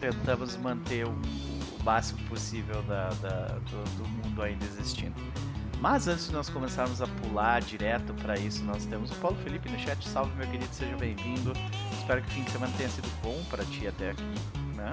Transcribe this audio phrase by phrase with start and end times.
[0.00, 1.14] tentamos manter o,
[1.84, 5.14] máximo possível da, da do, do, mundo ainda existindo.
[5.80, 9.70] Mas antes de nós começarmos a pular direto para isso, nós temos o Paulo Felipe
[9.70, 10.06] no chat.
[10.06, 11.52] Salve, meu querido, seja bem-vindo.
[11.96, 14.22] Espero que o fim de semana tenha sido bom para ti até aqui,
[14.74, 14.90] né?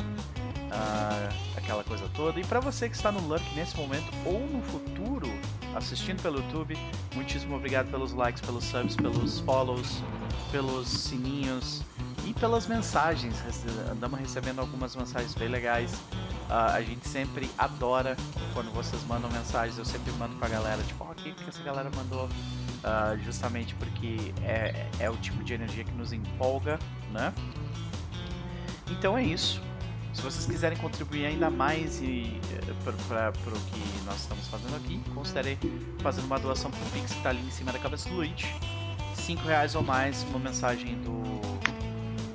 [0.72, 2.40] Ah, aquela coisa toda.
[2.40, 5.28] E para você que está no Lurk nesse momento ou no futuro,
[5.76, 6.78] assistindo pelo YouTube,
[7.16, 10.04] muitíssimo obrigado pelos likes, pelos subs, pelos follows,
[10.52, 11.84] pelos sininhos
[12.40, 13.36] pelas mensagens.
[13.92, 15.94] Andamos recebendo algumas mensagens bem legais.
[16.50, 18.16] Uh, a gente sempre adora
[18.54, 19.78] quando vocês mandam mensagens.
[19.78, 22.26] Eu sempre mando pra galera, tipo, oh, o que, que essa galera mandou?
[22.26, 26.78] Uh, justamente porque é, é o tipo de energia que nos empolga,
[27.12, 27.34] né?
[28.92, 29.62] Então é isso.
[30.14, 35.02] Se vocês quiserem contribuir ainda mais e eh, para o que nós estamos fazendo aqui,
[35.14, 35.58] considere
[36.00, 38.48] fazendo uma doação para o Pix que está ali em cima da cabeça do Luigi.
[39.16, 41.35] 5 reais ou mais, uma mensagem do.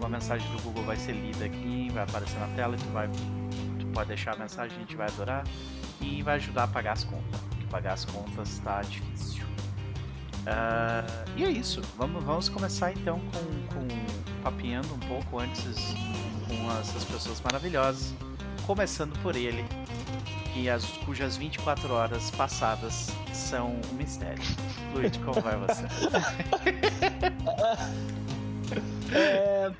[0.00, 3.08] Uma mensagem do Google vai ser lida aqui, vai aparecer na tela, tu, vai,
[3.78, 5.44] tu pode deixar a mensagem, a gente vai adorar.
[6.00, 7.40] E vai ajudar a pagar as contas.
[7.50, 9.44] Porque pagar as contas está difícil.
[10.40, 11.82] Uh, e é isso.
[11.98, 13.80] Vamos, vamos começar então com, com
[14.94, 15.94] um pouco antes
[16.48, 18.14] com essas pessoas maravilhosas.
[18.66, 19.64] Começando por ele,
[20.52, 24.42] que as, cujas 24 horas passadas são um mistério.
[24.94, 25.84] Luiz, como vai você?
[29.12, 29.70] é...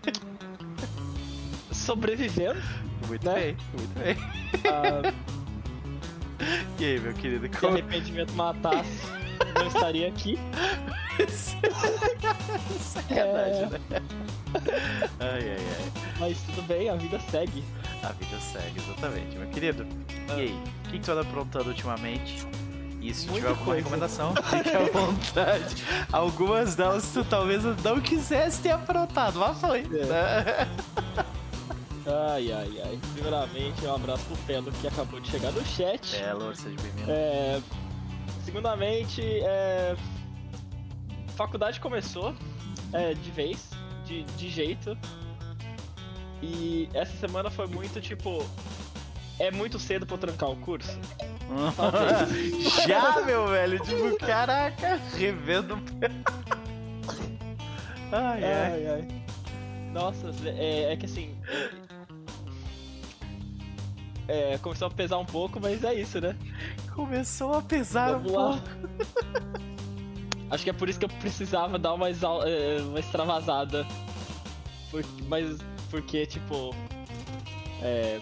[1.73, 2.61] Sobrevivendo.
[3.07, 3.35] Muito né?
[3.35, 4.17] bem, muito bem.
[4.71, 5.41] Uh...
[6.79, 7.49] E aí, meu querido?
[7.51, 7.77] Como...
[7.77, 9.07] Se arrependimento matasse,
[9.55, 10.39] não estaria aqui.
[12.81, 13.69] Sacanagem, é...
[13.69, 14.03] né?
[15.21, 15.93] Ai, ai, ai.
[16.19, 17.63] Mas tudo bem, a vida segue.
[18.03, 19.37] A vida segue, exatamente.
[19.37, 19.87] Meu querido,
[20.29, 20.35] ah.
[20.37, 20.53] e aí?
[20.53, 22.47] O que, que tu anda aprontando ultimamente?
[23.01, 23.79] E se tiver alguma coisa.
[23.79, 25.77] recomendação, fique à vontade.
[26.13, 29.81] Algumas delas tu talvez não quisesse ter aprontado, mas foi.
[29.81, 30.69] É.
[32.07, 32.99] Ai, ai, ai.
[33.15, 36.17] Primeiramente, um abraço pro Pelo que acabou de chegar no chat.
[36.17, 37.11] Pelo, seja bem-vindo.
[37.11, 37.61] É...
[38.45, 39.97] Segundamente, é...
[41.37, 42.35] faculdade começou
[42.93, 43.71] é, de vez,
[44.05, 44.97] de, de jeito.
[46.43, 48.45] E essa semana foi muito tipo.
[49.39, 50.99] É muito cedo pra eu trancar o curso.
[52.87, 53.81] Já, meu velho?
[53.81, 55.77] Tipo, caraca, revendo.
[58.13, 59.09] ai, ai, ai, ai.
[59.93, 61.37] Nossa, é, é que assim.
[64.29, 66.37] É, começou a pesar um pouco, mas é isso, né?
[66.95, 68.53] Começou a pesar Vamos um lá.
[68.53, 68.69] pouco.
[70.51, 73.87] Acho que é por isso que eu precisava dar uma, é, uma extravasada.
[74.91, 75.59] Porque, mas
[75.91, 76.75] porque, tipo.
[77.83, 78.21] É.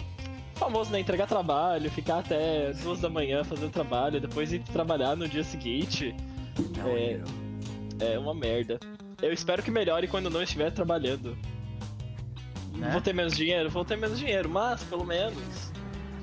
[0.59, 1.01] Famoso, né?
[1.01, 6.15] Entregar trabalho, ficar até duas da manhã fazendo trabalho, depois ir trabalhar no dia seguinte.
[6.77, 7.21] Não, é,
[8.01, 8.79] é uma merda.
[9.23, 11.37] Eu espero que melhore quando não estiver trabalhando.
[12.75, 12.91] Né?
[12.91, 13.71] Vou ter menos dinheiro?
[13.71, 15.69] Vou ter menos dinheiro, mas pelo menos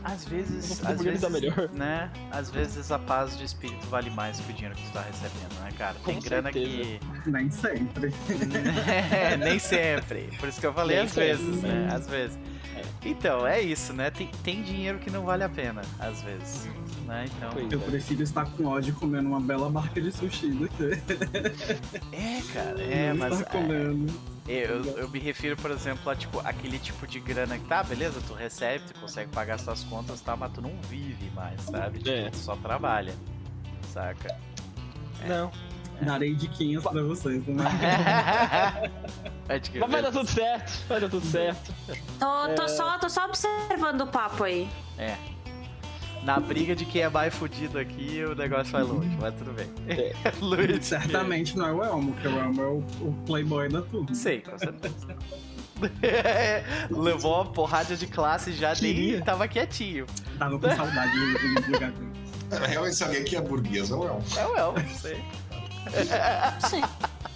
[0.06, 1.67] às vezes, às vezes, melhor.
[1.73, 2.12] né?
[2.31, 5.59] Às vezes a paz de espírito vale mais que o dinheiro que tu tá recebendo,
[5.59, 5.96] né, cara?
[6.06, 7.00] Tem Com grana certeza.
[7.23, 8.13] que nem sempre.
[9.12, 10.29] é, nem sempre.
[10.40, 11.34] Por isso que eu falei nem às sempre.
[11.34, 11.90] vezes, né?
[11.91, 12.38] Às vezes.
[13.03, 13.09] É.
[13.09, 14.09] Então, é isso, né?
[14.09, 16.68] Tem, tem dinheiro que não vale a pena, às vezes.
[17.06, 17.25] Né?
[17.28, 17.84] Então, eu é.
[17.84, 20.84] prefiro estar com ódio comendo uma bela marca de sushi do que.
[22.12, 23.40] É, cara, é, não mas.
[23.40, 24.13] Estar comendo.
[24.47, 27.84] É eu, eu me refiro, por exemplo, a tipo, aquele tipo de grana que tá,
[27.84, 31.97] beleza, tu recebe, tu consegue pagar suas contas, tá, mas tu não vive mais, sabe?
[31.97, 32.29] Tipo, é.
[32.29, 33.13] tu só trabalha.
[33.91, 34.38] Saca?
[35.23, 35.28] É.
[35.28, 35.52] Não.
[36.02, 36.06] É.
[36.06, 37.63] Darei diquinhas pra vocês, né?
[39.48, 41.74] Mas vai dar tudo certo, vai dar tudo certo.
[42.20, 42.68] Tô, tô, é...
[42.68, 44.68] só, tô só observando o papo aí.
[44.98, 45.16] É,
[46.26, 49.70] na briga de quem é mais fudido aqui, o negócio vai longe, mas tudo bem.
[49.88, 50.14] É.
[50.42, 54.14] Luiz, Certamente não é o Elmo, porque o Elmo é o, o playboy da turma.
[54.14, 55.16] Sim, com certeza.
[56.90, 60.08] Levou uma porrada de classe já nem tava quietinho.
[60.40, 61.94] Tava com saudade do lugar
[62.50, 64.24] Na real, esse alguém aqui é burguês, é o Elmo.
[64.36, 65.24] É o Elmo, sei.
[66.68, 66.82] Sim.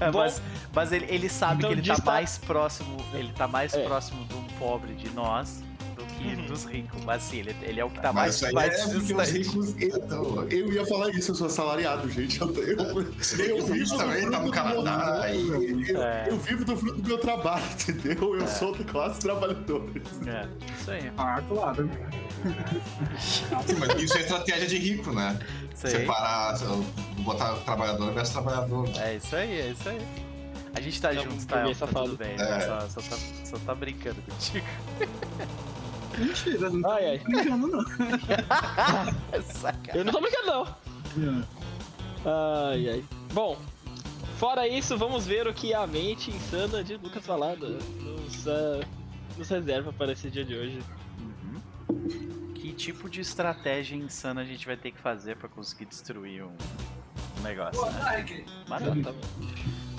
[0.00, 0.42] É, mas,
[0.74, 2.96] mas ele, ele sabe então, que ele tá mais próximo.
[3.12, 3.84] Ele tá mais é.
[3.84, 5.62] próximo de um pobre de nós
[6.02, 6.46] aqui uhum.
[6.46, 9.30] dos ricos, mas sim, ele, ele é o que tá mais, mais, mais é os
[9.30, 9.74] ricos.
[9.80, 12.40] Então, eu ia falar isso, eu sou assalariado, gente.
[12.40, 15.30] Eu, eu, eu, eu vivo também, tá no Canadá.
[15.30, 16.26] Eu, é.
[16.28, 18.34] eu, vivo do fruto do meu trabalho, entendeu?
[18.34, 18.46] Eu é.
[18.46, 19.84] sou da classe trabalhadora.
[20.26, 21.12] É, isso aí.
[21.16, 21.90] Ah, claro.
[23.18, 25.38] Sim, mas isso é estratégia de rico, né?
[25.74, 25.90] Sei.
[25.90, 26.58] Separar,
[27.18, 28.88] botar trabalhador versus trabalhador.
[28.98, 30.00] É isso aí, é isso aí.
[30.74, 31.74] A gente tá então, junto, tá?
[31.74, 32.60] Tá tudo bem, é.
[32.60, 34.66] só, só, tá, só tá brincando contigo.
[36.18, 37.18] Mentira, não ai, ai.
[37.18, 37.84] brincando, não.
[39.94, 40.76] Eu não tô brincando, não.
[42.24, 43.04] Ai, ai.
[43.32, 43.58] Bom,
[44.38, 48.84] fora isso, vamos ver o que a mente insana de Lucas Valada nos uh,
[49.36, 50.82] nos reserva para esse dia de hoje.
[51.18, 52.52] Uhum.
[52.54, 56.52] Que tipo de estratégia insana a gente vai ter que fazer para conseguir destruir um,
[57.42, 58.44] negócio, né?
[58.68, 59.12] Maravilha.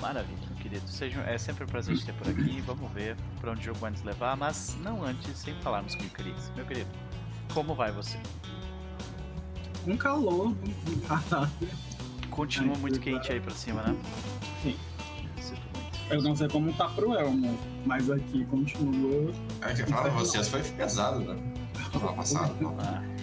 [0.00, 0.88] Maravilha, meu querido.
[0.88, 2.60] Seja, é sempre um prazer te ter por aqui.
[2.62, 6.04] Vamos ver para onde o jogo vai nos levar, mas não antes, sem falarmos com
[6.04, 6.50] o Cris.
[6.56, 6.90] Meu querido,
[7.52, 8.18] como vai você?
[9.86, 10.56] Um calor,
[12.30, 13.96] Continua muito quente aí pra cima, né?
[14.62, 14.76] Sim.
[16.10, 19.32] Eu não sei como tá pro Elmo, mas aqui continua.
[19.62, 21.36] É que falo, vocês foi pesado, né?
[21.94, 22.74] Ano passado.
[22.78, 23.13] Ah.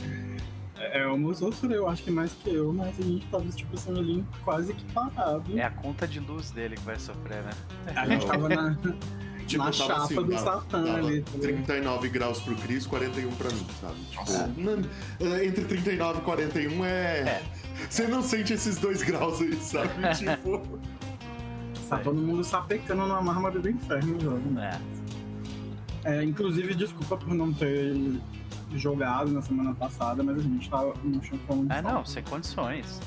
[0.92, 4.74] Elmo sofreu, acho que mais que eu, mas a gente tava, tipo assim, ali quase
[4.74, 5.58] que parado.
[5.58, 7.52] É a conta de luz dele que vai sofrer, né?
[7.96, 8.78] A gente tava na.
[9.48, 11.24] Tipo, na chapa assim, do Satã ali.
[11.24, 13.96] 39 tá graus pro Cris, 41 pra mim, sabe?
[14.10, 15.46] Tipo, é.
[15.46, 16.90] entre 39 e 41 é...
[16.90, 17.44] é.
[17.90, 19.90] Você não sente esses dois graus aí, sabe?
[20.16, 20.80] tipo.
[21.90, 24.58] Tá todo mundo sapecando na mármore do inferno jogo.
[24.58, 24.80] É.
[26.06, 26.24] é.
[26.24, 27.94] Inclusive, desculpa por não ter
[28.78, 31.70] jogado na semana passada, mas a gente não tinha condições.
[31.70, 33.00] É, não, sem condições.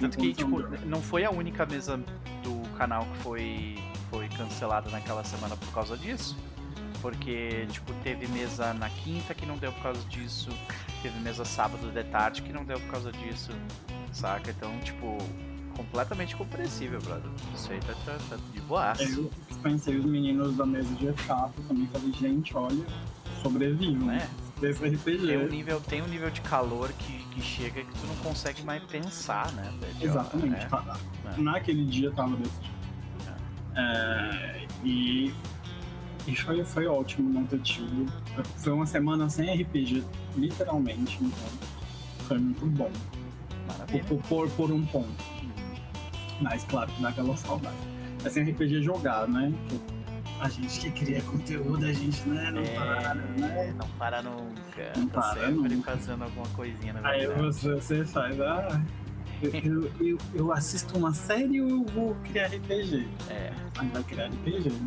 [0.00, 1.98] Tanto que, tipo, não foi a única mesa
[2.42, 3.78] do canal que foi,
[4.10, 6.36] foi cancelada naquela semana por causa disso.
[7.02, 10.48] Porque, tipo, teve mesa na quinta que não deu por causa disso.
[11.02, 13.50] Teve mesa sábado de tarde que não deu por causa disso.
[14.10, 14.50] Saca?
[14.50, 15.18] Então, tipo,
[15.76, 17.30] completamente compreensível, brother.
[17.54, 18.94] Isso aí tá, tá, tá de boa.
[19.00, 19.30] Eu
[19.62, 22.84] pensei os meninos da mesa de etapas também falei, gente, olha,
[23.42, 24.06] sobrevivam.
[24.06, 24.26] Né?
[24.62, 25.26] RPG.
[25.26, 28.62] Tem um nível, tem um nível de calor que, que chega que tu não consegue
[28.62, 29.72] mais pensar, né?
[29.98, 30.66] De, Exatamente.
[30.68, 31.40] Tá, é.
[31.40, 33.34] Naquele dia tava desse jeito.
[33.76, 34.62] É.
[34.62, 35.34] É, e
[36.26, 38.10] e foi, foi ótimo não ter tido.
[38.56, 40.02] Foi uma semana sem RPG,
[40.36, 41.48] literalmente, então
[42.26, 42.90] foi muito bom.
[43.68, 44.04] Maravilha.
[44.04, 45.24] Por, por, por um ponto.
[46.40, 47.76] Mas claro que dá aquela saudade.
[48.24, 49.52] É sem RPG jogar, né?
[50.40, 53.74] A gente que cria conteúdo, a gente né, não é, para, né?
[53.78, 54.92] Não para nunca.
[54.96, 55.92] Não tá para sempre nunca.
[55.92, 58.82] fazendo alguma coisinha na Aí você, você faz, ah,
[59.42, 63.08] eu, eu, eu, assisto uma série ou eu vou criar RPG?
[63.30, 63.52] É.
[63.78, 64.86] Aí vai criar RPG, né?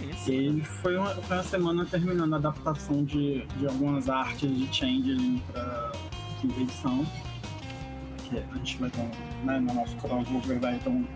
[0.00, 0.30] É isso.
[0.30, 5.42] E foi uma, foi uma semana terminando a adaptação de, de algumas artes de Changeling
[5.52, 5.92] pra
[6.40, 7.06] quinta edição
[8.28, 9.10] que a gente vai ter
[9.44, 11.06] né, no nosso crossover vai ter um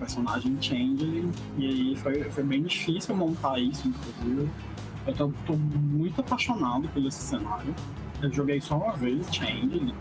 [0.00, 4.50] personagem Changeling, e aí foi, foi bem difícil montar isso, inclusive.
[5.06, 7.74] Eu tô, tô muito apaixonado por esse cenário.
[8.20, 9.94] Eu joguei só uma vez Changeling.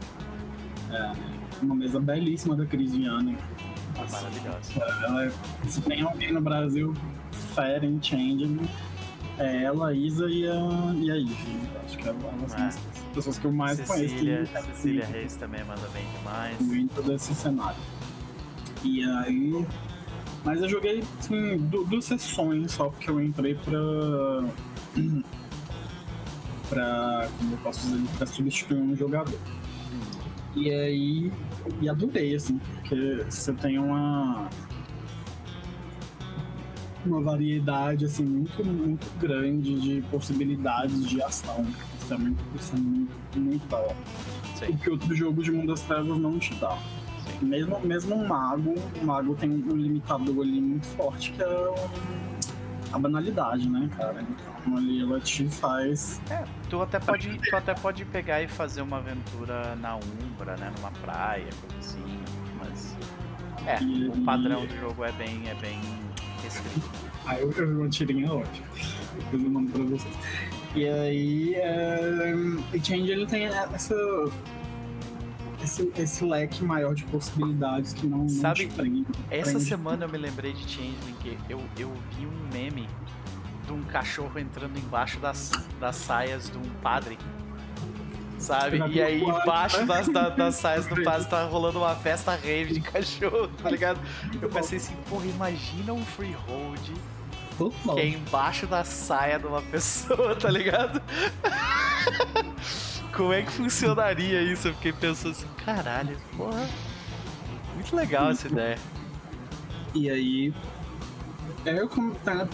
[0.89, 1.11] É,
[1.61, 3.35] uma mesa belíssima da Cris Viana.
[3.97, 4.81] Maravilhosa.
[5.05, 5.31] Ela, é,
[5.67, 6.93] se tem alguém no Brasil
[7.53, 8.67] fera em Changeling,
[9.37, 11.59] é ela, Isa e a, e a Ivy.
[11.85, 12.79] Acho que elas são as
[13.13, 14.67] pessoas que eu mais Cecília, conheço.
[14.67, 16.59] Cecília Reis também manda bem demais.
[16.59, 17.77] Muito desse cenário.
[18.83, 19.65] E aí.
[20.43, 23.79] Mas eu joguei, assim, duas sessões só, porque eu entrei pra.
[26.69, 27.29] pra.
[27.37, 28.07] Como eu posso dizer?
[28.17, 29.39] Pra substituir um jogador.
[30.55, 31.31] E aí.
[31.81, 34.49] E adorei, assim, porque você tem uma
[37.05, 41.65] uma variedade assim muito muito grande de possibilidades de ação.
[41.97, 43.95] Isso é muito, isso é muito, muito da hora.
[44.67, 46.77] O que outro jogo de Mundo das Trevas não te dá.
[47.41, 51.75] Mesmo, mesmo um mago, o mago tem um limitador ali muito forte que é
[52.91, 54.21] a banalidade, né, cara?
[54.21, 56.21] Então ali ela te faz.
[56.29, 60.73] É, tu até pode, tu até pode pegar e fazer uma aventura na Umbra, né?
[60.77, 62.19] Numa praia, coisa assim,
[62.57, 62.97] mas.
[63.65, 65.79] É, e, o padrão do jogo é bem, é bem
[67.25, 68.67] Aí eu vi uma tirinha ótima.
[69.15, 70.17] Depois eu mando pra vocês.
[70.75, 72.33] E aí, é...
[72.73, 73.95] o Change ele tem essa.
[75.61, 78.29] Esse, esse leque maior de possibilidades que não.
[78.29, 79.65] Sabe, não prende, essa prende.
[79.65, 82.87] semana eu me lembrei de Changeling que eu, eu vi um meme
[83.65, 87.17] de um cachorro entrando embaixo das, das saias de um padre
[88.39, 88.81] sabe?
[88.89, 92.81] E aí embaixo das, das, das saias do padre tá rolando uma festa rave de
[92.81, 93.99] cachorro, tá ligado?
[94.41, 96.93] Eu pensei assim, porra, imagina um freehold
[97.93, 101.01] que é embaixo da saia de uma pessoa, tá ligado?
[103.19, 104.69] Como é que funcionaria isso?
[104.69, 106.69] Eu fiquei pensando assim, caralho, porra.
[107.75, 108.77] Muito legal essa ideia.
[109.93, 110.53] E aí.
[111.65, 112.47] É como tá,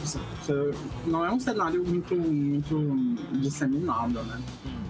[1.06, 4.42] não é um cenário muito, muito disseminado, né?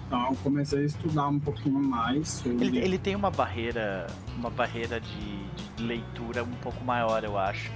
[0.06, 2.64] Então eu comecei a estudar um pouquinho mais sobre...
[2.64, 4.06] Ele, ele tem uma barreira,
[4.38, 7.70] uma barreira de, de, leitura um pouco maior, eu acho.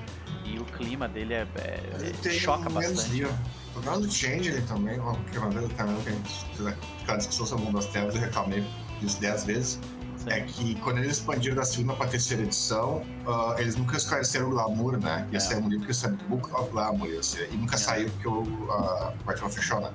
[0.46, 3.26] E o clima dele é, é, é choca bastante.
[3.70, 6.68] O problema do Change também, porque uma vez também que a gente fez
[7.02, 8.64] aquela discussão sobre o mundo das trevas, eu reclamei
[9.00, 9.80] disso 10 vezes.
[10.26, 14.50] é que quando eles expandiram da segunda pra terceira edição, uh, eles nunca esclareceram o
[14.50, 15.26] glamour, né?
[15.30, 15.40] Ia é.
[15.40, 17.78] ser um livro que ia ser Book of Glamour, ia ser, e nunca é.
[17.78, 19.92] saiu porque o uh, Batman fechou, né?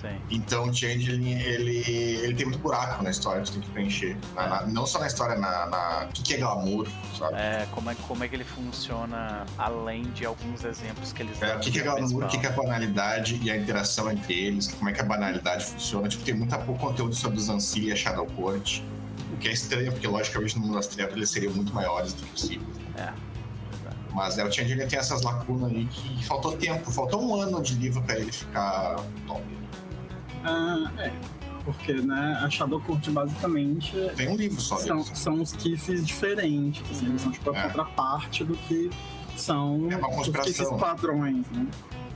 [0.00, 0.18] Sim.
[0.30, 1.78] Então o Changeling, ele,
[2.22, 4.16] ele tem muito buraco na história, tu tem que preencher.
[4.34, 6.88] Na, na, não só na história, na, na o que, que é glamour,
[7.18, 7.34] sabe?
[7.34, 11.56] É, como é, como é que ele funciona além de alguns exemplos que eles é,
[11.56, 14.68] O que, que é glamour, o que, que é banalidade e a interação entre eles,
[14.68, 16.08] como é que a banalidade funciona.
[16.08, 18.80] Tipo, tem muito pouco conteúdo sobre os Ancilla e a Shadow Court,
[19.32, 22.22] o que é estranho, porque logicamente no mundo das trevas eles seriam muito maiores do
[22.22, 22.76] que os ciclos.
[22.96, 23.12] É.
[24.12, 27.74] Mas é, o Changeling tem essas lacunas aí que faltou tempo, faltou um ano de
[27.74, 29.59] livro pra ele ficar top.
[30.44, 31.12] Ah, é.
[31.64, 33.92] Porque, né, a Shadow Court basicamente.
[34.16, 34.76] Tem um livro só.
[34.78, 36.82] São, são os Kiffs diferentes.
[36.90, 37.62] Assim, eles são tipo a é.
[37.64, 38.90] contraparte do que
[39.36, 41.66] são é os Kiffs padrões, né?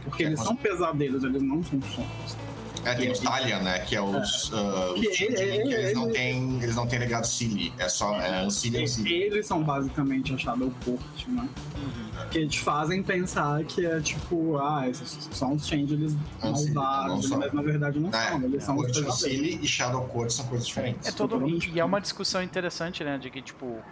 [0.02, 2.36] Porque é eles são pesadelos, eles não são sonhos.
[2.84, 3.78] É, tem os Talion, né?
[3.80, 4.52] Que é os.
[4.52, 4.56] É.
[4.56, 7.72] Uh, que os ele, ele, eles, não têm, eles não têm legado Silly.
[7.78, 8.20] É só.
[8.20, 11.48] É, o Silly é o Eles são basicamente a Shadow Court, né?
[11.76, 12.28] Uhum.
[12.30, 17.62] Que te fazem pensar que é tipo, ah, esses são os changelings malvados, mas na
[17.62, 18.42] verdade não é, são.
[18.42, 21.08] Eles é, são os Silly e Shadow Court são coisas diferentes.
[21.08, 23.18] É todo, e, e é uma discussão interessante, né?
[23.18, 23.82] De que, tipo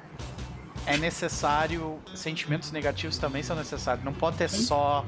[0.87, 1.99] é necessário.
[2.15, 4.05] Sentimentos negativos também são necessários.
[4.05, 5.05] Não pode ter só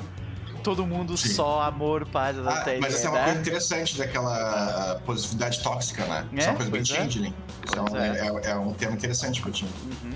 [0.65, 1.29] todo mundo Sim.
[1.29, 3.25] só amor, paz, ah, até Mas essa é uma né?
[3.27, 6.27] coisa interessante daquela positividade tóxica, né?
[6.33, 6.85] É, é uma coisa bem é.
[6.85, 7.35] changeling.
[7.63, 8.19] Então, é.
[8.19, 8.57] É, é.
[8.57, 9.71] um tema interessante pro time.
[9.85, 10.13] Uhum.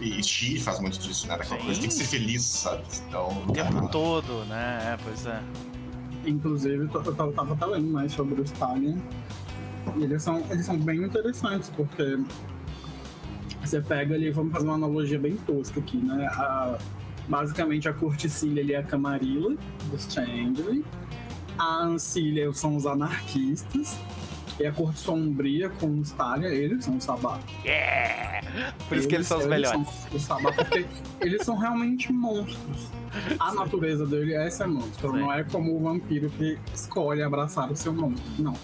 [0.00, 1.36] E Xi faz muito disso, né?
[1.36, 1.66] Daquela Sim.
[1.66, 2.82] coisa, tem que ser feliz, sabe?
[3.08, 4.94] Então, o tempo todo, né?
[4.94, 5.40] É, pois é.
[6.26, 9.00] Inclusive, eu tava, tava até lendo mais sobre os Stalin.
[9.96, 12.18] E eles são, eles são bem interessantes, porque
[13.62, 16.26] você pega ali, vamos fazer uma analogia bem tosca aqui, né?
[16.32, 16.78] A,
[17.30, 19.56] Basicamente, a Corticília ali é a Camarilla,
[19.88, 20.82] dos Chandler.
[21.56, 23.96] A Ancília são os anarquistas.
[24.58, 27.38] E a Corte Sombria com os Talha, eles são os Sabá.
[27.64, 28.72] Yeah!
[28.88, 29.70] Por isso eles, que eles são os melhores.
[29.70, 30.84] São os Sabá, porque
[31.20, 32.90] eles são realmente monstros.
[33.38, 33.56] A Sim.
[33.56, 35.12] natureza dele é ser monstro.
[35.12, 35.18] Sim.
[35.20, 38.30] Não é como o vampiro que escolhe abraçar o seu monstro.
[38.38, 38.54] Não.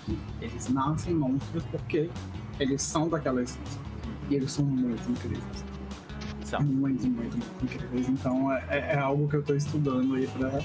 [0.42, 2.10] Eles nascem monstros porque
[2.58, 3.80] eles são daquela essência.
[4.28, 5.64] E eles são muito incríveis.
[6.60, 8.08] Muito, muito, muito incríveis.
[8.08, 10.60] Então é, é, é algo que eu estou estudando aí para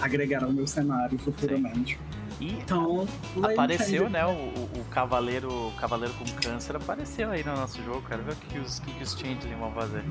[0.00, 1.98] agregar ao meu cenário futuramente.
[2.40, 3.08] E então,
[3.42, 8.02] apareceu, né, o, o, cavaleiro, o cavaleiro com câncer apareceu aí no nosso jogo.
[8.06, 10.04] Quero ver o que os, que, os Changeling vão fazer.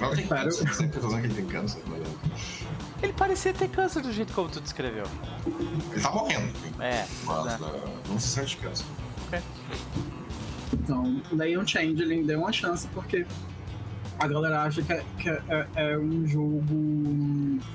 [0.00, 1.82] Não tem câncer, que ele tem câncer.
[3.02, 5.04] Ele parecia ter câncer do jeito como tu descreveu.
[5.92, 6.52] Ele tá morrendo.
[6.80, 7.06] É.
[7.24, 7.70] Mas né?
[8.08, 8.86] não se sente câncer.
[9.26, 9.40] Ok.
[10.72, 13.26] Então, Leon Changeling deu uma chance porque
[14.18, 16.74] a galera acha que, é, que é, é, é, um jogo,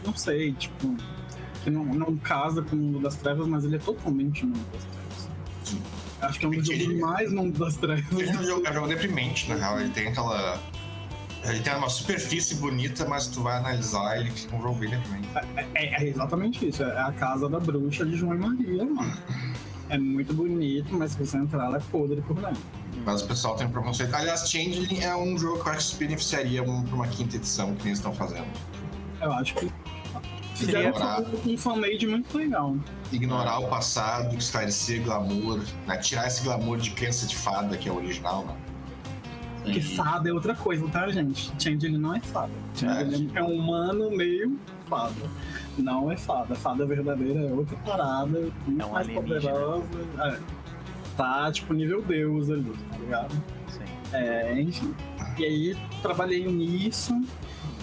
[0.05, 0.95] não sei, tipo,
[1.63, 4.83] que não, não casa com o mundo das trevas, mas ele é totalmente mundo das
[4.83, 5.29] trevas.
[5.63, 5.81] Sim.
[6.21, 8.05] Acho que é um dos jogos mais mundo das trevas.
[8.11, 9.79] É um jogo, é um jogo deprimente, na real.
[9.79, 10.59] Ele tem aquela.
[11.43, 15.27] Ele tem uma superfície bonita, mas tu vai analisar ele fica um jogo bem deprimente.
[15.55, 16.83] É, é, é, exatamente isso.
[16.83, 19.17] É a casa da bruxa de João e Maria, mano.
[19.87, 22.59] É muito bonito, mas se você entrar, ela é podre por dentro.
[23.03, 24.13] Mas o pessoal tem um preconceito.
[24.13, 27.75] Aliás, Changeling é um jogo que eu acho que se beneficiaria pra uma quinta edição
[27.75, 28.47] que eles estão fazendo.
[29.21, 29.71] Eu acho que
[30.55, 32.75] fizeram ignorar, um fanmade muito legal.
[33.11, 35.97] Ignorar o passado, esclarecer glamour, né?
[35.97, 38.55] tirar esse glamour de crença de fada que é o original, né?
[39.63, 39.95] Porque e...
[39.95, 41.51] fada é outra coisa, tá, gente?
[41.59, 42.53] Changeling não é fada.
[42.75, 45.29] Changeling é, é um humano meio fada.
[45.77, 46.55] Não é fada.
[46.55, 49.83] Fada verdadeira é outra parada, muito é um mais poderosa.
[50.19, 50.39] É
[51.15, 53.33] tá, tipo, nível Deus ali, tá ligado?
[53.69, 53.83] Sim.
[54.13, 54.93] É, enfim.
[55.37, 57.13] E aí, trabalhei nisso.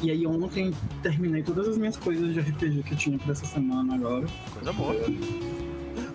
[0.02, 0.72] E aí, ontem,
[1.02, 4.26] terminei todas as minhas coisas de RPG que eu tinha pra essa semana agora.
[4.52, 4.94] Coisa boa.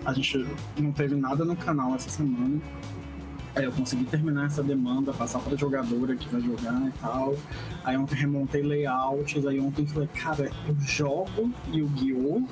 [0.04, 0.46] A gente
[0.78, 2.60] não teve nada no canal essa semana.
[3.54, 7.34] Aí eu consegui terminar essa demanda, passar pra jogadora que vai jogar e tal.
[7.82, 12.46] Aí ontem remontei layouts, aí ontem falei, cara, eu jogo Yu-Gi-Oh!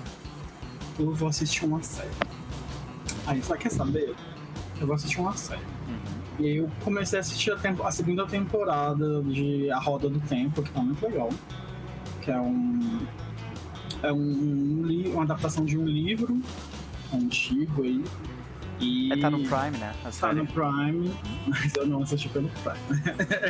[0.98, 2.10] Eu vou assistir uma série.
[3.26, 4.16] Aí falei, quer saber?
[4.80, 5.60] Eu vou assistir uma série.
[5.60, 6.16] Uhum.
[6.38, 10.20] E aí eu comecei a assistir a, tempo, a, segunda temporada de A Roda do
[10.20, 11.30] Tempo, que tá muito legal.
[12.20, 12.98] Que é um.
[14.02, 16.40] É um, um uma adaptação de um livro
[17.14, 18.04] antigo aí.
[18.78, 19.10] E...
[19.10, 19.94] É, tá no Prime, né?
[20.04, 21.10] A tá no Prime,
[21.46, 23.02] mas eu não assisti pelo Prime.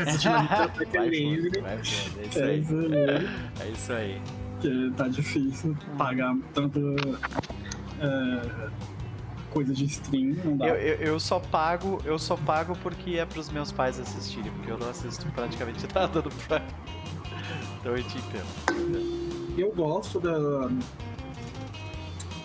[0.07, 1.65] assisti na Biblioteca Livre.
[1.65, 2.23] É isso aí.
[2.23, 3.29] É isso aí.
[3.61, 4.23] É isso aí.
[4.61, 6.79] Que tá difícil pagar tanto.
[8.01, 8.71] É,
[9.57, 10.69] coisa de stream, não dá.
[10.69, 14.71] Eu, eu, eu, só pago, eu só pago porque é pros meus pais assistirem, porque
[14.71, 16.63] eu não assisto praticamente nada do Prime.
[17.81, 19.57] Então eu te entendo.
[19.57, 20.69] Eu gosto da,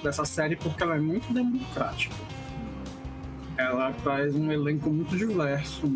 [0.01, 2.15] dessa série porque ela é muito democrática.
[3.57, 5.91] ela traz um elenco muito diverso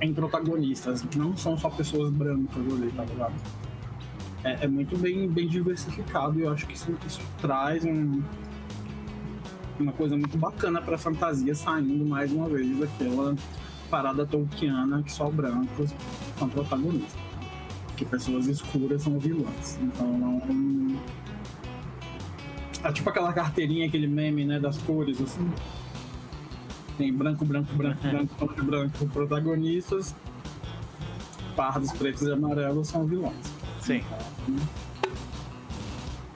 [0.00, 1.04] em protagonistas.
[1.16, 3.34] Não são só pessoas brancas ali, tá ligado?
[4.44, 8.22] É, é muito bem, bem diversificado e eu acho que isso, isso traz um,
[9.82, 13.34] uma coisa muito bacana pra fantasia saindo mais uma vez daquela
[13.90, 15.90] parada tolkiana que só brancos
[16.38, 17.20] são protagonistas.
[17.96, 19.78] Que pessoas escuras são vilãs.
[19.82, 20.98] Então é um.
[22.82, 25.52] É tipo aquela carteirinha, aquele meme, né, das cores, assim.
[26.96, 30.14] Tem branco, branco, branco, branco, branco, branco, protagonistas.
[31.54, 33.52] Pardos, pretos e amarelos são vilões.
[33.80, 34.02] Sim.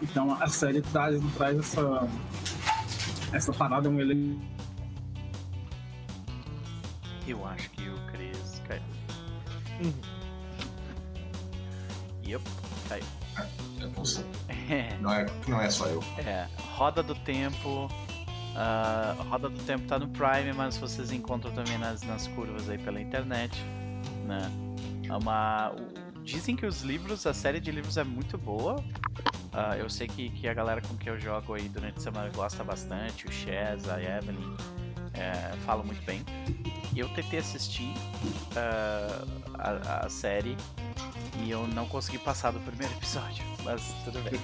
[0.03, 2.07] Então a série traz, traz essa.
[3.35, 4.41] Essa parada, um elenco
[7.27, 8.83] Eu acho que o Chris caiu.
[12.27, 12.45] Yep,
[12.89, 13.05] caiu.
[13.97, 14.25] Não sei.
[14.71, 16.03] É, Não é, não é só eu.
[16.19, 17.89] é, Roda do Tempo.
[18.57, 22.79] ah, Roda do Tempo tá no Prime, mas vocês encontram também nas, nas curvas aí
[22.79, 23.59] pela internet,
[24.27, 24.51] né?
[25.09, 25.75] É uma...
[26.23, 28.77] Dizem que os livros, a série de livros é muito boa.
[29.57, 32.29] Ah, eu sei que, que a galera com que eu jogo aí durante a semana
[32.35, 34.57] gosta bastante, o Chaz, a Evelyn,
[35.15, 36.23] é, falam muito bem.
[36.97, 37.93] Eu tentei assistir
[38.57, 39.25] ah,
[39.59, 40.57] a, a série
[41.43, 44.41] e eu não consegui passar do primeiro episódio, mas tudo bem.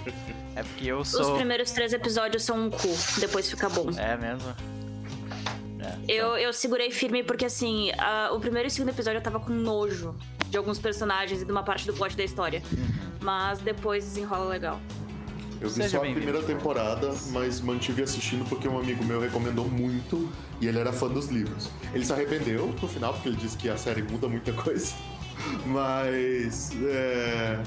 [0.54, 1.34] É porque eu Os sou.
[1.36, 2.88] primeiros três episódios são um cu,
[3.18, 3.86] depois fica bom.
[3.98, 4.54] É mesmo?
[6.06, 9.40] Eu, eu segurei firme porque, assim, a- o primeiro e o segundo episódio eu tava
[9.40, 10.14] com nojo
[10.48, 12.62] de alguns personagens e de uma parte do plot da história.
[13.20, 14.80] Mas depois desenrola legal.
[15.60, 19.68] Eu vi Seja só a primeira temporada, mas mantive assistindo porque um amigo meu recomendou
[19.68, 21.68] muito e ele era fã dos livros.
[21.92, 24.94] Ele se arrependeu no final, porque ele disse que a série muda muita coisa.
[25.66, 26.70] Mas.
[26.82, 27.62] É,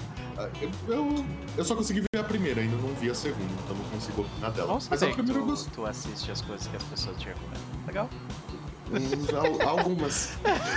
[0.62, 1.26] eu, eu,
[1.58, 4.52] eu só consegui ver a primeira, ainda não vi a segunda, então não consigo opinar
[4.52, 4.68] dela.
[4.68, 5.74] Bom mas a saber que primeira eu tu, gostei.
[5.74, 7.62] tu assiste as coisas que as pessoas te recomendam.
[7.88, 8.10] Legal.
[9.36, 10.34] Al- Algumas.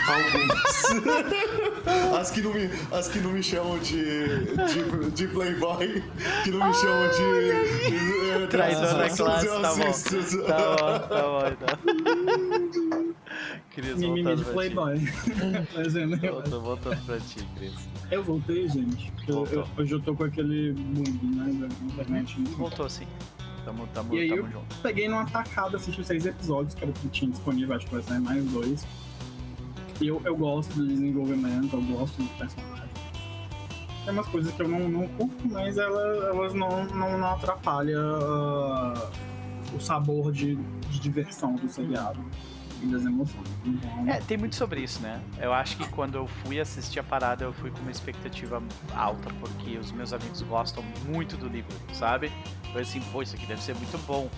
[0.09, 0.85] Algumas.
[2.19, 6.03] As que não me, as que não me chamam de, de, de playboy,
[6.45, 8.41] que não me chamam de.
[8.41, 9.93] de, Traidor da essas classe, eu tá bom.
[10.47, 13.15] Tá bom, tá bom, então.
[13.75, 14.95] Cris, mimimi de pra Playboy.
[15.75, 16.17] Mas, né?
[16.17, 16.29] ti.
[16.29, 17.75] Voltando, voltando pra ti, Cris.
[18.11, 19.13] Eu voltei, gente.
[19.29, 22.41] Eu, eu, hoje eu tô com aquele bug, né, da internet.
[22.57, 23.07] Voltou sim.
[23.67, 24.77] Tamo, tamo, E aí tamo eu junto.
[24.81, 27.93] peguei numa tacada, assisti os seis episódios, que era o que tinha disponível, acho que
[27.95, 28.87] vai sair mais dois.
[30.01, 32.91] E eu, eu gosto do desenvolvimento, eu gosto dos personagens.
[34.05, 38.01] Tem umas coisas que eu não, não curto, mas ela, elas não, não, não atrapalham
[38.23, 39.11] ah,
[39.75, 42.25] o sabor de, de diversão do seriado
[42.83, 43.49] e das emoções.
[43.65, 45.21] Então, É, tem muito sobre isso, né?
[45.39, 48.63] Eu acho que quando eu fui assistir a parada, eu fui com uma expectativa
[48.95, 52.31] alta, porque os meus amigos gostam muito do livro, sabe?
[52.75, 54.29] Eu assim, pô, isso aqui deve ser muito bom.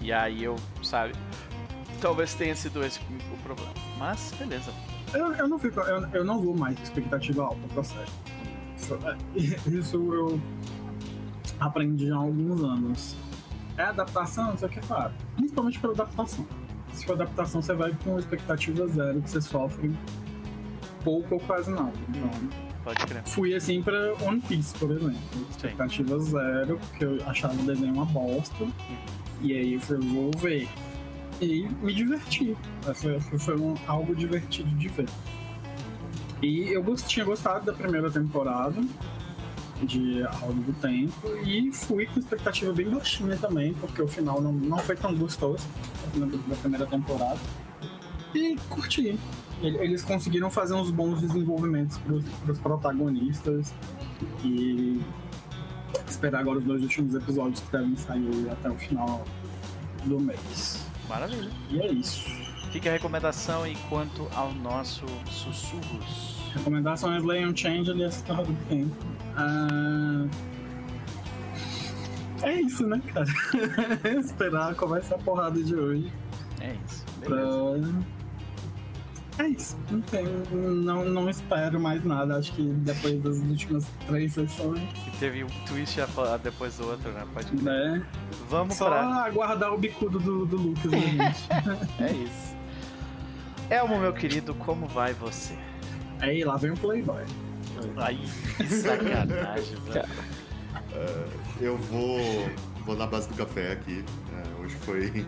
[0.00, 1.14] E aí eu, sabe?
[2.00, 3.72] Talvez tenha sido esse o problema.
[3.98, 4.72] Mas, beleza.
[5.12, 8.10] Eu, eu não fico, eu, eu não vou mais com expectativa alta pra série.
[9.66, 10.40] Isso, eu
[11.58, 13.16] aprendi há alguns anos.
[13.76, 15.12] É adaptação, isso aqui é claro.
[15.36, 16.44] Principalmente pela adaptação.
[17.04, 19.90] For adaptação, você vai com expectativa zero, que você sofre
[21.04, 21.92] pouco ou quase nada.
[22.08, 22.30] Então,
[22.84, 23.22] Pode crer.
[23.24, 25.16] fui assim pra One Piece, por exemplo.
[25.50, 28.66] Expectativa zero, porque eu achava o desenho uma bosta.
[29.40, 30.68] E aí eu falei, vou ver.
[31.40, 32.56] E me diverti.
[32.94, 35.06] Foi, foi- um- algo divertido de ver.
[36.42, 38.80] E eu tinha gostado da primeira temporada
[39.82, 44.40] de A Roda do Tempo e fui com expectativa bem baixinha também, porque o final
[44.40, 45.66] não, não foi tão gostoso
[46.48, 47.38] da primeira temporada.
[48.34, 49.18] E curti.
[49.60, 52.14] Ele- Eles conseguiram fazer uns bons desenvolvimentos para
[52.52, 53.74] os protagonistas
[54.44, 55.00] e
[56.08, 59.24] esperar agora os dois últimos episódios que devem sair até o final
[60.04, 60.84] do mês.
[61.08, 61.50] Maravilha.
[61.70, 62.28] E é isso.
[62.70, 66.37] Fica a recomendação e quanto ao nosso sussurros.
[66.54, 68.94] Recomendações leiam Change e essa Terra do Tempo.
[69.36, 70.26] Ah,
[72.42, 73.26] É isso, né, cara?
[74.20, 76.12] Esperar qual vai ser a porrada de hoje.
[76.60, 77.04] É isso.
[77.20, 77.92] Beleza.
[79.36, 79.44] Pra...
[79.44, 79.76] É isso.
[79.90, 82.36] Não, tem, não, não espero mais nada.
[82.38, 87.12] Acho que depois das últimas três sessões, E teve um twist a- depois do outro,
[87.12, 87.24] né?
[87.32, 87.62] Pode crer.
[87.62, 88.02] né?
[88.50, 89.24] Vamos Só pra.
[89.24, 91.48] aguardar o bicudo do, do Lucas, né, gente?
[92.02, 92.56] É isso.
[93.70, 95.54] Elmo, meu querido, como vai você?
[96.20, 97.22] Aí, lá vem o Playboy.
[97.96, 100.08] Aí, que sacanagem, velho.
[101.60, 102.18] Eu vou,
[102.84, 104.04] vou na base do café aqui.
[104.32, 105.26] É, hoje foi.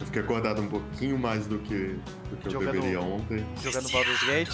[0.00, 1.96] Eu fiquei acordado um pouquinho mais do que,
[2.30, 3.44] do que eu deveria ontem.
[3.62, 4.52] Jogando Baldur's Gate?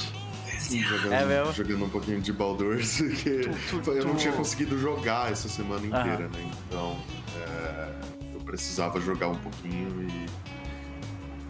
[0.59, 1.53] Sim, jogando, É mesmo?
[1.55, 5.48] jogando um pouquinho de Baldur's, que Tu- tu- eu não tu- tinha conseguido jogar essa
[5.48, 6.01] semana Aham.
[6.01, 6.51] inteira, né?
[6.66, 6.96] Então
[7.37, 7.90] é,
[8.35, 10.27] eu precisava jogar um pouquinho e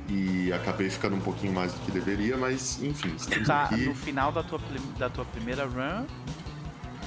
[0.09, 3.87] e acabei ficando um pouquinho mais do que deveria, mas enfim, estamos tá aqui.
[3.87, 4.61] no final da tua,
[4.99, 6.07] da tua primeira run?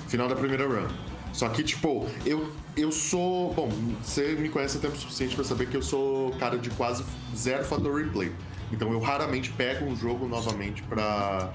[0.07, 0.87] Final da primeira run.
[1.33, 3.53] Só que, tipo, eu, eu sou.
[3.53, 3.69] Bom,
[4.03, 7.63] você me conhece até o suficiente para saber que eu sou cara de quase zero
[7.63, 8.31] fator replay.
[8.71, 11.51] Então eu raramente pego um jogo novamente pra,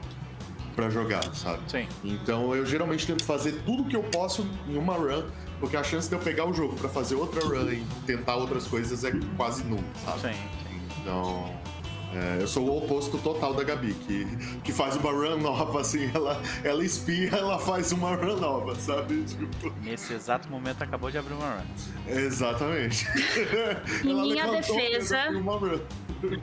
[0.75, 1.61] pra jogar, sabe?
[1.69, 1.89] Sim.
[2.05, 5.25] Então eu geralmente tento fazer tudo que eu posso em uma run,
[5.61, 8.67] porque a chance de eu pegar o jogo para fazer outra run e tentar outras
[8.67, 10.21] coisas é quase nula, sabe?
[10.21, 10.56] Sim.
[11.07, 11.55] Então.
[12.15, 14.25] É, eu sou o oposto total da Gabi, que,
[14.63, 19.23] que faz uma run nova, assim, ela, ela espirra, ela faz uma run nova, sabe?
[19.25, 19.71] Tipo...
[19.83, 21.65] Nesse exato momento acabou de abrir uma run.
[22.07, 23.07] Exatamente.
[24.03, 25.19] Em minha defesa.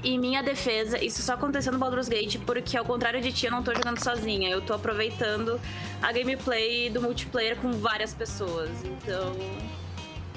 [0.03, 3.51] Em minha defesa, isso só aconteceu no Baldur's Gate porque, ao contrário de ti, eu
[3.51, 4.49] não tô jogando sozinha.
[4.49, 5.59] Eu tô aproveitando
[6.01, 8.69] a gameplay do multiplayer com várias pessoas.
[8.85, 9.33] Então.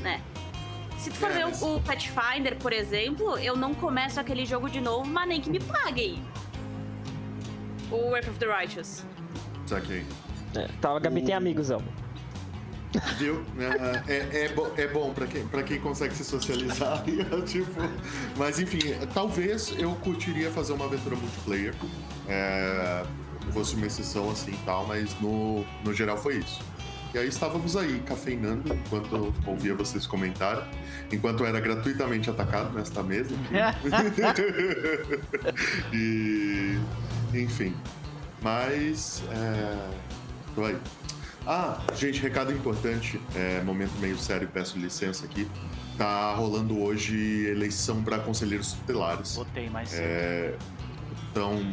[0.01, 0.23] né.
[0.99, 5.07] Se tu for ver o, Pathfinder, por exemplo, eu não começo aquele jogo de novo,
[5.07, 6.23] mas nem que me paguem.
[7.91, 9.05] O Wrath of the Righteous.
[9.67, 10.05] Saquei.
[10.55, 11.25] É, tá, a Gabi o...
[11.25, 11.87] tem amigos, Elmo.
[13.19, 13.45] Viu?
[13.59, 17.03] É, é, é, bo é bom pra quem, pra quem consegue se socializar.
[17.47, 17.83] tipo,
[18.37, 18.81] mas enfim,
[19.13, 21.75] talvez eu curtiria fazer uma aventura multiplayer.
[22.29, 23.05] É,
[23.53, 26.61] fosse uma exceção assim e tal, mas no, no geral foi isso.
[27.15, 30.65] E aí estávamos aí, cafeinando, enquanto eu ouvia vocês comentarem,
[31.13, 33.35] enquanto eu era gratuitamente atacado nesta mesa.
[35.93, 36.79] e.
[37.35, 37.75] Enfim.
[38.43, 39.23] Mas.
[39.31, 39.91] É...
[40.55, 40.79] Tô aí.
[41.47, 45.49] Ah, gente, recado importante, é, momento meio sério, peço licença aqui.
[45.97, 49.37] Tá rolando hoje eleição para conselheiros tutelares.
[49.37, 50.03] Votei mais cedo.
[50.03, 50.55] É,
[51.31, 51.65] então,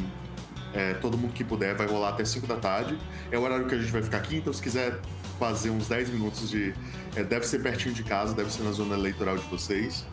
[0.74, 2.98] é, todo mundo que puder vai rolar até 5 da tarde.
[3.32, 5.00] É o horário que a gente vai ficar aqui, então se quiser
[5.40, 6.74] fazer uns 10 minutos de.
[7.16, 10.06] É, deve ser pertinho de casa, deve ser na zona eleitoral de vocês.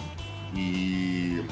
[0.54, 1.44] E.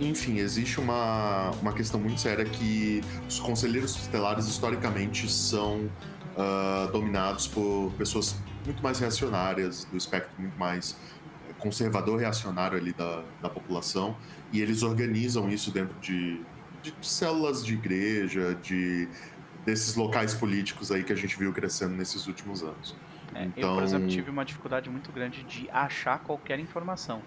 [0.00, 5.90] Enfim, existe uma, uma questão muito séria que os conselheiros tutelares historicamente são
[6.36, 10.96] uh, dominados por pessoas muito mais reacionárias, do espectro muito mais
[11.58, 14.16] conservador reacionário ali da, da população,
[14.52, 16.40] e eles organizam isso dentro de,
[16.82, 19.08] de, de células de igreja, de
[19.68, 22.96] desses locais políticos aí que a gente viu crescendo nesses últimos anos.
[23.34, 23.70] É, então...
[23.70, 27.20] Eu, por exemplo, tive uma dificuldade muito grande de achar qualquer informação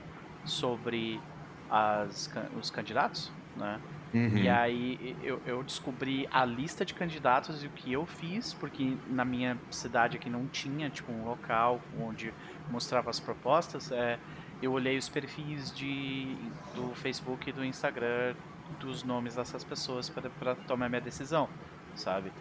[0.44, 1.22] sobre
[1.70, 3.80] as, os candidatos, né?
[4.14, 4.38] Uhum.
[4.40, 8.98] E aí eu, eu, descobri a lista de candidatos e o que eu fiz, porque
[9.08, 12.34] na minha cidade aqui não tinha tipo um local onde
[12.70, 13.90] mostrava as propostas.
[13.90, 14.20] É,
[14.62, 16.36] eu olhei os perfis de,
[16.76, 18.36] do Facebook e do Instagram
[18.82, 21.48] dos nomes dessas pessoas para tomar minha decisão
[21.96, 22.32] sabe?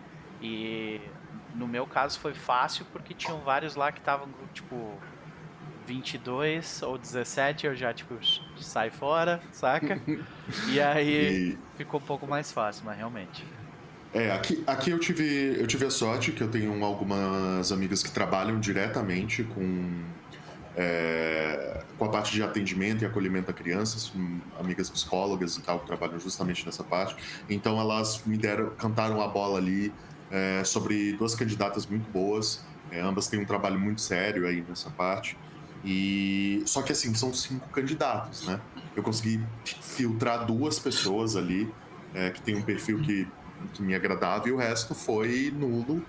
[0.42, 1.00] E
[1.54, 4.98] no meu caso foi fácil porque tinham vários lá que estavam tipo
[5.86, 8.14] 22 ou 17, eu já tipo
[8.60, 10.00] sai fora, saca?
[10.68, 11.58] e aí e...
[11.76, 13.44] ficou um pouco mais fácil, mas realmente.
[14.12, 18.10] É, aqui, aqui eu tive eu tive a sorte que eu tenho algumas amigas que
[18.10, 20.02] trabalham diretamente com
[20.80, 24.10] é, com a parte de atendimento e acolhimento a crianças,
[24.58, 27.14] amigas psicólogas e tal, que trabalham justamente nessa parte.
[27.50, 29.92] Então elas me deram, cantaram a bola ali
[30.30, 32.64] é, sobre duas candidatas muito boas.
[32.90, 35.36] É, ambas têm um trabalho muito sério aí nessa parte.
[35.84, 38.58] E só que assim são cinco candidatos, né?
[38.96, 41.70] Eu consegui filtrar duas pessoas ali
[42.14, 43.28] é, que tem um perfil que,
[43.74, 46.02] que me agradava e o resto foi nulo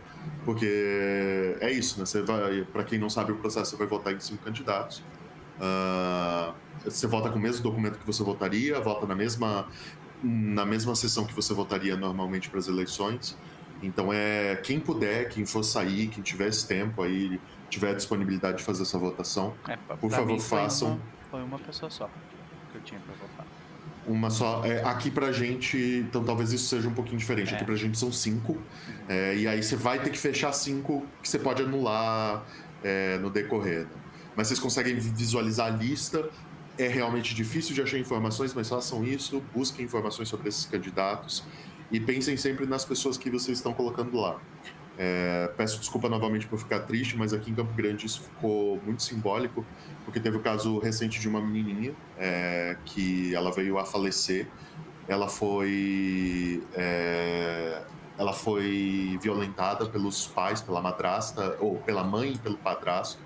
[0.46, 2.06] porque é isso, né?
[2.06, 5.04] Você vai, para quem não sabe o processo, você vai votar em cinco candidatos.
[5.58, 6.54] Uh,
[6.84, 9.68] você vota com o mesmo documento que você votaria, vota na mesma
[10.24, 13.38] na mesma sessão que você votaria normalmente para as eleições.
[13.82, 18.64] Então é quem puder, quem for sair, quem tiver esse tempo aí, tiver disponibilidade de
[18.64, 21.00] fazer essa votação, é, por favor façam.
[21.30, 22.10] Foi uma, foi uma pessoa só
[22.72, 23.31] que eu tinha para votar.
[24.08, 24.64] Uma só.
[24.66, 27.54] É, aqui pra gente, então talvez isso seja um pouquinho diferente.
[27.54, 27.56] É.
[27.56, 28.58] Aqui pra gente são cinco.
[29.08, 32.44] É, e aí você vai ter que fechar cinco que você pode anular
[32.84, 33.82] é, no decorrer.
[33.82, 33.88] Né?
[34.36, 36.30] Mas vocês conseguem visualizar a lista.
[36.78, 39.42] É realmente difícil de achar informações, mas façam isso.
[39.54, 41.44] Busquem informações sobre esses candidatos.
[41.92, 44.40] E pensem sempre nas pessoas que vocês estão colocando lá.
[45.04, 49.02] É, peço desculpa novamente por ficar triste, mas aqui em Campo Grande isso ficou muito
[49.02, 49.66] simbólico,
[50.06, 54.48] porque teve o caso recente de uma menininha é, que ela veio a falecer.
[55.08, 57.82] Ela foi é,
[58.16, 63.20] ela foi violentada pelos pais, pela madrasta ou pela mãe pelo padrasto.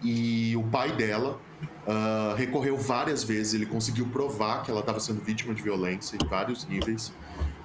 [0.00, 1.40] E o pai dela
[1.84, 3.54] uh, recorreu várias vezes.
[3.54, 7.12] Ele conseguiu provar que ela estava sendo vítima de violência em vários níveis.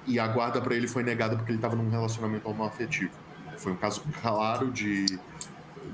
[0.08, 3.23] E a guarda para ele foi negada porque ele estava num relacionamento homoafetivo.
[3.64, 5.06] Foi um caso claro de,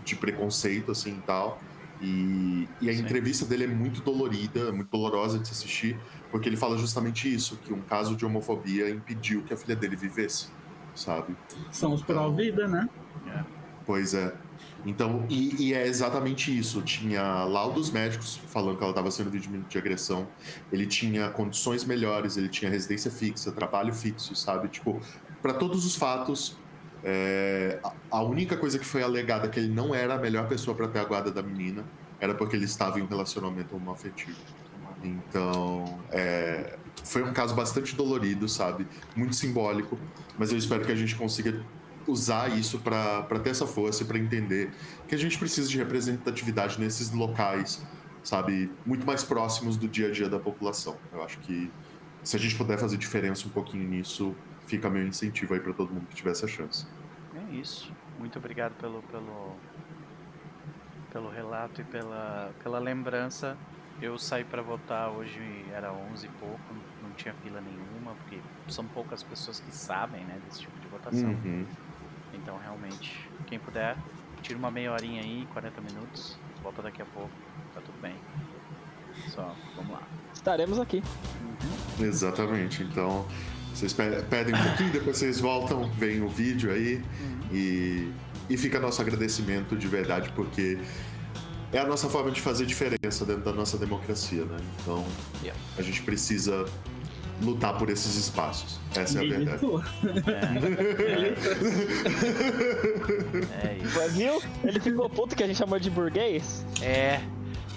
[0.04, 1.60] de preconceito, assim, e tal.
[2.02, 3.00] E, e a Sim.
[3.00, 5.96] entrevista dele é muito dolorida, muito dolorosa de se assistir,
[6.32, 9.94] porque ele fala justamente isso, que um caso de homofobia impediu que a filha dele
[9.94, 10.48] vivesse,
[10.96, 11.36] sabe?
[11.70, 12.88] São os pró-vida, né?
[13.28, 13.44] É.
[13.86, 14.34] Pois é.
[14.84, 16.82] Então, e, e, é exatamente isso.
[16.82, 20.26] Tinha laudos médicos falando que ela estava sendo vítima de agressão.
[20.72, 24.68] Ele tinha condições melhores, ele tinha residência fixa, trabalho fixo, sabe?
[24.68, 25.00] Tipo,
[25.40, 26.56] para todos os fatos,
[27.02, 30.88] é, a única coisa que foi alegada que ele não era a melhor pessoa para
[30.88, 31.84] ter a guarda da menina
[32.20, 34.36] era porque ele estava em um relacionamento homoafetivo.
[35.02, 38.86] Então, é, foi um caso bastante dolorido, sabe?
[39.16, 39.98] Muito simbólico,
[40.38, 41.64] mas eu espero que a gente consiga
[42.06, 44.70] usar isso para ter essa força e para entender
[45.08, 47.82] que a gente precisa de representatividade nesses locais,
[48.22, 48.70] sabe?
[48.84, 50.96] Muito mais próximos do dia a dia da população.
[51.12, 51.70] Eu acho que
[52.22, 54.34] se a gente puder fazer diferença um pouquinho nisso,
[54.70, 56.86] fica meu incentivo aí para todo mundo que tiver essa chance.
[57.34, 57.92] É isso.
[58.18, 59.56] Muito obrigado pelo, pelo,
[61.12, 63.56] pelo relato e pela, pela lembrança.
[64.00, 65.40] Eu saí para votar hoje,
[65.74, 66.60] era 11 e pouco,
[67.02, 71.30] não tinha fila nenhuma, porque são poucas pessoas que sabem né, desse tipo de votação.
[71.30, 71.66] Uhum.
[72.32, 73.96] Então, realmente, quem puder,
[74.40, 77.30] tira uma meia horinha aí, 40 minutos, volta daqui a pouco,
[77.74, 78.14] tá tudo bem.
[79.28, 80.02] Só, vamos lá.
[80.32, 81.02] Estaremos aqui.
[81.42, 82.06] Uhum.
[82.06, 83.26] Exatamente, então
[83.74, 87.40] vocês pedem um pouquinho, depois vocês voltam, veem o vídeo aí uhum.
[87.52, 88.12] e,
[88.48, 90.78] e fica nosso agradecimento de verdade, porque
[91.72, 94.56] é a nossa forma de fazer diferença dentro da nossa democracia, né?
[94.80, 95.06] Então
[95.42, 95.58] yeah.
[95.78, 96.66] a gente precisa
[97.40, 98.78] lutar por esses espaços.
[98.94, 99.64] Essa é a verdade.
[103.62, 103.66] É.
[103.68, 104.08] é isso.
[104.10, 104.42] Viu?
[104.64, 106.66] Ele ficou puto que a gente chamou de burguês?
[106.82, 107.20] É.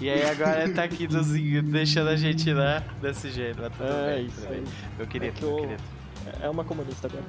[0.00, 1.06] E aí agora ele tá aqui
[1.62, 3.60] deixando a gente lá desse jeito.
[3.60, 4.64] Mas tudo é, bem, isso tudo bem.
[4.98, 5.82] Meu querido, é meu querido.
[6.40, 7.24] É uma comunista agora.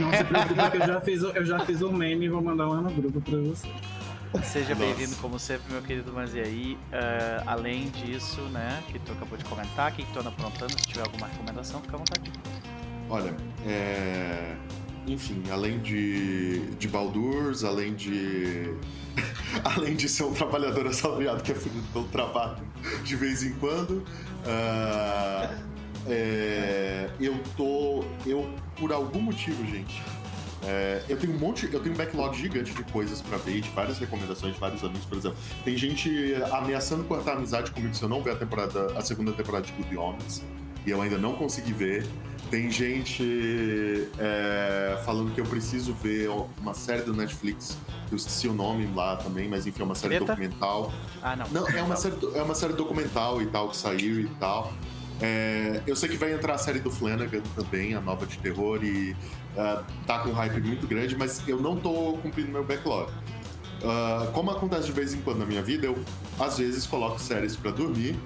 [0.00, 2.68] Não se preocupe que eu já fiz, eu já fiz um meme e vou mandar
[2.68, 3.68] lá no grupo pra você.
[4.44, 9.12] Seja bem-vindo como sempre, meu querido Mas e aí, uh, além disso, né, que tu
[9.12, 12.30] acabou de comentar, que tu anda aprontando, se tiver alguma recomendação, fica à vontade.
[13.08, 13.34] Olha,
[13.66, 14.54] é...
[15.08, 18.74] enfim, além de, de Baldurs, além de
[19.64, 22.58] além de ser um trabalhador assalariado que é fudido pelo trabalho
[23.02, 24.04] de vez em quando,
[24.44, 25.54] uh,
[26.06, 28.04] é, eu tô.
[28.26, 30.02] Eu, por algum motivo, gente.
[30.64, 33.70] É, eu tenho um monte, eu tenho um backlog gigante de coisas para ver, de
[33.70, 35.38] várias recomendações, de vários amigos, por exemplo.
[35.64, 39.64] Tem gente ameaçando cortar amizade comigo se eu não ver a temporada, a segunda temporada
[39.66, 40.42] de Good Omens,
[40.84, 42.06] e eu ainda não consegui ver.
[42.50, 46.30] Tem gente é, falando que eu preciso ver
[46.60, 47.76] uma série do Netflix,
[48.10, 50.92] eu esqueci o nome lá também, mas enfim, é uma série documental.
[51.22, 51.48] Ah, não.
[51.48, 54.72] Não, é uma série, é uma série documental e tal, que saiu e tal.
[55.20, 58.82] É, eu sei que vai entrar a série do Flanagan também, a nova de terror,
[58.82, 63.10] e uh, tá com um hype muito grande, mas eu não tô cumprindo meu backlog.
[63.82, 65.98] Uh, como acontece de vez em quando na minha vida, eu
[66.38, 68.18] às vezes coloco séries para dormir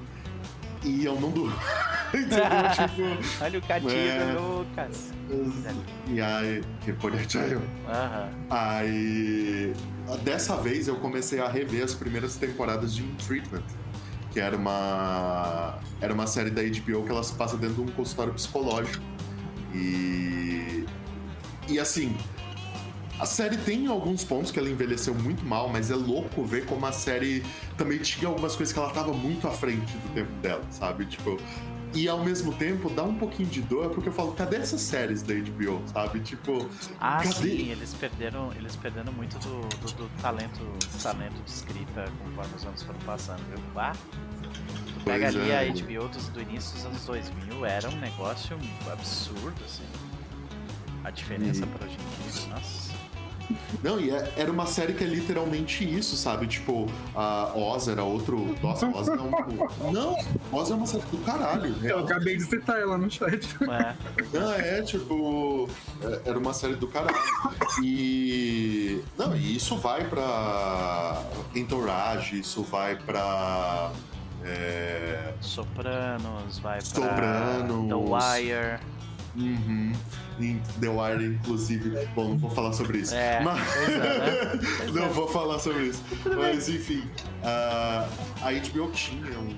[0.85, 1.57] e eu não durmo.
[2.15, 2.45] Entendeu?
[2.77, 4.35] tipo, Olha o Catinho é...
[4.35, 5.13] Lucas.
[6.09, 7.39] E aí, que bonito
[8.51, 9.73] Aí,
[10.23, 13.65] dessa vez eu comecei a rever as primeiras temporadas de In Treatment,
[14.31, 17.95] que era uma era uma série da HBO que ela se passa dentro de um
[17.95, 19.03] consultório psicológico.
[19.75, 20.85] E
[21.69, 22.15] e assim,
[23.19, 26.85] a série tem alguns pontos que ela envelheceu muito mal, mas é louco ver como
[26.85, 27.43] a série
[27.79, 31.07] também tinha algumas coisas que ela tava muito à frente do tempo dela, sabe?
[31.07, 31.39] Tipo,
[31.95, 35.23] e ao mesmo tempo dá um pouquinho de dor, porque eu falo, cadê essas séries
[35.23, 36.21] da HBO, sabe?
[36.21, 36.69] Tipo.
[37.01, 37.33] Ah, cadê?
[37.33, 40.61] sim, eles perderam, eles perderam muito do, do, do talento,
[41.03, 43.59] talento de escrita conforme os anos foram passando, viu?
[43.77, 43.93] Ah,
[44.43, 45.61] tu pega pois ali é.
[45.61, 48.59] a HBO dos, do início dos anos 2000, era um negócio
[48.91, 49.85] absurdo, assim.
[51.05, 51.67] A diferença e...
[51.67, 52.82] pra hoje em dia, nossa.
[53.83, 56.47] Não, e é, era uma série que é literalmente isso, sabe?
[56.47, 58.55] Tipo, a Oz era outro.
[58.63, 59.31] Nossa, Oz não.
[59.93, 60.17] Não,
[60.53, 61.75] Oz é uma série do caralho.
[61.83, 63.49] Eu acabei de citar ela no chat.
[63.63, 63.95] É.
[64.33, 65.69] Não, é, tipo.
[66.03, 67.17] É, era uma série do caralho.
[67.83, 69.03] E.
[69.19, 71.23] Não, e isso vai pra.
[71.55, 73.91] Entourage, isso vai pra.
[74.45, 75.33] É...
[75.41, 76.87] Sopranos, vai pra.
[76.87, 77.89] Sopranos.
[77.89, 78.81] The Wire.
[79.35, 79.93] Uhum
[80.43, 82.07] em The Wire, inclusive.
[82.15, 83.15] Bom, não vou falar sobre isso.
[83.15, 83.77] É, mas...
[83.77, 84.61] é, né?
[84.93, 85.09] não é.
[85.09, 86.03] vou falar sobre isso.
[86.37, 87.03] Mas enfim,
[87.43, 88.09] uh,
[88.43, 89.55] a HBO tinha um,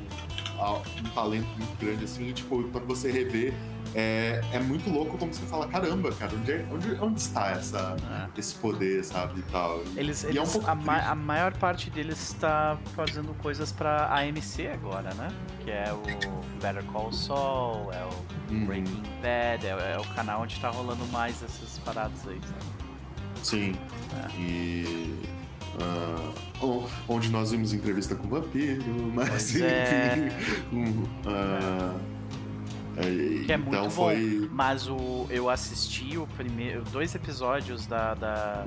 [1.00, 3.54] um talento muito grande, assim, e, tipo, quando você rever
[3.94, 7.96] é, é muito louco como você fala, caramba, cara, onde, é, onde, onde está essa,
[8.10, 8.40] é.
[8.40, 9.82] esse poder, sabe, e tal.
[9.96, 14.12] Eles, e eles é um a, ma a, maior parte deles está fazendo coisas pra
[14.12, 15.28] AMC agora, né?
[15.64, 18.66] Que é o Better Call Saul, é o uhum.
[18.66, 22.64] Breaking Bad, é, é, o canal onde tá rolando mais essas paradas aí, sabe?
[23.42, 23.74] Sim.
[24.12, 24.40] É.
[24.40, 25.18] E
[25.74, 29.64] Uh, onde nós vimos entrevista com o vampiro, mas pois enfim.
[29.66, 30.30] É.
[30.72, 32.00] Um, uh,
[33.44, 34.40] que é muito então foi...
[34.42, 34.54] bom.
[34.54, 38.66] Mas o, eu assisti o primeiro, dois episódios da, da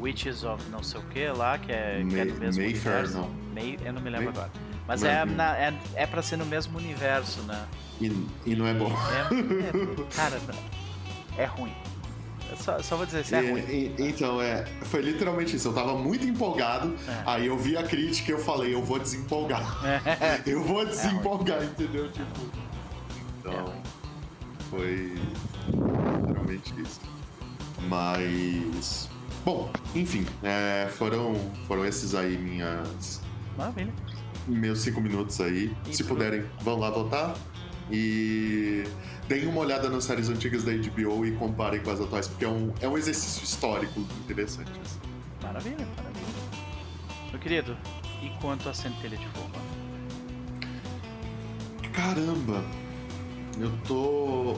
[0.00, 2.96] Witches of não sei o que lá, que é, May, que é do mesmo Mayfair,
[2.96, 3.18] universo.
[3.18, 3.30] Não.
[3.54, 4.34] May, eu não me lembro May...
[4.34, 4.50] agora.
[4.86, 7.66] Mas é, na, é, é pra ser no mesmo universo, né?
[8.00, 8.90] E, e não é bom.
[8.90, 10.40] É, é, cara,
[11.36, 11.72] é ruim.
[12.56, 13.60] Só, só, vou dizer, isso é e, ruim.
[13.60, 15.68] E, então, é, foi literalmente isso.
[15.68, 17.22] Eu tava muito empolgado, é.
[17.26, 19.62] aí eu vi a crítica e eu falei, eu vou desempolgar.
[19.84, 20.42] É.
[20.48, 22.10] Eu vou desempolgar, entendeu?
[22.10, 22.40] Tipo.
[23.38, 23.74] Então,
[24.70, 25.14] foi
[25.68, 27.00] literalmente isso.
[27.86, 29.08] Mas.
[29.44, 31.34] Bom, enfim, é, foram,
[31.66, 33.20] foram esses aí minhas.
[33.56, 33.92] Maravilha.
[34.46, 35.74] Meus cinco minutos aí.
[35.92, 37.34] Se puderem, vão lá votar.
[37.90, 38.84] E
[39.26, 42.48] deem uma olhada nas séries antigas da HBO e comparem com as atuais, porque é
[42.48, 44.70] um, é um exercício histórico interessante.
[44.84, 45.00] Assim.
[45.42, 46.28] Maravilha, maravilha.
[47.30, 47.76] Meu querido,
[48.22, 49.50] e quanto a centelha de fogo?
[51.92, 52.64] Caramba!
[53.60, 54.54] Eu tô.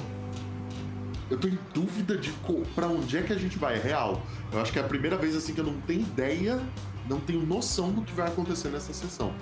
[1.31, 2.31] Eu tô em dúvida de
[2.75, 3.77] para onde é que a gente vai.
[3.77, 4.21] É real.
[4.53, 6.61] Eu acho que é a primeira vez assim que eu não tenho ideia,
[7.09, 9.33] não tenho noção do que vai acontecer nessa sessão.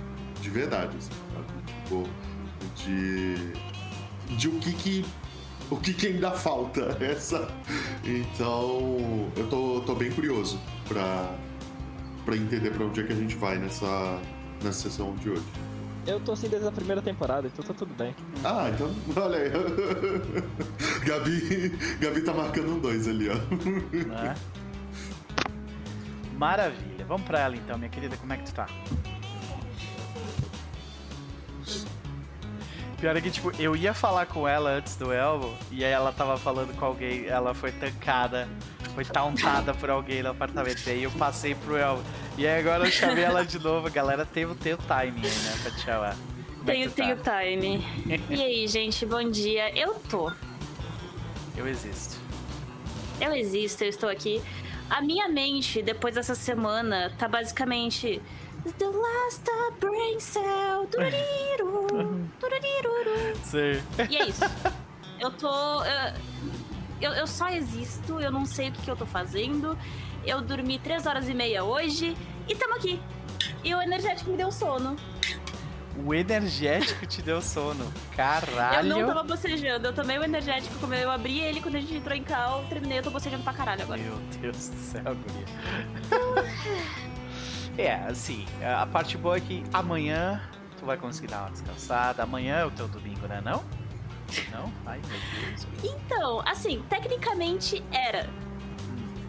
[0.41, 1.47] De verdade, assim, sabe?
[1.65, 2.09] Tipo,
[2.75, 3.53] de.
[4.29, 5.05] De o que que.
[5.69, 6.97] O que, que ainda falta?
[7.03, 7.47] Essa.
[8.03, 9.31] Então.
[9.35, 11.35] Eu tô, tô bem curioso pra,
[12.25, 14.19] pra entender pra onde é que a gente vai nessa,
[14.63, 15.43] nessa sessão de hoje.
[16.07, 18.15] Eu tô assim desde a primeira temporada, então tá tudo bem.
[18.43, 19.51] Ah, então, olha aí.
[21.05, 23.35] Gabi, Gabi tá marcando um dois ali, ó.
[24.25, 24.35] É.
[26.35, 27.05] Maravilha.
[27.05, 28.15] Vamos pra ela então, minha querida.
[28.17, 28.67] Como é que tu tá?
[32.99, 36.11] Pior é que, tipo, eu ia falar com ela antes do Elmo, e aí ela
[36.11, 38.47] tava falando com alguém, ela foi tancada,
[38.93, 40.85] foi tauntada por alguém no apartamento.
[40.85, 42.03] E aí eu passei pro Elmo.
[42.37, 43.89] E aí agora eu chamei ela de novo.
[43.89, 46.17] Galera, tem, tem o timing aí, né, pra te chamar.
[46.61, 47.41] É tenho, é tenho tá?
[47.41, 47.85] time.
[48.29, 49.73] e aí, gente, bom dia.
[49.77, 50.31] Eu tô.
[51.55, 52.17] Eu existo.
[53.21, 54.41] Eu existo, eu estou aqui.
[54.89, 58.21] A minha mente, depois dessa semana, tá basicamente
[58.77, 60.85] The last brain cell.
[60.87, 63.35] Tururiru, tururiru.
[63.43, 63.81] Sim.
[64.09, 64.43] E é isso.
[65.19, 65.83] Eu tô.
[67.01, 69.77] Eu, eu só existo, eu não sei o que, que eu tô fazendo.
[70.25, 72.15] Eu dormi 3 horas e meia hoje
[72.47, 73.01] e tamo aqui.
[73.63, 74.97] E o energético me deu sono.
[76.05, 77.91] O energético te deu sono.
[78.15, 78.91] Caralho.
[78.91, 79.87] Eu não tava bocejando.
[79.87, 82.99] Eu tomei o energético, como eu abri ele quando a gente entrou em cal, terminei,
[82.99, 84.01] eu tô bocejando pra caralho agora.
[84.01, 85.45] Meu Deus do céu, guria.
[87.77, 90.41] É, assim, a parte boa é que amanhã
[90.77, 92.23] tu vai conseguir dar uma descansada.
[92.23, 93.41] Amanhã é o teu domingo, né?
[93.43, 93.63] Não?
[94.51, 94.71] Não?
[94.85, 95.67] Ai, meu Deus.
[95.83, 98.29] Então, assim, tecnicamente era.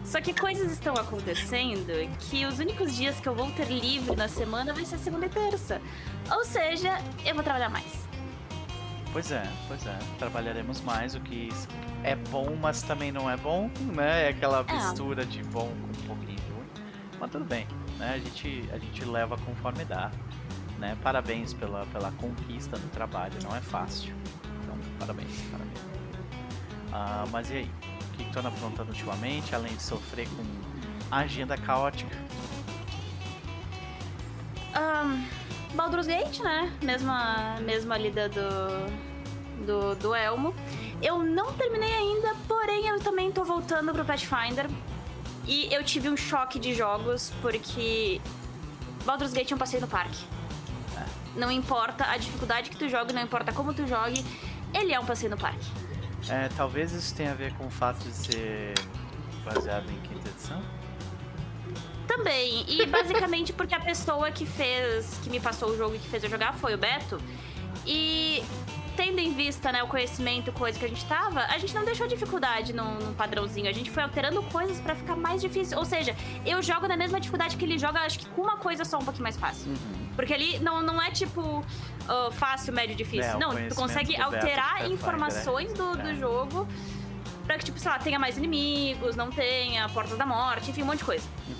[0.03, 1.87] Só que coisas estão acontecendo
[2.19, 5.29] que os únicos dias que eu vou ter livre na semana vai ser segunda e
[5.29, 5.81] terça.
[6.29, 8.07] Ou seja, eu vou trabalhar mais.
[9.13, 9.97] Pois é, pois é.
[10.19, 11.49] Trabalharemos mais, o que
[12.03, 14.27] é bom, mas também não é bom, né?
[14.27, 14.73] É aquela é.
[14.73, 15.25] mistura é.
[15.25, 16.30] de bom com um pouquinho.
[17.21, 17.65] Mas tudo bem
[18.01, 18.15] né?
[18.15, 20.11] A gente, a gente leva conforme dá,
[20.79, 20.97] né?
[21.03, 24.13] Parabéns pela, pela conquista do trabalho, não é fácil.
[24.63, 25.79] Então, parabéns, parabéns.
[26.91, 27.71] Ah, mas e aí?
[28.01, 30.43] O que, tu anda aprontando ultimamente, além de sofrer com
[31.15, 32.15] agenda caótica?
[34.75, 36.73] Um, Baldur's Gate, né?
[36.83, 40.53] Mesma, mesma lida do, do, do Elmo.
[41.01, 44.67] Eu não terminei ainda, porém eu também tô voltando pro Pathfinder.
[45.47, 48.21] E eu tive um choque de jogos porque
[49.05, 50.23] Baldur's Gate é um passeio no parque.
[51.35, 54.23] Não importa a dificuldade que tu jogue, não importa como tu jogue,
[54.73, 55.65] ele é um passeio no parque.
[56.29, 58.73] É, talvez isso tenha a ver com o fato de ser
[59.43, 60.61] baseado em quinta edição.
[62.07, 62.65] Também.
[62.67, 66.23] E basicamente porque a pessoa que fez, que me passou o jogo e que fez
[66.23, 67.19] eu jogar foi o Beto.
[67.85, 68.43] E
[69.01, 72.05] tendo em vista né, o conhecimento, coisa que a gente tava, a gente não deixou
[72.05, 73.67] dificuldade no, no padrãozinho.
[73.67, 75.75] A gente foi alterando coisas para ficar mais difícil.
[75.79, 78.85] Ou seja, eu jogo na mesma dificuldade que ele joga, acho que com uma coisa
[78.85, 79.71] só um pouquinho mais fácil.
[79.71, 80.09] Uhum.
[80.15, 83.31] Porque ali não, não é tipo uh, fácil, médio, difícil.
[83.31, 86.15] É, não, tu consegue alterar informações do, do é.
[86.15, 86.67] jogo
[87.47, 90.85] pra que, tipo, sei lá, tenha mais inimigos, não tenha portas da morte, enfim, um
[90.85, 91.27] monte de coisa.
[91.47, 91.55] Uhum.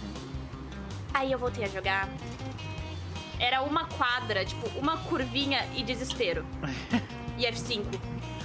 [1.12, 2.08] Aí eu voltei a jogar
[3.40, 6.46] era uma quadra, tipo, uma curvinha e desespero.
[7.38, 7.86] e F5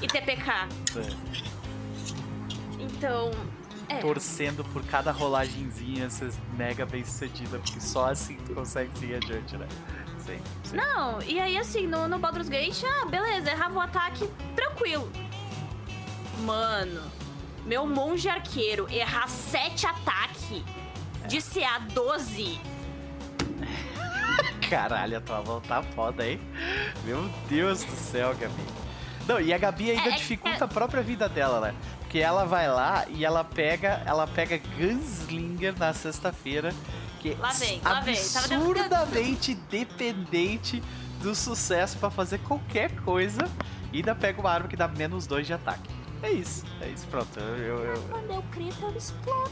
[0.03, 0.51] e TPK.
[0.51, 1.37] É.
[2.79, 3.31] Então,
[3.89, 3.99] é.
[3.99, 9.57] Torcendo por cada rolagenzinha ser mega bem sucedida, porque só assim tu consegue seguir adiante,
[9.57, 9.69] né?
[10.19, 10.77] Sim, sim.
[10.77, 15.11] Não, e aí assim, no, no Baldur's Gate, ah, beleza, errava o ataque, tranquilo.
[16.41, 17.01] Mano,
[17.65, 20.63] meu monge arqueiro errar 7 ataques
[21.23, 21.27] é.
[21.29, 22.61] de CA 12
[24.69, 26.41] Caralho, a tua mão tá foda, hein?
[27.05, 28.55] Meu Deus do céu, Gabi.
[29.27, 30.65] Não, e a Gabi ainda é, é dificulta é...
[30.65, 31.75] a própria vida dela, né?
[32.01, 36.73] Porque ela vai lá e ela pega, ela pega Gunslinger na sexta-feira,
[37.21, 39.63] que lá vem, é lá absurdamente vem.
[39.69, 40.83] dependente
[41.21, 43.49] do sucesso para fazer qualquer coisa
[43.93, 45.91] e ainda pega uma arma que dá menos dois de ataque.
[46.23, 47.39] É isso, é isso, pronto.
[47.39, 48.03] Eu, eu, eu...
[48.11, 49.51] Quando eu grito, eu explodo.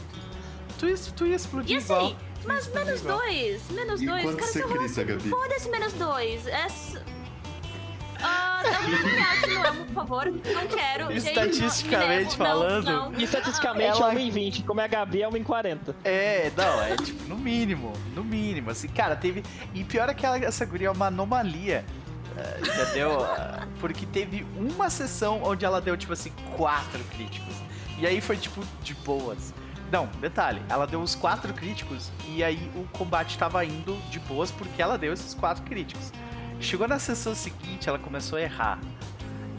[0.79, 2.15] Tu, tu ia explodir e assim, igual.
[2.45, 4.23] Mas menos dois, menos e dois.
[4.23, 5.29] Quanto cara, você grita, Gabi?
[5.29, 6.47] Foda-se menos dois.
[6.47, 6.67] É...
[8.21, 10.25] Ah, não, não amo, por favor.
[10.25, 11.11] Não quero.
[11.11, 12.85] Estatisticamente Gente, falando.
[12.85, 13.19] Não, não.
[13.19, 14.13] Estatisticamente ela...
[14.13, 15.95] é 1 em 20, como é a Gabi é 1 em 40.
[16.03, 17.93] É, não, é tipo, no mínimo.
[18.15, 18.71] No mínimo.
[18.71, 19.43] Assim, cara, teve.
[19.73, 21.85] E pior é que ela, essa guria é uma anomalia.
[22.35, 23.19] Uh, entendeu?
[23.19, 27.55] Uh, porque teve uma sessão onde ela deu, tipo assim, quatro críticos.
[27.97, 29.53] E aí foi, tipo, de boas.
[29.95, 34.51] Não, detalhe, ela deu os quatro críticos e aí o combate tava indo de boas
[34.51, 36.11] porque ela deu esses quatro críticos.
[36.59, 38.77] Chegou na sessão seguinte, ela começou a errar.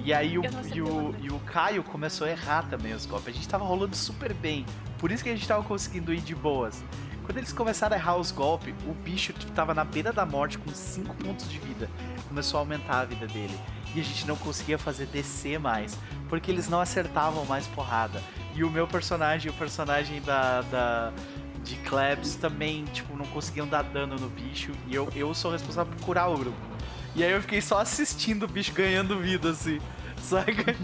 [0.05, 0.43] E aí o,
[0.75, 3.29] e o, e o Caio começou a errar também os golpes.
[3.29, 4.67] A gente tava rolando super bem.
[4.99, 6.85] Por isso que a gente tava conseguindo ir de boas.
[7.25, 10.71] Quando eles começaram a errar os golpes, o bicho tava na beira da morte com
[10.71, 11.89] 5 pontos de vida.
[12.29, 13.59] Começou a aumentar a vida dele.
[13.95, 15.99] E a gente não conseguia fazer descer mais.
[16.29, 18.23] Porque eles não acertavam mais porrada.
[18.55, 21.13] E o meu personagem, o personagem da, da
[21.63, 24.73] de Klebs também, tipo, não conseguiam dar dano no bicho.
[24.87, 26.57] E eu, eu sou responsável por curar o grupo.
[27.15, 29.81] E aí eu fiquei só assistindo o bicho ganhando vida, assim.
[30.23, 30.77] Saca?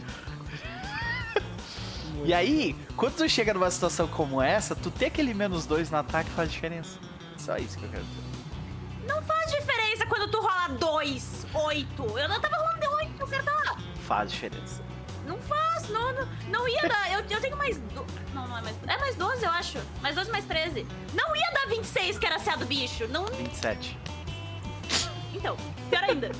[2.24, 5.98] e aí, quando tu chega numa situação como essa, tu ter aquele menos dois no
[5.98, 6.98] ataque faz diferença.
[7.36, 9.06] Só isso que eu quero dizer.
[9.06, 12.18] Não faz diferença quando tu rola dois, oito.
[12.18, 13.78] Eu não tava rolando oito pra acertar.
[14.06, 14.82] Faz diferença.
[15.26, 17.12] Não faz, não, não, não ia dar.
[17.12, 17.78] Eu, eu tenho mais.
[17.78, 18.04] Do...
[18.34, 18.76] Não, não é mais.
[18.86, 19.78] É mais 12, eu acho.
[20.00, 20.86] Mais 12, mais 13.
[21.14, 23.06] Não ia dar 26, que era a do bicho.
[23.08, 23.24] Não...
[23.26, 23.98] 27.
[25.34, 25.56] Então,
[25.88, 26.30] pior ainda.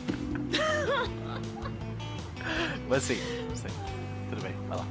[2.89, 3.17] Mas sim,
[3.55, 3.69] sim.
[4.29, 4.87] Tudo bem, vai lá.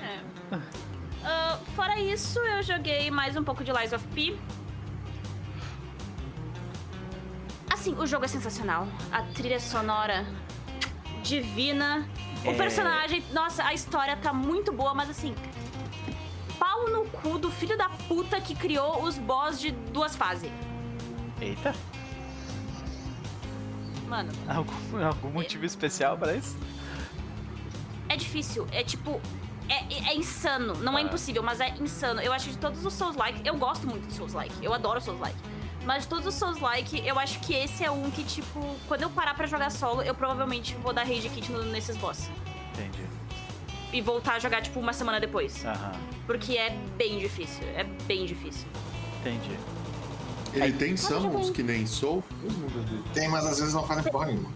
[0.00, 0.18] É.
[0.56, 4.34] Uh, fora isso, eu joguei mais um pouco de Lies of P.
[7.70, 8.88] Assim, o jogo é sensacional.
[9.12, 10.26] A trilha sonora
[11.22, 12.08] divina.
[12.44, 12.54] O é...
[12.54, 15.34] personagem, nossa, a história tá muito boa, mas assim,
[16.58, 20.50] pau no cu do filho da puta que criou os boss de duas fases.
[21.40, 21.74] Eita.
[24.06, 24.32] Mano.
[24.48, 25.66] Algum, algum motivo é...
[25.66, 26.56] especial para isso?
[28.08, 28.66] É difícil.
[28.72, 29.20] É tipo.
[29.68, 30.74] É, é, insano.
[30.76, 31.04] Não é ah.
[31.04, 32.20] é impossível, mas é insano.
[32.22, 33.46] Eu acho que de todos os Souls-like.
[33.46, 34.54] Eu gosto muito de Souls-like.
[34.64, 35.36] Eu adoro Souls-like.
[35.88, 39.08] Mas de todos os Souls-like, eu acho que esse é um que, tipo, quando eu
[39.08, 42.28] parar pra jogar solo, eu provavelmente vou dar rage kit no, nesses boss.
[42.74, 43.02] Entendi.
[43.90, 45.64] E voltar a jogar, tipo, uma semana depois.
[45.64, 45.92] Aham.
[46.26, 47.66] Porque é bem difícil.
[47.68, 48.68] É bem difícil.
[49.20, 49.58] Entendi.
[50.52, 52.22] Ele Aí, tem summons que nem Soul?
[53.14, 54.52] Tem, mas às vezes não fazem porra nenhuma.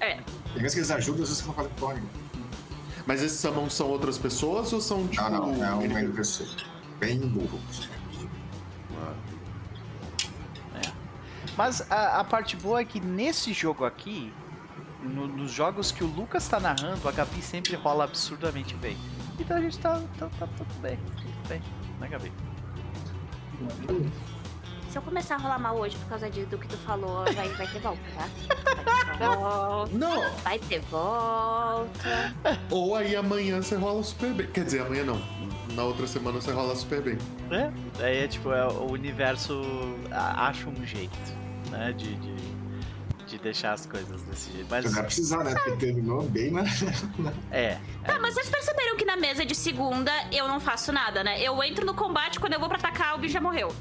[0.00, 0.16] É.
[0.52, 2.12] Tem vezes que eles ajudam, às vezes que não fazem porra nenhuma.
[3.06, 5.30] Mas esses summons são outras pessoas ou são tipo.
[5.30, 6.44] Não, não, é um NPC.
[6.98, 7.60] Bem burro.
[8.90, 9.35] É.
[11.56, 14.32] Mas a, a, parte boa é que nesse jogo aqui,
[15.02, 18.96] no, nos jogos que o Lucas tá narrando, a Gabi sempre rola absurdamente bem.
[19.38, 20.98] Então a gente tá, tá, tá tudo bem.
[21.16, 21.62] Tudo bem,
[21.98, 22.32] né, Gabi?
[24.96, 27.48] se eu começar a rolar mal hoje por causa de, do que tu falou, vai,
[27.50, 28.28] vai ter volta, tá?
[28.86, 29.98] Vai ter volta.
[29.98, 30.30] Não.
[30.36, 32.34] Vai ter volta.
[32.70, 34.46] Ou aí amanhã você rola super bem.
[34.46, 35.20] Quer dizer, amanhã não.
[35.74, 37.18] Na outra semana você rola super bem.
[37.50, 37.70] É,
[38.02, 39.60] aí é tipo, é, o universo
[40.10, 41.18] acha um jeito,
[41.70, 41.92] né?
[41.92, 42.36] De, de,
[43.26, 44.66] de deixar as coisas desse jeito.
[44.70, 44.84] Mas...
[44.84, 45.54] Não vai precisar, né?
[45.54, 46.64] Porque terminou bem, né?
[47.50, 47.80] É, é.
[48.04, 51.40] Tá, mas vocês perceberam que na mesa de segunda eu não faço nada, né?
[51.40, 53.74] Eu entro no combate, quando eu vou pra atacar, o bicho já morreu.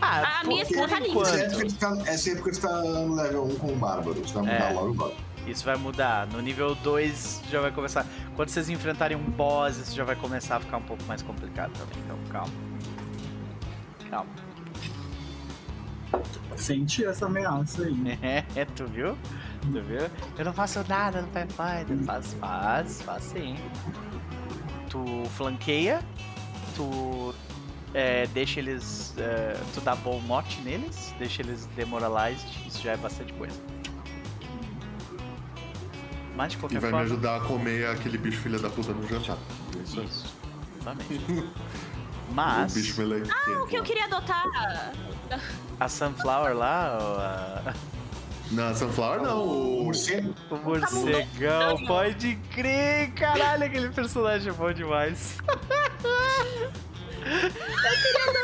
[0.00, 2.10] Ah, a minha esposa tá linda.
[2.10, 4.14] É sempre que você tá no level 1 com o Bárbaro.
[4.14, 4.72] Você vai mudar é.
[4.72, 5.14] logo agora.
[5.46, 6.26] Isso vai mudar.
[6.26, 8.04] No nível 2 já vai começar.
[8.34, 11.72] Quando vocês enfrentarem um boss, isso já vai começar a ficar um pouco mais complicado
[11.72, 11.98] também.
[12.04, 12.52] Então calma.
[14.10, 14.45] Calma.
[16.56, 18.18] Senti essa ameaça aí.
[18.54, 19.16] É, tu viu?
[19.62, 20.10] Tu viu?
[20.38, 21.98] Eu não faço nada no Pathfinder.
[22.04, 23.56] Faz, faz, faz sim.
[24.88, 26.02] Tu flanqueia,
[26.74, 27.34] tu
[27.94, 29.14] é, deixa eles.
[29.18, 33.58] É, tu dá bom mote neles, deixa eles demoralized, isso já é bastante coisa.
[36.36, 38.92] Mas de qualquer E vai forma, me ajudar a comer aquele bicho filha da puta
[38.92, 39.38] no jantar.
[39.82, 40.34] Isso, isso.
[40.80, 41.50] Exatamente.
[42.32, 42.72] Mas.
[42.72, 43.02] O bicho.
[43.30, 44.92] Ah, o que eu queria adotar.
[45.78, 47.74] A Sunflower lá, ou a.
[48.50, 50.34] Não, Sunflower não, o morcego.
[50.50, 55.38] O morcegão, pode crer, caralho, aquele personagem é bom demais.
[57.26, 57.50] Eu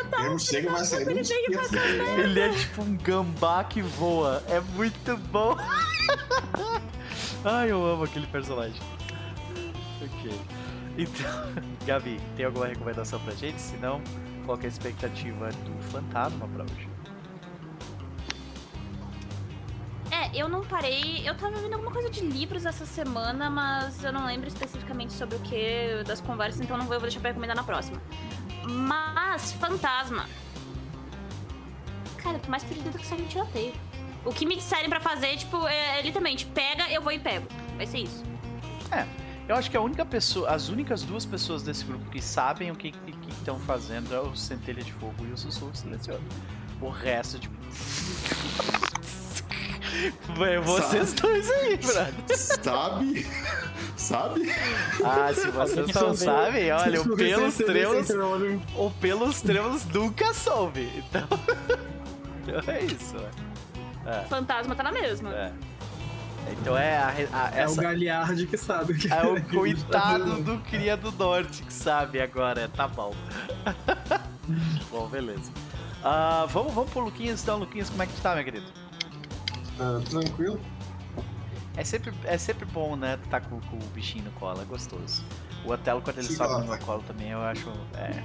[0.09, 2.21] queria morcego vai sair Ele.
[2.21, 4.43] Ele é tipo um gambá que voa.
[4.49, 5.57] É muito bom.
[7.45, 8.81] Ai, eu amo aquele personagem.
[10.01, 10.33] Ok.
[10.99, 11.53] Então,
[11.87, 13.61] Gabi, tem alguma recomendação pra gente?
[13.61, 14.03] Se não,
[14.45, 16.89] qual que é a expectativa do fantasma pra hoje?
[20.11, 21.27] É, eu não parei.
[21.27, 25.37] Eu tava vendo alguma coisa de livros essa semana, mas eu não lembro especificamente sobre
[25.37, 28.01] o que das conversas, então não vou, eu vou deixar pra recomendar na próxima.
[28.63, 30.27] Mas, fantasma.
[32.19, 33.73] Cara, eu tô mais perdida do que a gente tiroteio.
[34.25, 37.49] O que me disserem pra fazer, tipo, é, é literalmente, pega, eu vou e pego.
[37.77, 38.23] Vai ser isso.
[38.93, 39.07] É,
[39.49, 42.77] eu acho que a única pessoa, as únicas duas pessoas desse grupo que sabem o
[42.77, 42.93] que
[43.43, 46.23] estão fazendo é o Centelha de Fogo e o Sussurro Silencioso.
[46.81, 47.55] O resto, tipo.
[50.45, 51.21] É vocês Sabe?
[51.21, 52.37] dois aí, brother.
[52.37, 53.27] Sabe?
[53.97, 54.53] Sabe?
[55.05, 56.17] Ah, se vocês não saber.
[56.17, 58.09] sabem, olha, o pelos trevos.
[58.77, 60.91] O pelos trevos nunca soube.
[60.97, 61.29] Então.
[62.43, 63.17] então é isso.
[64.07, 64.25] É.
[64.29, 65.31] Fantasma tá na mesma.
[65.35, 65.53] é.
[66.51, 67.83] Então é a, a- É o essa.
[67.83, 68.95] Galiardi que sabe.
[68.95, 73.15] que- É o que coitado tá do Cria do Norte que sabe agora, tá bom.
[74.91, 75.51] bom, beleza.
[76.05, 78.67] Ah, vamos, vamos pro Luquinhas então, Luquinhas, como é que tu tá, meu querido?
[79.79, 80.61] Ah, tranquilo.
[81.77, 85.25] É sempre, é sempre bom, né, tá com, com o bichinho no colo, é gostoso.
[85.65, 86.85] O Otelo, quando ele Sim, sobe no meu tá.
[86.85, 88.23] colo também, eu acho, é,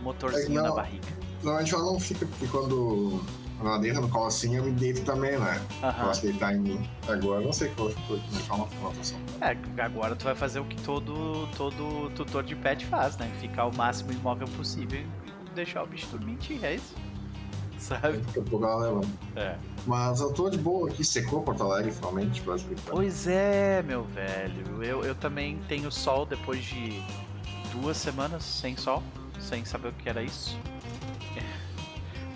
[0.00, 0.68] motorzinho É, não.
[0.68, 1.08] na barriga.
[1.42, 3.20] Normalmente ela não fica, porque quando
[3.68, 5.60] ela deita no colo assim, eu me deito também, né?
[5.82, 6.06] Aham.
[6.06, 6.90] Posso deitar em mim.
[7.08, 9.20] Agora eu não sei qual ficou, mas ela não ficou na posição.
[9.40, 13.30] É, agora tu vai fazer o que todo, todo tutor de pet faz, né?
[13.40, 16.94] Ficar o máximo imóvel possível e deixar o bicho dormir em é isso?
[17.78, 18.18] Sabe?
[18.18, 19.08] Daqui a pouco ela levanta.
[19.36, 19.56] É.
[19.86, 22.82] Mas eu tô de boa aqui, secou Porto Alegre finalmente, basicamente.
[22.86, 24.82] Pois é, meu velho.
[24.82, 27.02] Eu, eu também tenho sol depois de
[27.72, 29.02] duas semanas sem sol,
[29.38, 30.58] sem saber o que era isso.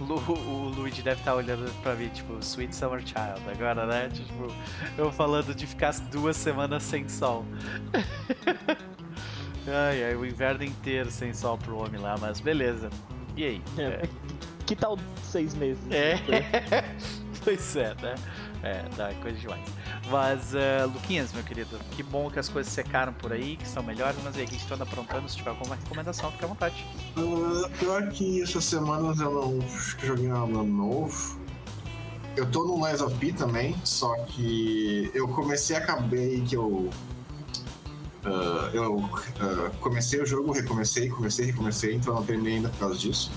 [0.01, 4.09] Lu, o Luigi deve estar olhando pra mim, tipo, Sweet Summer Child agora, né?
[4.13, 4.53] Tipo,
[4.97, 7.45] eu falando de ficar duas semanas sem sol.
[9.67, 12.91] ai, ai, o inverno inteiro sem sol pro homem lá, mas beleza.
[13.37, 13.63] E aí?
[13.79, 14.09] É,
[14.67, 15.83] Que tal seis meses?
[15.91, 16.19] É.
[17.45, 18.15] pois é, né?
[18.63, 19.65] É, dá coisa demais.
[20.11, 23.83] Mas, eh, Luquinhas, meu querido, que bom que as coisas secaram por aí, que são
[23.83, 25.29] melhores, mas aí, que tu anda aprontando?
[25.29, 26.87] Se tiver alguma recomendação, fica à vontade.
[27.17, 29.59] Ah, pior que essas semanas eu não
[30.03, 31.39] joguei nada novo.
[32.37, 36.89] Eu tô no Lies of P também, só que eu comecei acabei que eu.
[38.25, 42.97] ah, eu ah, comecei o jogo, recomecei, comecei, recomecei, então não terminei ainda por causa
[42.97, 43.31] disso.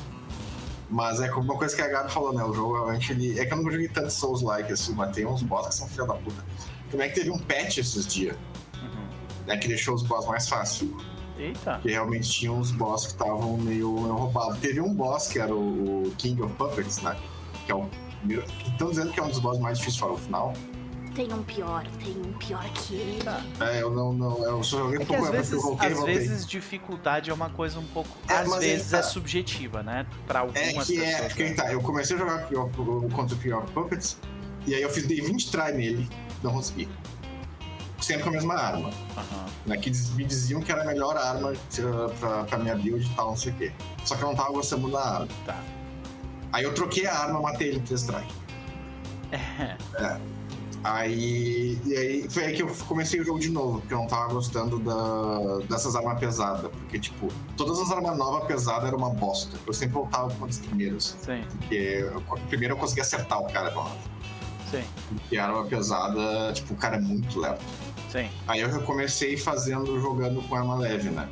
[0.92, 2.44] Mas é como uma coisa que a Gabi falou, né?
[2.44, 3.40] O jogo realmente ele.
[3.40, 6.06] É que eu não joguei tanto Souls-like assim, mas tem uns boss que são filha
[6.06, 6.44] da puta.
[6.92, 8.36] Como é que teve um patch esses dias,
[9.48, 9.58] né?
[9.58, 10.92] Que deixou os boss mais fáceis.
[11.38, 11.80] Eita.
[11.82, 14.60] Que realmente tinha uns boss que estavam meio, meio roubados.
[14.60, 17.16] Teve um boss que era o, o King of Puppets, né?
[17.66, 17.88] Que é o.
[18.68, 20.54] Estão dizendo que é um dos boss mais difíceis para o final.
[21.16, 23.24] Tem um pior, tem um pior que ele.
[23.60, 24.14] É, eu não.
[24.14, 26.16] não eu só joguei É um que pouco, às é vezes, voltei às voltei.
[26.20, 28.10] vezes dificuldade é uma coisa um pouco.
[28.30, 29.00] É, às aí vezes tá.
[29.00, 30.06] é subjetiva, né?
[30.28, 31.34] Pra É algumas que é, pessoas.
[31.34, 31.56] que aí né?
[31.56, 31.74] tá.
[31.74, 34.18] Eu comecei a jogar of- contra o King of Puppets,
[34.66, 36.08] e aí eu fiz, dei 20 try nele,
[36.44, 36.90] não consegui.
[38.00, 38.90] Sempre com a mesma arma.
[39.16, 39.46] Aham.
[39.66, 43.16] Né, que me diziam que era a melhor arma eh, pra, pra minha build e
[43.16, 43.72] tal, não sei o quê.
[44.04, 45.28] Só que eu não tava gostando da arma.
[45.46, 45.62] Tá.
[46.52, 48.26] Aí eu troquei a arma, matei ele em 3 try.
[49.32, 50.20] É.
[50.84, 54.08] Aí, e aí foi aí que eu comecei o jogo de novo, porque eu não
[54.08, 56.72] tava gostando da, dessas armas pesadas.
[56.72, 59.58] Porque, tipo, todas as armas novas pesadas eram uma bosta.
[59.66, 61.16] Eu sempre voltava com as primeiras.
[61.22, 64.11] Sim, Porque eu, primeiro eu conseguia acertar o cara com a arma.
[64.72, 64.84] Sim,
[65.32, 67.62] E a arma pesada, tipo, o cara é muito lento.
[68.10, 68.30] sim.
[68.48, 71.28] Aí eu recomecei fazendo, jogando com arma leve, né?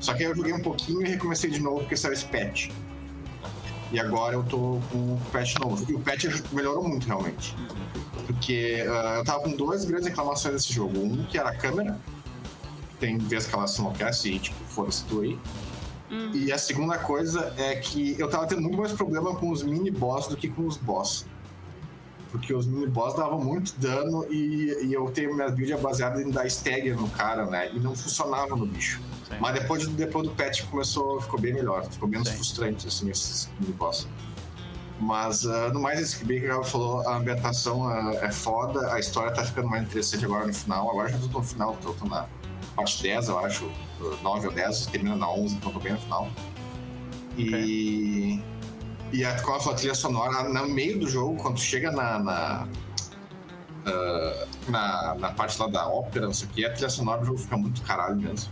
[0.00, 2.70] Só que aí eu joguei um pouquinho e recomecei de novo porque saiu esse patch.
[3.92, 5.84] E agora eu tô com o patch novo.
[5.90, 7.56] E o patch melhorou muito, realmente.
[8.26, 10.98] Porque ah, eu tava com duas grandes reclamações desse jogo.
[10.98, 11.98] Um que era a câmera.
[12.98, 15.38] Tem vezes que ela se enlouquece e, tipo, foda-se tu aí.
[16.10, 16.30] Hum.
[16.34, 20.28] E a segunda coisa é que eu tava tendo muito mais problema com os mini-boss
[20.28, 21.26] do que com os boss.
[22.36, 26.46] Porque os mini-boss davam muito dano e, e eu tenho minha build baseada em dar
[26.46, 27.70] stagger no cara, né?
[27.72, 29.00] E não funcionava no bicho.
[29.26, 29.36] sim.
[29.40, 32.34] Mas depois, depois do patch começou, ficou bem melhor, ficou menos Sim.
[32.34, 34.06] frustrante, assim, esses mini-boss.
[35.00, 38.92] Mas, ah, no mais, esse que bem que ela falou, a ambientação ah, é foda,
[38.92, 40.90] a história tá ficando mais interessante agora no final.
[40.90, 42.26] Agora já tô no final, tô, tô na
[42.74, 43.70] parte 10, eu acho,
[44.22, 46.28] 9 ou 10, termina na 11, então tô bem no final.
[47.38, 48.42] E.
[49.12, 52.18] E a, com a trilha sonora, no meio do jogo, quando chega na.
[52.18, 52.68] na
[53.86, 57.26] ah, na, na parte lá da ópera, não sei o que, a trilha sonora do
[57.26, 58.50] jogo fica muito caralho mesmo.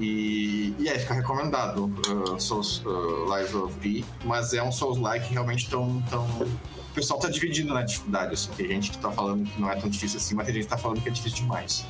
[0.00, 5.32] E, e aí fica recomendado uh, Souls uh, Lies of P, mas é um Souls-like
[5.32, 6.24] realmente tão, tão.
[6.24, 8.50] O pessoal tá dividindo na dificuldade, assim.
[8.56, 10.70] Tem gente que tá falando que não é tão difícil assim, mas tem gente que
[10.70, 11.86] tá falando que é difícil demais.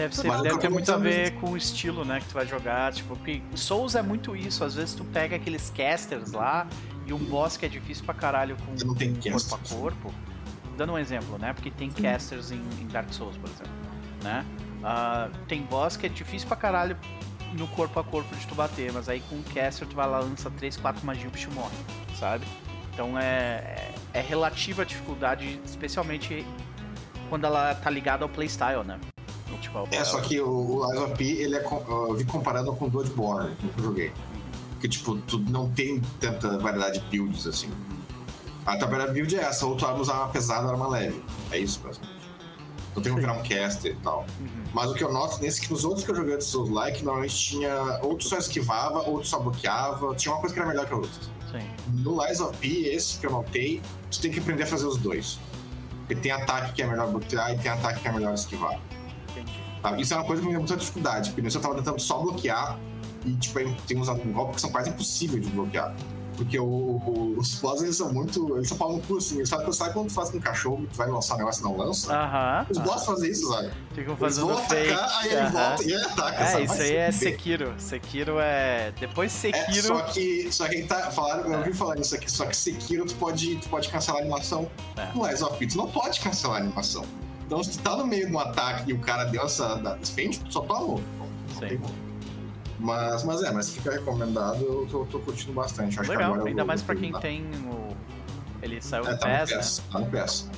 [0.00, 2.90] Deve, ser, deve ter muito a ver com o estilo, né, que tu vai jogar.
[2.90, 4.64] Tipo, porque Souls é muito isso.
[4.64, 6.66] Às vezes tu pega aqueles casters lá
[7.06, 10.14] e um boss que é difícil pra caralho com não tem corpo a corpo.
[10.78, 11.52] Dando um exemplo, né?
[11.52, 12.02] Porque tem Sim.
[12.02, 13.72] casters em, em, Dark Souls, por exemplo.
[14.22, 14.46] Né?
[14.78, 16.96] Uh, tem boss que é difícil pra caralho
[17.52, 20.20] no corpo a corpo de tu bater, mas aí com o caster tu vai lá,
[20.20, 21.76] lança 3, 4 magias e o bicho morre,
[22.18, 22.46] sabe?
[22.94, 26.46] Então é, é, é relativa a dificuldade, especialmente
[27.28, 28.98] quando ela tá ligada ao playstyle, né?
[29.58, 32.90] Tipo, é, só que o, Lies of P, ele é, eu vi comparando com o
[32.90, 34.12] Bloodborne, que eu joguei.
[34.72, 37.70] Porque, tipo, tu não tem tanta variedade de builds, assim.
[38.64, 41.22] A tua build é essa, ou tu usar uma pesada ou uma leve.
[41.50, 42.20] É isso, basicamente.
[42.90, 44.26] Então tem que virar um caster e tal.
[44.40, 44.48] Uhum.
[44.72, 46.70] Mas o que eu noto nesse é que nos outros que eu joguei de Souls
[46.70, 48.00] Like, normalmente tinha.
[48.02, 50.14] Ou tu só esquivava, ou tu só bloqueava.
[50.14, 51.22] Tinha uma coisa que era melhor que a outra.
[51.52, 51.68] Sim.
[52.02, 53.80] No Lies of P, esse que eu notei,
[54.10, 55.38] tu tem que aprender a fazer os dois.
[56.00, 58.80] Porque tem ataque que é melhor bloquear e tem ataque que é melhor esquivar.
[59.82, 59.96] Tá?
[59.98, 62.78] Isso é uma coisa que me deu muita dificuldade, porque eu tava tentando só bloquear
[63.24, 65.94] e, tipo, tem uns golpes que são quase impossíveis de bloquear.
[66.40, 68.56] Porque o, o, os boss, eles são muito.
[68.56, 69.36] Eles são pau no cu, assim.
[69.36, 71.64] Eles fazem, sabe quando tu faz com um cachorro que vai lançar um negócio e
[71.64, 72.14] não lança?
[72.14, 72.66] Aham.
[72.70, 73.70] Os boss fazem isso, sabe?
[73.94, 74.90] Ficam fazendo eles vão fake.
[74.90, 76.42] atacar, aí ele volta e ele ataca.
[76.42, 76.64] É, sabe?
[76.64, 77.74] isso aí é Sekiro.
[77.76, 78.90] Sekiro é.
[78.98, 79.68] Depois Sekiro.
[79.68, 80.48] É, só que.
[80.50, 81.10] Só que tá.
[81.10, 84.24] Falaram, eu ouvi falar nisso aqui, só que Sekiro tu pode, tu pode cancelar a
[84.24, 84.70] animação.
[84.96, 85.14] É.
[85.14, 87.04] No Lies of tu não pode cancelar a animação.
[87.50, 90.38] Então, se tu tá no meio de um ataque e o cara deu essa defende,
[90.38, 91.02] tu só tomou.
[91.58, 91.80] Sim.
[92.78, 95.98] Mas, mas é, mas fica recomendado, eu tô, tô curtindo bastante.
[95.98, 97.88] Acho Legal, ainda mais pra quem tem o.
[98.62, 99.84] Ele saiu é, no tá PES, no PES, né?
[99.90, 100.50] Tá no PES.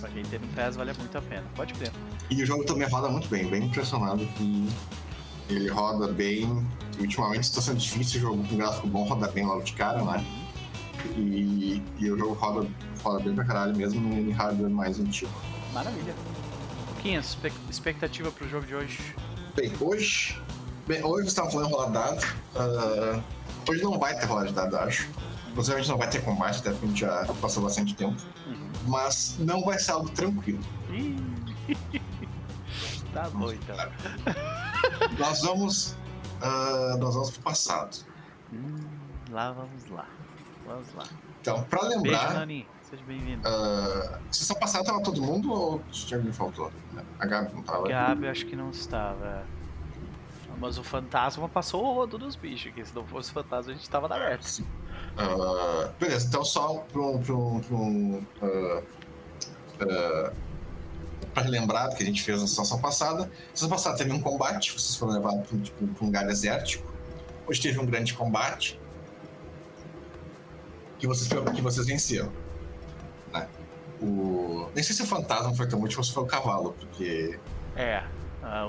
[0.00, 1.90] Pra quem tem no PES vale muito a pena, pode crer.
[2.30, 4.68] E o jogo também roda muito bem, bem impressionado que
[5.50, 6.64] ele roda bem.
[7.00, 10.24] Ultimamente está sendo difícil, o jogo com gráfico bom roda bem logo de cara, né?
[11.16, 12.68] E, e o jogo roda,
[13.02, 15.32] roda bem pra caralho mesmo em hardware mais antigo.
[15.74, 16.14] Maravilha.
[16.96, 17.36] Luquinhas,
[17.68, 19.14] expectativa pro jogo de hoje?
[19.54, 20.40] Bem, hoje.
[20.86, 22.24] Bem, hoje você estava falando rolar dado.
[22.54, 23.22] Uh,
[23.68, 25.06] hoje não vai ter rolar de dado, acho.
[25.54, 28.16] Possivelmente não vai ter combate, até porque a gente já passou bastante tempo.
[28.46, 28.70] Uhum.
[28.86, 30.60] Mas não vai ser algo tranquilo.
[33.12, 33.76] tá bom então.
[35.18, 35.96] nós vamos.
[36.40, 37.98] Uh, nós vamos pro passado.
[38.52, 38.76] Hum,
[39.30, 40.06] lá vamos lá.
[40.66, 41.04] Vamos lá.
[41.40, 42.46] Então, pra lembrar.
[42.46, 42.66] Beijo.
[42.88, 43.42] Seja bem-vindo.
[43.48, 46.70] Uh, sessão passada tava todo mundo ou tinha alguém faltou?
[47.18, 47.88] A Gabi não tava?
[47.88, 49.44] Gabi acho que não estava.
[50.58, 53.74] Mas o fantasma passou o rodo dos bichos, que se não fosse o fantasma a
[53.74, 54.46] gente tava na merda.
[55.18, 57.18] Uh, beleza, então só pra um.
[57.20, 58.78] Pra um, pra um uh,
[59.82, 60.32] uh,
[61.34, 63.24] pra relembrar do que a gente fez na sessão passada.
[63.24, 66.94] Na sessão passada teve um combate, vocês foram levados pra, tipo, pra um lugar desértico.
[67.48, 68.80] Hoje teve um grande combate.
[71.00, 72.45] Que vocês, que vocês venceram.
[74.00, 74.68] O...
[74.74, 77.38] Nem sei se o fantasma foi tão útil ou se foi o cavalo, porque.
[77.74, 78.02] É,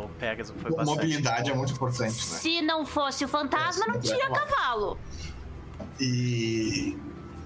[0.03, 0.95] o Pegasus foi bastante.
[0.95, 2.11] Mobilidade é muito importante, né?
[2.11, 4.97] Se não fosse o fantasma, é, não tinha cavalo.
[5.99, 6.97] E.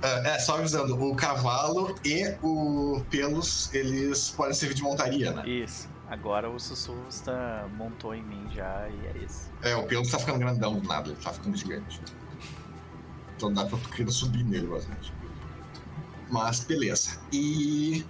[0.02, 5.48] É, é, só avisando, o cavalo e o pelos, eles podem servir de montaria, né?
[5.48, 5.88] Isso.
[6.10, 9.52] Agora o sussurro está montou em mim já e é isso.
[9.62, 12.02] É, o pelos tá ficando grandão do nada, ele tá ficando gigante.
[13.38, 15.14] Então dá pra tu querer subir nele bastante.
[16.32, 17.20] Mas beleza.
[17.32, 18.06] E,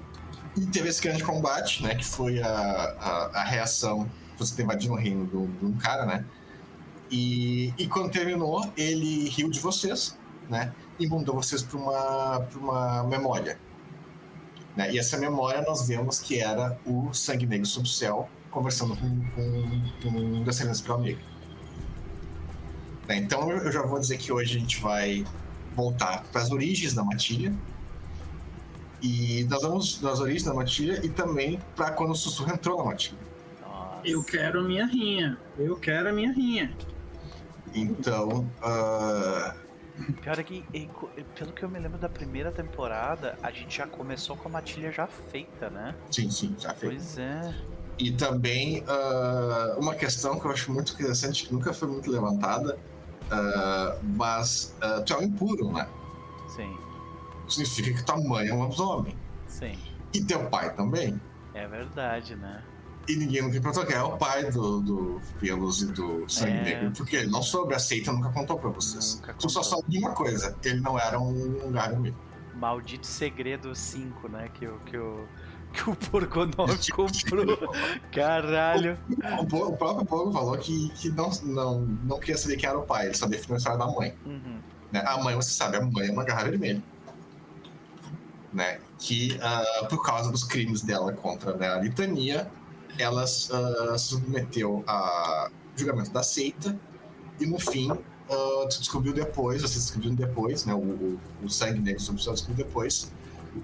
[0.55, 1.95] e teve esse grande combate, né?
[1.95, 4.09] Que foi a, a, a reação.
[4.37, 6.25] Você ter invadido o reino de um cara, né?
[7.09, 10.17] E, e quando terminou, ele riu de vocês,
[10.49, 10.71] né?
[10.97, 13.59] E mandou vocês para uma, uma memória.
[14.75, 14.93] Né?
[14.93, 19.09] E essa memória nós vemos que era o Sangue Negro sob o céu conversando com,
[19.31, 21.23] com, com um descendente pela negra.
[23.07, 23.17] Né?
[23.17, 25.25] Então eu já vou dizer que hoje a gente vai
[25.75, 27.53] voltar para as origens da matilha,
[29.01, 32.85] e nós vamos nas origens da matilha e também para quando o sussurro entrou na
[32.85, 33.17] matilha.
[34.03, 35.37] Eu quero a minha rinha.
[35.57, 36.75] Eu quero a minha rinha.
[37.73, 38.47] Então.
[38.61, 39.71] Uh...
[40.21, 40.63] Pior é que,
[41.35, 44.91] pelo que eu me lembro da primeira temporada, a gente já começou com a matilha
[44.91, 45.93] já feita, né?
[46.09, 46.95] Sim, sim, já feita.
[46.95, 47.55] Pois é.
[47.99, 52.79] E também uh, uma questão que eu acho muito interessante, que nunca foi muito levantada,
[53.27, 54.75] uh, mas
[55.05, 55.87] tu é um impuro, né?
[56.55, 56.75] Sim
[57.51, 59.15] significa que tua mãe é um lobisomem.
[59.47, 59.77] Sim.
[60.13, 61.19] E teu pai também.
[61.53, 62.63] É verdade, né?
[63.07, 66.63] E ninguém nunca perguntou quem é o pai do, do Pelos e do Sangue é...
[66.63, 69.15] Negro, porque ele não soube, a seita nunca contou pra vocês.
[69.15, 72.17] Nunca tu só sabe de uma coisa, ele não era um, um mesmo.
[72.53, 74.49] Maldito segredo 5, né?
[74.53, 75.27] Que o, que o,
[75.73, 77.73] que o Porkonov comprou.
[78.11, 78.99] Caralho.
[79.09, 82.77] O, o, o próprio Porco falou que, que não, não, não queria saber quem era
[82.77, 84.15] o pai, ele só definiu a história da mãe.
[84.25, 84.59] Uhum.
[84.91, 85.03] Né?
[85.05, 86.83] A mãe, você sabe, a mãe é uma garra vermelha.
[88.53, 88.79] Né?
[88.99, 92.51] Que, uh, por causa dos crimes dela contra né, a litania,
[92.97, 96.77] ela uh, submeteu a julgamento da seita
[97.39, 100.73] e, no fim, uh, descobriu depois, vocês descobriram depois, né?
[100.73, 103.11] O, o, o sangue negro descobriu depois,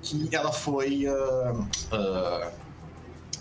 [0.01, 1.05] que ela foi.
[1.07, 2.51] Uh, uh,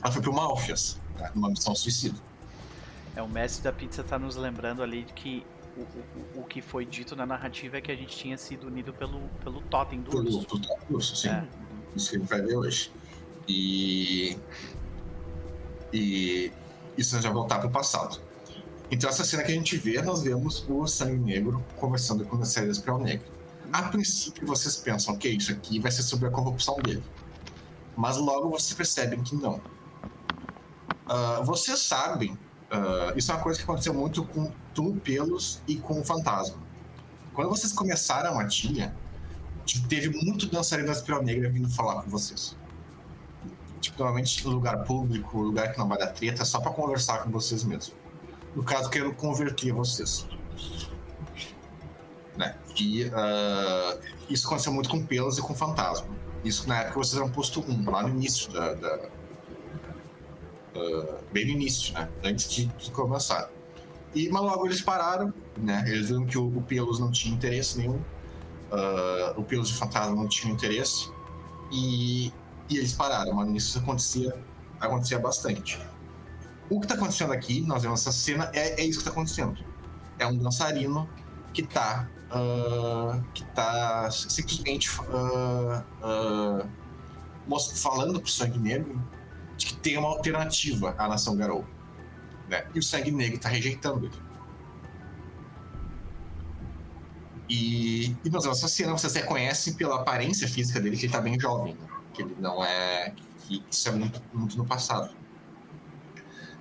[0.03, 2.19] ela foi pro Malfias, né, numa missão suicida.
[3.17, 5.47] É, o mestre da pizza tá nos lembrando ali de que
[5.77, 8.93] o, o, o, que foi dito na narrativa é que a gente tinha sido unido
[8.93, 10.47] pelo, pelo totem do pelo, urso.
[10.47, 11.29] Pelo totem do urso, sim.
[11.29, 11.47] É.
[11.95, 12.93] Isso que a gente vai ver hoje.
[13.49, 14.37] E.
[15.93, 16.53] E.
[16.97, 18.21] Isso nós já voltar pro passado.
[18.91, 22.45] Então, essa cena que a gente vê, nós vemos o Sangue Negro conversando com a
[22.45, 23.37] série Espiral Negro
[23.73, 27.03] a princípio vocês pensam que isso aqui vai ser sobre a corrupção dele.
[27.97, 29.61] Mas logo vocês percebem que não.
[31.07, 32.39] Uh, vocês sabem,
[32.71, 34.51] uh, isso é uma coisa que aconteceu muito com
[35.03, 36.59] Pelos e com o Fantasma.
[37.33, 38.95] Quando vocês começaram a matilha,
[39.89, 42.57] teve muito dançarino da Espiral Negra vindo falar com vocês.
[43.81, 47.31] Tipo, normalmente no lugar público, lugar que não vai dar treta, só para conversar com
[47.31, 47.95] vocês mesmo.
[48.55, 50.27] No caso, querendo converter vocês.
[52.37, 52.57] Né?
[52.79, 56.09] E uh, isso aconteceu muito com Pelas e com Fantasma.
[56.45, 58.75] Isso na época vocês eram posto 1, lá no início da.
[58.75, 59.16] da
[60.77, 62.09] uh, bem no início, né?
[62.25, 63.51] Antes de, de, começar.
[64.15, 65.85] E, mas logo eles pararam, né?
[65.87, 67.97] Eles viram que o, o Pelos não tinha interesse nenhum.
[67.97, 71.11] Uh, o Pelos e o Fantasma não tinham interesse.
[71.73, 72.33] E,
[72.69, 74.37] e eles pararam, mas isso acontecia,
[74.81, 75.81] acontecia bastante.
[76.69, 79.57] O que está acontecendo aqui, nós vemos essa cena, é, é isso que está acontecendo.
[80.19, 81.09] É um dançarino
[81.53, 89.03] que está uh, que está simplesmente uh, uh, falando para o Sangue Negro
[89.57, 91.65] de que tem uma alternativa à nação Garou.
[92.49, 92.67] Né?
[92.75, 94.27] E o Sangue Negro está rejeitando ele.
[97.49, 101.39] E, e vemos essa cena, vocês reconhecem pela aparência física dele que ele está bem
[101.39, 101.87] jovem, né?
[102.13, 103.15] que ele não é.
[103.39, 105.15] que isso é muito, muito no passado.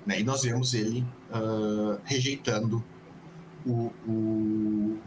[0.05, 0.19] Né?
[0.19, 2.83] E nós vemos ele uh, rejeitando
[3.65, 4.99] o, o,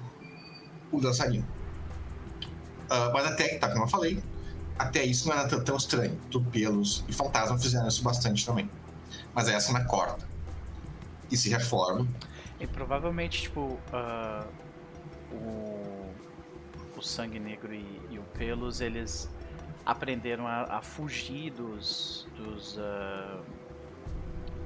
[0.90, 1.46] o dançarino.
[2.90, 4.22] Uh, mas até, tá, como eu falei,
[4.78, 6.16] até isso não era tão, estranho.
[6.30, 8.70] Tupelos e Fantasma fizeram isso bastante também.
[9.34, 10.26] Mas essa na corta.
[11.30, 12.06] E se reforma.
[12.60, 14.46] E provavelmente, tipo, uh,
[15.32, 16.10] o,
[16.96, 19.28] o Sangue Negro e, e, o Pelos, eles
[19.84, 22.26] aprenderam a, a fugir dos.
[22.36, 23.42] dos uh,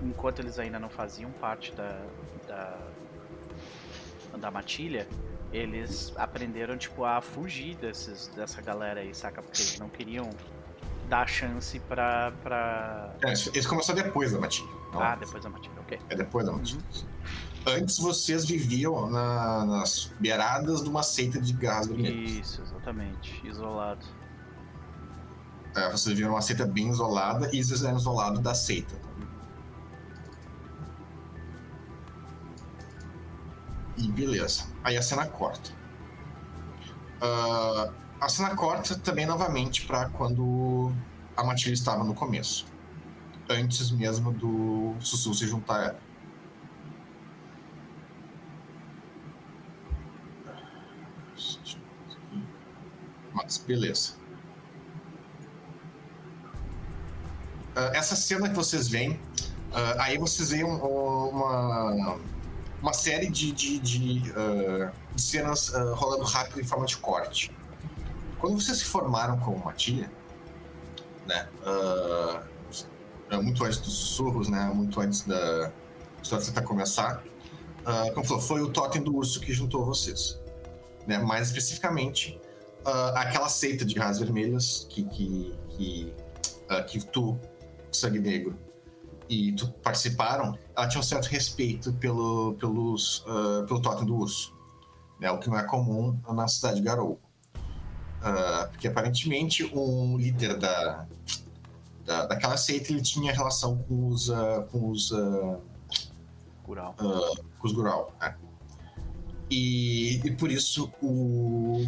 [0.03, 2.05] enquanto eles ainda não faziam parte da,
[2.47, 2.79] da,
[4.39, 5.09] da matilha,
[5.53, 9.43] eles aprenderam, tipo, a fugir desses, dessa galera aí, saca?
[9.43, 10.31] Porque eles não queriam
[11.09, 12.33] dar chance pra.
[12.43, 13.15] pra...
[13.23, 14.71] É, isso começou depois da matilha.
[14.95, 15.99] Ah, depois da matilha, ok.
[16.09, 16.83] É depois da matilha.
[16.95, 17.33] Uhum.
[17.65, 23.41] Antes vocês viviam na, nas beiradas de uma seita de gás Isso, exatamente.
[23.47, 24.05] Isolado.
[25.77, 28.95] É, vocês viviam numa seita bem isolada e vocês eram isolados da seita.
[33.97, 34.72] E beleza.
[34.85, 35.71] Aí a cena corta.
[37.23, 40.93] Uh, a cena corta também novamente para quando
[41.37, 42.67] a Matilda estava no começo.
[43.49, 46.01] Antes mesmo do Sussu se juntar a ela.
[53.33, 54.15] Mas beleza.
[57.77, 62.19] Uh, essa cena que vocês veem, uh, aí vocês veem uma
[62.83, 67.55] uma série de, de, de, uh, de cenas uh, rolando rápido em forma de corte.
[68.41, 70.11] Quando vocês se formaram como Matilha,
[71.25, 75.73] né, uh, muito antes dos sussurros, né, muito antes da
[76.21, 77.23] história tentar começar,
[78.15, 80.39] como falou, foi o totem do urso que juntou vocês.
[81.07, 82.39] Né, mais especificamente,
[83.15, 86.15] aquela seita de raças vermelhas que, que, que,
[86.89, 87.39] que tu,
[87.91, 88.59] Sangue Negro,
[89.29, 94.55] e tu participaram, ela tinha um certo respeito pelo, pelos, uh, pelo totem do urso,
[95.21, 95.31] né?
[95.31, 97.21] o que não é comum na cidade de Garou.
[97.55, 101.07] Uh, porque aparentemente um líder da,
[102.05, 105.61] da, daquela seita ele tinha relação com os uh, com os uh,
[106.65, 106.95] Gural.
[106.95, 108.37] com os Gural né?
[109.51, 111.85] e, e por isso o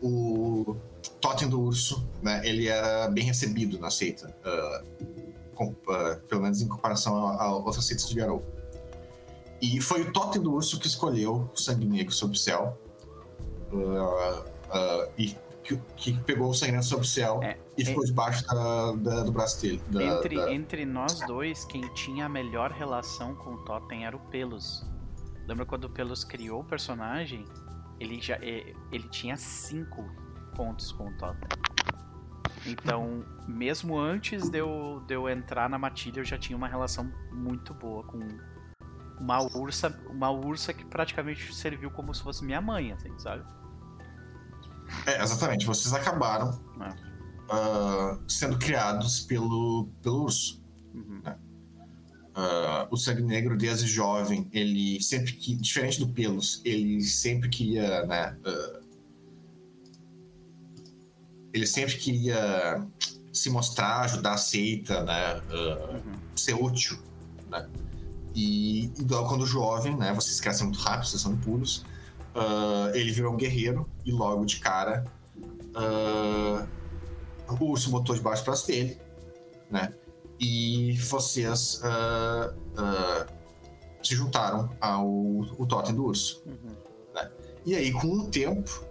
[0.00, 0.76] o
[1.20, 4.32] totem do urso né, ele era bem recebido na seita
[5.68, 8.44] uh, pelo menos em comparação a, a outras seitas de Garou.
[9.60, 12.78] E foi o Totem do Urso que escolheu o Sangue Negro sob o céu.
[13.72, 18.06] Uh, uh, e que, que pegou o sangrento sobre o céu é, e ficou é,
[18.06, 19.80] debaixo da, da, do braço dele.
[19.88, 24.20] Da, entre, entre nós dois, quem tinha a melhor relação com o Totem era o
[24.30, 24.84] Pelos.
[25.46, 27.44] Lembra quando o Pelos criou o personagem?
[27.98, 30.04] Ele já ele tinha cinco
[30.56, 31.48] pontos com o Totem.
[32.66, 37.10] Então, mesmo antes de eu, de eu entrar na matilha, eu já tinha uma relação
[37.32, 38.18] muito boa com
[39.18, 43.44] uma ursa, uma ursa que praticamente serviu como se fosse minha mãe, assim, sabe?
[45.06, 45.66] É, exatamente.
[45.66, 46.88] Vocês acabaram é.
[47.54, 50.62] uh, sendo criados pelo, pelo urso.
[50.94, 51.20] Uhum.
[51.22, 51.36] Né?
[52.30, 58.06] Uh, o sangue negro, desde jovem, ele sempre que, diferente do pelos, ele sempre queria,
[58.06, 58.36] né?
[58.46, 58.79] Uh,
[61.52, 62.86] ele sempre queria
[63.32, 65.40] se mostrar, ajudar a seita, né?
[65.50, 66.12] Uhum.
[66.36, 66.98] Ser útil,
[67.48, 67.68] né?
[68.34, 70.12] E, e quando jovem, né?
[70.12, 71.84] Vocês crescem muito rápido, vocês são puros
[72.34, 75.04] uh, ele virou um guerreiro e logo de cara
[75.74, 76.68] uh,
[77.48, 78.98] o urso botou de baixo para dele,
[79.70, 79.92] né?
[80.38, 82.54] E vocês uh,
[84.02, 86.42] se juntaram ao o totem do urso.
[86.46, 86.74] Uhum.
[87.14, 87.30] Né?
[87.66, 88.84] E aí, com o tempo,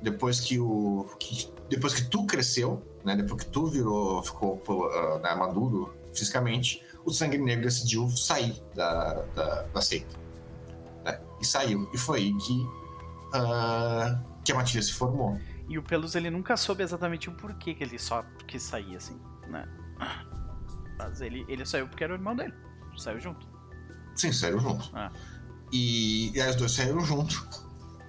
[0.00, 3.16] depois que o que, depois que tu cresceu, né?
[3.16, 4.60] Depois que tu virou ficou
[5.22, 10.22] né, maduro fisicamente, o sangue negro decidiu sair da, da, da seita
[11.42, 11.90] e saiu.
[11.92, 12.52] E foi aí que,
[13.34, 15.38] uh, que a Matilha se formou.
[15.68, 19.20] E o Pelus ele nunca soube exatamente o porquê que ele só quis sair assim,
[19.48, 19.68] né?
[20.98, 22.54] Mas ele, ele saiu porque era o irmão dele.
[22.96, 23.46] Saiu junto.
[24.14, 24.90] Sim, saiu junto.
[24.94, 25.10] Ah.
[25.72, 27.48] E, e aí os dois saíram junto.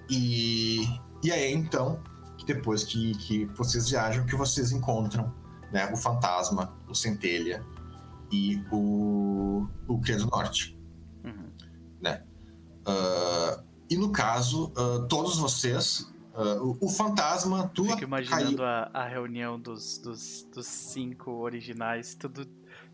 [0.10, 0.84] E,
[1.24, 2.02] e aí então,
[2.38, 5.34] que depois que, que vocês viajam, que vocês encontram
[5.72, 7.66] né, o fantasma, o centelha
[8.32, 10.78] e o, o Cria do Norte.
[11.24, 11.52] Uhum.
[12.02, 12.24] Né?
[12.88, 17.86] Uh, e no caso, uh, todos vocês, uh, o, o, fantasma, tu.
[17.86, 22.46] Fico imaginando a, a, reunião dos, dos, dos, cinco originais, tudo,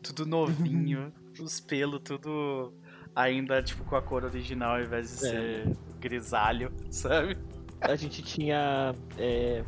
[0.02, 2.74] tudo novinho, os pelos, tudo
[3.20, 5.30] ainda tipo com a cor original ao invés de é.
[5.30, 7.38] ser grisalho, sabe?
[7.82, 9.64] A gente tinha é,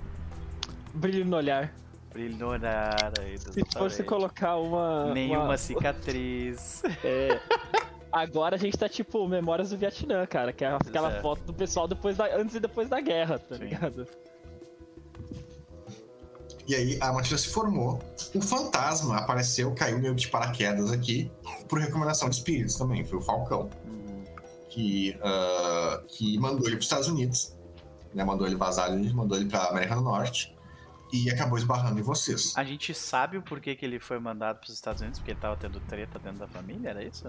[0.93, 1.73] brilho no olhar.
[2.11, 3.13] Brilho no olhar.
[3.19, 5.13] Aí, Se fosse colocar uma.
[5.13, 5.57] Nenhuma uma...
[5.57, 6.83] cicatriz.
[7.03, 7.39] É.
[8.11, 11.21] Agora a gente tá tipo Memórias do Vietnã, cara, que é aquela é.
[11.21, 13.63] foto do pessoal depois da, antes e depois da guerra, tá Sim.
[13.63, 14.05] ligado?
[16.72, 17.99] E aí a Matilda se formou.
[18.34, 21.30] O fantasma apareceu, caiu meio de paraquedas aqui,
[21.67, 23.03] por recomendação de espíritos também.
[23.03, 23.69] Foi o Falcão.
[24.69, 27.53] Que, uh, que mandou ele para os Estados Unidos.
[28.13, 28.24] Né?
[28.24, 30.55] Mandou ele vazar, mandou ele para América do Norte.
[31.11, 32.53] E acabou esbarrando em vocês.
[32.55, 35.19] A gente sabe o porquê que ele foi mandado para os Estados Unidos?
[35.19, 37.28] Porque ele tava tendo treta dentro da família, era isso?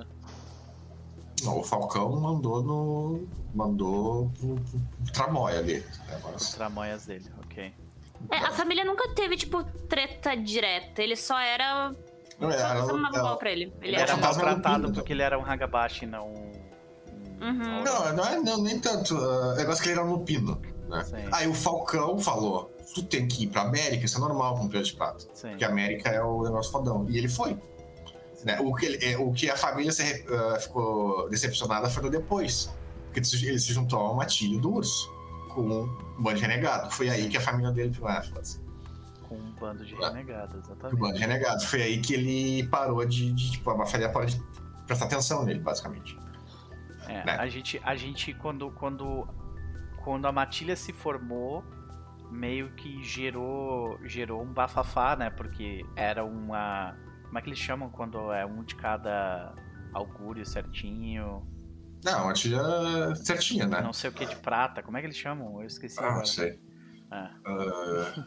[1.43, 3.27] Não, o Falcão mandou no.
[3.53, 5.85] mandou pro, pro, pro tramóia dele.
[6.07, 6.55] Né, mas...
[6.55, 7.75] Tramóias dele, ok.
[8.31, 11.03] É, a família nunca teve, tipo, treta direta.
[11.03, 11.95] Ele só era.
[12.39, 13.73] Não, só, era, só mandava mal pra ele.
[13.81, 16.29] Ele, ele era, era maltratado porque ele era um Hagabashi, não.
[17.41, 17.83] Uhum.
[17.85, 19.15] Não, não, é, não, nem tanto.
[19.15, 20.61] O uh, negócio que ele era um lupino.
[20.89, 21.05] Né?
[21.33, 24.69] Aí o Falcão falou: tu tem que ir pra América, isso é normal com o
[24.69, 25.25] de prata.
[25.35, 25.51] Sim.
[25.51, 27.07] Porque a América é o negócio fodão.
[27.09, 27.59] E ele foi.
[28.45, 28.59] Né?
[28.61, 32.71] O, que, é, o que a família se, uh, ficou decepcionada foi no depois.
[33.07, 35.13] Porque ele se juntou a uma tia do urso
[35.55, 36.91] com um bando de renegado.
[36.91, 38.61] Foi aí que a família dele ah, assim.
[39.29, 40.97] Com um bando de renegados, exatamente.
[40.97, 41.65] Um bando de renegados.
[41.65, 44.41] Foi aí que ele parou de, de tipo, a família parou de
[44.87, 46.19] prestar atenção nele, basicamente.
[47.09, 47.37] É, né?
[47.39, 49.27] a gente, a gente quando, quando,
[50.05, 51.65] quando a matilha se formou,
[52.31, 55.31] meio que gerou, gerou um bafafá, né?
[55.31, 56.97] Porque era uma
[57.33, 59.55] como é que eles chamam quando é um de cada
[59.95, 61.43] augúrio certinho?
[62.05, 62.63] Não, a tia
[63.17, 63.81] certinha, né?
[63.81, 64.83] Não sei o que de prata.
[64.83, 65.61] Como é que eles chamam?
[65.61, 65.99] Eu esqueci.
[65.99, 66.19] Ah, agora.
[66.19, 66.61] não sei.
[67.13, 67.31] É.
[67.49, 68.25] Uh,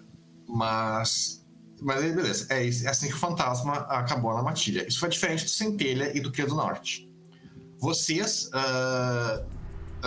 [0.47, 1.45] mas.
[1.81, 2.47] Mas aí, beleza.
[2.49, 4.87] É, é assim que o fantasma acabou na matilha.
[4.87, 7.11] Isso foi diferente do Centelha e do Cria do Norte.
[7.79, 8.49] Vocês.
[8.53, 9.45] Uh,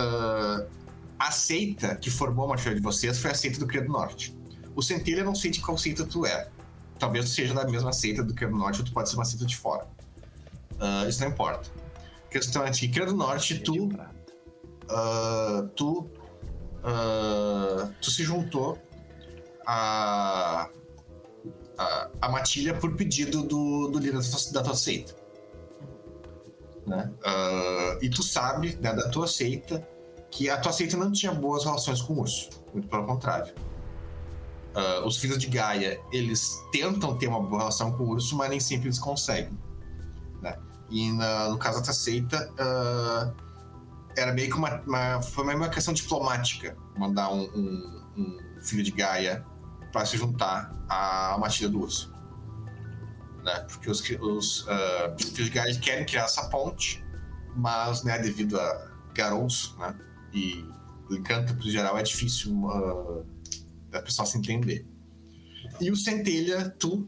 [0.01, 0.79] uh,
[1.19, 4.35] a seita que formou a matilha de vocês foi a seita do Cria do Norte.
[4.75, 6.49] O Centelha não sei de qual seita tu é
[6.99, 9.45] talvez seja da mesma seita do Cria do Norte, ou tu pode ser uma seita
[9.45, 9.87] de fora.
[11.07, 11.69] Isso não importa.
[12.29, 13.85] Questão é que do Norte, tu.
[13.85, 16.09] Uh, tu.
[16.79, 18.77] Uh, tu se juntou
[19.65, 20.69] a.
[21.77, 24.19] a, a Matilha por pedido do, do líder
[24.53, 25.17] da tua seita.
[26.87, 27.11] Né?
[28.01, 29.87] e tu sabe né, da tua seita
[30.31, 32.49] que a tua seita não tinha boas relações com o urso.
[32.73, 33.53] Muito pelo contrário.
[34.75, 38.49] Uh, os filhos de Gaia, eles tentam ter uma boa relação com o urso, mas
[38.49, 39.57] nem sempre eles conseguem.
[40.89, 43.33] E na, no caso da seita, uh,
[44.17, 48.83] era meio que uma, uma, Foi meio uma questão diplomática mandar um, um, um, filho
[48.83, 49.45] de Gaia,
[49.91, 52.13] para se juntar à matilha do urso.
[53.43, 53.59] Né?
[53.69, 57.03] Porque os, os uh, filhos de Gaia querem criar essa ponte,
[57.55, 59.95] mas né, devido a Garous né,
[60.33, 60.65] e
[61.09, 63.25] Lycanthropes em geral, é difícil uh,
[63.93, 64.85] a pessoa se entender.
[65.79, 67.07] E o Centelha, tu,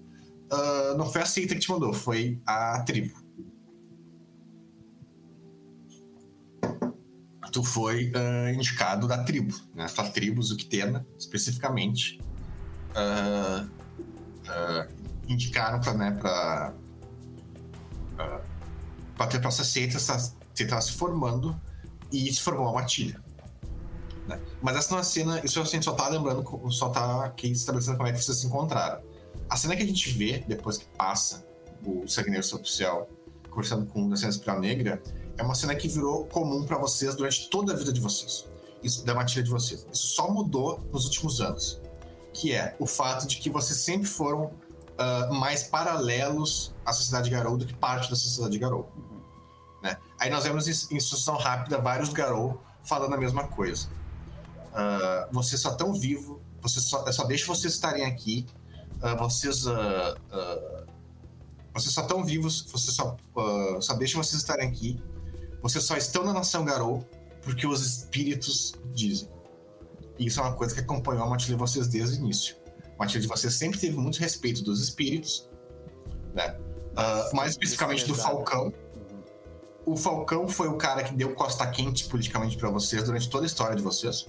[0.51, 3.20] uh, não foi a seita que te mandou, foi a tribo.
[7.51, 9.85] Tu foi uh, indicado da tribo, né?
[9.97, 12.19] A tribo Zuctena, especificamente.
[12.91, 13.69] Uh,
[15.27, 16.73] indicaram para né, pra,
[19.15, 21.59] pra ter essa seita, essa seita se formando
[22.11, 23.21] e se formou uma matilha.
[24.27, 24.39] Né?
[24.61, 27.51] Mas essa não é a cena, isso a gente só tá lembrando, só tá aqui
[27.51, 29.01] estabelecendo como é que vocês se encontraram.
[29.49, 31.45] A cena que a gente vê depois que passa
[31.85, 33.09] o Sanguineiro Oficial
[33.49, 35.01] conversando com o Nascimento Espiral Negra
[35.41, 38.45] é uma cena que virou comum para vocês durante toda a vida de vocês.
[38.83, 39.85] Isso da matilha de vocês.
[39.91, 41.81] Isso só mudou nos últimos anos.
[42.31, 47.57] Que é o fato de que vocês sempre foram uh, mais paralelos à sociedade Garou
[47.57, 48.89] do que parte da sociedade Garou.
[49.81, 49.97] Né?
[50.19, 53.87] Aí nós vemos em instrução rápida vários Garou falando a mesma coisa.
[54.71, 58.45] Uh, vocês só estão vivos, vocês só, só deixa vocês estarem aqui,
[58.97, 60.15] uh, vocês, uh,
[61.73, 63.17] vocês só estão vivos, vocês só,
[63.81, 65.01] só deixa vocês estarem aqui,
[65.61, 67.05] vocês só estão na nação Garou
[67.41, 69.29] porque os espíritos dizem.
[70.17, 72.55] E isso é uma coisa que acompanhou a matilha de vocês desde o início.
[72.95, 75.49] A matilha de vocês sempre teve muito respeito dos espíritos,
[76.33, 76.57] né?
[77.33, 78.71] mais especificamente do Falcão.
[79.85, 83.47] O Falcão foi o cara que deu costa quente politicamente para vocês durante toda a
[83.47, 84.27] história de vocês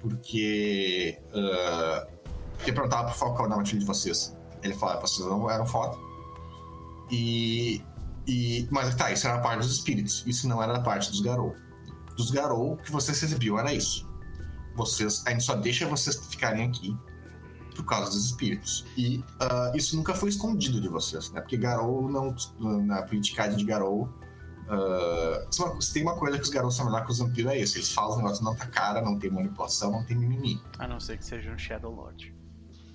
[0.00, 1.18] porque.
[1.30, 2.18] Uh,
[2.56, 4.36] porque perguntava pro Falcão na matilha de vocês.
[4.62, 5.96] Ele falava, vocês não eram foda.
[7.10, 7.82] E.
[8.28, 10.22] e mas tá, isso era parte dos espíritos.
[10.26, 11.56] Isso não era da parte dos Garou.
[12.16, 14.08] Dos Garou, que vocês recebiam era isso.
[14.76, 15.24] Vocês.
[15.26, 16.96] A gente só deixa vocês ficarem aqui
[17.74, 18.84] por causa dos espíritos.
[18.96, 21.40] E uh, isso nunca foi escondido de vocês, né?
[21.40, 22.34] Porque Garou não.
[22.84, 24.08] Na politicagem de Garou
[24.68, 27.78] Uh, se tem uma coisa que os garotos são melhor que os vampiros é isso.
[27.78, 30.60] Eles falam o negócio não tá cara, não tem manipulação, não tem mimimi.
[30.78, 32.34] A não ser que seja um Shadow Lord.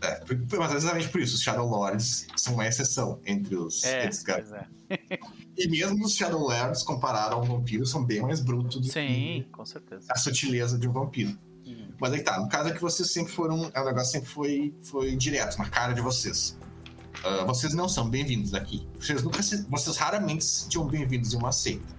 [0.04, 0.22] É,
[0.58, 4.24] mas exatamente por isso, os Shadow Lords são uma exceção entre os, é, entre os
[4.24, 4.52] garotos.
[4.52, 4.68] É.
[5.58, 9.46] e mesmo os Shadow Lords, comparado a um vampiro, são bem mais brutos do Sim,
[9.46, 10.06] que com certeza.
[10.10, 11.38] a sutileza de um vampiro.
[11.66, 11.94] Uhum.
[12.00, 13.62] Mas aí tá, no caso é que vocês sempre foram.
[13.62, 16.58] O negócio sempre foi, foi direto, na cara de vocês.
[17.24, 18.86] Uh, vocês não são bem-vindos aqui.
[19.00, 21.96] Vocês, nunca se, vocês raramente se sentiam bem-vindos em uma seita.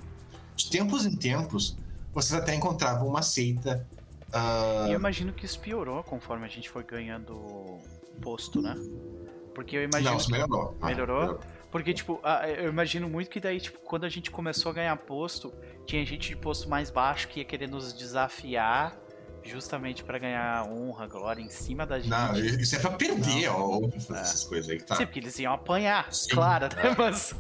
[0.55, 1.79] De tempos em tempos,
[2.13, 3.87] vocês até encontravam uma seita.
[4.29, 4.89] Uh...
[4.89, 7.79] E eu imagino que isso piorou conforme a gente foi ganhando
[8.15, 8.75] posto, né?
[9.55, 10.11] Porque eu imagino.
[10.11, 10.77] Não, isso melhorou.
[10.81, 11.21] Ah, melhorou?
[11.21, 11.41] melhorou.
[11.71, 12.21] Porque, tipo,
[12.57, 15.53] eu imagino muito que daí, tipo, quando a gente começou a ganhar posto,
[15.85, 18.97] tinha gente de posto mais baixo que ia querer nos desafiar
[19.45, 22.11] justamente para ganhar honra, glória em cima da gente.
[22.11, 24.21] Não, isso é pra perder, ó, é.
[24.21, 24.97] essas coisas aí que tá.
[24.97, 26.83] Sim, porque eles iam apanhar, Sim, claro, né?
[26.83, 26.95] É.
[26.97, 27.35] Mas.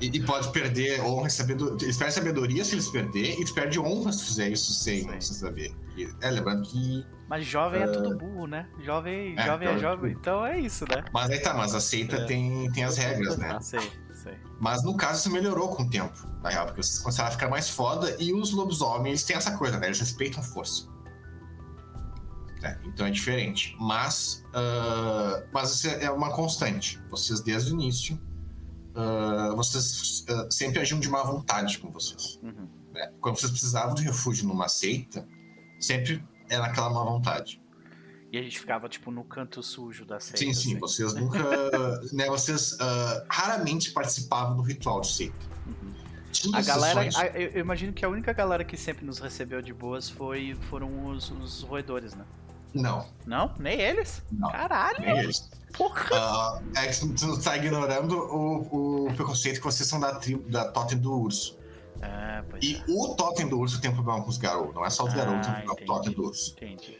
[0.00, 1.86] E, e, pode perder honra e sabedoria.
[1.86, 5.36] Eles perdem sabedoria se eles perderem, e eles perdem honra se fizer isso sem, sem
[5.36, 5.72] saber.
[5.96, 7.06] E, é, lembrando que.
[7.28, 7.84] Mas jovem uh...
[7.84, 8.68] é tudo burro, né?
[8.82, 11.04] Jovem é, jovem é então, jovem, então é isso, né?
[11.12, 12.24] Mas aí tá, mas a seita é.
[12.24, 13.58] tem, tem as regras, né?
[13.60, 13.80] Sei,
[14.12, 14.34] sei.
[14.60, 17.48] Mas no caso isso melhorou com o tempo, na real, porque vocês começaram a ficar
[17.48, 19.86] mais foda e os lobisomens têm essa coisa, né?
[19.86, 20.91] Eles respeitam força.
[22.62, 22.78] Né?
[22.84, 23.76] Então é diferente.
[23.78, 27.02] Mas, uh, mas isso é uma constante.
[27.10, 28.18] Vocês, desde o início,
[28.94, 32.38] uh, vocês uh, sempre agiam de má vontade com vocês.
[32.40, 32.68] Uhum.
[32.92, 33.12] Né?
[33.20, 35.26] Quando vocês precisavam de refúgio numa seita,
[35.80, 37.60] sempre era aquela má vontade.
[38.30, 40.38] E a gente ficava, tipo, no canto sujo da seita.
[40.38, 40.70] Sim, sim.
[40.70, 40.78] Assim.
[40.78, 41.38] Vocês nunca...
[42.14, 42.78] né, vocês
[43.28, 45.36] raramente participavam do ritual de seita.
[45.66, 45.92] Uhum.
[46.54, 50.08] A galera, a, eu imagino que a única galera que sempre nos recebeu de boas
[50.08, 52.24] foi, foram os, os roedores, né?
[52.74, 53.06] Não.
[53.26, 53.54] Não?
[53.58, 54.22] Nem eles?
[54.30, 54.50] Não.
[54.50, 55.00] Caralho!
[55.00, 55.50] Nem eles.
[55.76, 56.60] Porra!
[56.60, 60.70] Uh, é que tu tá ignorando o, o preconceito que vocês são da tribo, da
[60.70, 61.58] totem do urso.
[62.02, 62.84] Ah, e é.
[62.88, 64.74] o totem do urso tem problema com os garotos.
[64.74, 66.52] Não é só os ah, garotos que tem problema com o totem do urso.
[66.52, 66.98] Entendi, entendi.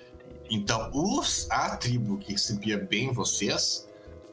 [0.50, 3.88] Então, os, a tribo que recebia bem vocês.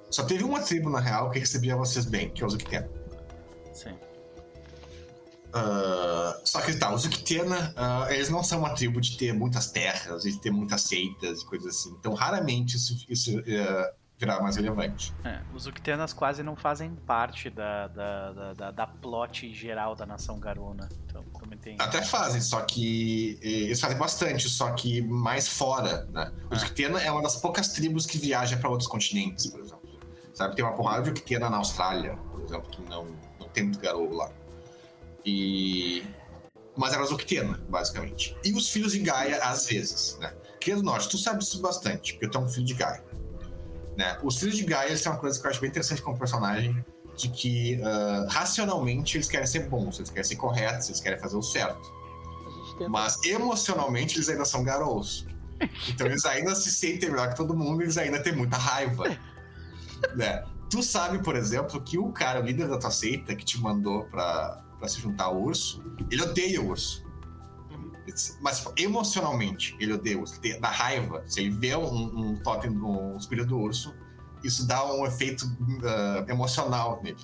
[0.09, 2.89] Só teve uma tribo, na real, que recebia vocês bem, que é os Octena.
[3.73, 3.95] Sim.
[5.49, 9.71] Uh, só que tá, os Uktena, uh, eles não são uma tribo de ter muitas
[9.71, 11.95] terras, de ter muitas seitas e coisas assim.
[11.99, 15.13] Então, raramente isso, isso uh, virá mais relevante.
[15.23, 20.05] É, os Uktenas quase não fazem parte da, da, da, da, da plot geral da
[20.05, 20.87] nação Garuna.
[21.05, 21.23] Então,
[21.61, 21.75] tem...
[21.79, 23.39] Até fazem, só que.
[23.41, 26.05] Eles fazem bastante, só que mais fora.
[26.11, 26.31] Né?
[26.51, 26.65] Os é.
[26.65, 29.79] Uktena é uma das poucas tribos que viaja para outros continentes, por exemplo.
[30.33, 33.07] Sabe, tem uma porrada de Uktena na Austrália, por exemplo, que não,
[33.39, 34.31] não tem muito garoto lá.
[35.25, 36.03] E.
[36.77, 38.37] Mas era Zoctena, basicamente.
[38.43, 40.33] E os filhos de Gaia, às vezes, né?
[40.59, 43.03] Querido Norte, tu sabe isso bastante, porque tu é um filho de Gaia.
[43.97, 44.17] Né?
[44.23, 46.85] Os filhos de Gaia, eles têm uma coisa que eu acho bem interessante como personagem,
[47.17, 51.35] de que uh, racionalmente eles querem ser bons, eles querem ser corretos, eles querem fazer
[51.35, 51.99] o certo.
[52.87, 55.25] Mas emocionalmente eles ainda são garotos.
[55.89, 59.17] Então eles ainda se sentem melhor que todo mundo, eles ainda têm muita raiva.
[60.15, 60.43] né?
[60.69, 64.05] Tu sabe, por exemplo, que o cara, o líder da tua seita, que te mandou
[64.05, 67.07] pra, pra se juntar ao urso, ele odeia o urso.
[68.41, 70.39] Mas emocionalmente, ele odeia o urso.
[70.59, 71.23] Dá raiva.
[71.27, 73.93] Se ele vê um, um totem, um espírito do urso,
[74.43, 77.19] isso dá um efeito uh, emocional nele.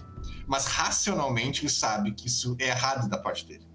[0.45, 3.65] Mas racionalmente, ele sabe que isso é errado da parte dele.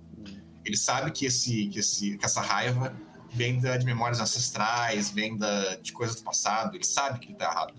[0.65, 2.95] Ele sabe que, esse, que, esse, que essa raiva
[3.33, 6.77] vem da, de memórias ancestrais, vem da, de coisas do passado.
[6.77, 7.75] Ele sabe que ele está errado.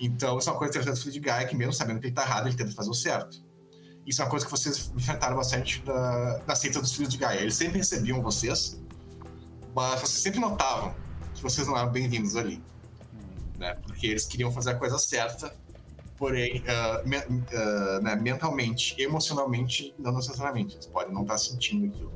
[0.00, 2.22] Então, isso é uma coisa interessante do de Gaia, que mesmo sabendo que ele está
[2.22, 3.43] errado, ele tenta fazer o certo.
[4.06, 7.40] Isso é uma coisa que vocês enfrentaram bastante da, da seita dos filhos de Gaia.
[7.40, 8.80] Eles sempre recebiam vocês,
[9.74, 10.94] mas vocês sempre notavam
[11.34, 12.62] que vocês não eram bem-vindos ali.
[13.58, 13.74] Né?
[13.86, 15.56] Porque eles queriam fazer a coisa certa,
[16.18, 20.74] porém, uh, me, uh, né, mentalmente, emocionalmente, não necessariamente.
[20.74, 22.12] Eles podem não estar sentindo aquilo.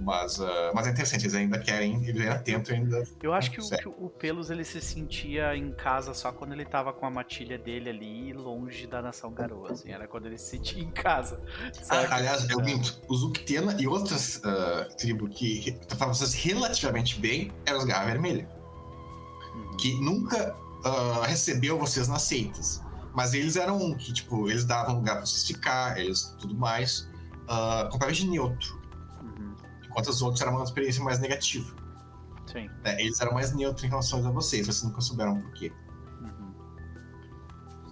[0.00, 3.06] Mas, uh, mas é interessante, eles ainda querem, eles ainda tentam ainda.
[3.22, 6.64] Eu acho que o, que o, Pelos ele se sentia em casa só quando ele
[6.64, 10.50] tava com a matilha dele ali longe da nação garoa, assim, era quando ele se
[10.50, 11.40] sentia em casa.
[11.90, 17.52] Ah, aliás, eu minto, os Uktena e outras uh, tribos que tratavam vocês relativamente bem
[17.66, 18.48] eram os Garra Vermelha.
[19.54, 19.76] Uhum.
[19.76, 22.80] Que nunca uh, recebeu vocês nas seitas.
[23.12, 27.08] Mas eles eram um que, tipo, eles davam lugar pra vocês ficar, eles tudo mais,
[27.44, 28.79] uh, completamente neutro
[29.90, 31.74] enquanto os outros eram uma experiência mais negativa.
[32.46, 32.70] Sim.
[32.84, 35.72] É, eles eram mais neutros em relação a vocês, vocês nunca souberam por quê.
[36.20, 36.54] Uhum.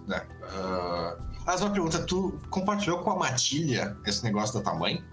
[0.07, 0.27] Né?
[0.43, 1.29] Uh...
[1.45, 5.03] Mas uma pergunta, tu compartilhou com a Matilha esse negócio do tamanho?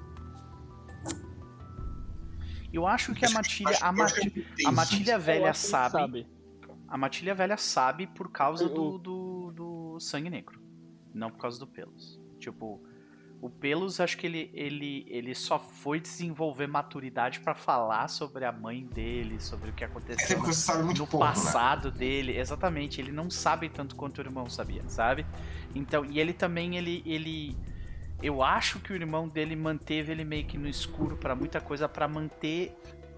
[2.72, 3.78] Eu acho que a Matilha.
[3.80, 6.26] A, Matilha, a Matilha velha sabe, sabe,
[6.88, 10.60] A Matilha velha sabe por causa do, do, do sangue negro.
[11.14, 12.20] Não por causa do pelos.
[12.38, 12.82] Tipo,
[13.40, 18.52] o Pelos, acho que ele, ele, ele só foi desenvolver maturidade para falar sobre a
[18.52, 21.98] mãe dele, sobre o que aconteceu é no, no pouco, passado né?
[21.98, 22.38] dele.
[22.38, 25.26] Exatamente, ele não sabe tanto quanto o irmão sabia, sabe?
[25.74, 27.56] Então, e ele também, ele, ele
[28.22, 31.88] eu acho que o irmão dele manteve ele meio que no escuro para muita coisa
[31.88, 32.74] para manter,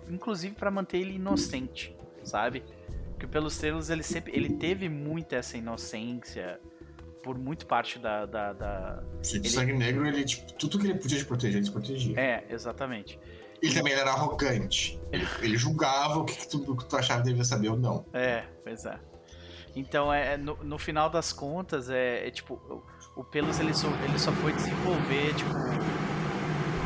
[0.08, 1.94] inclusive para manter ele inocente,
[2.24, 2.64] sabe?
[3.10, 6.60] Porque pelos treinos ele sempre ele teve muita essa inocência
[7.22, 8.26] por muito parte da.
[8.26, 9.02] da, da...
[9.32, 9.48] Ele...
[9.48, 12.18] sangue negro, ele, tipo, tudo que ele podia te proteger, ele te protegia.
[12.18, 13.18] É, exatamente.
[13.60, 15.00] Ele também era arrogante.
[15.12, 18.06] Ele, ele julgava o que, que, tu, que tu achava que devia saber ou não.
[18.12, 18.98] É, pois é.
[19.74, 23.88] Então, é, no, no final das contas, é, é tipo, o, o Pelos ele só,
[24.04, 25.50] ele só foi desenvolver, tipo,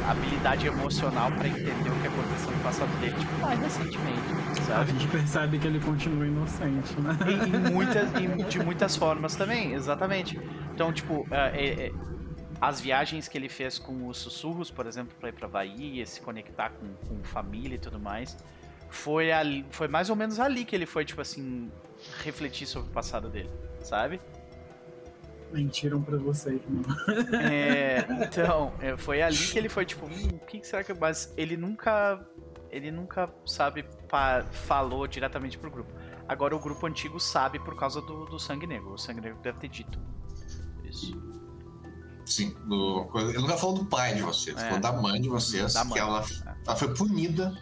[0.06, 4.90] habilidade emocional para entender o que aconteceu no passado dele, tipo, mais recentemente, sabe?
[4.90, 7.16] A gente percebe que ele continua inocente, né?
[7.26, 10.38] Em, em muitas, em, de muitas formas também, exatamente.
[10.74, 11.92] Então, tipo, é, é,
[12.60, 16.20] as viagens que ele fez com os sussurros, por exemplo, para ir pra Bahia, se
[16.20, 18.36] conectar com, com família e tudo mais,
[18.88, 21.70] foi, ali, foi mais ou menos ali que ele foi, tipo assim,
[22.22, 23.50] refletir sobre o passado dele,
[23.80, 24.20] sabe?
[25.52, 26.82] Mentiram pra vocês, não.
[27.38, 30.94] É, então, é, foi ali que ele foi tipo, hum, o que será que.
[30.94, 32.24] Mas ele nunca.
[32.70, 35.92] Ele nunca, sabe, pa, falou diretamente pro grupo.
[36.26, 38.94] Agora o grupo antigo sabe por causa do, do Sangue Negro.
[38.94, 39.98] O Sangue Negro deve ter dito.
[40.84, 41.12] Isso.
[42.24, 44.64] Sim, do, ele nunca falou do pai de vocês, é.
[44.66, 45.92] falou da mãe de vocês, da mãe.
[45.92, 46.54] que ela, é.
[46.66, 47.52] ela foi punida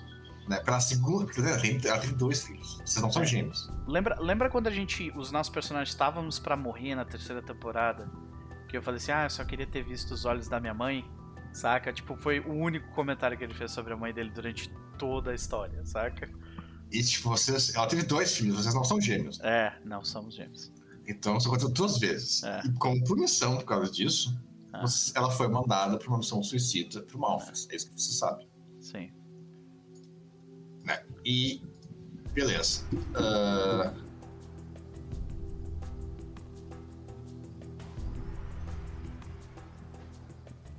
[0.51, 0.61] né?
[0.61, 1.25] Pela segunda.
[1.25, 2.81] Porque ela tem, ela tem dois filhos.
[2.85, 3.27] Vocês não são é.
[3.27, 3.71] gêmeos.
[3.87, 5.13] Lembra, lembra quando a gente.
[5.17, 8.11] Os nossos personagens estávamos para morrer na terceira temporada?
[8.69, 11.09] Que eu falei assim, ah, eu só queria ter visto os olhos da minha mãe.
[11.53, 11.93] Saca?
[11.93, 14.69] Tipo, foi o único comentário que ele fez sobre a mãe dele durante
[14.99, 16.29] toda a história, saca?
[16.91, 17.75] E tipo, vocês.
[17.75, 19.41] Ela teve dois filhos, vocês não são gêmeos.
[19.41, 20.73] É, não somos gêmeos.
[21.07, 22.43] Então isso aconteceu duas vezes.
[22.43, 22.61] É.
[22.65, 24.37] E como punição por causa disso,
[24.73, 24.85] ah.
[25.15, 27.67] ela foi mandada para uma missão suicida pro Malphas.
[27.71, 28.49] É isso que você sabe.
[28.81, 29.13] Sim.
[31.25, 31.63] E.
[32.33, 32.83] Beleza.
[32.93, 34.11] Uh...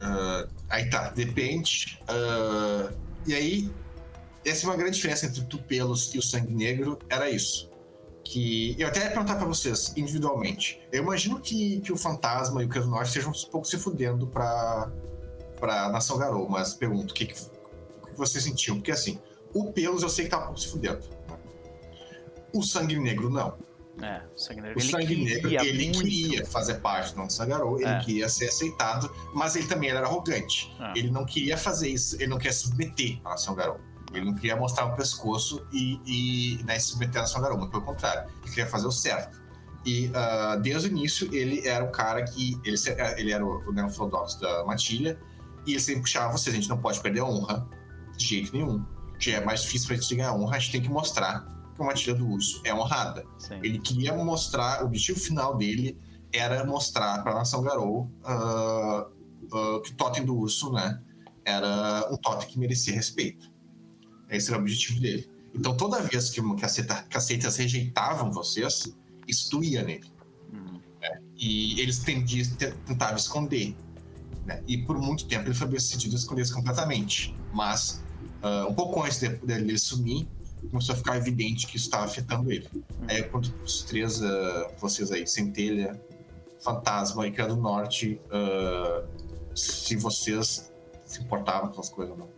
[0.02, 2.00] Uh, aí tá, depende.
[2.04, 2.92] Uh,
[3.28, 3.72] e aí,
[4.44, 7.70] essa é uma grande diferença entre o Tupelos e o Sangue Negro, era isso.
[8.24, 10.82] Que eu até ia perguntar pra vocês, individualmente.
[10.92, 14.26] Eu imagino que, que o Fantasma e o Caso Norte estejam um pouco se fudendo
[14.26, 14.92] pra,
[15.60, 17.40] pra Nação Garou, mas pergunto, o que, que,
[18.02, 18.78] o que vocês sentiam?
[18.78, 19.20] Porque assim,
[19.54, 21.02] o Pelos eu sei que tá se fudendo.
[22.54, 23.58] O Sangue Negro não.
[24.02, 26.02] É, o Sangue Negro, o sangue queria negro ele muito.
[26.02, 28.00] queria fazer parte do Sangarou, ele é.
[28.00, 30.74] queria ser aceitado, mas ele também era arrogante.
[30.80, 30.98] É.
[30.98, 33.80] Ele não queria fazer isso, ele não queria submeter a Nação Garou.
[34.14, 37.84] Ele não queria mostrar o pescoço e, e né, se submeter a nação garota, pelo
[37.84, 39.42] contrário, ele queria fazer o certo.
[39.86, 42.60] E uh, desde o início ele era o cara que.
[42.64, 42.78] Ele,
[43.18, 45.20] ele era o, o Neophodox da matilha,
[45.66, 47.68] e ele sempre puxava vocês: a gente não pode perder a honra
[48.16, 48.86] de jeito nenhum.
[49.22, 51.46] Já é mais difícil pra gente ganhar honra, a gente tem que mostrar
[51.76, 53.26] que a matilha do urso é honrada.
[53.38, 53.60] Sim.
[53.64, 55.98] Ele queria mostrar, o objetivo final dele
[56.34, 59.02] era mostrar para a nação Garou uh,
[59.56, 61.00] uh, que o totem do urso, né,
[61.46, 63.52] era um totem que merecia respeito.
[64.30, 65.30] Esse era o objetivo dele.
[65.54, 68.96] Então, toda vez que, que, aceita, que aceitas rejeitavam vocês,
[69.28, 70.10] isso doía nele.
[70.54, 70.80] Uhum.
[71.02, 71.22] Né?
[71.38, 72.48] E eles tendiam,
[72.86, 73.76] tentavam esconder.
[74.46, 74.64] Né?
[74.66, 77.36] E por muito tempo ele foi bem sucedido esconder isso completamente.
[77.54, 78.02] Mas,
[78.44, 80.28] uh, um pouco antes dele, dele sumir,
[80.70, 82.68] começou a ficar evidente que isso estava afetando ele.
[82.74, 83.08] Uhum.
[83.08, 86.00] Aí, quando os três, uh, vocês aí, Centelha,
[86.60, 89.08] Fantasma e Criado Norte, uh,
[89.56, 90.72] se vocês
[91.06, 92.30] se importavam com essas coisas ou não.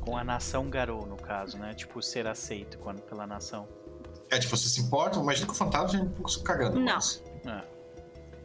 [0.00, 1.74] Com a nação Garou, no caso, né?
[1.74, 3.68] Tipo, ser aceito quando, pela nação.
[4.30, 5.22] É, tipo, vocês se importam?
[5.22, 6.80] Imagina que o fantasma já é um pouco cagando.
[6.80, 6.94] Não.
[6.94, 7.22] Mas...
[7.44, 7.62] É.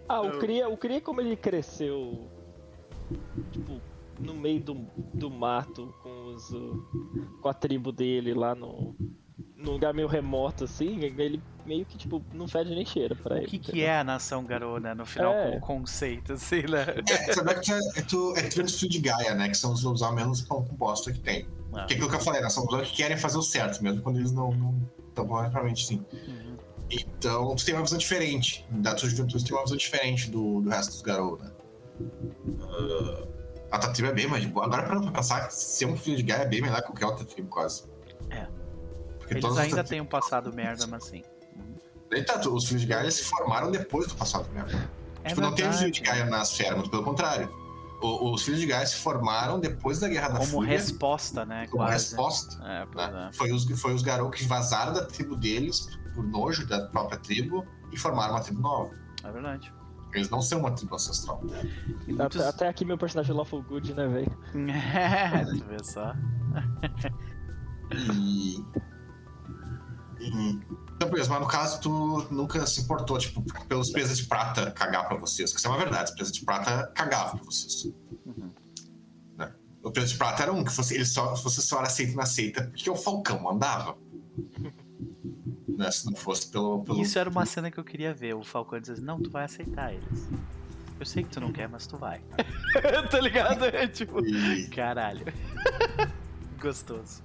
[0.10, 2.30] Ah, o Cria, o Cria, como ele cresceu,
[3.52, 3.82] tipo,
[4.20, 4.74] no meio do,
[5.14, 6.50] do mato com, os,
[7.42, 8.96] com a tribo dele lá no,
[9.56, 13.48] num lugar meio remoto, assim, ele meio que, tipo, não fede nem cheira pra ele.
[13.48, 15.60] O que, que é a nação Garona, no final, é.
[15.60, 16.86] como conceito, assim, né?
[17.10, 19.50] É, sabe que é, é, tu, é de Gaia, né?
[19.50, 21.48] Que são os lobisomens menos compostos que tem.
[21.74, 21.86] Ah.
[21.86, 22.50] Que é aquilo que eu falei, né?
[22.50, 24.80] São os que querem fazer o certo, mesmo quando eles não
[25.10, 26.06] estão realmente sim.
[26.14, 26.58] Uhum.
[26.90, 28.66] Então, tu tem uma visão diferente.
[28.72, 31.52] Da tua juventude, tu tem uma visão diferente do, do resto dos garotos, né?
[32.00, 33.37] Uh,
[33.72, 34.66] a tua tribo é bem mais boa.
[34.66, 37.50] Agora, pra pensar, ser um filho de Gaia é bem melhor que qualquer outra tribo,
[37.50, 37.84] quase.
[38.30, 38.48] É.
[39.20, 41.24] Porque Eles ainda têm um passado merda, mas sim.
[42.26, 44.90] Tanto, os filhos de Gaia se formaram depois do passado merda.
[45.24, 47.52] É tipo, não teve filho de Gaia nas muito pelo contrário.
[48.02, 50.70] O, os filhos de Gaia se formaram depois da Guerra da Como Fúria.
[50.70, 51.68] resposta, né?
[51.68, 51.94] Como quase.
[51.94, 52.64] resposta.
[52.64, 53.30] É, né?
[53.30, 53.34] é.
[53.36, 57.66] Foi os, foi os garotos que vazaram da tribo deles por nojo da própria tribo
[57.92, 58.92] e formaram uma tribo nova.
[59.24, 59.74] É verdade.
[60.18, 61.42] Eles não são uma tribo ancestral.
[62.08, 62.42] Muitos...
[62.42, 64.38] Até, até, aqui meu personagem é Lawful Good, né, velho?
[64.68, 66.14] É, tu vê só.
[68.16, 68.64] e
[70.20, 74.72] então, por exemplo, mas no caso, tu nunca se importou, tipo, pelos pesos de prata
[74.72, 75.52] cagar pra vocês.
[75.52, 77.86] Que isso é uma verdade, os pesos de prata cagavam pra vocês.
[78.26, 78.52] Uhum.
[79.38, 79.54] Né?
[79.84, 82.26] O peso de prata era um, que fosse, ele só, você só era aceito na
[82.26, 83.96] seita porque o Falcão mandava.
[85.78, 85.92] né?
[85.92, 87.02] Se não fosse pelo, pelo.
[87.02, 88.34] Isso era uma cena que eu queria ver.
[88.34, 90.28] O Falcão dizendo, não, tu vai aceitar eles.
[91.00, 92.20] Eu sei que tu não quer, mas tu vai.
[93.12, 93.66] tá ligado?
[93.66, 94.68] É tipo, e...
[94.70, 95.26] caralho.
[96.60, 97.22] Gostoso.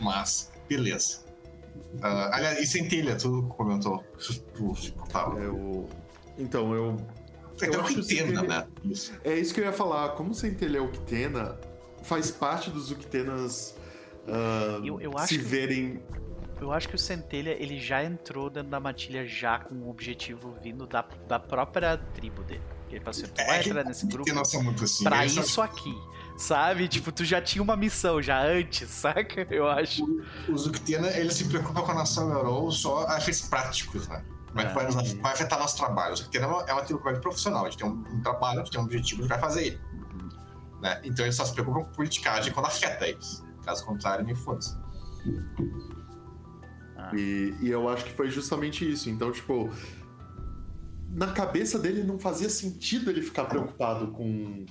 [0.00, 1.26] Mas, beleza.
[1.96, 4.04] Uh, aliás, e centelha, tu comentou
[4.54, 5.40] tu se importava.
[5.40, 5.88] Eu...
[6.38, 6.96] Então, eu.
[7.60, 8.66] É eu o Quintena, né?
[8.84, 9.18] Isso.
[9.24, 10.10] É isso que eu ia falar.
[10.10, 11.58] Como centelha é o Quintena,
[12.06, 13.76] faz parte dos Uctenas
[14.26, 16.00] uh, eu, eu se verem.
[16.60, 20.56] Eu acho que o Centelha ele já entrou dentro da matilha já com o objetivo
[20.62, 22.62] vindo da, da própria tribo dele.
[22.88, 25.94] Ele falou assim: tu vai é, entrar nesse grupo assim, pra isso aqui.
[26.38, 26.86] Sabe?
[26.86, 29.46] Tipo, tu já tinha uma missão já antes, saca?
[29.50, 30.04] Eu acho.
[30.48, 34.24] O, o Zuctena, ele se preocupa com a nação Euro só a efeitos práticos, né?
[34.48, 34.90] Como é que vai, é.
[34.90, 36.14] vai, afetar nosso trabalho?
[36.14, 37.66] O Zuctena é uma atividade profissional.
[37.66, 39.66] A gente tem um, um trabalho, a gente tem um objetivo, a gente vai fazer
[39.66, 39.80] ele.
[40.80, 41.00] Né?
[41.04, 43.42] Então ele só se preocupa com politicagem quando afeta eles.
[43.64, 44.76] Caso contrário, nem foda-se.
[46.96, 47.10] Ah.
[47.14, 49.10] E, e eu acho que foi justamente isso.
[49.10, 49.70] Então, tipo,
[51.10, 54.64] na cabeça dele não fazia sentido ele ficar preocupado com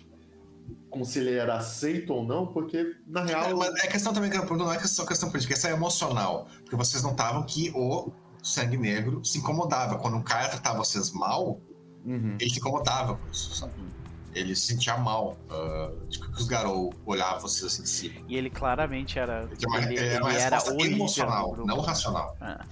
[0.90, 3.44] com se ele era aceito ou não, porque na real.
[3.50, 6.48] É, mas é questão também, não é só questão política, é emocional.
[6.62, 8.12] Porque vocês notavam que o
[8.42, 9.98] sangue negro se incomodava.
[9.98, 11.60] Quando um cara tratava vocês mal,
[12.06, 12.38] uhum.
[12.40, 13.74] ele se incomodava com isso, sabe?
[14.36, 15.38] Ele se sentia mal.
[15.50, 18.16] Uh, tipo, que os Garou olhavam vocês assim de cima.
[18.28, 19.50] E ele claramente era.
[19.50, 22.36] Ele, ele, era uma ele era emocional, não racional.
[22.40, 22.64] Ah.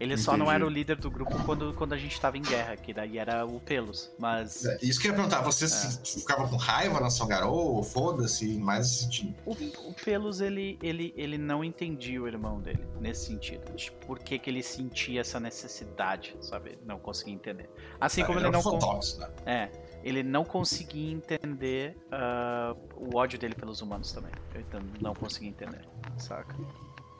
[0.00, 0.24] Ele Entendi.
[0.24, 2.94] só não era o líder do grupo quando, quando a gente tava em guerra, que
[2.94, 4.64] daí era o Pelos, mas...
[4.64, 6.18] É, isso que eu ia perguntar, você é.
[6.18, 9.34] ficava com raiva na São Garou, foda-se, mais nesse sentido?
[9.44, 13.70] O, o, Pelos, ele, ele, ele não entendia o irmão dele, nesse sentido.
[13.76, 16.78] Tipo, por que que ele sentia essa necessidade, sabe?
[16.86, 17.68] Não conseguia entender.
[18.00, 18.62] Assim é, como ele, ele não...
[18.62, 19.00] Con...
[19.18, 19.30] Né?
[19.44, 19.70] É,
[20.02, 24.32] ele não conseguia entender uh, o ódio dele pelos humanos também.
[24.54, 24.64] Ele
[25.00, 25.86] não conseguia entender,
[26.18, 26.56] saca?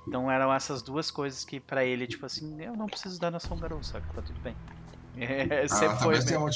[0.06, 3.56] Então eram essas duas coisas que para ele, tipo assim, eu não preciso dar nação
[3.56, 4.06] garoto, sabe?
[4.14, 4.56] Tá tudo bem.
[5.16, 6.24] É, sempre ah, foi.
[6.24, 6.48] Tem um,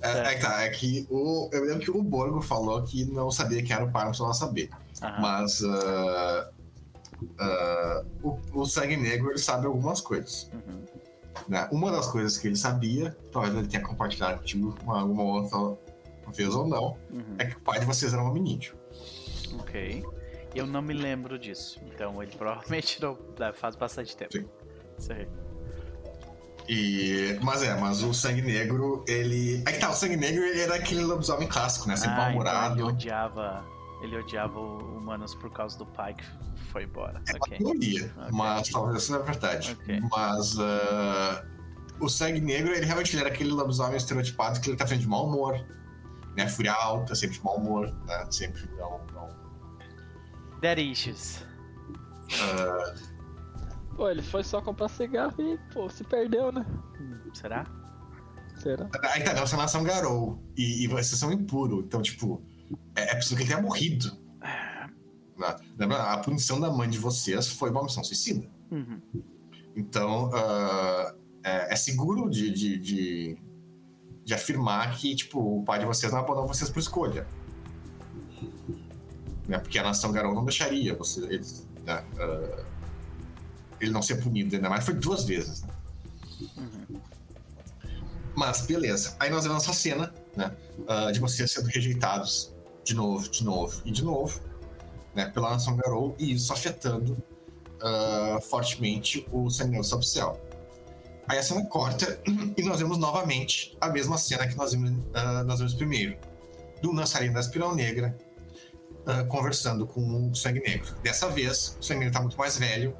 [0.00, 3.30] é, é, que tá, é que o, eu lembro que o Borgo falou que não
[3.30, 4.70] sabia quem era o pai, não saber.
[5.02, 5.20] Aham.
[5.20, 6.48] Mas uh,
[7.22, 10.50] uh, o, o Sangue Negro ele sabe algumas coisas.
[10.52, 10.84] Uhum.
[11.48, 11.68] Né?
[11.70, 15.76] Uma das coisas que ele sabia, talvez ele tenha compartilhado contigo alguma outra
[16.32, 17.36] vez ou não, uhum.
[17.38, 18.74] é que o pai de vocês era um hominídeo.
[19.60, 20.04] Ok.
[20.54, 21.80] Eu não me lembro disso.
[21.86, 23.16] Então ele provavelmente não
[23.54, 24.32] faz bastante tempo.
[24.32, 24.48] Sim.
[24.98, 25.28] Isso aí.
[26.68, 29.62] E, mas é, mas o Sangue Negro, ele.
[29.66, 31.96] É que tá, o Sangue Negro ele era aquele lobisomem clássico, né?
[31.96, 32.32] Sempre ah.
[32.32, 33.64] Então ele odiava.
[34.02, 36.24] Ele odiava humanos por causa do pai que
[36.68, 37.22] foi embora.
[37.28, 37.58] É okay.
[37.58, 38.32] uma teoria, okay.
[38.32, 39.72] mas talvez isso não é verdade.
[39.82, 40.00] Okay.
[40.00, 41.46] Mas uh,
[42.00, 45.08] o Sangue Negro, ele realmente ele era aquele lobisomem estereotipado que ele tá frente de
[45.08, 45.54] mau humor,
[46.36, 46.46] né?
[46.48, 48.26] Fúria alta, sempre de mau humor, né?
[48.30, 49.00] Sempre não.
[49.12, 49.28] não...
[50.60, 51.44] Dead issues.
[52.28, 53.18] Uh,
[53.98, 56.64] Pô, ele foi só comprar cigarro e, pô, se perdeu, né?
[57.34, 57.66] Será?
[58.56, 58.88] Será?
[59.10, 61.80] Aí tá, você nação Garou e, e vocês são impuro.
[61.80, 62.40] Então, tipo,
[62.94, 64.16] é, é possível que ele tenha morrido.
[65.78, 66.02] Lembra?
[66.12, 68.48] A punição da mãe de vocês foi uma missão suicida.
[68.70, 69.00] Uhum.
[69.76, 73.38] Então, uh, é, é, seguro de, de, de,
[74.24, 77.26] de, afirmar que, tipo, o pai de vocês não abandonou vocês por escolha.
[79.46, 79.58] Né?
[79.58, 82.04] Porque a nação Garou não deixaria vocês, eles, né?
[82.14, 82.64] uh,
[83.80, 85.62] ele não ser punido, ainda mais foi duas vezes.
[85.62, 85.74] Né?
[86.56, 87.00] Uhum.
[88.34, 89.16] Mas, beleza.
[89.18, 90.54] Aí nós vemos essa cena, né?
[90.78, 92.54] Uh, de vocês sendo rejeitados
[92.84, 94.40] de novo, de novo e de novo,
[95.18, 95.30] né?
[95.30, 100.40] Pela nação Garou, e isso afetando uh, fortemente o Senhor Subcell.
[101.26, 102.20] Aí a cena corta
[102.56, 106.16] e nós vemos novamente a mesma cena que nós vimos, uh, nós vimos primeiro.
[106.82, 108.16] Do dançarino da Espiral Negra
[109.02, 110.94] uh, conversando com o Sangue Negro.
[111.02, 112.96] Dessa vez, o Sangue Negro está muito mais velho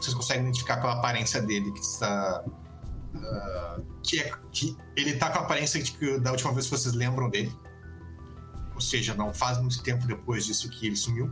[0.00, 5.38] vocês conseguem identificar pela aparência dele que está uh, que, é, que ele está com
[5.38, 7.54] a aparência de da última vez que vocês lembram dele
[8.74, 11.30] ou seja não faz muito tempo depois disso que ele sumiu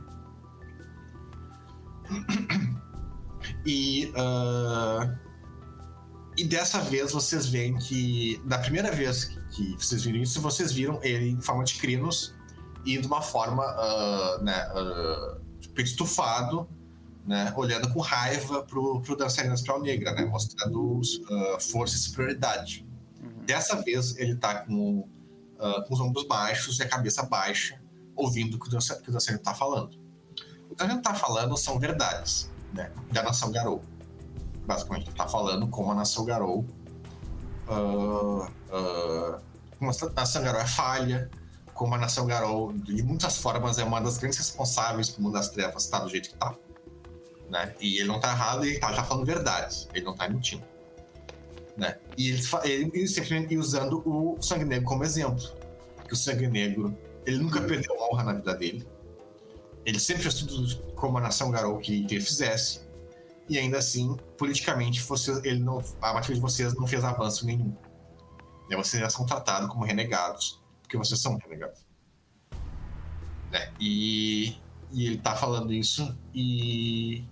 [3.64, 5.18] e uh,
[6.36, 11.00] e dessa vez vocês veem que da primeira vez que vocês viram isso vocês viram
[11.02, 12.34] ele em forma de crinos
[12.84, 15.40] e de uma forma uh, né, uh,
[15.78, 16.68] estufado
[17.26, 21.02] né, olhando com raiva pro, pro dançarino Espiral Negra, né, mostrando
[21.60, 22.86] força e superioridade.
[23.22, 23.44] Uhum.
[23.44, 25.06] Dessa vez ele tá com,
[25.58, 27.78] com os ombros baixos e a cabeça baixa,
[28.16, 29.97] ouvindo o que o, dançarino, que o dançarino tá falando.
[30.78, 33.82] O que o dançarino tá falando são verdades, né, da nação Garou.
[34.64, 36.64] Basicamente, ele tá falando como a nação Garou.
[37.68, 38.46] Uh,
[39.78, 41.30] como a nação Garou é falha,
[41.74, 45.48] como a nação Garou, de muitas formas, é uma das grandes responsáveis pelo mundo das
[45.48, 46.54] trevas estar tá do jeito que tá
[47.50, 47.74] né?
[47.80, 50.62] E ele não tá errado, ele tá, tá falando verdades, ele não tá mentindo.
[51.76, 51.96] Né?
[52.16, 55.42] E ele, ele, sempre usando o Sangue Negro como exemplo.
[56.06, 58.86] Que o Sangue Negro, ele nunca perdeu honra na vida dele.
[59.88, 61.80] Ele sempre fez tudo como a nação Garou
[62.14, 62.86] ele fizesse.
[63.48, 67.74] E ainda assim, politicamente, você, ele não, a maioria de vocês não fez avanço nenhum.
[68.68, 71.86] E vocês já são tratados como renegados, porque vocês são renegados.
[73.50, 73.72] Né?
[73.80, 74.58] E,
[74.92, 77.24] e ele tá falando isso e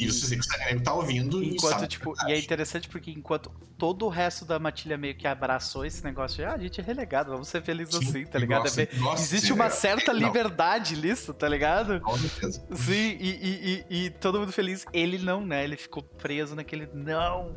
[0.00, 4.06] e o Suzuki Saganemi tá ouvindo enquanto, e tipo, E é interessante porque enquanto todo
[4.06, 7.30] o resto da matilha meio que abraçou esse negócio de, ah, a gente é relegado,
[7.30, 8.62] vamos ser felizes Sim, assim, tá ligado?
[8.62, 12.00] Nossa, é nossa, Existe uma certa liberdade nisso, tá ligado?
[12.00, 12.64] Com certeza.
[12.74, 14.86] Sim, e, e, e, e, todo mundo feliz.
[14.92, 15.64] Ele não, né?
[15.64, 17.54] Ele ficou preso naquele, não.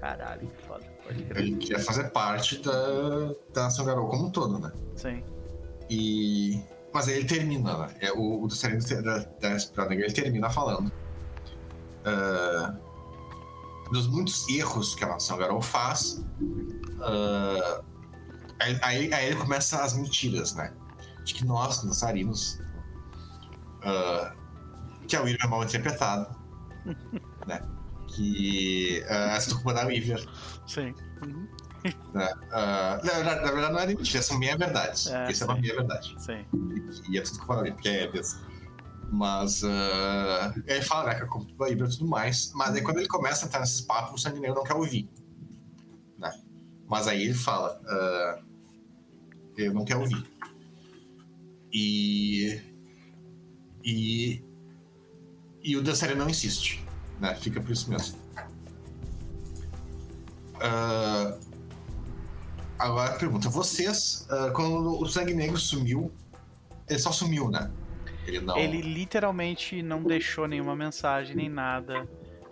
[0.00, 0.84] Caralho, que foda.
[1.34, 4.72] Ele quer fazer parte da, da Nação Garou como um todo, né?
[4.96, 5.22] Sim.
[5.90, 6.62] E...
[6.92, 7.94] Mas aí ele termina, né?
[8.00, 8.54] É, o, o do
[9.02, 10.90] da, da, da ele termina falando
[12.04, 16.24] uh, dos muitos erros que a nação Garou faz,
[16.98, 17.84] uh,
[18.60, 20.72] aí, aí, ele começa as mentiras, né?
[21.24, 22.60] De que nós, dançarinos,
[23.80, 24.32] uh,
[25.06, 26.34] que a Weaver é mal interpretado,
[27.46, 27.60] né?
[28.08, 30.26] Que uh, é culpa da Weaver.
[30.66, 30.94] Sim.
[31.24, 31.48] Uhum.
[32.14, 32.32] Né?
[32.46, 35.06] Uh, na, na, verdade, não é mentira, são meia verdades.
[35.06, 36.14] É, isso é uma meia verdade.
[36.18, 36.46] Sim.
[36.54, 38.53] E, e é tudo culpa da Weaver, porque é desse.
[39.10, 42.52] Mas uh, ele fala, né, que é como Híbrido e tudo mais.
[42.54, 45.08] Mas aí quando ele começa a entrar nesses papos, o Sangue Negro não quer ouvir.
[46.18, 46.32] Né?
[46.88, 48.44] Mas aí ele fala, uh,
[49.56, 50.24] eu não quero ouvir.
[51.72, 52.60] E.
[53.84, 54.42] E.
[55.62, 56.84] E o dançarino não insiste.
[57.20, 57.34] Né?
[57.34, 58.18] Fica por isso mesmo.
[60.56, 61.38] Uh,
[62.78, 66.12] agora pergunta: vocês, uh, quando o Sangue Negro sumiu,
[66.88, 67.70] ele só sumiu, né?
[68.26, 68.56] Ele não.
[68.56, 72.08] Ele literalmente não deixou nenhuma mensagem nem nada.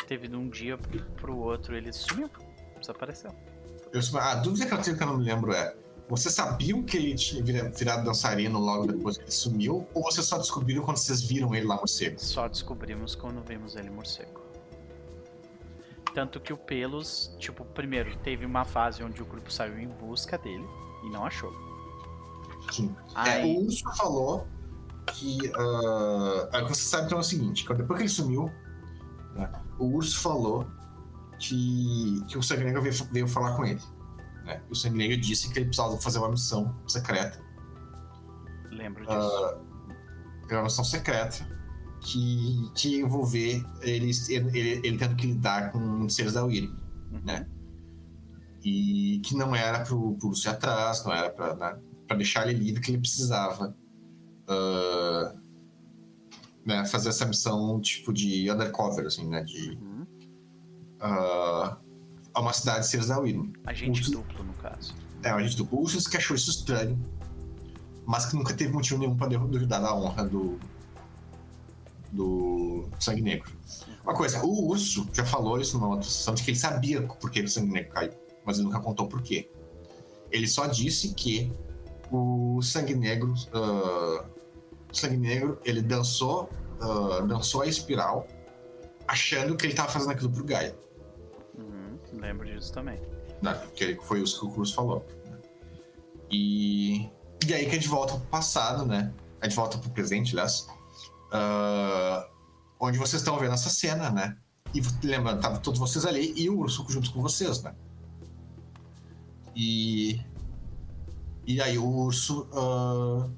[0.07, 0.79] Teve de um dia
[1.17, 2.29] pro outro, ele sumiu.
[2.79, 3.31] Desapareceu.
[3.93, 5.75] Eu, a dúvida que eu tenho que eu não me lembro é:
[6.09, 9.87] vocês sabiam que ele tinha virado dançarino logo depois que ele sumiu?
[9.95, 12.21] Ou vocês só descobriram quando vocês viram ele lá morcego?
[12.21, 14.43] Só descobrimos quando vimos ele morcego.
[16.15, 20.37] Tanto que o Pelos, tipo, primeiro, teve uma fase onde o grupo saiu em busca
[20.37, 20.67] dele
[21.05, 21.53] e não achou.
[22.71, 22.95] Sim.
[23.27, 24.47] É, o Urso falou
[25.07, 25.51] que.
[25.51, 28.51] Uh, você sabe então é o seguinte: depois que ele sumiu,
[29.35, 30.67] né, o Urso falou
[31.39, 33.81] que, que o Sangue Negro veio, veio falar com ele.
[34.45, 34.63] Né?
[34.71, 37.41] O Sangue Negro disse que ele precisava fazer uma missão secreta.
[38.71, 39.19] Lembro disso.
[39.19, 39.73] Uh,
[40.51, 41.47] uma missão secreta
[42.01, 46.75] que, que ia envolver ele, ele, ele, tendo que lidar com seres da Wyrm,
[47.13, 47.21] uhum.
[47.25, 47.47] né?
[48.65, 52.63] E que não era pro, pro Lúcio atrás, não era pra, né, pra deixar ele
[52.63, 53.75] livre, que ele precisava
[54.53, 55.41] uh,
[56.65, 59.43] né, fazer essa missão tipo de undercover, assim, né?
[59.43, 60.07] De, uhum.
[61.01, 61.77] uh,
[62.35, 63.53] a uma cidade de seres da Wyrm.
[63.67, 64.95] Agente duplo, no caso.
[65.23, 65.79] É, um agente duplo.
[65.79, 67.01] O Ursus que achou isso estranho,
[68.07, 70.59] mas que nunca teve motivo nenhum pra duvidar da honra do,
[72.11, 73.51] do Sangue Negro.
[74.05, 77.31] Uma coisa, o Urso já falou isso numa outra sessão, de que ele sabia por
[77.31, 78.13] que o Sangue Negro caiu,
[78.45, 79.51] mas ele nunca contou por quê.
[80.31, 81.53] Ele só disse que
[82.11, 84.25] o Sangue Negro, uh,
[84.93, 86.51] Sangue Negro, ele dançou,
[86.81, 88.27] uh, dançou a espiral,
[89.07, 90.77] achando que ele estava fazendo aquilo pro Gaia.
[91.57, 93.01] Uhum, lembro disso também.
[93.41, 95.05] Não, que foi isso que o Cruz falou.
[96.31, 97.11] E,
[97.47, 99.13] e aí que a gente volta pro passado, né?
[99.41, 100.67] A gente volta pro presente, aliás
[101.33, 102.29] Uh,
[102.79, 104.37] onde vocês estão vendo essa cena, né?
[104.75, 107.75] E lembrando, tava todos vocês ali e o urso junto com vocês, né?
[109.57, 110.21] E.
[111.47, 112.49] E aí o urso.
[112.53, 113.33] Uh,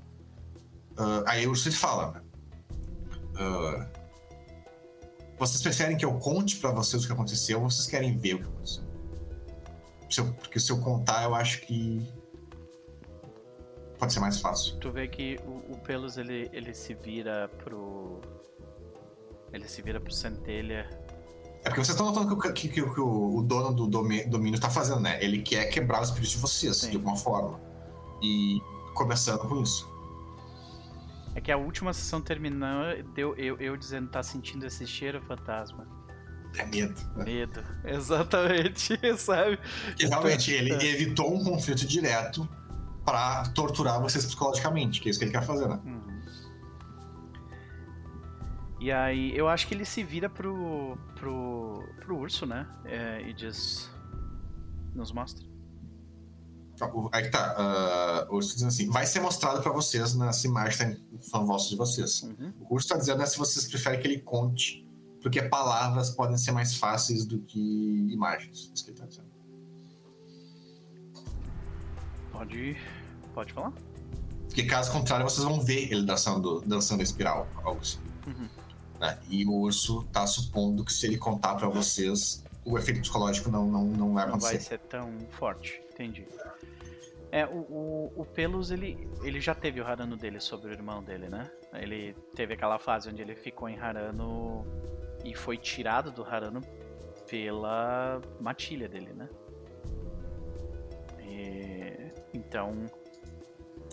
[0.99, 2.21] uh, aí o urso ele fala, né?
[5.39, 8.39] vocês preferem que eu conte para vocês o que aconteceu ou vocês querem ver o
[8.39, 8.85] que aconteceu?
[10.11, 12.07] Se eu, porque se eu contar, eu acho que
[13.99, 14.77] pode ser mais fácil.
[14.77, 18.21] Tu vê que o, o Pelos ele, ele se vira pro.
[19.53, 20.89] Ele se vira pro Centelha.
[21.65, 24.69] É porque vocês estão notando que, que, que, que o, o, dono do domínio está
[24.69, 25.23] fazendo, né?
[25.25, 26.91] Ele quer quebrar os espíritos de vocês, Sim.
[26.91, 27.59] de alguma forma.
[28.23, 28.61] E
[28.95, 29.89] começando com isso.
[31.35, 35.87] É que a última sessão terminou, deu eu, eu dizendo tá sentindo esse cheiro fantasma.
[36.57, 37.01] É medo.
[37.17, 37.25] Né?
[37.25, 39.59] Medo, exatamente, sabe?
[39.87, 42.49] Porque realmente ele evitou um conflito direto
[43.05, 45.81] para torturar vocês psicologicamente, que é isso que ele quer fazer, né?
[45.85, 46.15] Uhum.
[48.81, 52.67] E aí, eu acho que ele se vira pro, pro, pro urso, né?
[52.85, 53.91] É, e diz.
[54.95, 55.54] Nos mostra.
[57.13, 58.27] Aí que tá.
[58.29, 61.71] Uh, o urso diz assim: vai ser mostrado para vocês nessa imagem que são vossos
[61.71, 62.23] de vocês.
[62.23, 62.53] Uhum.
[62.69, 64.87] O urso tá dizendo né, se vocês preferem que ele conte,
[65.23, 68.69] porque palavras podem ser mais fáceis do que imagens.
[68.71, 69.29] É isso que ele tá dizendo.
[72.33, 72.77] Pode.
[73.33, 73.73] Pode falar.
[74.47, 77.99] Porque caso contrário, vocês vão ver ele dançando, dançando a espiral, algo assim.
[78.27, 78.49] Uhum.
[79.01, 79.19] Né?
[79.29, 83.67] E o urso tá supondo que se ele contar para vocês, o efeito psicológico não,
[83.67, 84.53] não, não vai acontecer.
[84.53, 86.27] Não vai ser tão forte, entendi.
[87.31, 91.03] É, o, o, o Pelos, ele, ele já teve o Harano dele sobre o irmão
[91.03, 91.51] dele, né?
[91.73, 94.65] Ele teve aquela fase onde ele ficou em Harano
[95.25, 96.61] e foi tirado do Harano
[97.29, 99.29] pela matilha dele, né?
[101.21, 102.87] E, então,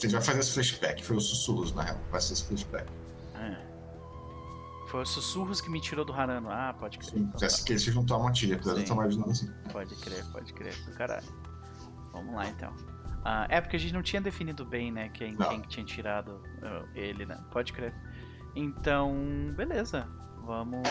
[0.01, 1.03] gente vai fazer esse flashback.
[1.03, 1.97] Foi os sussurros, na real.
[2.09, 2.91] Vai ser esse flashback.
[3.35, 3.71] É.
[4.87, 6.49] Foi os sussurros que me tirou do Harano.
[6.49, 7.11] Ah, pode crer.
[7.11, 7.63] Sim, então, tá.
[7.65, 9.49] que ele se juntou à matilha, apesar de tomar imaginando assim.
[9.71, 10.75] Pode crer, pode crer.
[10.95, 11.27] Caralho.
[12.11, 12.73] Vamos lá então.
[13.23, 16.87] Ah, é porque a gente não tinha definido bem, né, quem, quem tinha tirado uh,
[16.95, 17.39] ele, né?
[17.51, 17.93] Pode crer.
[18.55, 20.07] Então, beleza.
[20.43, 20.89] Vamos.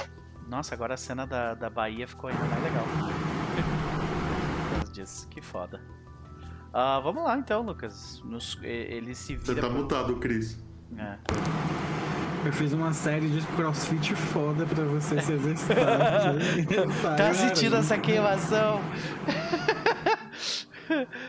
[0.48, 2.84] Nossa, agora a cena da, da Bahia ficou ainda mais legal.
[4.78, 5.80] Deus diz, que foda.
[6.68, 8.22] Uh, vamos lá então, Lucas.
[8.24, 9.46] Nos, ele se vira.
[9.46, 9.76] Você tá pro...
[9.76, 10.62] mutado, Cris.
[10.96, 11.16] É.
[12.44, 16.34] Eu fiz uma série de crossfit foda pra você se exercitar.
[17.16, 18.80] tá sentindo essa queimação?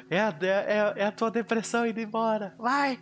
[0.09, 2.53] É, a, é, é a tua depressão indo embora.
[2.57, 2.99] Vai!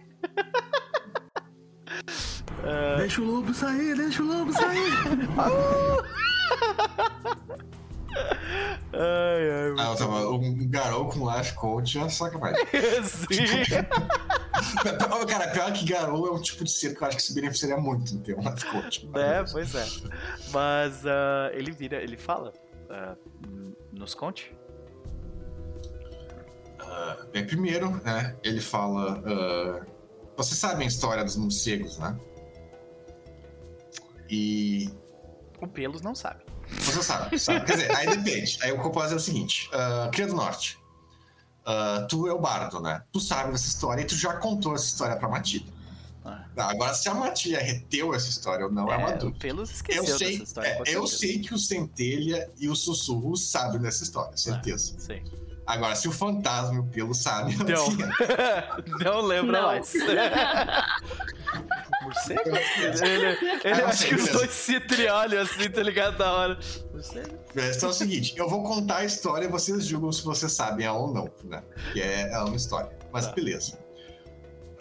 [2.59, 2.97] Uh...
[2.99, 4.91] Deixa o lobo sair, deixa o lobo sair!
[8.91, 12.65] Ai, ai, ah, tava, um garou com lash coach é sacanagem.
[13.05, 13.67] Sim.
[15.27, 17.77] cara, pior que garou é um tipo de ser que eu acho que se beneficiaria
[17.77, 19.09] muito em ter um lash coach.
[19.13, 19.85] É, pois é.
[20.51, 22.51] Mas uh, ele vira, ele fala.
[22.89, 23.15] Uh,
[23.93, 24.55] nos conte.
[26.99, 29.19] Uh, bem, primeiro, né, ele fala.
[29.19, 29.85] Uh,
[30.35, 32.17] você sabe a história dos morcegos, né?
[34.29, 34.89] E.
[35.61, 36.43] O Pelos não sabe.
[36.67, 37.65] Você sabe, sabe?
[37.65, 38.59] Quer dizer, aí depende.
[38.61, 40.77] Aí o que eu posso dizer é o seguinte: uh, Cria do Norte,
[41.65, 43.03] uh, tu é o bardo, né?
[43.11, 45.71] Tu sabe dessa história e tu já contou essa história pra Matilha.
[46.23, 46.45] Ah.
[46.57, 49.39] Agora, se a Matilha reteu essa história ou não, é, é uma dúvida.
[49.39, 53.79] Pelos esqueceu eu sei, história, é, eu sei que o Centelha e o Sussurro sabem
[53.79, 54.95] dessa história, certeza.
[54.97, 55.23] Ah, sim.
[55.69, 57.55] Agora, se o fantasma e o pelo sabem.
[57.57, 57.85] Não,
[59.05, 59.67] não lembra Não.
[59.67, 59.93] mais.
[62.01, 62.41] Morcego?
[63.03, 66.17] Ele, ele, acho que os dois se triolham assim, tá ligado?
[66.17, 66.59] Da hora.
[66.91, 67.37] Morcego?
[67.51, 70.89] Então é o seguinte, eu vou contar a história e vocês julgam se vocês sabem
[70.89, 71.61] ou não, né?
[71.93, 72.89] Que é, é uma história.
[73.13, 73.33] Mas Tá.
[73.33, 73.77] beleza.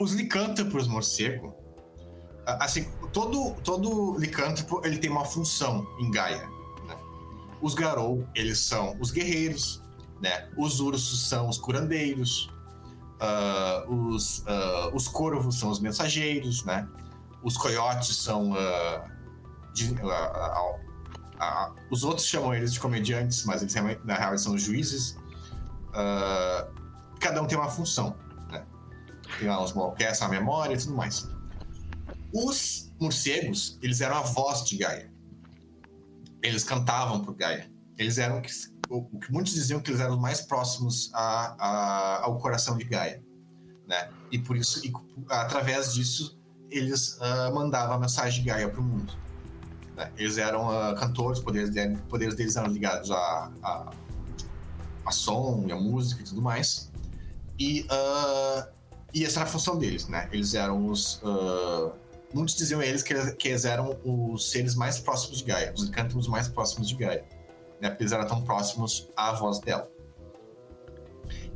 [0.01, 1.55] Os licântropos morcego,
[2.47, 6.49] assim, todo, todo licântropo ele tem uma função em Gaia.
[6.87, 6.97] Né?
[7.61, 9.83] Os garou, eles são os guerreiros,
[10.21, 10.49] né?
[10.57, 12.51] Os ursos são os curandeiros,
[13.21, 16.89] ah, os, ah, os corvos são os mensageiros, né?
[17.43, 19.05] Os coiotes são ah,
[19.75, 19.95] de-
[21.91, 23.75] os outros chamam eles de comediantes, mas eles
[24.05, 25.17] na real são os juízes.
[27.21, 28.17] Cada um tem uma função,
[28.51, 28.65] né?
[29.39, 31.29] Tem lá os Malcast, a memória e tudo mais.
[32.33, 35.11] Os morcegos, eles eram a voz de Gaia.
[36.43, 37.71] Eles cantavam por Gaia.
[37.97, 38.41] Eles eram
[38.89, 43.23] o que muitos diziam que eles eram mais próximos a- a- ao coração de Gaia,
[43.87, 44.09] né?
[44.31, 44.93] E por isso, e,
[45.29, 46.39] através disso,
[46.71, 49.13] eles ah, mandavam a mensagem de Gaia para o mundo.
[49.97, 50.13] né?
[50.17, 53.91] Eles eram ah, cantores, poderes, de- poderes deles eram ligados a, a,
[55.07, 56.91] a som a música e tudo mais.
[57.59, 58.69] E, ah,
[59.13, 60.29] e essa era a função deles, né?
[60.33, 61.21] Eles eram os.
[62.33, 65.89] muitos diziam eles que, eles que eles eram os seres mais próximos de Gaia, os
[65.89, 67.25] cânticos mais próximos de Gaia,
[67.81, 67.89] né?
[67.91, 69.89] Porque eles eram tão próximos à voz dela.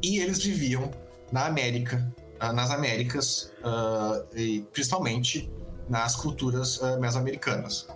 [0.02, 0.90] E eles viviam
[1.30, 5.50] na América, ah, nas Américas, ah, e principalmente
[5.88, 7.86] nas culturas ah, mesoamericanas.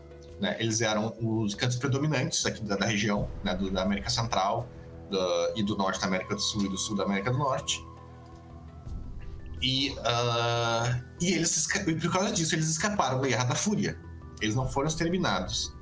[0.41, 0.57] Né?
[0.61, 3.55] Eles eram os cantos predominantes aqui da, da região, né?
[3.55, 4.69] do- da América Central
[5.11, 7.83] da- e do Norte da América do Sul e do Sul da América do Norte.
[9.63, 13.99] E, ah, e eles e por causa disso eles escaparam da Guerra da Fúria.
[14.41, 15.75] Eles não foram exterminados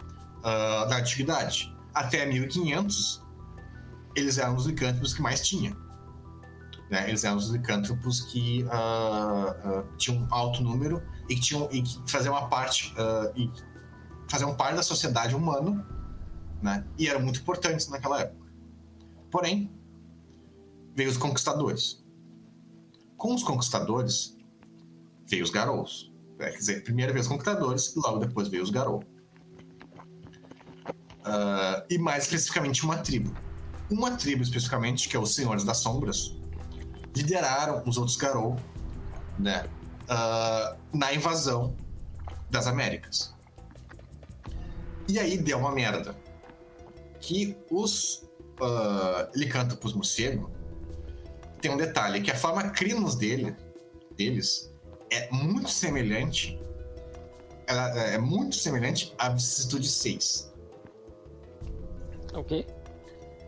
[0.44, 1.73] ah, na antiguidade.
[1.94, 3.22] Até 1500,
[4.16, 5.76] eles eram os licântropos que mais tinha.
[6.90, 7.08] Né?
[7.08, 11.82] Eles eram os licântropos que ah, ah, tinham um alto número e que, tinham, e
[11.82, 13.50] que faziam uma parte ah, e
[14.28, 15.86] faziam parte da sociedade humana,
[16.62, 16.84] né?
[16.98, 18.50] E eram muito importantes naquela época.
[19.30, 19.70] Porém,
[20.94, 22.02] veio os conquistadores.
[23.16, 24.36] Com os conquistadores,
[25.26, 26.12] veio os garous.
[26.38, 29.04] É, quer dizer, primeiro veio os conquistadores e logo depois veio os garou.
[31.24, 33.34] Ah, e mais especificamente uma tribo.
[33.90, 36.34] Uma tribo especificamente, que é os Senhores das Sombras,
[37.16, 38.56] lideraram os outros garou,
[39.38, 39.66] né?
[40.08, 41.74] ah, na invasão
[42.50, 43.34] das Américas.
[45.08, 46.14] E aí deu uma merda.
[47.20, 48.22] Que os
[48.60, 50.50] uh, licântropos morcego
[51.60, 53.56] tem um detalhe, que a forma crinos dele,
[54.14, 54.70] deles
[55.10, 56.58] é muito semelhante
[57.66, 60.52] ela é muito semelhante à vicissitude 6.
[62.34, 62.66] Ok.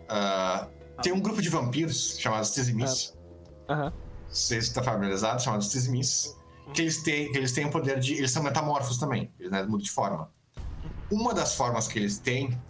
[0.08, 0.66] Uh,
[1.02, 3.14] tem um grupo de vampiros chamados Tisimis.
[3.68, 3.92] Aham.
[4.26, 6.36] Não sei se está familiarizado, chamados Tisimis.
[6.74, 8.14] Que eles têm, que eles têm o poder de.
[8.14, 10.30] Eles são metamorfos também, eles né, mudam de forma.
[11.10, 12.60] Uma das formas que eles têm,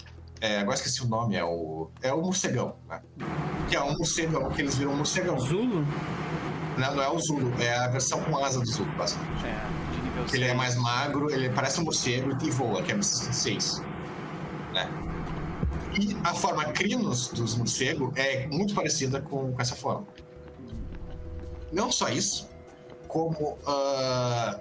[0.40, 1.90] é, agora esqueci o nome, é o.
[2.02, 3.00] É o morcegão, né?
[3.68, 5.38] Que é um morcegão, que eles viram um morcegão.
[5.38, 5.86] Zulo?
[6.76, 9.46] Não, não é o Zulu, é a versão com asa do Zulu, basicamente.
[9.46, 10.56] É, de nível Ele é seis.
[10.56, 13.82] mais magro, ele parece um morcego e voa, que é 6.
[14.74, 14.90] Né?
[15.98, 20.06] E a forma Crinos dos morcegos é muito parecida com, com essa forma.
[21.72, 22.48] Não só isso,
[23.08, 24.60] como ah,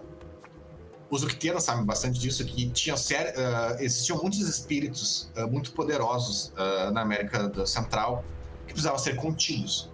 [1.10, 6.54] os Uctenos sabem bastante disso, que tinham sér- ah, existiam muitos espíritos ah, muito poderosos
[6.94, 8.24] na América Central
[8.66, 9.90] que precisavam ser contidos.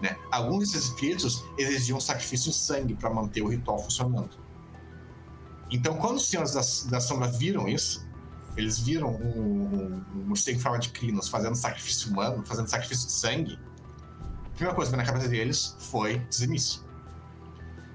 [0.00, 0.16] Né?
[0.30, 4.30] Alguns desses espíritos exigiam sacrifício de sangue para manter o ritual funcionando.
[5.70, 8.07] Então, quando os senhores da, da sombra viram isso,
[8.58, 13.12] eles viram um, um, morcego em forma de crinos fazendo sacrifício humano, fazendo sacrifício de
[13.12, 13.58] sangue.
[14.46, 16.82] A primeira coisa que veio na cabeça deles foi dizimício.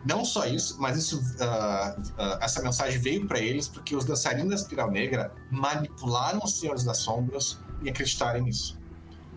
[0.06, 4.49] Não só isso, mas isso, ah, ah, essa mensagem veio para eles porque os dançarinos
[4.49, 8.80] da Espiral Negra manipularam os senhores das sombras em acreditarem nisso.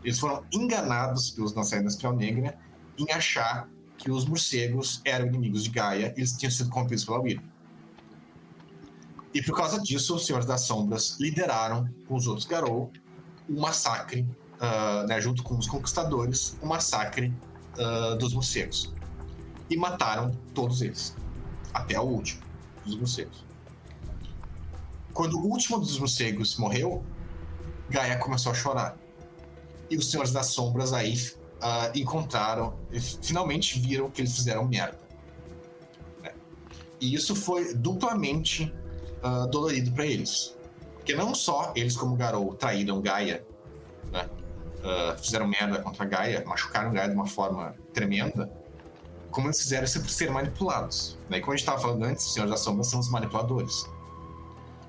[0.05, 2.57] Eles foram enganados pelos dançarinos da Espiral Negra
[2.97, 7.19] em achar que os morcegos eram inimigos de Gaia e eles tinham sido corrompidos pela
[7.19, 7.43] Wyrm.
[9.37, 12.91] E por causa disso, os Senhores das Sombras lideraram com os outros Garou
[13.47, 14.27] um massacre,
[14.59, 17.31] ah, né, junto com os conquistadores, um massacre
[17.79, 18.95] ah, dos morcegos.
[19.69, 21.15] E mataram todos eles,
[21.75, 22.41] até o último
[22.83, 23.45] dos morcegos.
[25.13, 27.05] Quando o último dos morcegos morreu,
[27.91, 28.97] Gaia começou a chorar.
[29.91, 31.15] E os Senhores das Sombras aí
[31.61, 32.75] ah, encontraram,
[33.21, 34.99] finalmente viram que eles fizeram merda.
[36.23, 36.33] né?
[36.99, 38.73] E isso foi duplamente
[39.27, 40.57] ah, dolorido para eles.
[40.95, 43.45] Porque não só eles, como Garou, traíram Gaia,
[44.11, 44.29] né?
[44.87, 48.51] uh, fizeram merda contra Gaia, machucaram Gaia de uma forma tremenda,
[49.31, 51.19] como eles fizeram isso por serem manipulados.
[51.29, 51.39] Né?
[51.39, 53.87] E como a gente estava falando antes, os Senhores da Sombra são os manipuladores.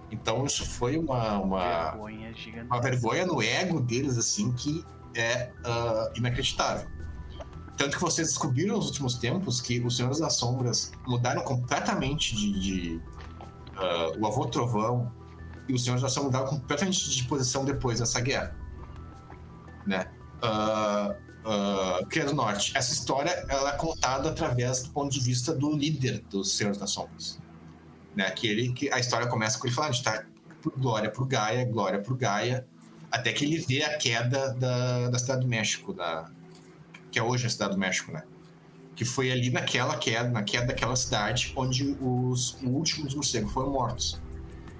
[0.10, 2.34] Então isso foi uma, uma, vergonha,
[2.66, 6.88] uma vergonha no ego deles, assim, que é uh, inacreditável.
[7.76, 12.60] Tanto que vocês descobriram nos últimos tempos que os Senhores das Sombras mudaram completamente de.
[12.60, 13.02] de
[13.78, 15.12] uh, o Avô Trovão
[15.68, 18.56] e os Senhores das Sombras mudaram completamente de posição depois dessa guerra.
[19.86, 20.10] Né?
[20.44, 21.12] Uh,
[21.48, 22.76] uh, Cria do Norte.
[22.76, 26.92] Essa história ela é contada através do ponto de vista do líder dos Senhores das
[26.92, 27.40] Sombras.
[28.16, 28.26] Né?
[28.26, 30.26] Aquele que a história começa com ele falando: a gente tá
[30.62, 32.68] por glória por Gaia, glória por Gaia,
[33.12, 36.30] até que ele vê a queda da, da cidade do México, da,
[37.12, 38.24] que é hoje a cidade do México, né?
[38.98, 44.20] Que foi ali naquela queda, na queda daquela cidade, onde os últimos morcegos foram mortos.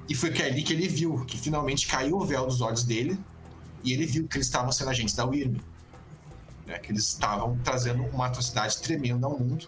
[0.10, 3.18] E foi ali que ele viu que finalmente caiu o véu dos olhos dele
[3.84, 5.58] e ele viu que eles estavam sendo agentes da Wyrm.
[6.66, 6.80] Né?
[6.80, 9.68] Que eles estavam trazendo uma atrocidade tremenda ao mundo.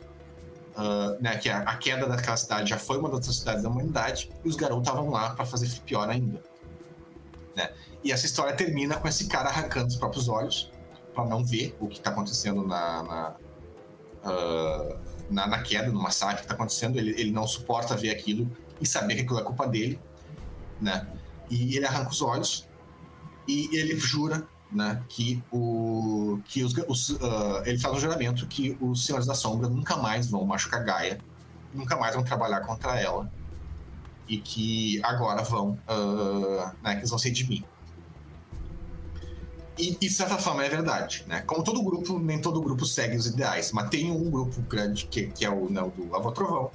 [0.71, 1.37] Uh, né?
[1.37, 4.55] Que a, a, queda daquela cidade já foi uma das atrocidades da humanidade e os
[4.55, 6.41] garotos estavam lá para fazer pior ainda.
[7.55, 7.69] Né?
[8.03, 10.71] E essa história termina com esse cara arrancando os próprios olhos
[11.13, 13.35] para não ver o que está acontecendo na na,
[14.23, 14.97] uh,
[15.29, 16.97] na, na, queda, no massacre que está acontecendo.
[16.97, 18.49] Ele, ele não suporta ver aquilo
[18.81, 19.99] e saber que aquilo é culpa dele,
[20.79, 21.07] né?
[21.49, 22.67] E ele arranca os olhos
[23.47, 28.77] e ele jura, né, que o que os, os uh, ele faz um juramento que
[28.79, 31.19] os Senhores da Sombra nunca mais vão machucar Gaia,
[31.73, 33.31] nunca mais vão trabalhar contra ela
[34.27, 37.65] e que agora vão, uh, né, que eles vão ser de mim.
[39.79, 41.41] E, de certa forma, é verdade, né?
[41.47, 45.27] Como todo grupo, nem todo grupo segue os ideais, mas tem um grupo grande, que,
[45.27, 46.69] que é o, né, do Avô Trovão,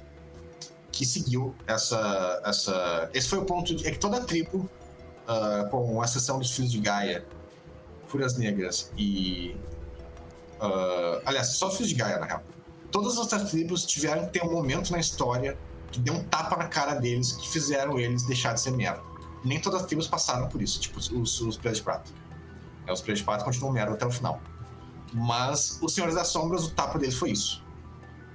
[0.91, 3.07] que seguiu essa, essa...
[3.13, 3.85] Esse foi o ponto de...
[3.87, 4.67] É que toda a tribo,
[5.27, 7.23] uh, com exceção dos Filhos de Gaia,
[8.07, 9.55] Fúrias Negras e...
[10.59, 12.43] Uh, aliás, só os Filhos de Gaia, na real.
[12.89, 15.55] Todas as outras tribos tiveram que ter um momento na história
[15.91, 19.03] que deu um tapa na cara deles, que fizeram eles deixar de ser merda.
[19.43, 22.24] Nem todas as tribos passaram por isso, tipo os, os Presos de Prata.
[22.87, 24.41] É, os de Prata continuam merda até o final.
[25.13, 27.63] Mas os Senhores das Sombras, o tapa deles foi isso.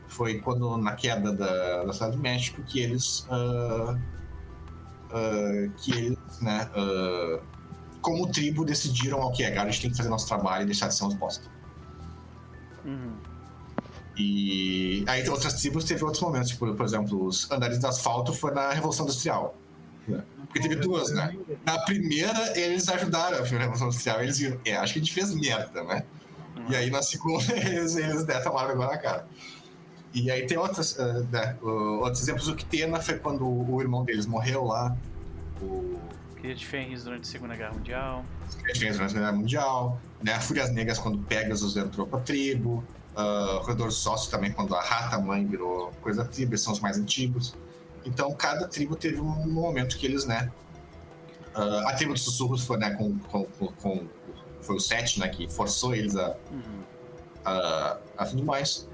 [0.08, 3.26] Foi quando, na queda da, da cidade do México, que eles.
[3.30, 6.68] Uh, uh, que eles, né.
[6.74, 7.40] Uh,
[8.00, 10.94] como tribo, decidiram: ok, agora a gente tem que fazer nosso trabalho e deixar de
[10.94, 11.48] ser uns bosta.
[12.84, 13.12] Uhum.
[14.16, 18.52] E aí outras tribos teve outros momentos, tipo, por exemplo, os andares do asfalto foi
[18.52, 19.54] na Revolução Industrial.
[20.10, 20.24] Né?
[20.46, 21.36] Porque teve duas, né?
[21.64, 24.22] Na primeira, eles ajudaram a Revolução Industrial.
[24.22, 26.04] Eles viram, é, acho que a gente fez merda, né?
[26.68, 29.26] E aí na segunda, eles, eles deram a marca na cara.
[30.12, 32.48] E aí tem outros, uh, né, uh, outros exemplos.
[32.48, 34.96] O Kitena foi quando o, o irmão deles morreu lá.
[35.62, 36.00] O...
[36.36, 38.24] Cria de Fenris durante a Segunda Guerra Mundial.
[38.60, 40.00] Cria de Fenris durante a Segunda Guerra Mundial.
[40.22, 40.32] Né?
[40.32, 42.82] A Fúrias Negras quando Pegasus entrou pra tribo.
[43.16, 46.52] Uh, o Corredor Sócio também quando a Rata Mãe virou coisa tribo.
[46.52, 47.54] Eles são os mais antigos.
[48.04, 50.50] Então, cada tribo teve um momento que eles, né?
[51.54, 54.06] Uh, a tribo dos sussurros foi, né, com, com, com,
[54.60, 56.82] foi o Sete, né, que forçou eles a, uhum.
[57.44, 58.88] a, a tudo mais.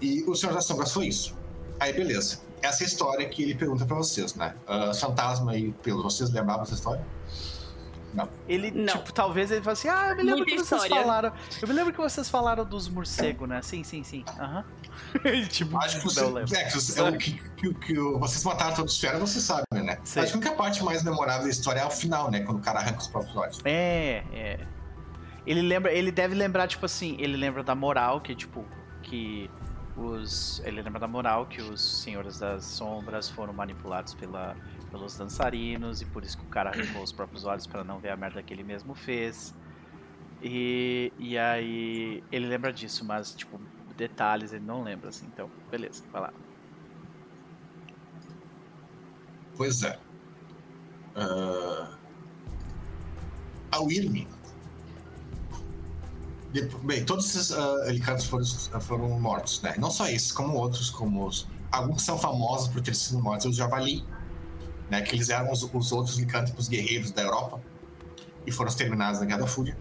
[0.00, 1.36] E o Senhor das Sombras foi isso.
[1.78, 2.40] Aí, beleza.
[2.62, 4.54] Essa é a história que ele pergunta pra vocês, né?
[4.68, 6.02] Uh, fantasma e pelo.
[6.02, 7.04] Vocês lembravam dessa história?
[8.12, 8.28] Não.
[8.48, 8.86] Ele, não.
[8.86, 11.04] tipo, talvez ele fale assim: Ah, eu me lembro Muita que vocês história.
[11.04, 11.32] falaram.
[11.62, 13.62] Eu me lembro que vocês falaram dos morcegos, né?
[13.62, 14.24] Sim, sim, sim.
[14.38, 14.64] Aham.
[15.24, 15.46] Uhum.
[15.48, 16.54] tipo, Acho que, você, é, que,
[17.00, 19.98] é, que, que, que, vocês mataram todos os feras, você sabe, né?
[20.04, 20.22] Sei.
[20.22, 22.40] Acho que a parte mais memorável da história é o final, né?
[22.40, 23.60] Quando o cara arranca os próprios olhos.
[23.64, 24.66] É, é.
[25.46, 28.64] Ele lembra, ele deve lembrar, tipo assim, ele lembra da moral, que, tipo,
[29.02, 29.50] que
[29.96, 30.60] os.
[30.64, 34.56] Ele lembra da moral que os senhores das sombras foram manipulados pela
[34.90, 38.10] pelos dançarinos e por isso que o cara arrancou os próprios olhos para não ver
[38.10, 39.54] a merda que ele mesmo fez.
[40.42, 43.60] E, e aí ele lembra disso, mas tipo,
[44.00, 45.26] detalhes ele não lembra, assim.
[45.26, 46.32] Então, beleza, vai lá.
[49.56, 49.98] Pois é.
[51.14, 51.94] Uh...
[53.72, 54.26] A Wilmy.
[56.82, 59.74] Bem, todos esses uh, foram, foram mortos, né?
[59.78, 61.46] Não só esses, como outros, como os...
[61.70, 63.46] alguns são famosos por ter sido mortos.
[63.46, 64.04] O Javali,
[64.90, 67.60] né, que eles eram os, os outros licântropos guerreiros da Europa
[68.46, 69.76] e foram exterminados na Guerra da Fúria.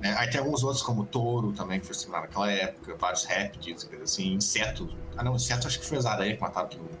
[0.00, 0.14] Né?
[0.18, 4.34] Aí tem alguns outros, como touro também, que foi exterminado naquela época, vários répteis, assim,
[4.34, 4.96] insetos.
[5.16, 6.98] Ah, não, inseto acho que foi as aranhas que mataram todo mundo.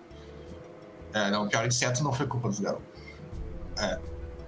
[1.12, 2.84] É, não, pior inseto não foi culpa dos garotos.
[3.78, 3.98] É.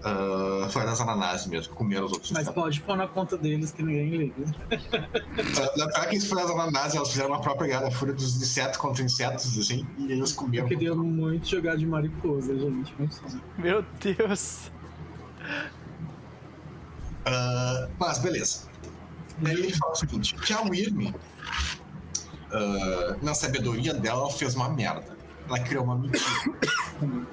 [0.01, 2.31] Uh, foi das ananás mesmo, comeram os outros.
[2.33, 4.45] Mas pode pôr na conta deles que ninguém liga.
[5.77, 8.79] Na pior que isso foi das ananás, elas fizeram uma própria guerra fúria dos insetos
[8.79, 10.65] contra insetos, assim, e eles comeram.
[10.65, 12.95] Eu queria muito jogar de mariposa, gente.
[13.59, 14.71] Meu Deus!
[17.27, 18.71] Uh, mas beleza.
[19.39, 21.15] Daí ele fala o seguinte: que a Wyrm, uh,
[23.23, 25.20] na sabedoria dela, ela fez uma merda.
[25.51, 26.23] Ela criou uma mentira.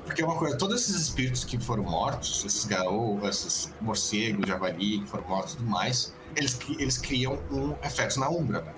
[0.03, 5.01] Porque é uma coisa, todos esses espíritos que foram mortos, esses garou, esses morcegos, javali
[5.01, 8.61] que foram mortos e tudo mais, eles, eles criam um efeito na Umbra.
[8.61, 8.73] Né?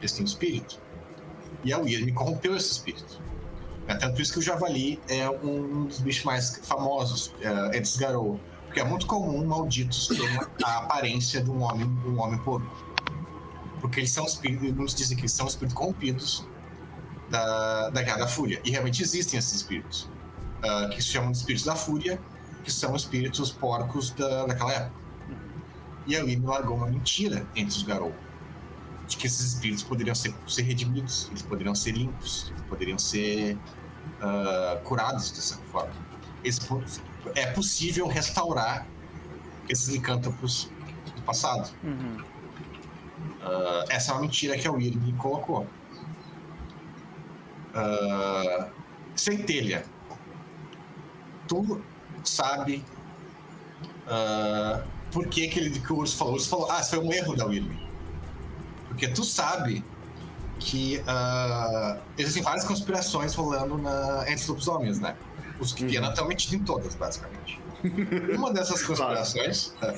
[0.00, 0.80] Eles têm um espírito.
[1.62, 3.20] E a Wyrm corrompeu esse espírito.
[3.86, 8.40] É tanto isso que o javali é um dos bichos mais famosos, é, é desgarou.
[8.66, 12.66] Porque é muito comum malditos terem a aparência de um homem, um homem porco.
[13.80, 16.44] Porque eles são espíritos, muitos dizem que eles são espíritos corrompidos
[17.30, 18.60] da, da Guerra da Fúria.
[18.64, 20.08] E realmente existem esses espíritos,
[20.64, 22.20] uh, que se chamam de espíritos da Fúria,
[22.64, 25.00] que são espíritos porcos da, daquela época.
[26.06, 28.14] E ali me largou uma mentira entre os Garou.
[29.06, 33.54] De que esses espíritos poderiam ser, ser redimidos, eles poderiam ser limpos, eles poderiam ser
[33.54, 35.92] uh, curados dessa forma.
[37.34, 38.86] É possível restaurar
[39.68, 40.70] esses licântropos
[41.14, 41.70] do passado.
[41.82, 42.18] Uhum.
[43.42, 45.66] Uh, essa é uma mentira que a Wyrm colocou.
[47.74, 48.70] Uh,
[49.14, 49.84] centelha.
[51.46, 51.80] Tu
[52.24, 52.84] sabe
[54.06, 54.82] uh,
[55.12, 56.34] por que, que, ele, que o Urso falou?
[56.34, 57.70] O Urso falou, ah, isso foi um erro da Wyrm.
[58.88, 59.84] Porque tu sabe
[60.58, 65.16] que uh, existem várias conspirações rolando na, entre os lobisomens, né?
[65.58, 66.08] Os que uhum.
[66.08, 67.60] estão metidos em todas, basicamente.
[68.36, 69.74] uma dessas conspirações.
[69.82, 69.96] É,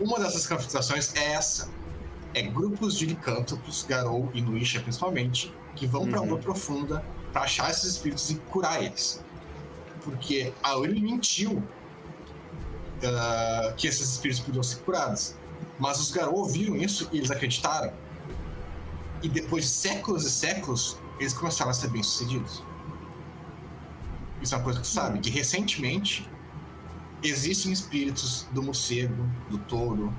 [0.00, 1.68] uma dessas conspirações é essa.
[2.34, 6.10] É grupos de licântropos, Garou e Nuisha principalmente, que vão uhum.
[6.10, 9.22] pra Umbra Profunda para achar esses espíritos e curar eles.
[10.02, 11.64] Porque a Uri mentiu uh,
[13.76, 15.34] que esses espíritos podiam ser curados.
[15.78, 17.92] Mas os Garou ouviram isso e eles acreditaram.
[19.22, 22.62] E depois de séculos e séculos, eles começaram a ser bem-sucedidos.
[24.42, 26.28] Isso é uma coisa que tu sabe, que recentemente
[27.22, 30.12] existem espíritos do morcego, do touro,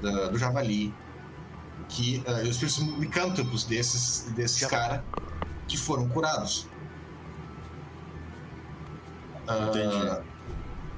[0.00, 0.94] da, do javali,
[1.88, 5.02] que uh, os espíritos licântropos desses, desses caras
[5.68, 6.66] que foram curados.
[9.48, 10.22] Uh,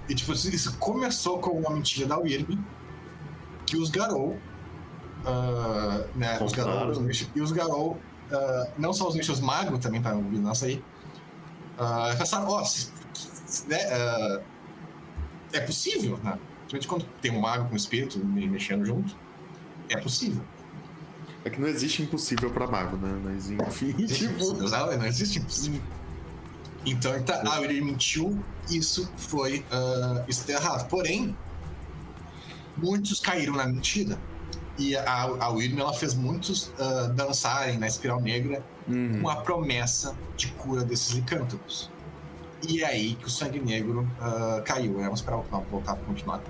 [0.09, 2.59] e tipo, isso começou com uma mentira da Wyrm,
[3.67, 4.39] que os Garou
[5.25, 6.93] Uh, né, os Garou,
[7.35, 10.83] e os Garou, uh, não só os nichos magos também estavam ouvindo nossa aí,
[11.77, 13.79] uh, pensaram, ó, oh, né,
[15.53, 16.39] é possível, né?
[16.69, 19.17] Principalmente quando tem um mago com espírito mexendo junto,
[19.89, 20.43] é possível.
[21.49, 23.19] É que não existe impossível para mago, né?
[23.25, 24.53] Mas enfim, tipo...
[24.53, 25.81] não existe impossível.
[26.85, 28.39] Então, tá, ah, ele mentiu,
[28.71, 30.87] isso foi uh, isso tá errado.
[30.89, 31.35] Porém,
[32.77, 34.19] muitos caíram na mentira.
[34.79, 39.23] E a, a William, ela fez muitos uh, dançarem na Espiral Negra uhum.
[39.23, 41.91] com a promessa de cura desses licântropos.
[42.69, 44.99] E é aí que o Sangue Negro uh, caiu.
[44.99, 46.43] Vamos esperar voltar para continuar.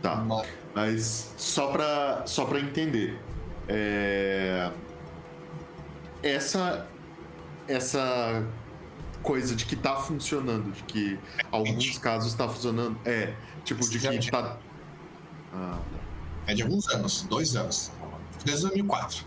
[0.00, 0.24] Tá.
[0.74, 3.20] Mas, só para só pra entender.
[3.68, 4.70] É...
[6.22, 6.86] Essa,
[7.68, 8.46] essa
[9.22, 11.18] coisa de que tá funcionando, de que
[11.50, 12.96] alguns casos tá funcionando.
[13.04, 13.34] É,
[13.64, 14.58] tipo, de que tá.
[15.52, 15.98] Ah, tá.
[16.46, 17.90] É de alguns anos, dois anos.
[18.44, 19.24] Desde 2004.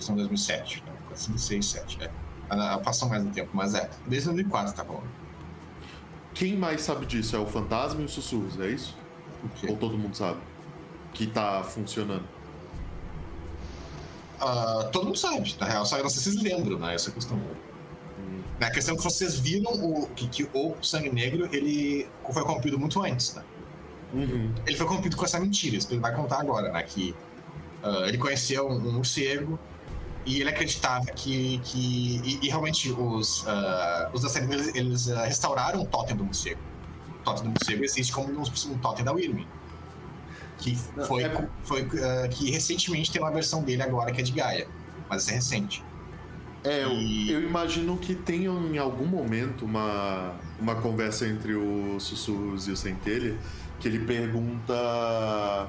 [0.00, 2.78] São 2007, 2006, 2007, é.
[2.82, 3.88] Passou mais um tempo, mas é.
[4.06, 5.06] Desde 2004 tá rolando.
[6.34, 7.36] Quem mais sabe disso?
[7.36, 8.96] É o Fantasma e os Sussurros, é isso?
[9.68, 10.40] Ou todo mundo sabe?
[11.12, 12.24] Que tá funcionando?
[14.42, 16.94] Uh, todo mundo sabe, na real, só não sei se vocês lembram, né?
[16.94, 17.36] Essa questão.
[17.36, 18.42] Hum.
[18.60, 22.78] A questão é que vocês viram o, que, que o Sangue Negro ele foi corrompido
[22.78, 23.42] muito antes, né?
[24.12, 24.52] Uhum.
[24.66, 26.82] Ele foi corrompido com essa mentira, isso que ele vai contar agora, né?
[26.82, 27.14] Que
[27.84, 29.58] uh, ele conheceu um, um, morcego
[30.26, 31.58] e ele acreditava que.
[31.64, 36.24] que e, e realmente os, uh, os dançarinos eles, eles uh, restauraram o totem do
[36.24, 36.60] morcego.
[37.20, 39.44] O totem do morcego existe como um, um totem da Wyrm.
[40.62, 40.76] Que
[41.06, 41.48] foi, é...
[41.64, 41.88] foi
[42.30, 44.68] que recentemente tem uma versão dele agora que é de Gaia.
[45.08, 45.84] Mas é recente.
[46.64, 47.30] É, e...
[47.30, 52.70] eu, eu, imagino que tenha em algum momento uma, uma conversa entre os sussurros e
[52.70, 53.36] o centelha
[53.80, 55.68] que ele pergunta.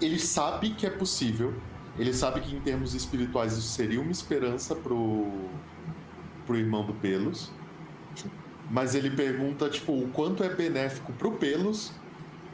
[0.00, 1.52] Ele sabe que é possível,
[1.98, 5.26] ele sabe que em termos espirituais isso seria uma esperança pro,
[6.46, 7.50] pro irmão do Pelos,
[8.70, 11.92] mas ele pergunta, tipo, o quanto é benéfico pro Pelos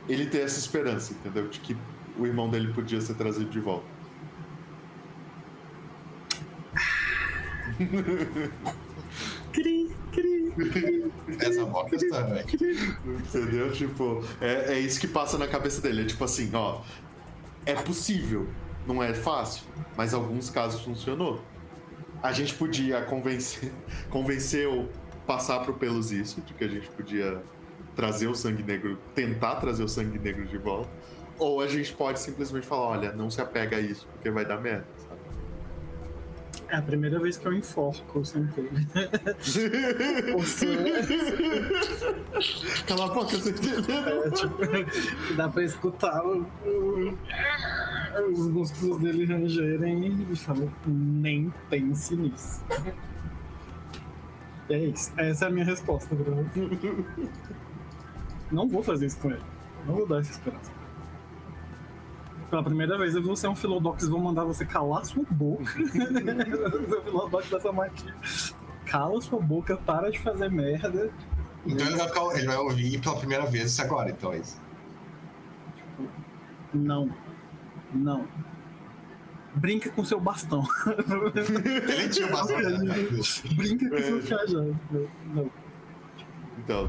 [0.09, 1.49] ele ter essa esperança, entendeu?
[1.49, 1.77] De que
[2.19, 3.87] o irmão dele podia ser trazido de volta.
[9.53, 11.13] Cri, cri, cri.
[11.41, 12.47] Essa boca está, velho.
[13.07, 13.73] Entendeu?
[13.73, 16.03] Tipo, é, é isso que passa na cabeça dele.
[16.03, 16.83] É tipo assim, ó.
[17.65, 18.47] É possível.
[18.87, 19.65] Não é fácil,
[19.97, 21.43] mas em alguns casos funcionou.
[22.23, 23.73] A gente podia convencer,
[24.09, 24.89] convencer ou
[25.27, 27.43] passar pro Pelos isso, de que a gente podia
[27.97, 30.89] trazer o sangue negro, tentar trazer o sangue negro de volta.
[31.39, 34.61] ou a gente pode simplesmente falar, olha, não se apega a isso, porque vai dar
[34.61, 34.87] merda.
[36.69, 38.69] É a primeira vez que eu enforco sem ter.
[42.87, 47.19] Cala a boca, você é, tipo, dá pra escutar o, o,
[48.33, 52.65] os músculos dele rangerem e falar, nem pense nisso.
[54.69, 55.13] É isso.
[55.17, 56.51] Essa é a minha resposta, Bruno.
[58.51, 59.43] Não vou fazer isso com ele.
[59.87, 60.71] Não vou dar essa esperança.
[62.51, 65.65] Pela primeira vez eu vou ser um Philodox vou mandar você calar sua boca.
[65.81, 68.15] o Philodox dessa magia.
[68.85, 71.13] Cala sua boca, para de fazer merda.
[71.67, 74.61] Então ele vai, ficar, ele vai ouvir pela primeira vez isso agora, então é isso.
[76.73, 77.11] Não.
[77.93, 78.29] Não.
[79.57, 80.63] Brinca com seu bastão.
[81.35, 82.61] ele tinha o bastão.
[82.61, 82.95] Né?
[83.57, 84.79] Brinca com seu cajado.
[85.35, 85.51] Não.
[86.59, 86.89] Então,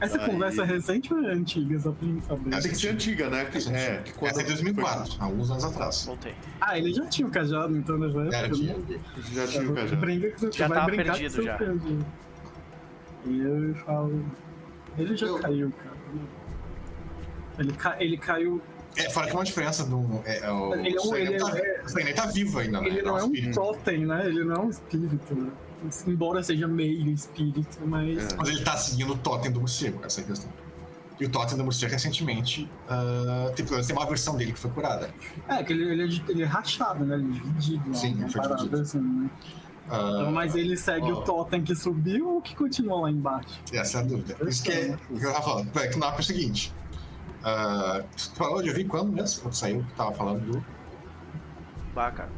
[0.00, 0.30] essa Aí...
[0.30, 1.78] conversa é recente ou é antiga?
[1.80, 2.54] Só pra saber.
[2.54, 3.44] Essa tem que ser antiga, né?
[3.46, 4.30] Que, é, que quando...
[4.30, 6.04] Essa é 2004, há alguns anos atrás.
[6.04, 6.34] Voltei.
[6.60, 8.36] Ah, ele já tinha o cajado, então, nessa época?
[8.36, 8.76] Era, tinha.
[9.32, 10.00] Já tinha o cajado.
[10.00, 11.56] Brinca com já vai tava brincar perdido já.
[11.56, 12.06] Perdido.
[13.24, 14.24] E eu falo...
[14.98, 15.38] Ele já eu...
[15.38, 15.96] caiu, cara.
[17.58, 17.96] Ele, ca...
[17.98, 18.62] ele caiu
[18.96, 20.22] é, fora que é uma diferença do.
[20.24, 22.88] É, é o, ele, o ele, tá, é, ele tá vivo ainda, né?
[22.88, 24.26] Ele não é um totem, né?
[24.26, 25.34] Ele não é um espírito.
[25.34, 25.50] Né?
[26.06, 28.32] Embora seja meio espírito, mas.
[28.32, 28.36] É.
[28.36, 30.50] Mas ele tá seguindo o totem do morcego, essa é a questão.
[31.18, 35.08] E o Totem da Morcego recentemente uh, tem, tem uma versão dele que foi curada.
[35.48, 37.14] É, que ele, ele, é, ele é rachado, né?
[37.14, 37.94] Ele é dividido.
[37.94, 38.80] Sim, ele foi dividido.
[38.80, 39.30] Assim, né?
[39.88, 43.58] Uh, então, mas ele segue o Totem que subiu ou que continua lá embaixo?
[43.72, 44.36] Essa é a dúvida.
[44.46, 45.78] Isso que é o que eu tava falando.
[45.78, 46.74] É que não é o seguinte.
[47.40, 49.42] Uh, tu falou de ouvir quando mesmo?
[49.42, 50.75] Quando saiu que tava falando do.
[51.96, 52.28] Bah, cara.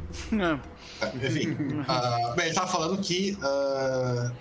[1.21, 1.51] Enfim.
[1.51, 3.37] Uh, bem, ele tava falando que.
[3.43, 4.31] Uh,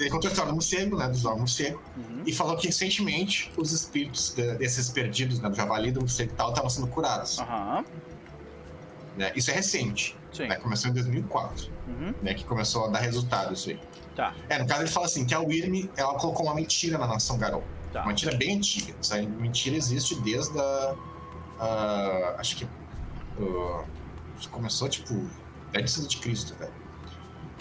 [0.00, 1.08] ele contou a história do morcego, né?
[1.08, 1.82] Dos jogos morcego.
[1.94, 2.22] Uhum.
[2.24, 5.50] E falou que recentemente os espíritos de, desses perdidos, né?
[5.50, 7.36] Do javali, do morcego e tal, estavam sendo curados.
[7.38, 7.84] Uhum.
[9.18, 10.16] Né, isso é recente.
[10.38, 11.70] Né, começou em 2004.
[11.88, 12.14] Uhum.
[12.22, 13.80] Né, que começou a dar resultado isso aí.
[14.14, 14.34] Tá.
[14.48, 17.38] É, no caso ele fala assim, que a Wyrm, ela colocou uma mentira na nação
[17.38, 17.62] Garou.
[17.92, 18.00] Tá.
[18.00, 18.94] Uma mentira bem antiga.
[19.00, 20.94] Essa mentira existe desde a...
[21.58, 22.64] Uh, acho que...
[23.38, 23.84] Uh,
[24.50, 25.14] começou, tipo,
[25.74, 26.72] antes de Cristo, velho.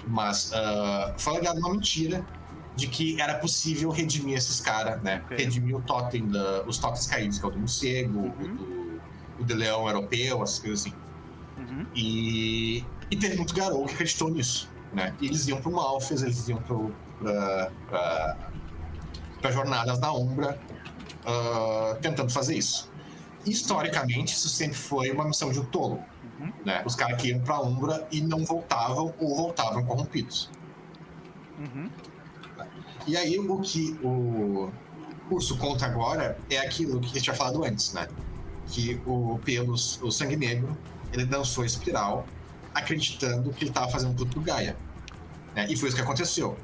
[0.07, 2.25] Mas uh, foi ligado uma mentira
[2.75, 5.21] de que era possível redimir esses caras, né?
[5.25, 5.37] Okay.
[5.37, 8.29] Redimir o totem, da, os totens caídos, que é o do morcego, uhum.
[8.29, 9.01] o, do,
[9.39, 10.93] o do leão europeu, essas coisas assim.
[11.57, 11.85] Uhum.
[11.95, 15.15] E, e teve muito garoto que acreditou nisso, né?
[15.21, 18.37] E eles iam pro Malfes, eles iam pro, pra, pra,
[19.41, 20.59] pra jornadas na Umbra,
[21.25, 22.91] uh, tentando fazer isso.
[23.45, 26.03] Historicamente, isso sempre foi uma missão de um tolo.
[26.39, 26.51] Uhum.
[26.65, 26.83] Né?
[26.85, 30.49] Os caras que iam pra Umbra e não voltavam ou voltavam corrompidos.
[31.59, 31.89] Uhum.
[33.07, 34.71] E aí o que o
[35.29, 38.07] curso conta agora é aquilo que a gente tinha falado antes, né?
[38.67, 40.75] Que o pelos o sangue negro
[41.13, 42.25] ele dançou a espiral,
[42.73, 44.75] acreditando que ele estava fazendo tudo pro Gaia.
[45.55, 45.67] Né?
[45.69, 46.57] E foi isso que aconteceu.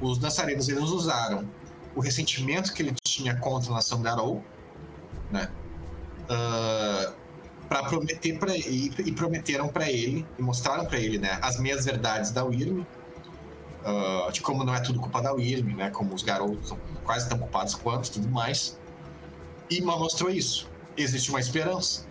[0.00, 1.48] Os dançarinos eles usaram
[1.96, 4.44] o ressentimento que ele tinha contra a nação Garou,
[5.30, 5.48] né?
[6.24, 7.23] Uh,
[7.68, 11.84] para prometer para ele e prometeram para ele e mostraram para ele, né, as meias
[11.84, 16.22] verdades da Wyrm, uh, de como não é tudo culpa da Wyrm, né, como os
[16.22, 18.78] garotos são quase tão culpados quanto, tudo mais.
[19.70, 20.68] E mostrou isso.
[20.96, 22.06] Existe uma esperança.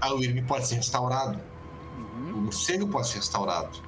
[0.00, 1.42] A Wyrm pode ser restaurada.
[1.96, 2.34] Uhum.
[2.34, 3.78] O morcego pode ser restaurado.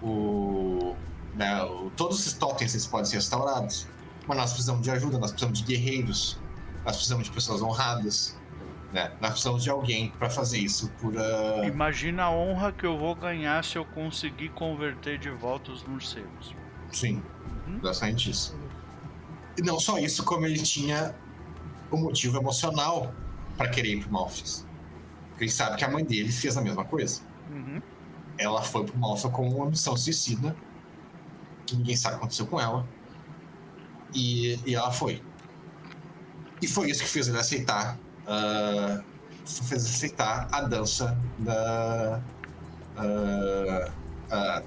[0.00, 0.94] O,
[1.34, 3.86] né, o, todos esses totens podem ser restaurados.
[4.26, 6.38] Mas nós precisamos de ajuda, nós precisamos de guerreiros,
[6.84, 8.37] nós precisamos de pessoas honradas
[8.92, 9.12] né?
[9.20, 11.14] Nós precisamos de alguém para fazer isso por.
[11.14, 11.64] Uh...
[11.64, 16.54] Imagina a honra que eu vou ganhar se eu conseguir converter de volta os morcegos.
[16.90, 17.22] Sim,
[17.66, 17.80] uhum.
[17.82, 18.58] exatamente isso.
[19.56, 21.14] E não só isso, como ele tinha
[21.90, 23.12] o motivo emocional
[23.56, 24.66] para querer ir pro Malfis.
[25.30, 27.20] Porque ele sabe que a mãe dele fez a mesma coisa.
[27.50, 27.82] Uhum.
[28.38, 30.56] Ela foi pro Malfa com uma missão suicida,
[31.66, 32.88] que ninguém sabe o que aconteceu com ela.
[34.14, 35.22] E, e ela foi.
[36.62, 37.98] E foi isso que fez ele aceitar
[38.28, 39.02] uh,
[39.44, 42.20] fez aceitar a dança da.
[42.96, 43.92] Uh,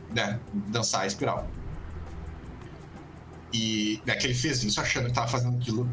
[0.09, 1.47] né, dançar a espiral.
[3.53, 5.89] E né, que ele fez isso achando que estava fazendo aquilo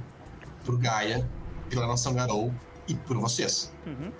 [0.65, 1.29] pro Gaia,
[1.69, 2.55] pela nação Garou
[2.87, 3.73] e por vocês.
[3.87, 4.13] Uhum.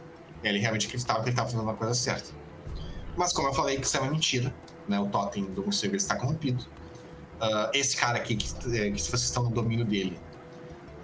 [0.43, 2.31] Ele realmente acreditava que ele estava fazendo a coisa certa.
[3.17, 4.55] Mas como eu falei, que isso é uma mentira,
[4.87, 4.99] né?
[5.01, 6.65] O totem do morcego está corrompido.
[7.41, 10.19] Uh, esse cara aqui, que, que vocês estão no domínio dele,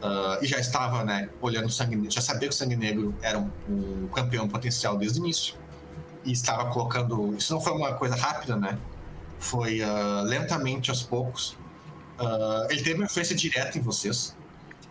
[0.04, 3.38] Uh, e já estava, né, olhando o sangue, já sabia que o sangue negro era
[3.38, 5.54] um, um, campeão potencial desde o início
[6.22, 7.34] e estava colocando.
[7.38, 8.78] Isso não foi uma coisa rápida, né?
[9.38, 11.56] Foi uh, lentamente aos poucos.
[12.20, 14.36] Uh, ele teve uma influência direta em vocês.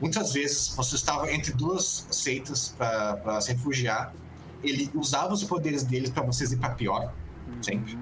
[0.02, 4.16] muitas vezes você estava entre duas seitas para se refugiar.
[4.64, 7.14] Ele usava os poderes deles para vocês ir para pior,
[7.48, 7.62] uhum.
[7.62, 8.00] sempre.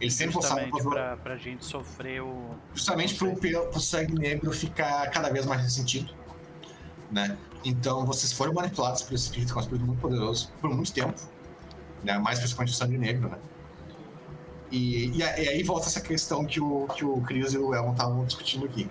[0.00, 2.54] Ele sempre Justamente passava pra, gente sofrer o.
[2.72, 6.14] Justamente pro, pro sangue negro ficar cada vez mais ressentido.
[7.14, 7.38] Né?
[7.64, 11.14] Então vocês foram manipulados pelo espírito, que é um espírito muito poderoso, por muito tempo.
[12.02, 12.18] Né?
[12.18, 13.38] Mais principalmente o sangue negro, né?
[14.72, 18.24] E, e, aí volta essa questão que o, que o Chris e o Elon estavam
[18.24, 18.88] discutindo aqui.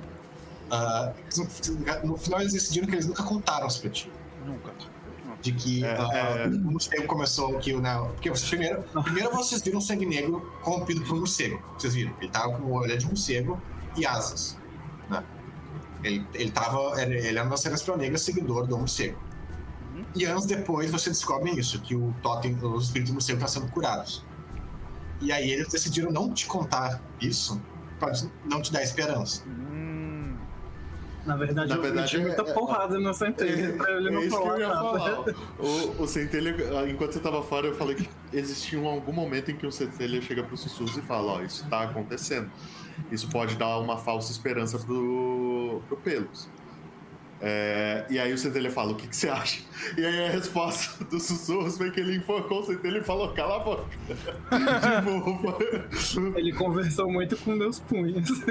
[0.72, 4.10] Uh, no final eles decidiram que eles nunca contaram isso pra ti.
[4.46, 4.72] Nunca.
[5.42, 6.48] De que é, uh, é...
[6.48, 11.02] o morcego começou que né, Porque vocês primeiro, primeiro vocês viram um sangue negro corrompido
[11.02, 11.62] por um morcego.
[11.78, 12.14] Vocês viram?
[12.22, 13.62] Ele tava com o olho de morcego
[13.98, 14.58] e asas.
[16.04, 17.02] Ele, ele tava.
[17.02, 19.20] Ele, ele era uma Celestial Negra seguidor do morcego.
[19.94, 20.06] Uhum.
[20.16, 23.72] E anos depois você descobre isso, que o totem, os espíritos do morcego estão sendo
[23.72, 24.26] curados.
[25.22, 27.62] E aí eles decidiram não te contar isso
[28.00, 28.12] para
[28.46, 29.44] não te dar esperança.
[29.48, 30.36] Hum.
[31.26, 34.30] Na verdade, Na verdade, eu muita é, porrada no Centelha é, pra ele é não
[34.30, 35.36] falar nada.
[35.58, 36.54] O, o Centelha,
[36.90, 40.22] enquanto você tava fora, eu falei que existia um, algum momento em que o Centelha
[40.22, 42.52] chega pro Sussurros e fala, ó, isso tá acontecendo.
[43.12, 46.50] Isso pode dar uma falsa esperança pro, pro Pelos.
[47.46, 49.62] É, e aí o Centelha fala, o que, que, você acha?
[49.98, 53.58] E aí a resposta dos sussurros foi que ele enfocou o Centelha e falou, cala
[53.58, 53.86] a boca.
[56.38, 58.30] ele conversou muito com meus punhos.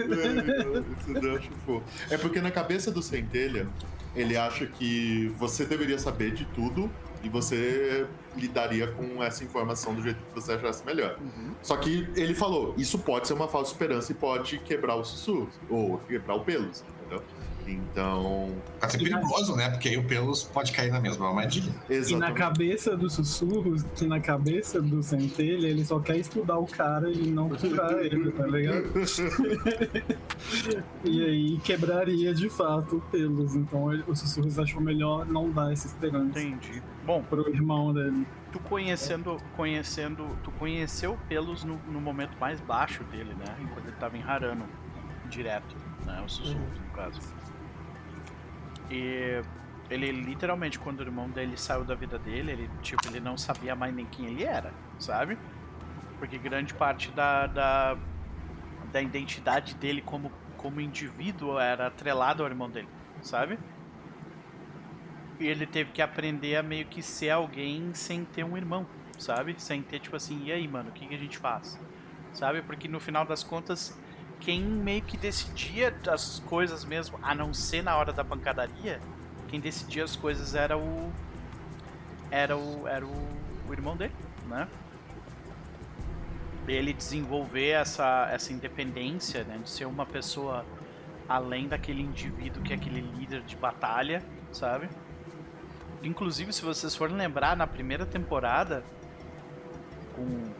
[2.10, 3.66] É, é porque na cabeça do Centelha,
[4.14, 6.90] ele acha que você deveria saber de tudo
[7.22, 11.18] e você lidaria com essa informação do jeito que você achasse melhor.
[11.20, 11.54] Uhum.
[11.62, 15.48] Só que ele falou, isso pode ser uma falsa esperança e pode quebrar o sussurro,
[15.68, 17.22] ou quebrar o pelos, entendeu?
[17.66, 18.50] Então.
[18.80, 19.70] Pode ser perigoso, né?
[19.70, 21.72] Porque aí o pelos pode cair na mesma armadilha.
[21.88, 22.12] Exatamente.
[22.12, 26.66] E na cabeça dos sussurros, que na cabeça do centelha, ele só quer estudar o
[26.66, 28.90] cara e não curar ele, tá ligado?
[31.04, 33.54] e aí quebraria de fato o pelos.
[33.54, 36.40] Então os sussurros achou melhor não dar essa esperança.
[36.40, 36.82] Entendi.
[37.04, 37.22] Bom.
[37.22, 38.26] Pro irmão dele.
[38.52, 43.56] Tu conhecendo, conhecendo, tu conheceu pelos no, no momento mais baixo dele, né?
[43.60, 44.66] Enquanto ele tava em Harano,
[45.28, 45.74] direto,
[46.04, 46.22] né?
[46.24, 47.20] O sussurro, no caso.
[48.90, 49.42] E
[49.90, 53.74] ele literalmente, quando o irmão dele saiu da vida dele, ele tipo, ele não sabia
[53.74, 55.36] mais nem quem ele era, sabe?
[56.18, 57.96] Porque grande parte da, da,
[58.92, 62.88] da identidade dele como, como indivíduo era atrelada ao irmão dele,
[63.22, 63.58] sabe?
[65.40, 68.86] Ele teve que aprender a meio que ser alguém sem ter um irmão,
[69.18, 69.54] sabe?
[69.58, 71.78] Sem ter tipo assim, e aí, mano, o que, que a gente faz?
[72.32, 72.62] Sabe?
[72.62, 73.98] Porque no final das contas,
[74.40, 79.00] quem meio que decidia as coisas mesmo, a não ser na hora da pancadaria,
[79.48, 81.12] quem decidia as coisas era o.
[82.30, 82.88] Era o.
[82.88, 83.28] Era o,
[83.68, 84.14] o irmão dele,
[84.46, 84.66] né?
[86.66, 89.58] Ele desenvolver essa, essa independência, né?
[89.62, 90.64] De ser uma pessoa
[91.28, 94.22] além daquele indivíduo que é aquele líder de batalha,
[94.52, 94.88] sabe?
[96.02, 98.82] Inclusive, se vocês forem lembrar, na primeira temporada,
[100.14, 100.52] com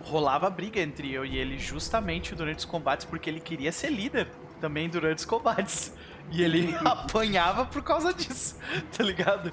[0.00, 4.28] rolava briga entre eu e ele justamente durante os combates, porque ele queria ser líder
[4.60, 5.92] também durante os combates.
[6.30, 8.56] E ele apanhava por causa disso,
[8.96, 9.50] tá ligado?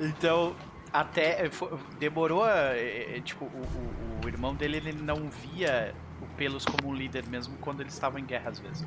[0.00, 0.54] Então,
[0.92, 1.50] até
[1.98, 6.64] demorou a, eh, eh, tipo, o, o, o, irmão dele ele não via o Pelos
[6.64, 8.84] como um líder mesmo quando eles estavam em guerra às vezes.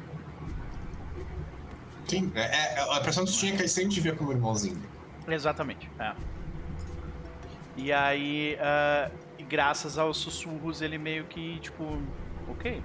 [2.07, 4.81] Sim, é, é, a impressão que tinha que ele sempre via como irmãozinho.
[5.27, 6.13] Exatamente, é.
[7.77, 9.11] E aí, uh,
[9.47, 11.97] graças aos sussurros, ele meio que, tipo,
[12.49, 12.81] ok.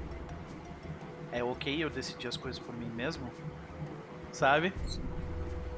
[1.32, 3.30] É ok eu decidir as coisas por mim mesmo?
[4.32, 4.72] Sabe?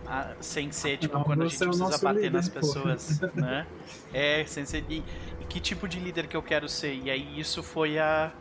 [0.07, 3.29] Ah, sem ser, tipo, Não, quando a gente é precisa bater líder, nas pessoas, pô.
[3.41, 3.67] né?
[4.13, 4.85] É, sem ser.
[4.89, 5.05] E,
[5.41, 6.95] e, que tipo de líder que eu quero ser?
[6.95, 8.33] E aí isso foi a,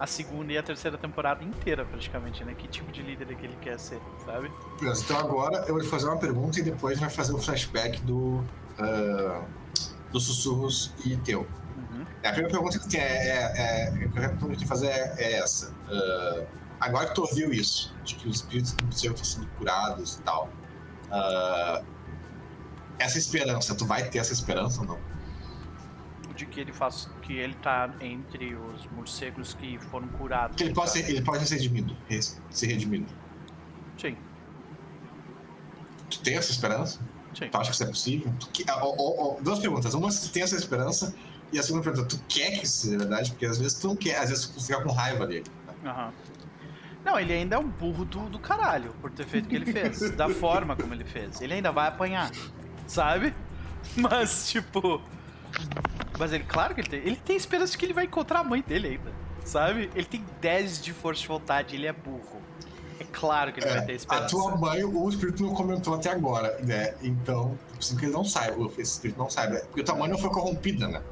[0.00, 2.54] a segunda e a terceira temporada inteira, praticamente, né?
[2.54, 4.50] Que tipo de líder é que ele quer ser, sabe?
[4.82, 8.42] Então agora eu vou fazer uma pergunta e depois vai fazer um flashback do.
[8.78, 9.44] Uh,
[10.10, 11.46] dos sussurros e teu.
[12.22, 15.32] É, a primeira pergunta que, é, é, é, que eu tenho que fazer é, é
[15.38, 15.70] essa.
[15.70, 16.46] Uh,
[16.78, 20.22] agora que tu ouviu isso, de que os espíritos do museu estão sendo curados e
[20.22, 20.50] tal,
[21.06, 21.84] uh,
[22.98, 25.09] essa esperança, tu vai ter essa esperança ou não?
[26.40, 30.56] De que ele faz, que ele tá entre os morcegos que foram curados.
[30.56, 31.94] Que ele pode, ser, ele pode ser redimido,
[32.48, 33.12] ser redimido.
[33.98, 34.16] Sim.
[36.08, 36.98] Tu tem essa esperança?
[37.38, 37.50] Sim.
[37.50, 38.34] Tu acha que isso é possível?
[38.70, 39.92] Ó, ó, duas perguntas.
[39.92, 41.14] Uma, se tu tem essa esperança,
[41.52, 43.32] e a segunda pergunta, tu quer que isso seja verdade?
[43.32, 45.44] Porque às vezes tu não quer, às vezes tu fica com raiva dele.
[45.84, 46.10] Uhum.
[47.04, 49.70] Não, ele ainda é um burro do, do caralho por ter feito o que ele
[49.70, 50.10] fez.
[50.16, 51.42] da forma como ele fez.
[51.42, 52.30] Ele ainda vai apanhar,
[52.86, 53.34] sabe?
[53.94, 55.02] Mas, tipo.
[56.20, 57.00] Mas ele, claro que ele tem.
[57.00, 59.10] Ele tem esperança de que ele vai encontrar a mãe dele ainda,
[59.42, 59.90] sabe?
[59.94, 62.42] Ele tem 10 de força de vontade, ele é burro.
[63.00, 64.26] É claro que ele é, vai ter esperança.
[64.26, 66.94] A tua mãe, o espírito não comentou até agora, né?
[67.02, 69.60] Então, preciso que ele não saiba, esse espírito não saiba.
[69.60, 71.02] Porque tua mãe não foi corrompida, né?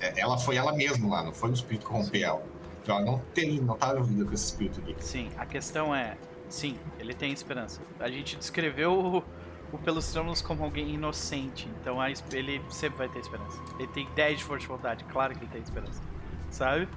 [0.00, 0.06] É.
[0.06, 0.20] é.
[0.20, 2.42] Ela foi ela mesma lá, não foi o espírito corromper ela.
[2.82, 4.96] Então ela não tem, não tá envolvida com esse espírito aqui.
[5.00, 6.16] Sim, a questão é,
[6.48, 7.82] sim, ele tem esperança.
[8.00, 9.22] A gente descreveu
[9.74, 13.60] o Pelustramos como alguém inocente, então a, ele sempre vai ter esperança.
[13.76, 16.00] Ele tem 10 de força de vontade, claro que ele tem esperança.
[16.48, 16.88] Sabe?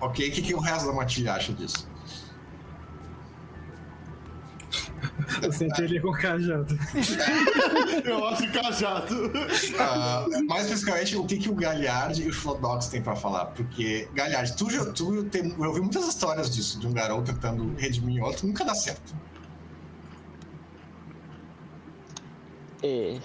[0.00, 1.88] ok, o que, que o resto da matilha acha disso?
[5.42, 6.78] Eu senti ele com cajado.
[8.04, 9.26] eu acho cajado.
[9.26, 13.46] Uh, mais especificamente, o que, que o Galhard e o Flodox têm pra falar?
[13.46, 18.22] Porque, Galhard, tu, tu tem, eu ouvi muitas histórias disso, de um garoto tentando redimir
[18.22, 19.14] outro, nunca dá certo.
[22.82, 23.18] É,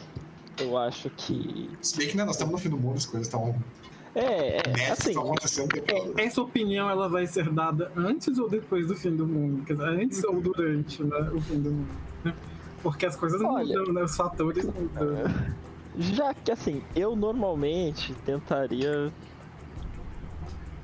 [0.59, 1.69] eu acho que.
[1.81, 3.55] Se bem que né, nós estamos no fim do mundo, as coisas estão
[4.15, 5.13] é, é assim.
[6.17, 9.65] É, essa opinião ela vai ser dada antes ou depois do fim do mundo?
[9.65, 12.35] Quer dizer, antes ou durante né, o fim do mundo?
[12.81, 14.03] Porque as coisas Olha, mudam, né?
[14.03, 15.23] Os fatores mudam.
[15.97, 19.11] Já que assim, eu normalmente tentaria.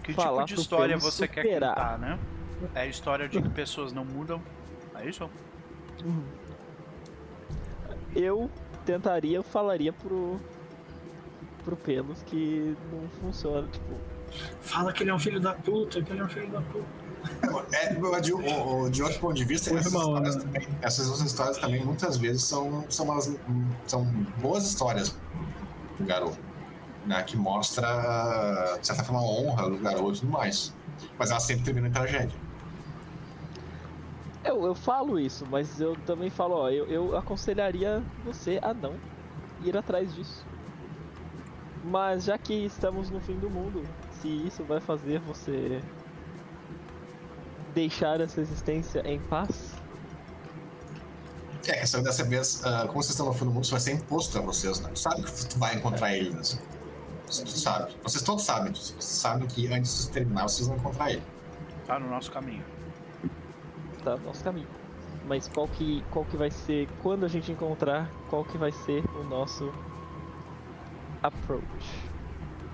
[0.03, 1.75] Que tipo de história você superar.
[1.75, 2.19] quer contar, né?
[2.75, 4.41] É a história de que pessoas não mudam?
[4.95, 5.29] É isso?
[6.03, 6.23] Uhum.
[8.15, 8.49] Eu
[8.85, 10.39] tentaria, falaria pro,
[11.61, 13.93] pro Pelos que não funciona, tipo.
[14.61, 17.01] Fala que ele é um filho da puta, que ele é um filho da puta.
[17.73, 20.41] É, de, o, de outro ponto de vista, essas, irmão, histórias né?
[20.41, 23.37] também, essas duas histórias também muitas vezes são, são, umas,
[23.85, 24.05] são
[24.39, 25.15] boas histórias
[25.97, 26.39] do garoto,
[27.05, 30.73] né, que mostra, de certa forma, a honra do garoto e tudo mais.
[31.17, 32.37] Mas ela sempre termina em tragédia.
[34.43, 38.95] Eu, eu falo isso, mas eu também falo, ó, eu, eu aconselharia você a não
[39.63, 40.43] ir atrás disso.
[41.83, 43.83] Mas já que estamos no fim do mundo,
[44.21, 45.81] se isso vai fazer você
[47.73, 49.73] deixar essa existência em paz?
[51.67, 53.93] É, questão dessa vez, uh, como vocês estão no fim do mundo, isso vai ser
[53.93, 54.89] imposto a vocês, né?
[54.93, 56.41] Tu sabe que tu vai encontrar ele, né?
[56.41, 57.95] Tu sabe.
[58.03, 58.93] Vocês todos sabem disso.
[58.99, 61.23] Vocês sabem que antes de terminar, vocês vão encontrar ele.
[61.87, 62.63] Tá no nosso caminho.
[64.03, 64.67] Tá no nosso caminho.
[65.25, 69.03] Mas qual que, qual que vai ser, quando a gente encontrar, qual que vai ser
[69.15, 69.71] o nosso
[71.21, 71.65] approach.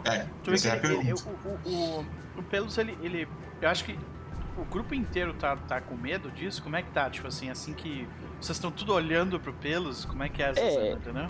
[0.06, 2.06] É, tu vê que ele, ele, o, o, o,
[2.38, 3.28] o Pelos, ele, ele.
[3.62, 3.98] Eu acho que
[4.58, 6.62] o grupo inteiro tá, tá com medo disso?
[6.64, 7.10] Como é que tá?
[7.10, 8.08] Tipo assim, assim que.
[8.40, 11.30] Vocês estão tudo olhando pro Pelos, como é que é essa é, cena, entendeu?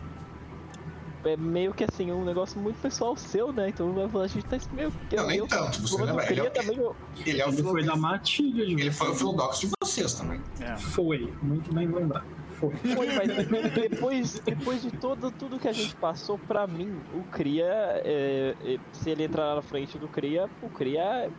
[1.25, 3.69] É meio que assim, um negócio muito pessoal seu, né?
[3.69, 4.93] Então a gente tá meio.
[5.11, 6.31] Não, eu, nem eu, tanto, você lembra?
[6.31, 6.95] Ele, é, também, eu...
[7.25, 10.41] ele é o ele foi da matilha de Ele foi o Filodox de vocês também.
[10.61, 10.75] É.
[10.77, 12.25] Foi, muito bem lembrado.
[12.59, 12.71] Foi.
[12.71, 17.65] Foi, mas depois, depois de todo, tudo que a gente passou, pra mim, o Cria,
[17.65, 21.29] é, é, se ele entrar na frente do Cria, o Cria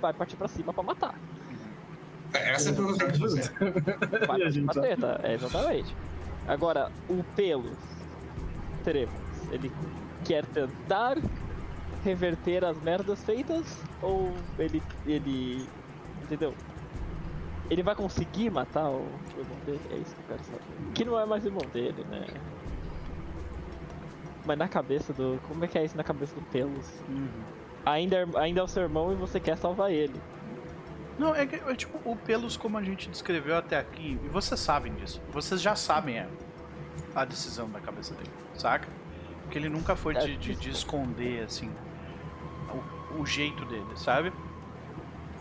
[0.00, 1.14] vai partir pra cima pra matar.
[2.32, 3.50] É, essa é a pergunta que você.
[4.10, 5.96] Vai partir pra treta, é, exatamente.
[6.46, 7.76] Agora, o Pelos,
[8.84, 9.14] teremos,
[9.50, 9.72] ele
[10.24, 11.18] quer tentar
[12.04, 15.66] reverter as merdas feitas ou ele, ele,
[16.22, 16.54] entendeu?
[17.70, 19.06] Ele vai conseguir matar o,
[19.38, 19.80] irmão dele?
[19.92, 20.92] É isso que eu quero saber.
[20.94, 22.26] Que não é mais irmão dele, né?
[24.44, 25.40] Mas na cabeça do.
[25.46, 26.86] Como é que é isso na cabeça do Pelos?
[27.08, 27.28] Uhum.
[27.86, 30.20] Ainda, é, ainda é o seu irmão e você quer salvar ele.
[31.18, 34.92] Não, é, é tipo o Pelos como a gente descreveu até aqui, e vocês sabem
[34.94, 35.20] disso.
[35.30, 36.26] Vocês já sabem a,
[37.14, 38.88] a decisão da cabeça dele, saca?
[39.42, 41.70] Porque ele nunca foi de, de, de esconder, assim,
[43.14, 44.32] o, o jeito dele, sabe?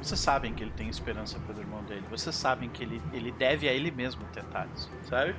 [0.02, 2.06] Vocês sabem que ele tem esperança pelo irmão dele.
[2.10, 5.36] Vocês sabem que ele, ele deve a ele mesmo tentar isso, sabe?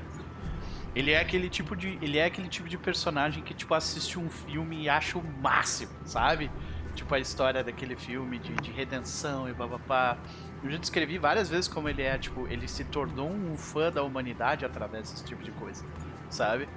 [0.94, 4.28] Ele é aquele tipo de ele é aquele tipo de personagem que tipo assiste um
[4.28, 6.50] filme e acha o máximo, sabe?
[6.94, 10.18] Tipo a história daquele filme de, de redenção e babapá.
[10.62, 14.02] Eu já descrevi várias vezes como ele é, tipo, ele se tornou um fã da
[14.02, 15.86] humanidade através desse tipo de coisa,
[16.28, 16.68] sabe?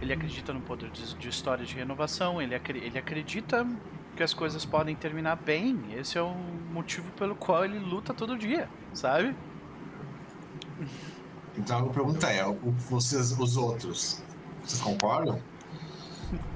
[0.00, 3.66] Ele acredita no poder de, de história de renovação, ele, ele acredita
[4.16, 5.78] que as coisas podem terminar bem.
[5.96, 6.34] Esse é o
[6.72, 9.34] motivo pelo qual ele luta todo dia, sabe?
[11.56, 12.44] Então a pergunta é,
[12.88, 14.22] vocês, os outros,
[14.64, 15.40] vocês concordam?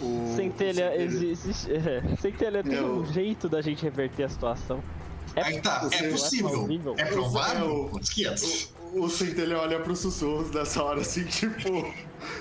[0.00, 0.32] O...
[0.36, 1.72] Centelha, existe.
[1.72, 4.80] É, Centelha tem um jeito da gente reverter a situação.
[5.34, 6.94] É, Aí tá, é possível.
[6.96, 7.90] É, é provável?
[7.92, 7.98] O,
[8.94, 11.68] o Centelha olha pros sussurros dessa hora assim, tipo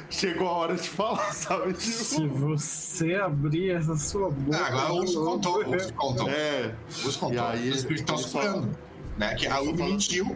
[0.10, 1.74] chegou a hora de falar, sabe?
[1.74, 2.04] Tipo...
[2.04, 4.58] Se você abrir essa sua boca.
[4.58, 6.30] Ah, agora os contou, os contou.
[6.30, 6.76] É.
[6.90, 7.36] Os contou.
[7.36, 8.78] E aí, os espíritos estão se curando.
[9.18, 9.36] Né?
[9.36, 10.36] Que a Uri mentiu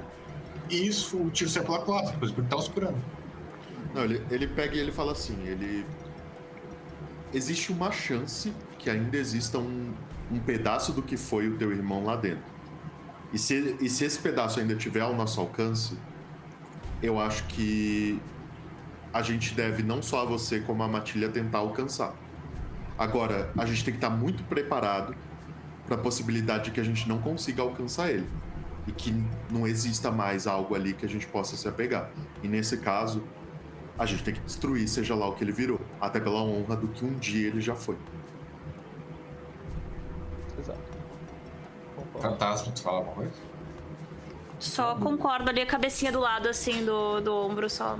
[0.70, 2.98] e isso, o tiro saiu pela cota, os espíritos estão se curando.
[3.94, 5.86] Não, ele, ele pega e ele fala assim: ele.
[7.34, 9.94] Existe uma chance que ainda exista um,
[10.32, 12.51] um pedaço do que foi o teu irmão lá dentro.
[13.34, 15.98] E se, e se esse pedaço ainda tiver ao nosso alcance,
[17.02, 18.20] eu acho que
[19.14, 22.14] a gente deve não só a você como a Matilha tentar alcançar.
[22.98, 25.16] Agora, a gente tem que estar muito preparado
[25.86, 28.28] para a possibilidade de que a gente não consiga alcançar ele
[28.88, 29.14] e que
[29.50, 32.12] não exista mais algo ali que a gente possa se apegar.
[32.44, 33.24] E nesse caso,
[33.98, 36.88] a gente tem que destruir, seja lá o que ele virou, até pela honra do
[36.88, 37.98] que um dia ele já foi.
[42.22, 43.34] Fantasma, tu fala alguma coisa?
[44.60, 47.98] Só concordo ali a cabecinha do lado, assim, do, do ombro só.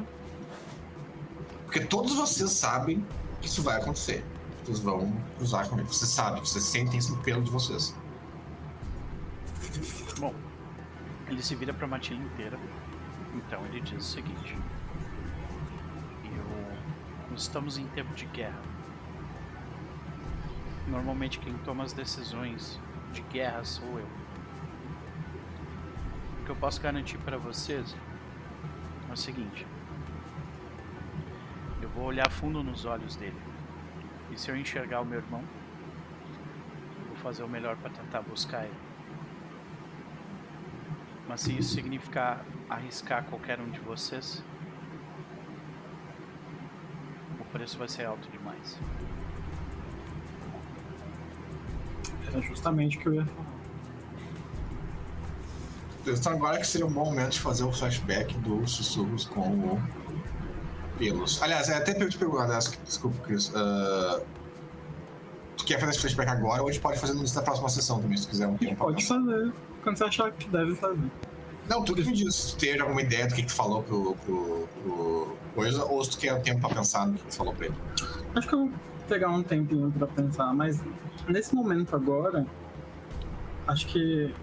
[1.66, 3.06] Porque todos vocês sabem
[3.42, 4.24] que isso vai acontecer.
[4.64, 5.92] Vocês vão usar comigo.
[5.92, 7.96] Vocês sabem, vocês sentem isso no pelo de vocês.
[10.20, 10.36] Bom,
[11.28, 12.60] ele se vira pra matilha inteira.
[13.34, 14.56] Então ele diz o seguinte:
[16.26, 17.36] Eu.
[17.36, 18.62] Estamos em tempo de guerra.
[20.88, 22.80] Normalmente quem toma as decisões
[23.12, 24.08] de guerra sou eu.
[26.42, 27.96] O que eu posso garantir para vocês
[29.10, 29.66] é o seguinte:
[31.82, 33.40] eu vou olhar fundo nos olhos dele.
[34.32, 35.44] E se eu enxergar o meu irmão,
[37.08, 38.92] vou fazer o melhor para tentar buscar ele.
[41.28, 44.44] Mas se isso significar arriscar qualquer um de vocês,
[47.40, 48.80] o preço vai ser alto demais.
[52.34, 53.52] É justamente o que eu ia falar.
[56.08, 59.82] Então agora que seria um bom momento de fazer o flashback dos sussurros com o
[60.98, 61.42] Pelos.
[61.42, 63.50] Aliás, é até te perguntar, desculpa, Chris.
[63.50, 64.24] Uh,
[65.58, 67.70] tu quer fazer esse flashback agora ou a gente pode fazer no início da próxima
[67.70, 68.76] sessão também, se quiser um tempo.
[68.76, 69.54] Pode fazer,
[69.84, 71.12] quando você achar que deve fazer.
[71.70, 72.36] Não, tudo que me diz.
[72.36, 76.04] Se tu tem alguma ideia do que, que tu falou pro, pro, pro coisa, ou
[76.04, 77.76] se tu quer um tempo pra pensar no que tu falou pra ele.
[78.36, 78.72] Acho que eu
[79.04, 80.84] pegar um tempinho pra pensar, mas
[81.28, 82.46] nesse momento agora,
[83.68, 84.34] acho que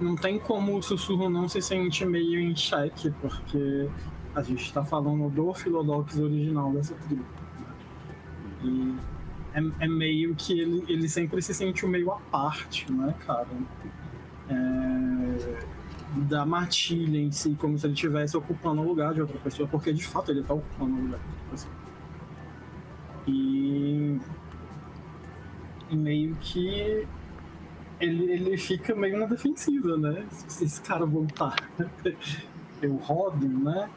[0.00, 3.88] não tem como o sussurro não se sentir meio em xeque, porque
[4.34, 7.24] a gente está falando do Philodox original dessa tribo.
[8.62, 8.94] E
[9.54, 13.48] é, é, meio que ele, ele sempre se sentiu meio à parte, né, cara?
[14.50, 15.76] É,
[16.28, 19.92] da matilha em si, como se ele estivesse ocupando o lugar de outra pessoa, porque
[19.92, 21.85] de fato ele está ocupando o lugar de outra pessoa.
[23.26, 24.18] E,
[25.90, 27.06] meio que
[28.00, 30.26] ele, ele fica meio na defensiva, né?
[30.30, 31.56] Se esse cara voltar,
[32.82, 33.88] eu rodo, né?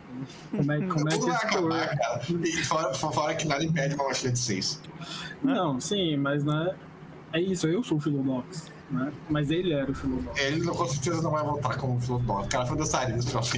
[0.51, 2.22] Como é, como é que acabar, cara.
[2.43, 4.81] E fora, fora que nada impede uma matilha de 6.
[5.43, 6.76] Não, sim, mas né,
[7.34, 8.72] é isso, eu sou o Philodox.
[8.89, 9.14] Né?
[9.30, 10.39] Mas ele era o Philodox.
[10.41, 12.47] Ele com certeza não vai voltar como Philodox.
[12.47, 13.57] O cara foi dançarino no final Se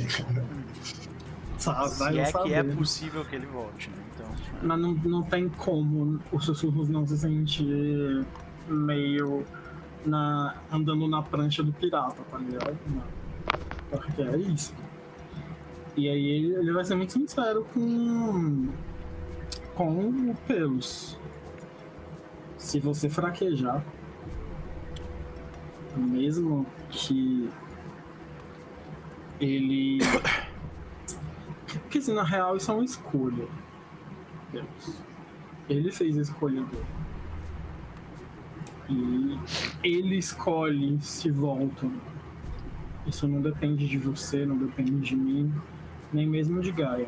[2.19, 4.03] é que é possível que ele volte, né?
[4.22, 8.26] Então, Mas não, não tem como os sussurros não se sentir
[8.68, 9.45] meio
[10.06, 12.77] na, andando na prancha do pirata, tá ligado?
[13.89, 14.73] Porque é isso.
[15.95, 18.69] E aí ele, ele vai ser muito sincero com,
[19.76, 21.19] com o Pelos.
[22.57, 23.84] Se você fraquejar,
[25.95, 27.49] mesmo que
[29.39, 29.99] ele.
[31.65, 33.48] Porque assim, na real isso é uma escolha.
[35.69, 36.86] Ele fez a escolha dele.
[38.90, 39.40] E
[39.84, 41.90] ele escolhe se volta.
[43.07, 45.53] Isso não depende de você, não depende de mim,
[46.11, 47.07] nem mesmo de Gaia.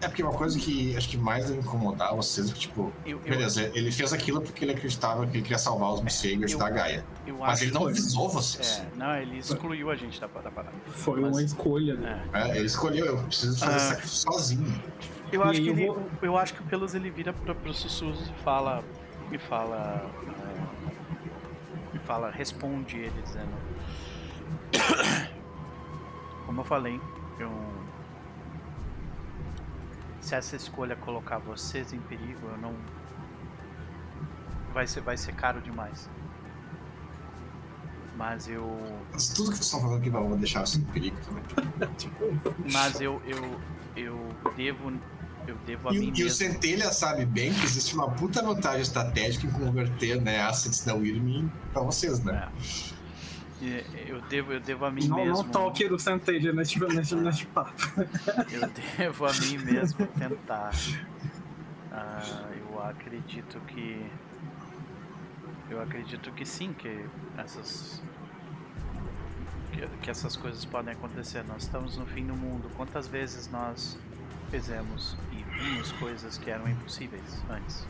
[0.00, 3.70] É porque uma coisa que acho que mais deve incomodar vocês, tipo, eu, eu, beleza,
[3.74, 7.04] ele fez aquilo porque ele acreditava que ele queria salvar os morcegos da Gaia.
[7.38, 8.82] Mas ele não avisou vocês.
[8.82, 10.76] É, não, ele excluiu a gente da, da parada.
[10.86, 12.28] Foi mas, uma escolha, né?
[12.32, 12.50] É.
[12.50, 12.56] é.
[12.58, 14.82] ele escolheu, eu preciso fazer ah, sacrifício sozinho.
[15.32, 16.10] Eu acho, que ele, vou...
[16.22, 18.84] eu acho que pelos ele vira para os sussurros e fala.
[19.32, 20.10] E fala.
[21.92, 23.52] É, e fala, responde ele dizendo.
[26.46, 27.00] Como eu falei,
[27.40, 27.50] eu
[30.26, 32.74] se essa escolha colocar vocês em perigo, eu não
[34.74, 36.10] vai ser vai ser caro demais.
[38.16, 38.76] Mas eu
[39.12, 41.44] Mas tudo que vocês estão falando aqui vai deixar você em perigo também.
[42.72, 43.60] Mas eu eu
[43.96, 44.92] eu devo
[45.46, 46.26] eu devo a e, mim e mesmo.
[46.26, 50.94] o Centelha sabe bem que existe uma puta vantagem estratégica em converter né, assets da
[50.94, 52.48] Wyrm pra vocês, né?
[52.52, 52.96] É.
[54.06, 55.42] Eu devo, eu devo a mim não, mesmo.
[55.42, 57.72] Não toque do Centelha neste, neste, neste papo.
[58.52, 58.68] Eu
[58.98, 60.72] devo a mim mesmo tentar.
[61.90, 64.04] Ah, eu acredito que.
[65.70, 67.06] Eu acredito que sim, que
[67.38, 68.02] essas.
[69.72, 71.42] Que, que essas coisas podem acontecer.
[71.44, 72.70] Nós estamos no fim do mundo.
[72.76, 73.98] Quantas vezes nós
[74.50, 75.16] fizemos
[75.56, 77.86] e vimos coisas que eram impossíveis antes?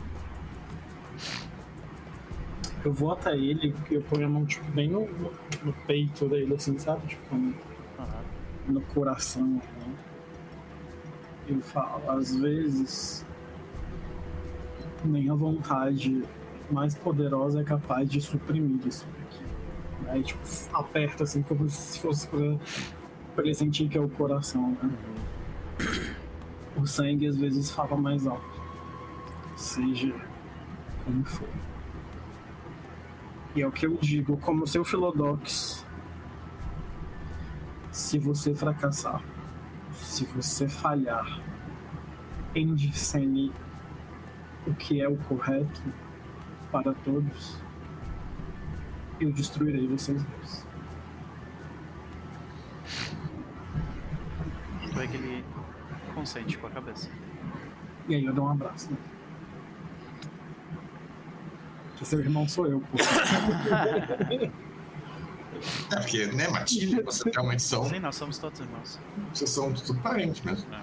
[2.85, 5.31] Eu vou até ele, eu ponho a mão tipo, bem no, no,
[5.63, 7.07] no peito dele, assim, sabe?
[7.07, 7.53] Tipo, no,
[8.67, 9.45] no coração.
[9.45, 9.61] Né?
[11.47, 13.25] Eu falo, às vezes
[15.03, 16.23] nem a vontade
[16.69, 19.43] mais poderosa é capaz de suprimir isso aqui.
[20.09, 20.39] Aí tipo,
[20.73, 22.39] aperta assim como se fosse pra,
[23.35, 24.89] pra ele sentir que é o coração, né?
[26.77, 28.61] O sangue às vezes fala mais alto.
[29.55, 30.13] Seja
[31.03, 31.49] como for.
[33.55, 35.83] E é o que eu digo, como seu Filodox.
[37.91, 39.23] Se você fracassar,
[39.91, 41.41] se você falhar
[42.53, 43.51] em discernir
[44.67, 45.81] o que é o correto
[46.71, 47.57] para todos,
[49.19, 50.67] eu destruirei vocês dois.
[54.93, 55.43] Tu é que ele
[56.17, 57.09] consente com a cabeça.
[58.07, 58.97] E aí eu dou um abraço, né?
[61.97, 62.97] Que seu irmão sou eu, pô.
[65.91, 67.89] É porque, né, Matilha, você realmente são.
[67.89, 68.99] Sim, nós somos todos irmãos.
[69.33, 70.71] Vocês são tudo parentes mesmo.
[70.71, 70.81] É.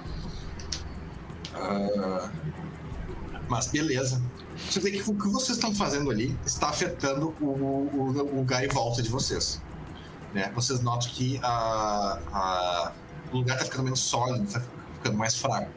[1.54, 2.28] Ah,
[3.48, 4.20] mas beleza.
[4.56, 8.64] Você vê que o que vocês estão fazendo ali está afetando o, o, o lugar
[8.64, 9.62] em volta de vocês.
[10.32, 10.50] Né?
[10.56, 12.92] Vocês notam que a, a,
[13.32, 14.60] o lugar está ficando menos sólido, está
[15.04, 15.70] ficando mais fraco.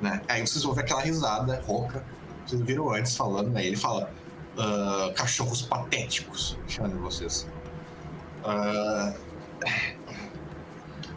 [0.00, 0.20] Né?
[0.28, 2.04] Aí vocês ouvem aquela risada rouca.
[2.46, 3.64] Vocês viram antes falando, né?
[3.66, 4.10] Ele fala
[4.56, 7.48] ah, cachorros patéticos, chamando vocês.
[8.44, 9.14] Ah,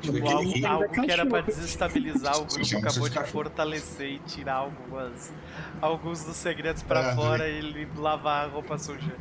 [0.03, 1.43] ver Tipo, que ele algo, que era pra cachorro.
[1.43, 5.34] desestabilizar o grupo acabou de fortalecer e tirar algumas,
[5.81, 9.14] alguns dos segredos pra É, fora e ele lavar a roupa suja.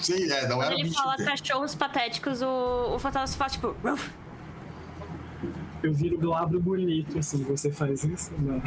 [0.00, 1.30] Sim, é, não era Quando ele bicho fala dele.
[1.30, 3.74] cachorros patéticos, o, o fantasma fala tipo.
[3.82, 4.10] "Ruff".
[5.84, 8.32] Eu viro glabro bonito, assim, você faz isso?
[8.38, 8.62] Não.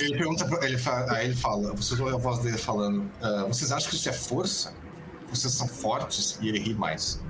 [0.00, 3.44] Ele pergunta, pra- ele fa- aí ele fala, vocês ouvem a voz dele falando, "Ah,
[3.46, 4.72] vocês acham que isso é força?
[5.28, 6.38] Vocês são fortes?
[6.40, 7.22] E ele ri mais.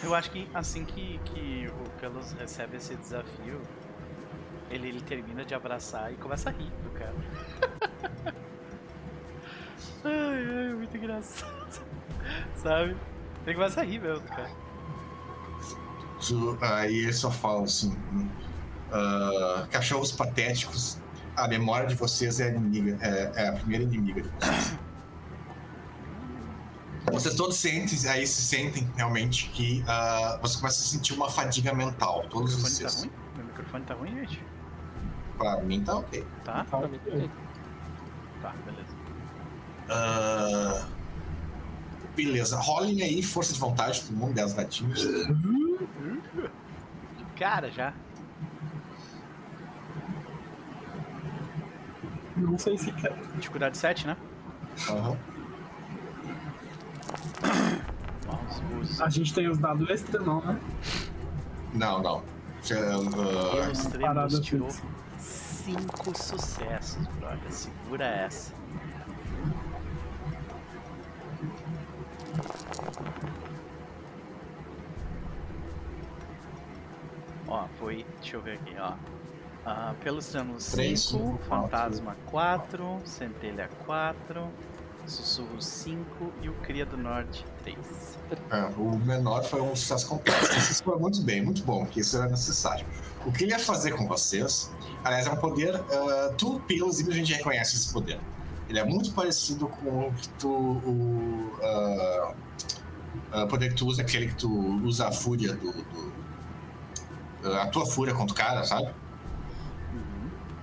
[0.00, 3.60] Eu acho que assim que, que o Carlos recebe esse desafio,
[4.70, 7.14] ele, ele termina de abraçar e começa a rir do cara.
[10.04, 11.82] ai, ai, muito engraçado.
[12.56, 12.96] Sabe?
[13.46, 14.50] Ele começa a rir mesmo cara.
[16.26, 17.94] Tu- Aí ele só fala assim,
[18.92, 20.98] "Ah, cachorros patéticos,
[21.36, 24.78] a memória de vocês é a inimiga, é, é a primeira inimiga de vocês.
[27.12, 31.74] Vocês todos sentem, aí se sentem realmente que ah, você começa a sentir uma fadiga
[31.74, 33.00] mental, todos microfone tá vocês.
[33.02, 33.10] ruim?
[33.36, 34.42] Meu microfone tá ruim, gente?
[35.36, 36.26] Pra mim tá ok.
[36.44, 36.64] Tá?
[36.64, 37.30] Pra mim, ok.
[38.40, 38.83] Tá, beleza.
[39.88, 40.86] Ah,
[42.16, 45.06] beleza, rolem aí, força de vontade, todo mundo, 10 gatinhos.
[47.36, 47.92] Cara, já.
[52.36, 53.16] Não sei se quer.
[53.36, 54.16] Dificuldade 7, né?
[54.90, 55.16] Aham.
[58.80, 60.58] Os, A gente tem os dados extra, não, né?
[61.74, 62.22] Não, não.
[62.60, 62.98] Você, ah,
[63.70, 64.86] os Parada três tirou fixa.
[65.18, 67.52] 5 sucessos, brother.
[67.52, 68.52] Segura essa.
[77.46, 78.04] Ó, foi.
[78.20, 78.92] Deixa eu ver aqui, ó.
[79.66, 84.46] Ah, pelos danos Três, 5, cinco, Fantasma 4, Centelha 4,
[85.06, 87.78] Sussurro 5 e o Cria do Norte 3.
[88.50, 90.46] é, o menor foi um sucesso completo.
[90.46, 92.86] Vocês foram muito bem, muito bom, que isso era necessário.
[93.24, 94.70] O que ele ia fazer com vocês,
[95.02, 95.76] aliás, é um poder.
[95.76, 98.20] ah, tu, pelo simplesmente reconhece esse poder.
[98.68, 100.48] Ele é muito parecido com o que tu.
[100.50, 102.34] O ah,
[103.32, 104.50] ah, poder que tu usa, aquele que tu
[104.84, 105.70] usa a fúria do.
[105.72, 106.12] do-
[107.44, 108.88] ah, a tua fúria contra o cara, sabe?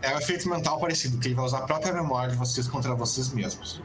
[0.02, 2.96] É um efeito mental parecido, que ele vai usar a própria memória de vocês contra
[2.96, 3.84] vocês mesmos.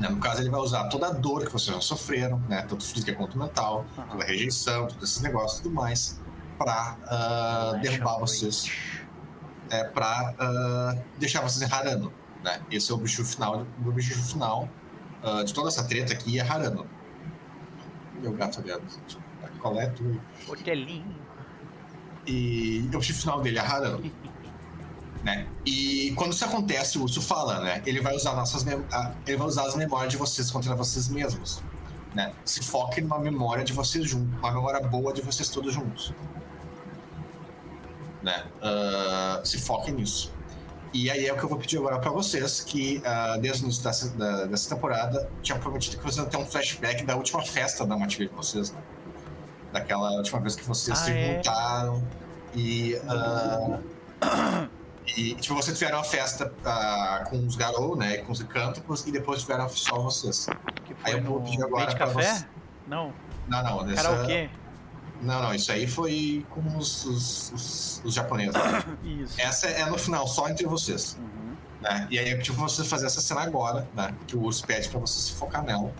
[0.00, 2.62] Né, No caso, ele vai usar toda a dor que vocês já sofreram, né?
[2.62, 4.06] Tanto física quanto mental, Aham.
[4.08, 6.18] toda a rejeição, todos esses negócios e tudo mais,
[6.56, 8.70] pra ah, derrubar vocês,
[9.68, 12.10] é, pra ah, deixar vocês em Harano,
[12.42, 12.60] né?
[12.70, 14.68] Esse é o objetivo final, o objetivo final
[15.22, 16.86] ah, de toda essa treta aqui é Harano.
[18.20, 18.82] Meu gato aliado.
[19.60, 20.20] Qual é tu?
[20.48, 21.16] Hotelinho.
[22.26, 24.02] E o objetivo final dele é Harano.
[25.22, 25.46] né?
[25.64, 27.82] E quando isso acontece, o urso fala, né?
[27.86, 31.62] Ele vai usar nossas ah, ele vai usar as memórias de vocês contra vocês mesmos,
[32.14, 32.32] né?
[32.44, 36.12] Se foque numa memória de vocês juntos, uma memória boa de vocês todos juntos,
[38.22, 38.44] né?
[38.60, 40.32] Ah, se foque nisso.
[40.92, 43.64] E aí é o que eu vou pedir agora pra vocês, que ah, desde o
[43.64, 47.42] início dessa, da- dessa temporada tinha prometido que vocês iam ter um flashback da última
[47.42, 48.78] festa da matilha de vocês, né?
[49.72, 51.36] Daquela última vez que vocês Ah, se é?
[51.36, 52.02] juntaram
[52.54, 52.94] E.
[53.04, 53.80] Uh,
[55.16, 58.18] e, tipo, vocês tiveram a festa uh, com os Garou, né?
[58.18, 60.46] Com os cânticos, e depois tiveram só vocês.
[61.02, 61.86] Aí eu vou pedir agora.
[61.86, 62.34] Pra café?
[62.34, 62.46] Você...
[62.86, 63.12] Não.
[63.48, 63.84] Não, não.
[63.84, 64.02] Nessa...
[64.10, 64.50] Karaokê?
[65.22, 68.54] Não, não, isso aí foi com os, os, os, os japoneses.
[69.04, 69.40] isso.
[69.40, 71.16] Essa é no final, só entre vocês.
[71.18, 71.56] Uhum.
[71.80, 72.08] Né?
[72.10, 74.14] E aí é tipo você fazer essa cena agora, né?
[74.26, 75.92] Que o urso pede pra você se focar nela.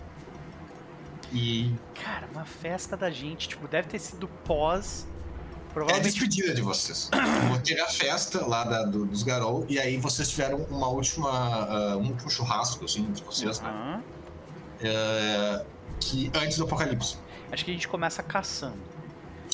[1.31, 1.73] E.
[2.03, 5.07] Cara, uma festa da gente, tipo, deve ter sido pós.
[5.73, 6.05] Provavelmente...
[6.05, 7.09] É a despedida de vocês.
[7.47, 11.95] Vou ter a festa lá da, do, dos Garou, e aí vocês tiveram uma última,
[11.95, 13.65] uh, um último churrasco, assim, entre vocês, uhum.
[13.65, 14.03] né?
[14.81, 15.65] Uh,
[15.99, 17.17] que antes do apocalipse.
[17.51, 18.92] Acho que a gente começa caçando.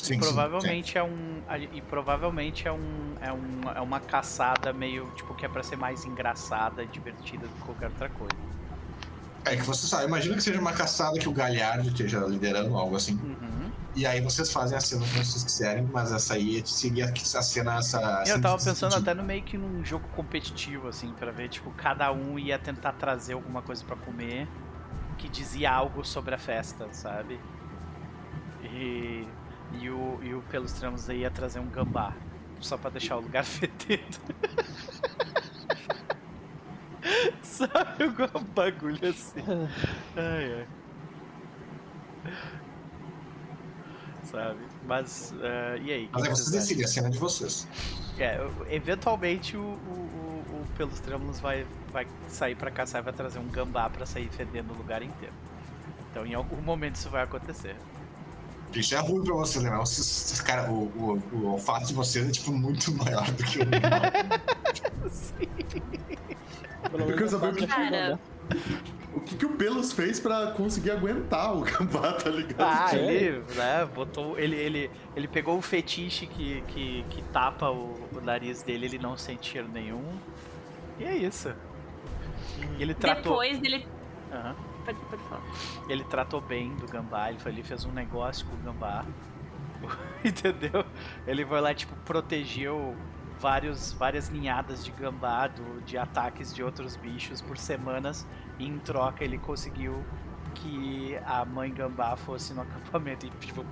[0.02, 0.98] Sim, e provavelmente sim, sim.
[0.98, 1.40] é um
[1.72, 5.76] e provavelmente é um, é um é uma caçada meio tipo que é para ser
[5.76, 8.36] mais engraçada, divertida do que qualquer outra coisa.
[9.44, 12.94] É que você sabe, imagina que seja uma caçada que o Galhardo esteja liderando algo
[12.96, 13.14] assim.
[13.14, 13.70] Uhum.
[13.96, 17.78] E aí vocês fazem a cena como vocês quiserem, mas essa aí seguir a cena
[17.78, 18.22] essa.
[18.26, 22.12] Eu tava pensando até no meio que num jogo competitivo assim, para ver tipo cada
[22.12, 24.46] um ia tentar trazer alguma coisa para comer
[25.18, 27.40] que dizia algo sobre a festa, sabe?
[28.62, 29.26] E
[29.80, 32.14] e o, e o Pelos Tramos aí ia trazer um gambá.
[32.60, 34.18] Só pra deixar o lugar fedendo.
[37.42, 39.40] Sabe algum bagulho assim?
[40.16, 40.66] Ai, ai.
[44.24, 44.60] Sabe?
[44.86, 46.10] Mas, uh, e aí?
[46.12, 47.66] Mas é vocês decidem, a cena de vocês.
[48.18, 48.38] É,
[48.68, 53.38] eventualmente o, o, o, o Pelos Tramos vai, vai sair pra caçar e vai trazer
[53.38, 55.34] um gambá pra sair fedendo o lugar inteiro.
[56.10, 57.76] Então em algum momento isso vai acontecer.
[58.74, 59.76] Isso é ruim pra você, né?
[59.78, 63.64] Os, cara, o, o, o olfato de vocês é tipo muito maior do que o
[63.64, 64.02] normal.
[65.10, 65.48] Sim.
[66.92, 68.18] Eu quero saber o que, cara...
[69.14, 72.60] o que, que o Pelos fez pra conseguir aguentar o gambá, tá ligado?
[72.60, 74.38] Ah, ele, né, botou.
[74.38, 78.98] Ele, ele, ele pegou o fetiche que, que, que tapa o, o nariz dele, ele
[78.98, 80.04] não sente cheiro nenhum.
[80.98, 81.52] E é isso.
[82.78, 83.22] E ele tratou.
[83.22, 83.86] Depois dele.
[84.30, 84.54] Uhum.
[84.84, 85.42] Pode, pode falar.
[85.88, 89.04] Ele tratou bem do gambá, ele, foi, ele fez um negócio com o gambá.
[90.24, 90.84] Entendeu?
[91.26, 92.96] Ele foi lá, tipo, protegeu
[93.38, 98.26] vários, várias ninhadas de gambá do, de ataques de outros bichos por semanas.
[98.58, 100.04] E em troca ele conseguiu
[100.54, 103.64] que a mãe gambá fosse no acampamento e, tipo,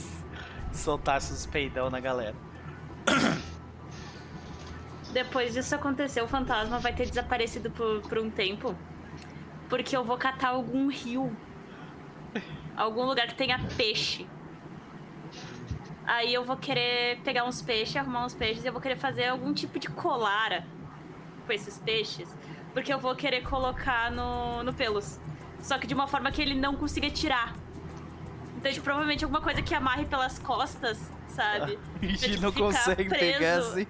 [0.72, 2.34] soltasse os peidão na galera.
[5.12, 8.74] Depois disso acontecer, o fantasma vai ter desaparecido por, por um tempo.
[9.68, 11.34] Porque eu vou catar algum rio.
[12.76, 14.26] Algum lugar que tenha peixe.
[16.06, 19.26] Aí eu vou querer pegar uns peixes, arrumar uns peixes e eu vou querer fazer
[19.26, 20.64] algum tipo de colara
[21.44, 22.28] com esses peixes.
[22.72, 25.18] Porque eu vou querer colocar no, no pelos.
[25.60, 27.56] Só que de uma forma que ele não consiga tirar.
[28.56, 31.78] Então, tipo, provavelmente alguma coisa que amarre pelas costas, sabe?
[32.02, 33.38] E tipo, não consegue preso.
[33.38, 33.86] pegar assim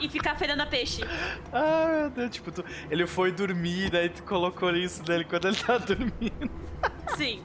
[0.00, 1.02] e ficar fedendo a peixe.
[1.52, 5.56] Ah, meu Deus, tipo, tu, ele foi dormir, daí tu colocou isso nele quando ele
[5.56, 6.50] tá dormindo.
[7.16, 7.42] Sim.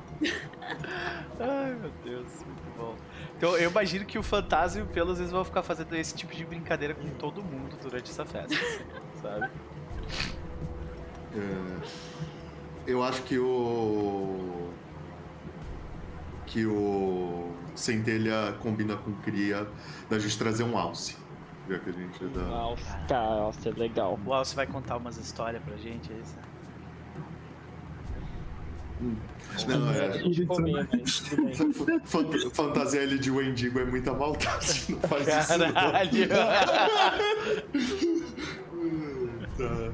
[1.39, 2.95] Ai, meu Deus, muito bom.
[3.37, 6.15] Então eu imagino que o fantasma e o pelo às vezes vão ficar fazendo esse
[6.15, 8.55] tipo de brincadeira com todo mundo durante essa festa,
[9.21, 9.49] sabe?
[11.35, 11.81] É,
[12.87, 14.71] eu acho que o.
[16.45, 19.67] Que o Centelha combina com Cria
[20.09, 21.17] da gente trazer um alce
[21.69, 22.19] já que a gente.
[22.51, 24.19] Alce, tá, Alce é legal.
[24.25, 26.35] O Alce vai contar umas histórias pra gente, é isso?
[29.01, 29.15] Hum.
[29.67, 30.11] Não, é.
[32.53, 34.85] Fantasia L de Wendigo é muita maldade.
[34.89, 36.15] Não faz Caralho.
[36.15, 36.29] isso.
[39.59, 39.93] Não.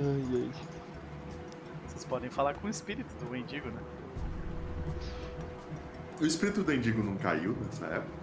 [0.00, 0.50] ai, ai.
[1.86, 3.80] Vocês podem falar com o espírito do Wendigo, né?
[6.20, 8.21] O espírito do Wendigo não caiu nessa época?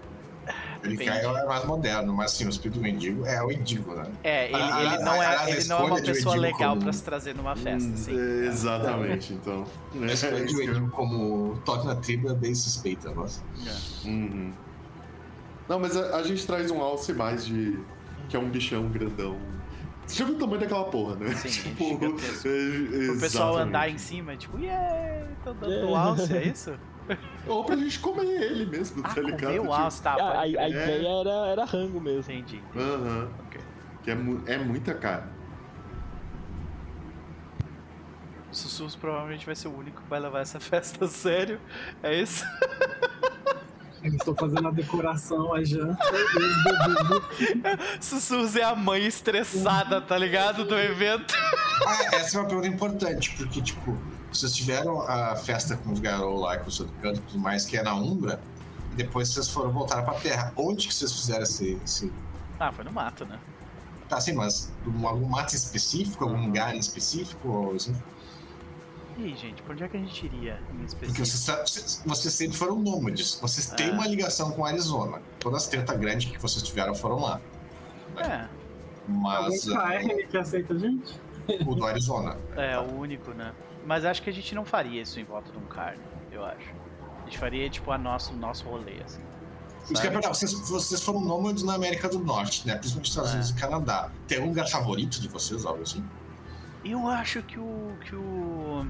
[0.83, 4.05] Ele caiu é mais moderno, mas assim, o espírito mendigo é o indigo, né?
[4.23, 6.83] É, ele, a, ele não, é, ele não é uma pessoa legal como...
[6.83, 8.17] pra se trazer numa festa, sim.
[8.17, 9.65] É, exatamente, então.
[10.01, 13.43] A escolha de mendigo como toque na tribo é bem suspeita, nossa.
[13.65, 14.07] É.
[14.07, 14.53] Uhum.
[15.67, 17.79] Não, mas a, a, gente traz um alce mais de.
[18.27, 19.37] que é um bichão grandão.
[20.05, 21.35] Você já viu o tamanho daquela porra, né?
[21.35, 25.99] Sim, tipo, é, o pessoal andar em cima, tipo, yeah, tô dando yeah.
[25.99, 26.73] alce, é isso?
[27.47, 29.41] Ou pra gente comer ele mesmo, ah, tá ligado?
[29.41, 30.69] Comer o alce, tá, a, a, a é.
[30.69, 32.31] ideia era, era rango mesmo.
[32.31, 32.61] Entendi.
[32.75, 33.19] Aham.
[33.19, 33.29] Uhum.
[33.47, 33.61] Okay.
[34.03, 35.39] Que é, é muita carne.
[38.51, 41.59] O Sussurros provavelmente vai ser o único que vai levar essa festa a sério.
[42.01, 42.45] É isso?
[44.01, 46.01] Eu estou fazendo a decoração, a janta.
[47.99, 50.63] Sussurros é a mãe estressada, tá ligado?
[50.63, 51.35] Do evento.
[51.85, 53.97] Ah, essa é uma pergunta importante, porque, tipo,
[54.37, 57.65] vocês tiveram a festa com os garotos lá, com o seu canto e tudo mais,
[57.65, 58.39] que é na Umbra,
[58.95, 60.53] depois vocês foram voltar pra terra.
[60.55, 61.79] Onde que vocês fizeram esse.
[61.83, 62.11] esse...
[62.59, 63.39] Ah, foi no mato, né?
[64.07, 64.71] Tá, sim, mas
[65.03, 67.73] algum mato específico, algum lugar em específico?
[67.75, 67.95] Assim?
[69.17, 71.05] E aí, gente, por onde é que a gente iria em específico?
[71.07, 73.37] Porque vocês, vocês sempre foram nômades.
[73.41, 73.91] Vocês têm é.
[73.91, 75.21] uma ligação com a Arizona.
[75.39, 77.41] Todas as treta grandes que vocês tiveram foram lá.
[78.15, 78.49] Né?
[78.49, 78.59] É.
[79.07, 79.67] Mas.
[79.69, 81.19] Algum KR que aceita a gente?
[81.65, 82.37] O do Arizona.
[82.55, 83.53] É, o único, né?
[83.89, 86.75] Mas acho que a gente não faria isso em volta de um carne, eu acho.
[87.21, 89.19] A gente faria, tipo, a nosso, nosso rolê, assim.
[89.89, 92.75] Isso que é verdade, vocês, vocês foram nômades na América do Norte, né?
[92.75, 93.53] Principalmente nos Estados Unidos é.
[93.55, 94.11] e Canadá.
[94.27, 96.07] Tem algum lugar favorito de vocês, algo assim?
[96.85, 97.97] Eu acho que o.
[98.05, 98.85] que o.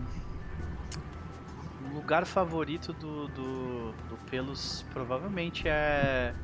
[1.86, 6.36] o lugar favorito do, do, do Pelos provavelmente é.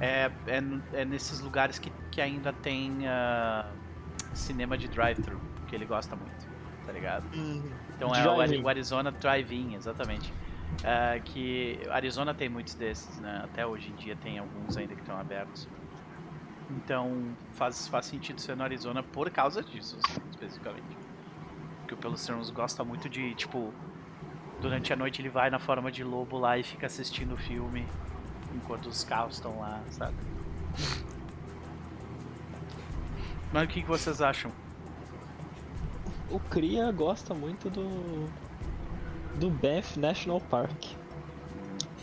[0.00, 0.62] É, é,
[0.94, 3.70] é nesses lugares que, que ainda tem uh,
[4.32, 6.48] cinema de drive-thru, que ele gosta muito,
[6.86, 7.26] tá ligado?
[7.36, 7.62] Uhum.
[8.00, 10.32] Então é o, o Arizona Drive-In, exatamente.
[10.80, 13.42] Uh, que Arizona tem muitos desses, né?
[13.44, 15.68] Até hoje em dia tem alguns ainda que estão abertos.
[16.70, 20.96] Então faz, faz sentido ser no Arizona por causa disso, assim, especificamente.
[21.80, 23.74] Porque o Pelos gosta muito de, tipo,
[24.62, 27.86] durante a noite ele vai na forma de lobo lá e fica assistindo o filme
[28.54, 30.16] enquanto os carros estão lá, sabe?
[33.52, 34.50] Mas o que, que vocês acham?
[36.30, 38.28] O Cria gosta muito do
[39.40, 40.78] do Banff National Park,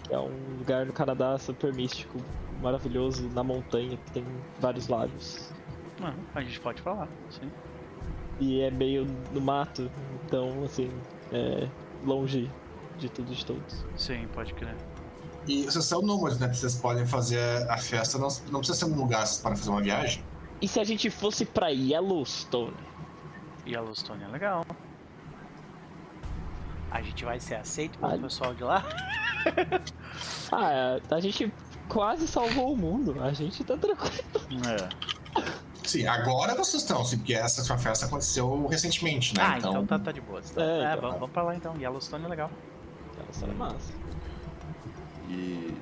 [0.04, 2.20] que é um lugar no Canadá super místico,
[2.62, 4.26] maravilhoso, na montanha, que tem
[4.60, 5.52] vários lagos.
[6.02, 7.52] Ah, a gente pode falar, sim.
[8.40, 9.90] E é meio no mato,
[10.26, 10.90] então, assim,
[11.32, 11.68] é
[12.06, 12.50] longe
[12.98, 13.86] de tudo e de todos.
[13.96, 14.76] Sim, pode crer.
[15.48, 16.52] E vocês são nômades, né?
[16.52, 20.24] Vocês podem fazer a festa, não, não precisa ser um lugar para fazer uma viagem.
[20.62, 22.74] E se a gente fosse pra Yellowstone?
[23.68, 24.66] Yellowstone é legal.
[26.90, 28.84] A gente vai ser aceito pelo pessoal de lá?
[30.52, 31.52] ah, é, a gente
[31.90, 33.22] quase salvou o mundo.
[33.22, 34.24] A gente tá tranquilo.
[34.68, 34.90] É.
[35.84, 39.44] Sim, agora vocês estão, sim, porque essa sua festa aconteceu recentemente, né?
[39.44, 40.42] Ah, então, então tá, tá de boa.
[40.42, 40.62] Tá.
[40.62, 41.76] É, é então, vamos, vamos pra lá então.
[41.80, 42.52] Yellowstone é legal.
[43.18, 43.94] Yellowstone é massa.
[45.30, 45.78] E.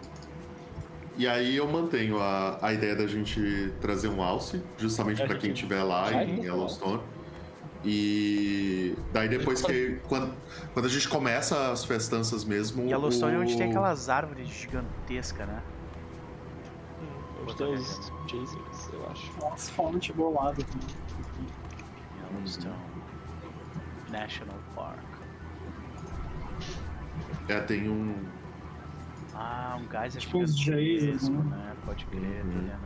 [1.17, 5.53] E aí eu mantenho a, a ideia da gente trazer um alce, justamente para quem
[5.53, 7.01] estiver lá em Yellowstone.
[7.85, 9.99] E daí depois que.
[10.07, 10.33] Quando,
[10.73, 12.83] quando a gente começa as festanças mesmo.
[12.83, 13.35] Yellowstone o...
[13.37, 15.61] é onde tem aquelas árvores gigantescas, né?
[16.99, 19.31] Hum, onde tem os Jasons, eu acho.
[19.39, 20.65] Nossa, fonte bolado.
[22.33, 22.75] Yellowstone
[24.09, 24.99] National Park.
[27.47, 28.15] É, tem um.
[29.35, 31.55] Ah, um geyser tipo uns Jasons, né?
[31.55, 31.75] né?
[31.85, 32.67] Pode crer, uhum.
[32.67, 32.84] aqui.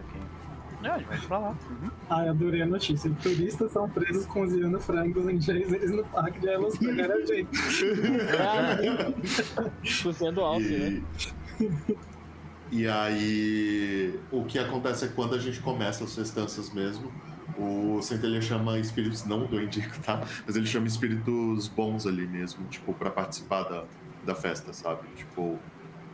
[0.82, 1.50] Não, a gente vai pra lá.
[1.50, 1.92] Uhum.
[2.10, 3.12] Ah, eu adorei a notícia.
[3.22, 7.02] Turistas são presos cozinhando frangos em geysers no parque de Yellowstone.
[7.02, 7.50] Era gente.
[10.04, 11.02] Cozinhando alto, né?
[12.72, 17.12] E aí, o que acontece é que quando a gente começa as festanças mesmo,
[17.58, 20.22] o Centelha chama espíritos, não do Indico, tá?
[20.46, 23.84] Mas ele chama espíritos bons ali mesmo, tipo, para participar da,
[24.26, 25.02] da festa, sabe?
[25.16, 25.58] Tipo,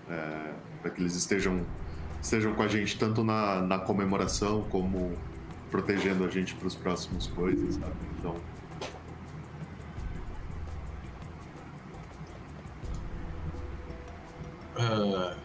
[0.09, 1.65] é, para que eles estejam
[2.25, 5.13] estejam com a gente tanto na, na comemoração como
[5.69, 7.93] protegendo a gente para os próximos coisas, sabe?
[8.17, 8.35] Então.
[14.75, 15.35] Uh,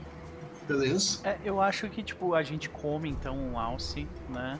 [0.66, 1.20] beleza.
[1.22, 4.58] É, eu acho que tipo a gente come então um alce, né?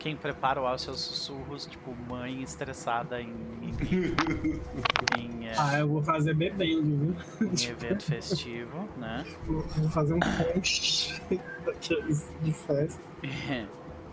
[0.00, 3.28] Quem prepara o aos sussurros, tipo, mãe estressada em.
[3.28, 7.48] em, em é, ah, eu vou fazer bebendo, viu?
[7.48, 9.24] Em evento festivo, né?
[9.46, 11.22] Vou fazer um post
[11.64, 13.02] daqueles de festa.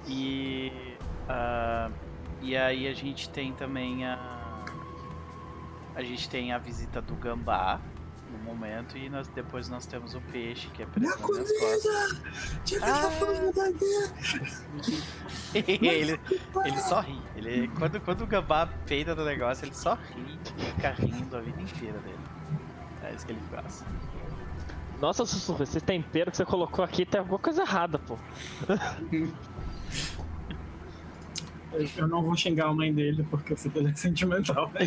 [0.06, 0.72] e.
[1.24, 1.92] Uh,
[2.42, 4.66] e aí a gente tem também a.
[5.96, 7.82] A gente tem a visita do gambá,
[8.32, 12.22] no momento e nós, depois nós temos o peixe que é preso Minha nas costas.
[12.82, 13.10] Ah!
[15.68, 16.20] ele,
[16.66, 17.22] ele só ri.
[17.36, 21.42] Ele, quando, quando o gambá peida no negócio, ele só ri e fica rindo a
[21.42, 22.20] vida inteira dele.
[23.04, 23.84] É isso que ele faz.
[25.00, 28.18] Nossa, Sussurro, esse tempero que você colocou aqui tem alguma coisa errada, pô.
[31.96, 34.72] Eu não vou xingar a mãe dele porque eu sei que ele é sentimental.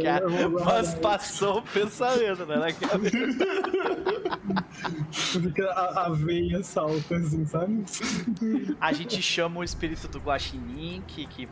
[0.00, 0.20] Né?
[0.64, 2.56] mas passou o pensamento, né?
[5.32, 7.84] Porque a, a veia salta assim, sabe?
[8.80, 11.48] A gente chama o espírito do Guaxinim, que, que,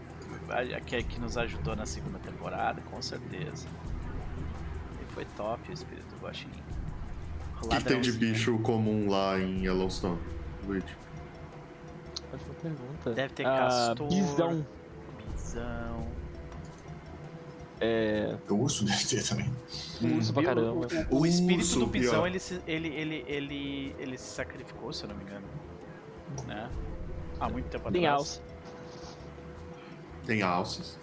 [0.86, 3.66] que, que nos ajudou na segunda temporada, com certeza.
[5.02, 6.62] E foi top o espírito do Guaxinim.
[7.62, 10.18] O que tem de bicho comum lá em Yellowstone,
[10.66, 10.96] Luigi?
[12.36, 13.12] Pergunta.
[13.12, 14.08] Deve ter ah, castor.
[14.08, 14.66] Bisão.
[15.32, 16.08] Bisão.
[17.80, 18.36] É.
[18.48, 19.50] O urso deve ter também.
[20.02, 20.86] O urso pra caramba.
[21.10, 24.92] O, o, o espírito urso, do bisão, ele se, ele, ele, ele, ele se sacrificou,
[24.92, 25.46] se eu não me engano.
[26.46, 26.68] Né?
[27.40, 28.20] Há muito tempo Tem atrás.
[28.20, 28.40] alce.
[30.26, 30.98] Tem alces.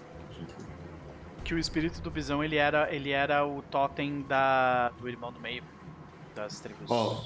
[1.43, 5.39] Que o espírito do bisão, ele era, ele era o totem da, do irmão do
[5.39, 5.64] meio.
[6.34, 6.89] Das tribos.
[6.89, 7.23] Ó,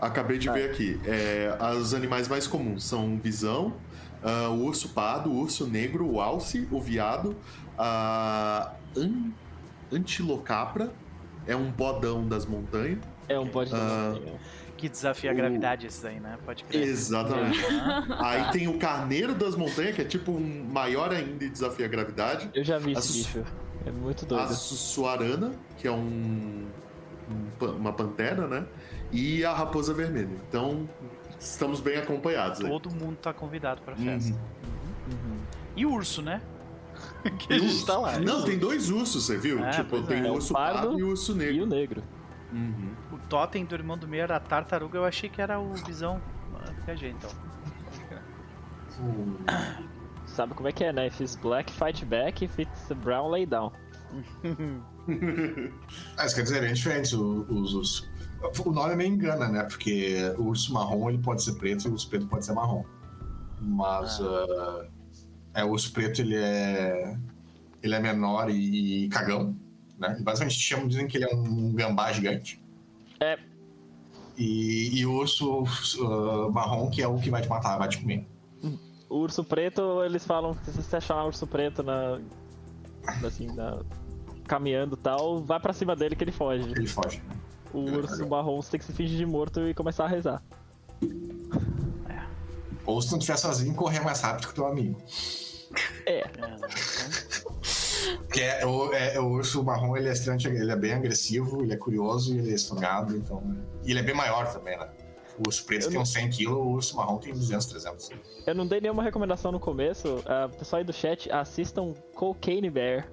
[0.00, 1.00] acabei de ver aqui.
[1.04, 3.74] É, os animais mais comuns são o bisão,
[4.22, 7.36] uh, o urso pardo, o urso negro, o alce, o viado,
[7.78, 9.30] a an
[9.92, 10.90] antilocapra,
[11.46, 12.98] é um bodão das montanhas.
[13.28, 14.40] É um bode das Ah, montanhas.
[14.76, 16.38] Que desafia a gravidade esses aí, né?
[16.44, 16.82] Pode crer.
[16.82, 17.58] Exatamente.
[18.18, 21.88] Aí tem o carneiro das montanhas, que é tipo um maior ainda e desafia a
[21.88, 22.48] gravidade.
[22.54, 23.44] Eu já vi A esse bicho.
[23.84, 24.54] É muito A doido.
[24.54, 26.66] sussuarana, que é um,
[27.60, 28.64] um uma pantera, né?
[29.12, 30.30] E a raposa vermelha.
[30.48, 30.88] Então,
[31.38, 32.68] estamos bem acompanhados aí.
[32.68, 34.04] Todo mundo tá convidado pra Uhum.
[34.04, 34.34] festa.
[34.34, 35.36] Uhum.
[35.76, 36.40] E o urso, né?
[37.38, 37.86] que E a urso?
[37.86, 38.18] tá lá.
[38.20, 39.64] Não, tem dois ursos, você viu?
[39.64, 40.22] É, tipo, tem é.
[40.22, 41.62] o É urso pardo pardo e o urso E negro.
[41.62, 42.02] o negro.
[42.52, 42.90] Uhum.
[43.12, 46.20] O totem do irmão do meio era a tartaruga, eu achei que era o bisão.
[46.56, 47.30] Ah, Viajei então.
[50.26, 51.06] Sabe como é que é, né?
[51.06, 52.44] If it's black, fight back.
[52.44, 53.72] If it's brown, lay down.
[56.16, 58.09] Ah, isso quer dizer, é diferente os ursos.
[58.64, 59.62] O nome me engana, né?
[59.64, 62.84] Porque o urso marrom ele pode ser preto e o urso preto pode ser marrom.
[63.60, 64.86] Mas ah,
[65.54, 67.16] é, o urso preto ele é
[67.82, 69.56] ele é menor e, e cagão,
[69.98, 70.16] né?
[70.18, 72.62] E basicamente chamam, dizem que ele é um gambá gigante.
[73.20, 73.38] É.
[74.36, 75.64] E, e o urso
[76.00, 78.26] ah, marrom que é o que vai te matar, vai te comer.
[79.10, 82.20] O urso preto, eles falam que se você achar um urso preto na.
[83.26, 83.82] Assim, na.
[84.46, 86.70] caminhando e tal, vai pra cima dele que ele foge.
[86.70, 87.20] Ele foge.
[87.72, 90.42] O urso marrom tem que se fingir de morto e começar a rezar.
[92.84, 95.00] Ou se não estiver sozinho, correr mais rápido que o teu amigo.
[96.06, 96.56] É, É, né?
[98.32, 101.72] Que é, o, é, o urso marrom, ele é, extremamente, ele é bem agressivo, ele
[101.72, 103.42] é curioso e ele é esfangado, então...
[103.84, 104.88] E ele é bem maior também, né?
[105.38, 108.10] O urso preto Eu tem não- uns 100 kg, o urso marrom tem 200, 300.
[108.46, 110.22] eu não dei nenhuma recomendação no começo.
[110.26, 113.06] Ah, pessoal aí do chat, assistam Cocaine Bear.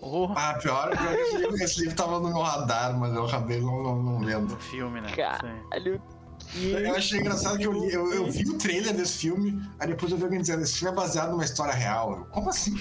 [0.00, 3.26] Oh, Ah, pior, pior que esse livro, esse livro tava no meu radar, mas eu
[3.26, 4.54] acabei não, não, não lendo.
[4.54, 5.10] o filme, né?
[5.14, 6.02] Caralho,
[6.50, 6.70] que.
[6.70, 10.10] Eu achei engraçado que eu, li- eu, eu vi o trailer desse filme, aí depois
[10.12, 12.12] eu vi alguém dizendo, esse filme é baseado numa história real.
[12.16, 12.74] Eu, Como assim?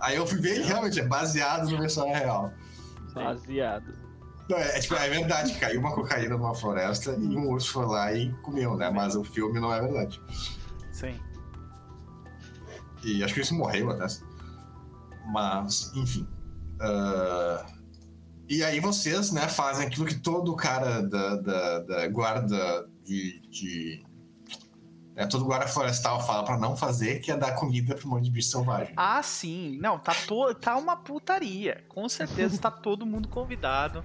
[0.00, 2.52] Aí eu fui ver ele realmente é baseado numa história real.
[3.14, 3.94] Baseado.
[4.48, 7.86] Não, é, é, tipo, é verdade, caiu uma cocaína numa floresta e um urso foi
[7.86, 8.90] lá e comeu, né?
[8.90, 10.20] Mas o filme não é verdade.
[10.92, 11.18] Sim.
[13.04, 14.06] E acho que isso morreu até.
[15.30, 16.26] Mas, enfim.
[16.80, 17.66] Ah,
[18.48, 23.40] E aí vocês, né, fazem aquilo que todo cara da, da, da guarda de.
[23.48, 24.04] de
[25.14, 28.24] né, todo guarda florestal fala pra não fazer, que é dar comida pra um monte
[28.24, 28.92] de bicho selvagem.
[28.96, 29.78] Ah, sim.
[29.80, 30.54] Não, tá, to...
[30.54, 31.84] tá uma putaria.
[31.88, 34.02] Com certeza tá todo mundo convidado.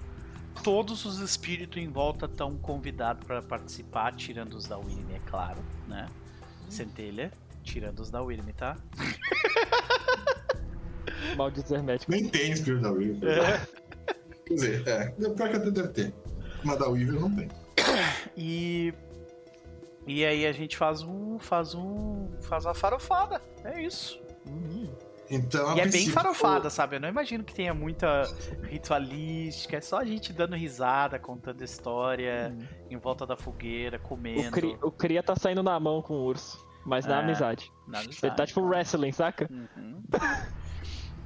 [0.62, 5.62] Todos os espíritos em volta estão convidados para participar, tirando os da Winnie, é claro,
[5.86, 6.08] né?
[6.68, 7.30] Centelha,
[7.62, 8.76] tirando os da Winnie, tá?
[11.36, 12.14] Malditos herméticos.
[12.14, 13.28] Nem tem espírito da Weaver.
[13.38, 13.66] É.
[14.46, 15.08] Quer dizer, é.
[15.10, 16.14] Pior que até deve ter.
[16.64, 17.48] Mas da Weaver não tem.
[18.36, 18.92] E
[20.06, 23.40] e aí a gente faz um faz um faz uma farofada.
[23.64, 24.20] É isso.
[25.28, 26.94] Então, a e é bem farofada, sabe?
[26.96, 28.22] Eu não imagino que tenha muita
[28.70, 32.56] ritualística, é só a gente dando risada, contando história,
[32.88, 34.52] em volta da fogueira, O, comendo.
[34.52, 34.78] cri...
[34.80, 37.24] o Cria tá saindo na mão com o urso, mas na É.
[37.24, 37.72] amizade.
[37.88, 38.36] na Ele amizade.
[38.36, 39.48] tá tipo wrestling, saca?
[39.50, 40.00] Uhum.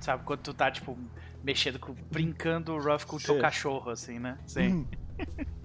[0.01, 0.97] Sabe quando tu tá, tipo,
[1.45, 4.39] mexendo, com, brincando rough com o teu cachorro, assim, né?
[4.47, 4.87] Sim.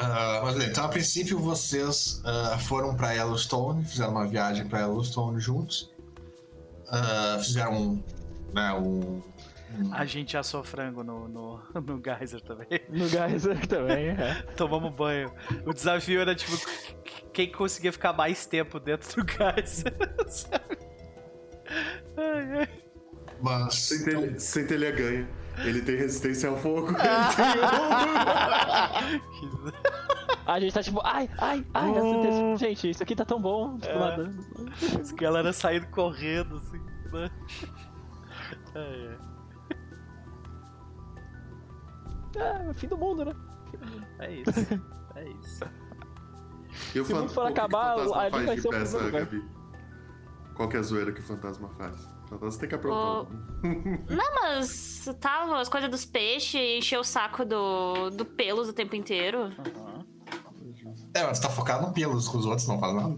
[0.00, 5.40] Ah, mas então a princípio vocês ah, foram pra Yellowstone, fizeram uma viagem pra Yellowstone
[5.40, 5.90] juntos.
[6.88, 8.02] Ah, fizeram um,
[8.54, 9.20] né, um,
[9.76, 12.68] um- A gente assou frango no, no, no geyser também.
[12.88, 14.34] No Geyser também, é.
[14.56, 15.32] Tomamos banho.
[15.66, 16.56] O desafio era, tipo,
[17.32, 19.94] quem conseguia ficar mais tempo dentro do geyser,
[20.28, 20.78] sabe?
[22.16, 22.68] Ai, ai.
[23.40, 25.28] Mas Centelha, Centelha ganha.
[25.64, 26.88] Ele tem resistência ao fogo.
[30.46, 32.56] A gente tá tipo, ai, ai, ai, Oh.
[32.56, 33.76] gente, isso aqui tá tão bom.
[33.78, 33.98] Tipo, É.
[33.98, 34.44] nadando.
[35.00, 36.80] As galera saindo correndo, assim,
[37.12, 37.30] né?
[38.74, 39.18] Ai, ai.
[42.70, 43.32] É, fim do mundo, né?
[44.20, 44.50] É isso.
[45.16, 45.64] É isso.
[46.94, 49.04] E o Se o mundo for o que que acabar, vai ser o peça, primeiro
[49.06, 49.20] lugar.
[49.24, 49.57] Gabi?
[50.58, 51.94] Qual que é a zoeira que o fantasma faz?
[52.24, 53.32] O fantasma tem que aprontar.
[54.10, 58.96] Não, mas tava as coisas dos peixes, encher o saco do, do pelos o tempo
[58.96, 59.44] inteiro.
[59.44, 60.04] Aham.
[61.14, 63.16] é, mas tá focado no pelos, com os outros não faz nada.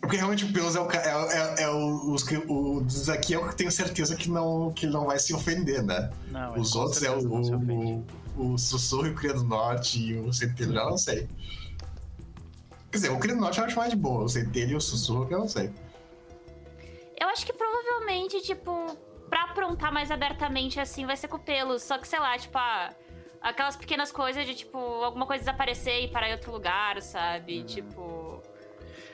[0.00, 3.38] porque realmente o Pelos é o, é, é, é o, os, o dos aqui é
[3.38, 6.10] o que tenho certeza que não, que não vai se ofender, né?
[6.32, 8.04] Não, os outros é o, o,
[8.36, 11.28] o, Sussurro e o Cria do Norte e o Centelho, eu não sei.
[12.90, 15.28] Quer dizer, o do Norte eu acho mais de boa, o Centelho e o Sussurro
[15.30, 15.72] eu não sei.
[17.18, 18.96] Eu acho que provavelmente, tipo,
[19.28, 21.82] pra aprontar mais abertamente assim vai ser com o Pelos.
[21.82, 22.92] Só que, sei lá, tipo, ah,
[23.40, 27.60] aquelas pequenas coisas de, tipo, alguma coisa desaparecer e parar em outro lugar, sabe?
[27.60, 27.66] Uhum.
[27.66, 28.42] Tipo.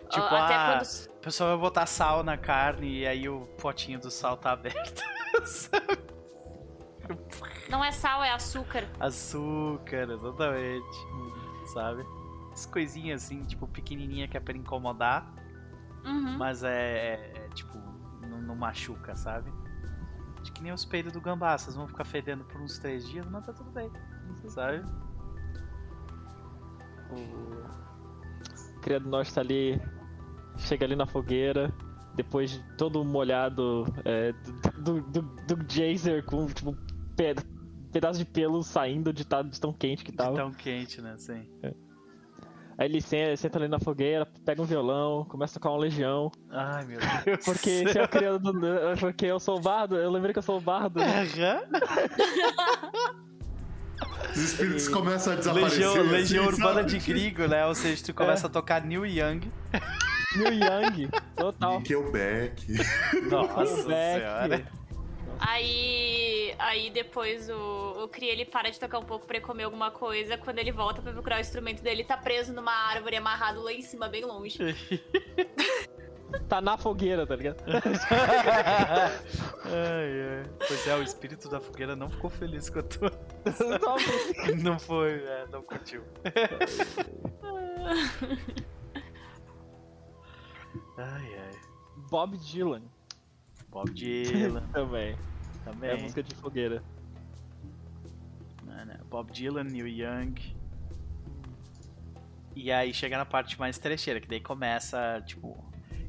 [0.09, 0.87] Tipo, até ah, quando...
[1.17, 5.03] o pessoal vai botar sal na carne e aí o potinho do sal tá aberto.
[7.69, 8.85] Não é sal, é açúcar.
[9.01, 10.97] Açúcar, exatamente.
[11.73, 12.07] Sabe?
[12.57, 15.31] As coisinhas assim, tipo, pequenininha que é pra incomodar.
[16.07, 16.39] Uhum.
[16.39, 17.77] Mas é, é, é tipo,
[18.23, 19.53] não, não, machuca, sabe?
[20.41, 23.27] Acho que nem os peidos do gambá, vocês vão ficar fedendo por uns três dias,
[23.27, 23.91] mas tá tudo bem.
[24.49, 24.83] Sabe?
[27.11, 29.79] O criado nosso tá ali
[30.57, 31.71] chega ali na fogueira,
[32.15, 34.33] depois todo molhado é,
[34.79, 36.75] do, do, do, Jazer com tipo,
[37.93, 40.31] pedaço de pelo saindo de, de tão quente que tava.
[40.31, 41.19] De tão quente, né?
[41.19, 41.47] Sim.
[41.63, 41.86] É.
[42.79, 46.31] Aí ele senta, ali na fogueira, pega um violão, começa a tocar uma legião.
[46.51, 47.45] Ai, meu Deus.
[47.45, 48.53] Porque se eu criando.
[49.01, 51.01] Porque eu sou o bardo, eu lembrei que eu sou o bardo.
[51.01, 51.63] Aham.
[54.31, 55.79] Os espíritos começam a desaparecer.
[55.79, 57.65] Legião, assim, legião urbana de Grigo, né?
[57.65, 58.49] Ou seja, tu começa é.
[58.49, 59.41] a tocar New Young.
[60.37, 61.79] New Young, total.
[61.79, 62.67] Nickelback.
[63.31, 64.21] Nossa Nickelback.
[64.21, 64.86] senhora.
[65.39, 69.91] Aí, aí depois o, o Cri ele para de tocar um pouco pra comer alguma
[69.91, 70.39] coisa.
[70.39, 73.83] Quando ele volta pra procurar o instrumento dele, tá preso numa árvore, amarrado lá em
[73.83, 74.59] cima, bem longe.
[76.49, 77.63] tá na fogueira, tá ligado?
[79.65, 80.51] ai, ai.
[80.67, 83.13] Pois é, o espírito da fogueira não ficou feliz com a tua.
[84.63, 86.03] não foi, é, não curtiu.
[90.99, 91.61] Ai, ai.
[92.11, 92.83] Bob Dylan.
[93.77, 94.67] Bob Dylan.
[94.73, 95.19] Também.
[95.63, 95.91] Também.
[95.91, 96.83] É música de fogueira.
[99.11, 100.35] Bob Dylan, Neil Young.
[102.55, 105.63] E aí chega na parte mais trecheira, que daí começa, tipo,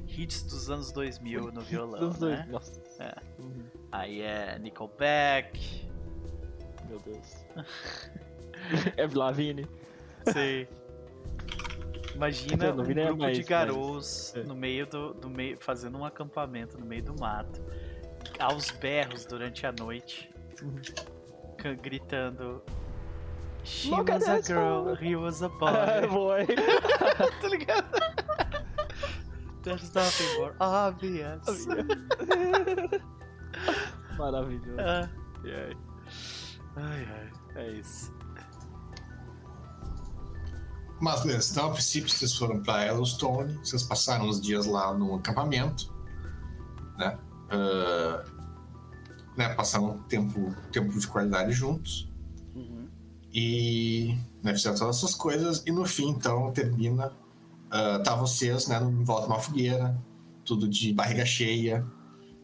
[0.08, 2.48] hits dos anos 2000 no violão, dos né?
[2.50, 2.82] Nossa.
[3.00, 3.16] É.
[3.38, 3.66] Uhum.
[3.92, 5.86] Aí é Nickelback.
[6.88, 7.46] Meu Deus.
[8.96, 9.68] é Lavigne.
[10.26, 10.68] Sim.
[12.18, 14.44] Imagina um grupo mais, de garotos mas...
[14.44, 14.48] É.
[14.48, 17.62] no meio do, do meio, fazendo um acampamento no meio do mato,
[18.40, 20.30] aos berros durante a noite,
[20.64, 21.76] uhum.
[21.82, 22.64] gritando.
[23.64, 26.08] She Look was a girl, he was a boy.
[26.10, 26.46] boy.
[27.42, 27.88] tá ligado?
[29.62, 31.68] There's nothing more obvious.
[34.18, 34.80] Maravilhoso.
[34.80, 35.10] Ah,
[36.78, 37.32] ai, ai,
[37.64, 38.17] é isso.
[41.00, 45.16] Mas beleza, então a princípio vocês foram para Yellowstone, vocês passaram os dias lá no
[45.16, 45.94] acampamento,
[46.98, 47.18] né?
[47.52, 52.12] Uh, né passaram tempo, tempo de qualidade juntos.
[52.56, 52.88] Uhum.
[53.32, 57.12] E né, fizeram todas essas coisas, e no fim, então, termina.
[57.68, 60.02] Uh, tá vocês, né, em volta de uma fogueira,
[60.46, 61.86] tudo de barriga cheia,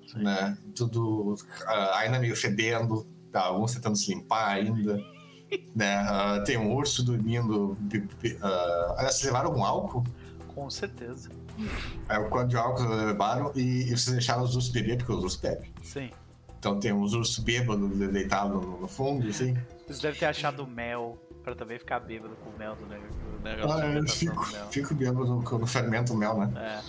[0.06, 0.22] Sim.
[0.22, 0.57] né?
[0.75, 4.99] Tudo uh, ainda meio fedendo, tá, alguns tentando se limpar ainda
[5.75, 6.03] né?
[6.03, 7.72] Uh, tem um urso dormindo.
[7.72, 10.03] Uh, aliás, vocês levaram algum álcool?
[10.48, 11.30] Com certeza.
[12.09, 15.11] É o quanto de álcool vocês levaram e, e vocês deixaram os ursos beber, porque
[15.11, 15.72] os ursos bebem.
[15.82, 16.11] Sim.
[16.57, 19.57] Então tem uns ursos bêbados deitados no, no fundo, assim.
[19.85, 23.72] Vocês devem ter achado mel pra também ficar bêbado com o mel do negócio.
[23.72, 26.53] Ah, eu fico, fico bêbado quando fermento o mel, né?
[26.56, 26.82] É.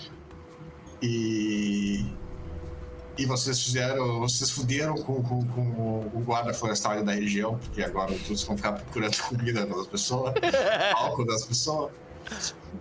[1.03, 2.07] E
[3.17, 8.13] e vocês fizeram, vocês fuderam com, com, com o guarda florestal da região, porque agora
[8.27, 10.35] todos vão ficar procurando comida das pessoas,
[10.97, 11.93] álcool das pessoas,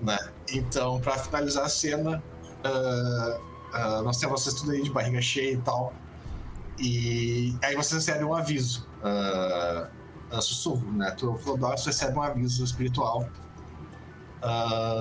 [0.01, 0.17] né?
[0.51, 2.23] Então, para finalizar a cena,
[2.65, 5.93] uh, uh, nós temos vocês tudo aí de barriga cheia e tal,
[6.79, 11.11] e aí vocês recebem um aviso, uh, sussurro, né?
[11.11, 13.29] Tu, Flodócio recebe um aviso espiritual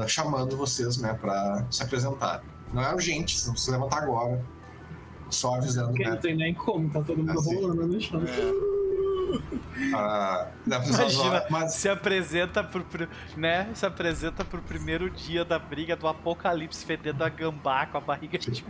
[0.06, 2.44] chamando vocês, né, para se apresentar.
[2.72, 4.40] Não é urgente, vocês não precisam levantar agora
[5.32, 5.88] só avisando.
[5.88, 6.10] Porque né?
[6.10, 8.22] não tem nem como, tá todo mundo assim, rolando no chão.
[8.22, 8.82] É.
[9.94, 11.74] Ah, Imagina, mas...
[11.74, 12.84] se apresenta pro,
[13.36, 13.70] né?
[13.74, 18.38] Se apresenta pro primeiro dia da briga do apocalipse fedendo a gambá com a barriga
[18.38, 18.64] de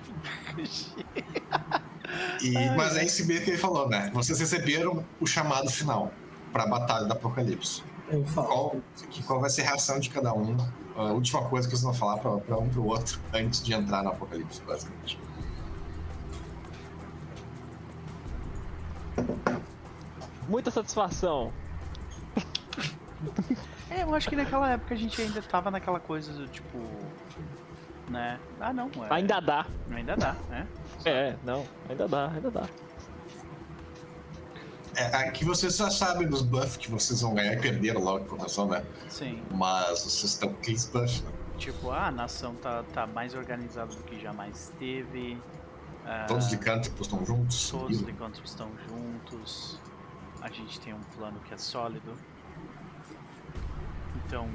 [2.41, 4.11] e, Mas é esse meio que ele falou, né?
[4.15, 6.13] Vocês receberam o chamado final
[6.53, 7.83] pra batalha do apocalipse.
[8.35, 8.77] Qual,
[9.27, 10.57] qual vai ser a reação de cada um?
[10.95, 14.03] A última coisa que vocês vão falar pra, pra um pro outro antes de entrar
[14.03, 15.19] no apocalipse, basicamente.
[20.49, 21.53] Muita satisfação.
[23.91, 26.79] É, eu acho que naquela época a gente ainda tava naquela coisa do tipo.
[28.09, 28.39] Né?
[28.61, 28.89] Ah, não.
[28.89, 29.15] É...
[29.15, 29.67] Ainda dá.
[29.91, 30.67] Ainda dá, né?
[31.05, 31.65] É, não.
[31.89, 32.69] Ainda dá, ainda dá.
[34.95, 38.39] É, aqui vocês já sabem dos buffs que vocês vão ganhar e perderam logo por
[38.39, 38.85] razão, né?
[39.09, 39.43] Sim.
[39.51, 41.31] Mas vocês estão com aqueles buffs, né?
[41.57, 45.39] Tipo, ah, a nação tá, tá mais organizada do que jamais teve.
[46.27, 47.71] Todos os licântropos estão juntos.
[47.71, 49.79] Todos os licântropos estão juntos.
[50.41, 52.13] A gente tem um plano que é sólido.
[54.27, 54.49] Então,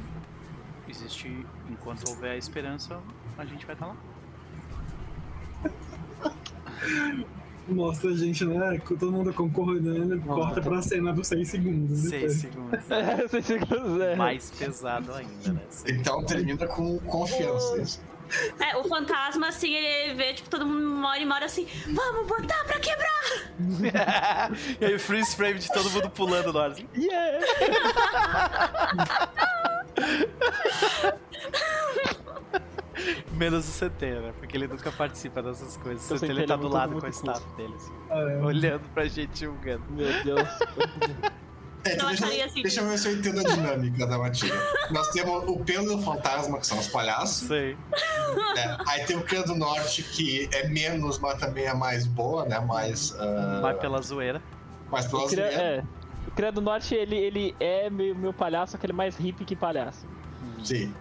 [0.88, 1.46] existe.
[1.70, 3.00] Enquanto houver a esperança,
[3.38, 3.94] a gente vai estar tá
[5.64, 5.74] lá.
[7.68, 8.80] Mostra a gente, né?
[8.80, 12.00] Todo mundo concordando, corta pra cena dos 6 segundos.
[12.00, 12.80] 6 segundos.
[12.90, 14.16] É, 6 segundos, é.
[14.16, 15.62] Mais pesado ainda, né?
[15.86, 18.00] Então termina com confiança.
[18.60, 22.64] É, o fantasma, assim, ele vê, tipo, todo mundo mora e mora assim, vamos botar
[22.66, 23.08] pra quebrar!
[24.80, 26.88] e aí o freeze frame de todo mundo pulando no ar, assim.
[26.96, 27.40] Yeah!
[33.32, 34.34] Menos o CT, né?
[34.40, 36.10] Porque ele nunca participa dessas coisas.
[36.10, 38.44] O CT ele tá do lado com o staff dele, assim, ah, é.
[38.44, 39.84] olhando pra gente julgando.
[39.90, 40.50] Meu Deus.
[41.88, 42.62] É, então deixa, assim.
[42.62, 44.60] deixa eu ver se eu entendo a dinâmica da matilha.
[44.92, 47.48] Nós temos o pelo do fantasma, que são os palhaços.
[47.48, 47.78] Sei.
[48.58, 52.46] É, aí tem o Clã do Norte, que é menos, mas também é mais boa,
[52.46, 52.60] né?
[52.60, 53.12] Mais.
[53.12, 53.62] Uh...
[53.62, 54.42] Mais pela zoeira.
[54.92, 55.44] Mais pela zoeira.
[55.54, 55.84] É.
[56.28, 60.06] O Clã do Norte, ele, ele é meu, meu palhaço, aquele mais hippie que palhaço.
[60.64, 60.94] Sim.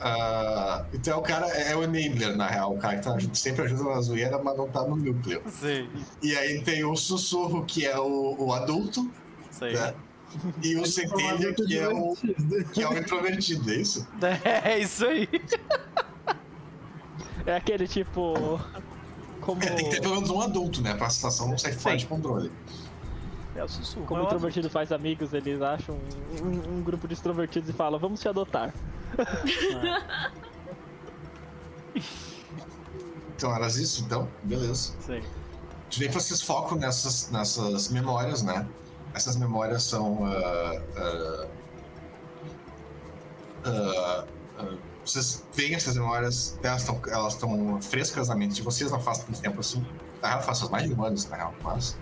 [0.00, 2.74] Uh, então o cara é o enabler, na real.
[2.74, 5.42] O cara que tá, sempre ajuda na zoeira, mas não tá no núcleo.
[5.46, 5.88] Sim.
[6.22, 9.10] E aí tem o sussurro, que é o, o adulto.
[9.50, 9.72] Sim.
[9.72, 9.94] Né?
[10.62, 12.16] E o centelha, que é o,
[12.72, 14.08] que é o introvertido, é isso?
[14.64, 15.28] É, isso aí.
[17.46, 18.60] É aquele tipo.
[19.40, 19.62] Como...
[19.62, 20.94] É, tem que ter pelo menos um adulto, né?
[20.94, 22.52] Pra situação não sair fora de controle.
[23.56, 24.06] É o sussurro.
[24.06, 25.98] Como o introvertido faz amigos, eles acham
[26.40, 28.72] um, um, grupo de extrovertidos e falam, vamos te adotar.
[33.36, 34.28] então, eras isso, então?
[34.44, 34.94] Beleza.
[35.00, 35.20] Sim.
[35.90, 38.66] Tu vê que vocês focam nessas, nessas memórias, né?
[39.14, 40.22] Essas memórias são.
[40.22, 41.46] Uh,
[43.66, 44.24] uh,
[44.64, 49.00] uh, vocês veem essas memórias, elas estão elas estão frescas na mente de vocês, não
[49.00, 49.84] faz tanto tempo assim.
[50.22, 51.96] Na real, faz mais de um ano, na real, mas.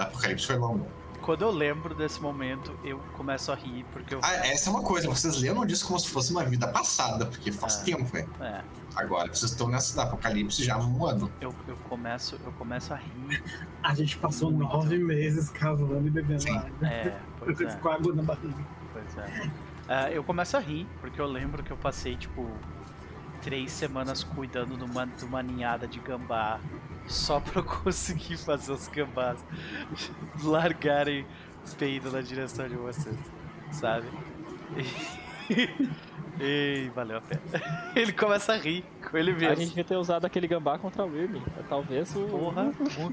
[0.00, 0.86] Apocalipse foi longo
[1.22, 4.20] quando eu lembro desse momento, eu começo a rir, porque eu...
[4.22, 7.50] Ah, essa é uma coisa, vocês lembram disso como se fosse uma vida passada, porque
[7.52, 7.84] faz é.
[7.84, 8.26] tempo, é.
[8.40, 8.64] é.
[8.94, 11.32] Agora, vocês estão nessa apocalipse já há um ano.
[11.40, 13.42] Eu, eu, começo, eu começo a rir.
[13.82, 14.70] A gente passou Muito.
[14.70, 16.70] nove meses cavando e bebendo água.
[16.86, 17.74] É, pois eu é.
[17.76, 18.66] com água na barriga.
[18.92, 19.46] Pois é.
[19.82, 22.50] Uh, eu começo a rir, porque eu lembro que eu passei, tipo,
[23.40, 26.60] três semanas cuidando de uma, de uma ninhada de gambá
[27.06, 29.38] só pra eu conseguir fazer os gambás
[30.42, 31.26] largarem
[31.78, 33.16] peido na direção de vocês,
[33.70, 34.08] sabe?
[34.76, 35.22] E...
[36.94, 37.40] valeu a pena.
[37.94, 39.50] Ele começa a rir com ele mesmo.
[39.50, 41.42] A gente devia ter usado aquele gambá contra o Irving.
[41.68, 42.24] Talvez o.
[42.24, 42.72] Porra.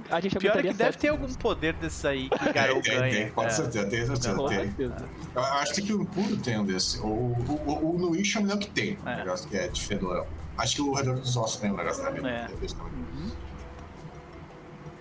[0.10, 3.02] A gente Pior é que deve ter algum poder desse aí que Garou ganha.
[3.02, 3.52] Tem, tem, pode é.
[3.52, 4.96] certeza, tem certeza.
[4.96, 5.08] Tem.
[5.36, 7.00] Eu acho que o Puro tem um desse.
[7.00, 9.18] O, o, o, o Nuish eu me lembro que tem um é.
[9.18, 10.26] negócio que é de fedorão.
[10.58, 12.32] Acho que o Redor dos Ossos tem um negócio também.
[12.32, 12.48] É.
[12.82, 13.32] Uhum.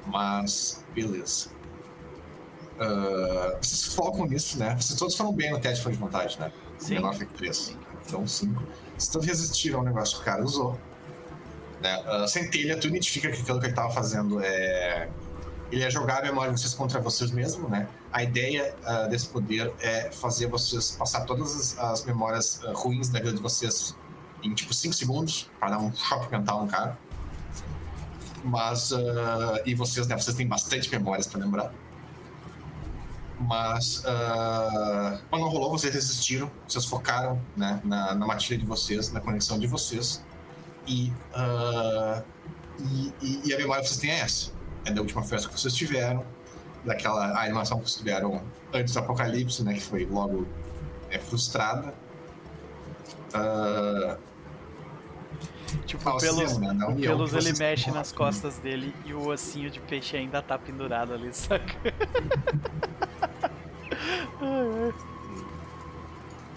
[0.09, 1.51] Mas, beleza.
[2.78, 4.77] Uh, vocês focam nisso, né?
[4.77, 6.53] Vocês todos foram bem no teste de vontade, né?
[6.78, 6.95] Sim.
[6.95, 7.77] Menor foi 3.
[8.07, 8.62] Então, 5.
[8.97, 10.78] Vocês todos resistiram ao negócio que o cara usou.
[11.83, 12.03] Né?
[12.07, 15.09] Uh, centelha, tu identifica que aquilo que ele estava fazendo é.
[15.70, 17.87] Ele é jogar a memória de vocês contra vocês mesmos, né?
[18.11, 23.19] A ideia uh, desse poder é fazer vocês passar todas as, as memórias ruins da
[23.19, 23.95] vida de vocês
[24.43, 26.99] em tipo 5 segundos, para dar um choque mental no cara.
[28.49, 28.91] Mas.
[28.93, 30.17] Uh, e vocês, né?
[30.17, 31.73] Vocês têm bastante memórias para lembrar.
[33.39, 33.99] Mas.
[33.99, 36.51] Uh, quando não rolou, vocês resistiram.
[36.67, 40.25] Vocês focaram né, na, na matilha de vocês, na conexão de vocês.
[40.86, 42.25] E, uh,
[42.78, 44.51] e, e, e, a memória que vocês têm é essa.
[44.86, 46.25] É da última festa que vocês tiveram.
[46.85, 49.75] Daquela animação que vocês tiveram antes do apocalipse, né?
[49.75, 50.47] Que foi logo
[51.10, 51.93] é, frustrada.
[53.35, 54.17] Uh,
[55.86, 56.76] Tipo, o Pelos, né?
[56.88, 61.12] o Pelos ele mexe nas costas dele e o ossinho de peixe ainda tá pendurado
[61.12, 61.74] ali, saca?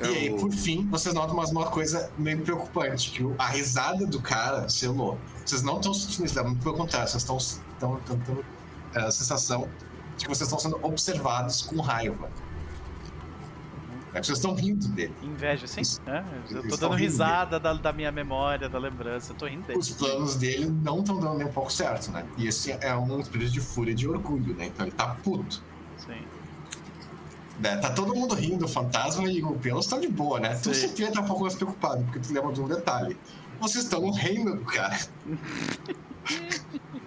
[0.02, 4.20] E aí, por fim, vocês notam mais uma coisa meio preocupante, que a risada do
[4.20, 5.18] cara selou.
[5.46, 8.46] Vocês não estão sentindo isso, muito pelo contrário, vocês estão tendo
[8.96, 9.70] é, a sensação
[10.18, 12.30] de que vocês estão sendo observados com raiva.
[14.14, 15.14] É vocês estão rindo dele.
[15.24, 15.82] Inveja, sim.
[16.06, 19.80] É, eu tô dando risada da, da, minha memória, da lembrança, eu tô rindo dele.
[19.80, 22.26] Os planos dele não estão dando nem um pouco certo, né?
[22.38, 24.66] E esse é um espírito de fúria e de orgulho, né?
[24.66, 25.64] Então ele tá puto.
[25.98, 26.22] Sim.
[27.60, 27.78] Né?
[27.78, 30.56] Tá todo mundo rindo, o fantasma e o Pelos estão de boa, né?
[30.56, 30.64] Sim.
[30.64, 33.18] Tu certeza tá um pouco mais preocupado, porque tu lembra de um detalhe.
[33.62, 35.00] Vocês estão no reino do cara.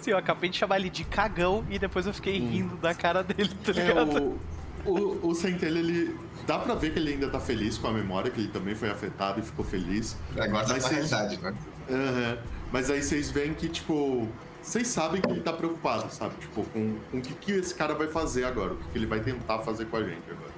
[0.00, 2.50] Sim, eu acabei de chamar ele de cagão e depois eu fiquei hum.
[2.50, 4.18] rindo da cara dele, tá é, ligado?
[4.18, 6.16] É, o, o, o Centelha, ele.
[6.46, 8.90] Dá pra ver que ele ainda tá feliz com a memória, que ele também foi
[8.90, 10.16] afetado e ficou feliz.
[10.38, 11.54] Agora tá na realidade, né?
[11.88, 12.38] Uhum.
[12.72, 14.26] Mas aí vocês veem que, tipo,
[14.62, 16.34] vocês sabem que ele tá preocupado, sabe?
[16.40, 19.06] Tipo, com, com o que, que esse cara vai fazer agora, o que, que ele
[19.06, 20.52] vai tentar fazer com a gente agora.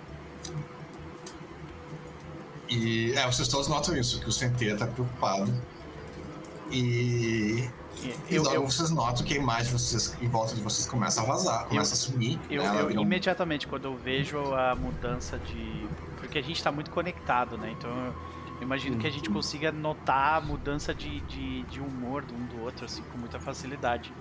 [2.69, 5.53] E é, vocês todos notam isso, que o Centelha tá preocupado.
[6.71, 7.69] E
[8.28, 11.24] e logo eu, vocês notam que a imagem vocês, em volta de vocês começa a
[11.24, 12.40] vazar, começa eu, a sumir.
[12.50, 12.82] Eu, né?
[12.82, 15.86] eu imediatamente, quando eu vejo a mudança de.
[16.18, 17.74] Porque a gente está muito conectado, né?
[17.78, 19.34] Então eu imagino que a gente uhum.
[19.34, 23.39] consiga notar a mudança de, de, de humor de um do outro, assim, com muita
[23.39, 24.12] facilidade.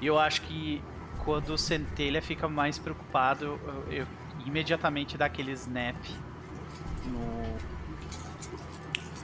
[0.00, 0.82] E eu acho que
[1.24, 4.06] quando o Centelha fica mais preocupado, eu, eu
[4.46, 5.96] imediatamente dá aquele snap
[7.04, 7.40] no.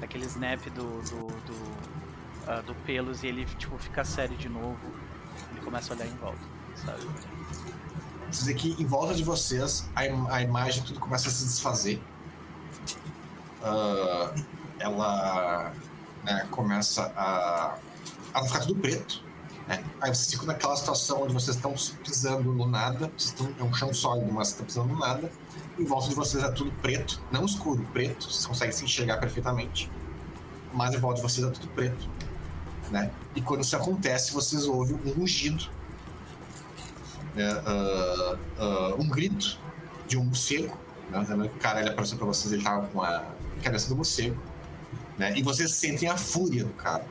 [0.02, 1.95] Aquele snap do, do, do
[2.46, 4.78] uh, do Pelos e ele tipo fica sério de novo.
[5.50, 6.40] Ele começa a olhar em volta,
[6.74, 7.06] sabe?
[8.30, 12.02] Dizer que em volta de vocês a, im a imagem tudo começa a se desfazer.
[13.62, 14.44] Uh,
[14.78, 15.72] ela
[16.24, 17.76] né, começa a,
[18.34, 19.24] a ficar tudo preto.
[19.66, 19.84] Né?
[20.00, 23.92] Aí vocês ficam naquela situação onde vocês estão pisando no nada, vocês é um chão
[23.92, 25.30] sólido, mas estão pisando no nada.
[25.78, 29.90] Em volta de vocês é tudo preto, não escuro, preto, vocês conseguem se enxergar perfeitamente.
[30.72, 32.08] Mas em volta de vocês é tudo preto
[32.90, 33.10] né?
[33.34, 35.68] E quando isso acontece, vocês ouvem um rugido,
[37.34, 37.52] né?
[37.52, 39.58] uh, uh, um grito
[40.06, 40.76] de um morcego.
[41.10, 41.20] Né?
[41.20, 43.24] O cara ele apareceu para vocês, ele tava com a
[43.62, 44.40] cabeça do morcego,
[45.18, 45.32] né?
[45.36, 47.04] E vocês sentem a fúria do cara.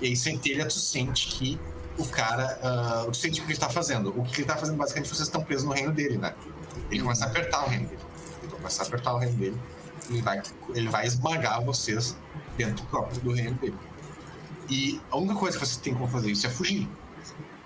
[0.00, 1.60] E aí, centelha, tu sente que
[1.98, 2.58] o cara.
[3.06, 4.18] Uh, tu sente o que ele tá fazendo.
[4.18, 6.34] O que ele tá fazendo, basicamente, vocês estão presos no reino dele, né?
[6.90, 8.02] Ele começa a apertar o reino dele.
[8.42, 9.60] Ele começa a apertar o reino dele.
[10.08, 10.42] Ele vai,
[10.74, 12.16] ele vai esmagar vocês
[12.56, 13.76] dentro próprio do reino dele.
[14.70, 16.88] E a única coisa que você tem como fazer isso é fugir.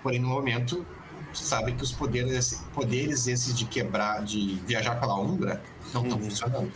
[0.01, 0.83] Porém, no momento,
[1.31, 5.61] você sabe que os poderes, poderes esses de quebrar, de viajar pela Umbra,
[5.93, 6.23] não estão uhum.
[6.23, 6.71] funcionando.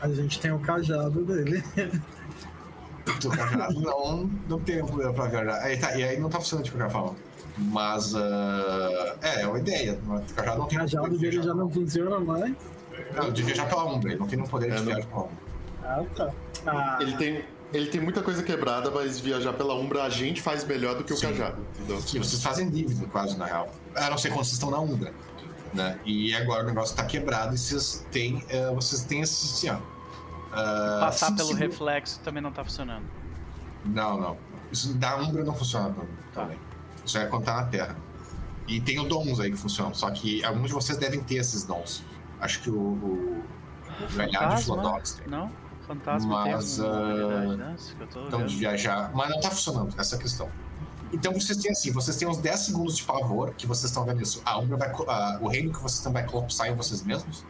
[0.00, 1.64] A gente tem o cajado dele.
[3.24, 5.62] O cajado não, não tem poder pra viajar.
[5.62, 7.14] Aí, tá, e aí não tá funcionando de qualquer forma.
[7.56, 8.18] Mas, uh,
[9.22, 9.98] é, é uma ideia.
[10.06, 12.54] O cajado não tem O cajado dele já não funciona mais?
[13.16, 14.10] Não, de viajar pela Umbra.
[14.10, 15.36] Ele não tem um poder é, de viajar pela Umbra.
[15.82, 16.30] Ah, tá.
[16.66, 16.98] Ah.
[17.00, 20.96] Ele tem ele tem muita coisa quebrada, mas viajar pela Umbra a gente faz melhor
[20.96, 21.28] do que o Sim.
[21.28, 21.66] cajado.
[21.74, 22.00] Entendeu?
[22.00, 23.70] Sim, vocês fazem dívida quase, na real.
[23.94, 25.12] A não ser quando vocês estão na Umbra.
[25.72, 25.98] Né?
[26.04, 29.76] E agora o negócio está quebrado e vocês têm, uh, vocês têm esse, assim, ó,
[29.76, 33.04] uh, Passar pelo reflexo também não está funcionando.
[33.86, 34.36] Não, não.
[34.70, 35.94] Isso da Umbra não funciona
[36.34, 36.42] tá.
[36.42, 36.58] também.
[37.04, 37.96] Isso é contar na Terra.
[38.68, 41.64] E tem o dons aí que funcionam, só que alguns de vocês devem ter esses
[41.64, 42.04] dons.
[42.38, 43.44] Acho que o, o,
[44.02, 45.26] o velhado de Flodox tem.
[45.26, 45.50] Não?
[45.86, 47.76] Fantasma mas, uh, né?
[48.26, 49.10] então, de viajar.
[49.14, 50.48] Mas não tá funcionando essa questão.
[51.12, 54.22] Então vocês têm assim, vocês têm uns 10 segundos de pavor que vocês estão vendo
[54.22, 54.40] isso.
[54.44, 57.44] A Umbra vai, uh, o reino que vocês estão vai colapsar em vocês mesmos.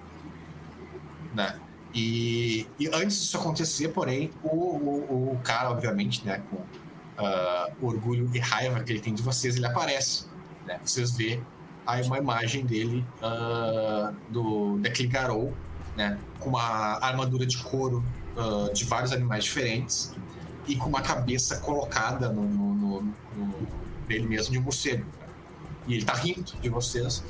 [1.33, 1.59] Né?
[1.94, 8.31] E, e antes disso acontecer, porém, o, o, o cara, obviamente, né, com uh, orgulho
[8.35, 10.27] e raiva que ele tem de vocês, ele aparece.
[10.67, 10.81] Né?
[10.85, 11.41] Vocês vê
[11.86, 15.55] aí uma imagem dele uh, do Declan Garou,
[15.97, 18.02] né, com uma armadura de couro
[18.36, 20.15] uh, de vários animais diferentes
[20.67, 23.69] e com uma cabeça colocada no, no, no,
[24.07, 25.05] dele mesmo de um morcego.
[25.86, 27.25] E ele tá rindo de vocês,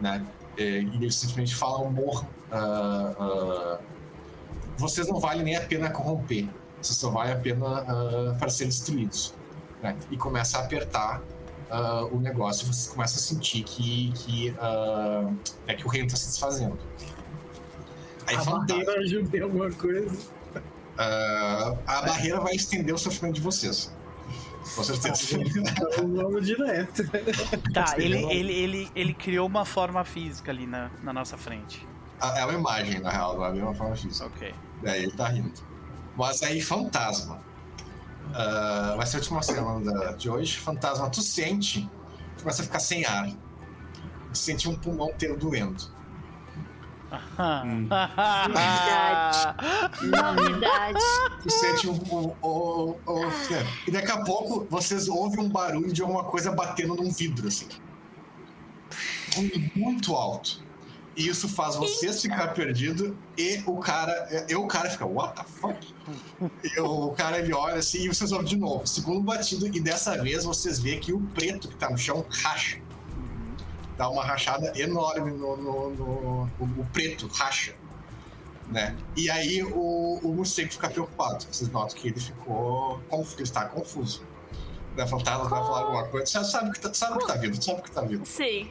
[0.00, 0.24] né?
[0.56, 2.26] E ele simplesmente fala um morro.
[2.50, 3.78] Uh, uh,
[4.78, 6.48] vocês não valem nem a pena corromper.
[6.80, 9.34] Vocês só valem a pena uh, para ser destruídos.
[9.82, 9.96] Né?
[10.10, 11.20] E começa a apertar
[11.70, 12.66] uh, o negócio.
[12.66, 16.78] Vocês começam a sentir que, que, uh, é que o reino está se desfazendo.
[18.26, 20.16] Aí a ajuda em alguma coisa.
[20.98, 23.92] Uh, a barreira vai estender o sofrimento de vocês.
[24.74, 25.38] Com certeza.
[25.96, 27.04] Vamos direto.
[27.72, 31.86] Tá, ele, ele, ele, ele criou uma forma física ali na, na nossa frente.
[32.20, 34.26] É uma imagem, na real, não é uma forma física.
[34.26, 34.52] Ok.
[34.82, 35.52] Daí ele tá rindo.
[36.16, 37.40] Mas aí, fantasma.
[38.30, 40.58] Uh, vai ser a última cena de hoje.
[40.58, 41.88] Fantasma, tu sente,
[42.36, 43.30] tu começa a ficar sem ar.
[44.32, 45.96] Tu sente um pulmão inteiro doendo.
[48.48, 49.38] Novidade.
[50.02, 50.98] Novidade.
[51.42, 53.30] Tu sente um, um, um, um,
[53.86, 57.68] E daqui a pouco vocês ouvem um barulho de alguma coisa batendo num vidro, assim.
[59.74, 60.66] Muito alto.
[61.16, 64.46] E isso faz vocês ficar perdido e o cara.
[64.48, 65.94] E o cara fica, what the fuck?
[66.62, 68.86] E o cara ele olha assim e vocês ouvem de novo.
[68.86, 72.80] Segundo batido, e dessa vez vocês veem que o preto que tá no chão racha
[73.98, 77.74] dá uma rachada enorme no, no, no, no o preto racha.
[78.68, 78.96] né?
[79.16, 81.44] E aí o, o morcego fica preocupado.
[81.50, 84.22] Vocês notam que ele ficou confuso, ele está confuso.
[84.94, 86.26] Vai faltar, vai falar alguma coisa.
[86.26, 88.24] Você sabe que tá, sabe que tá vindo, sabe que tá vindo.
[88.24, 88.70] Sim.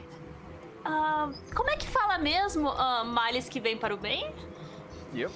[0.85, 4.33] Uh, como é que fala mesmo uh, males que vem para o bem?
[5.14, 5.30] Eu.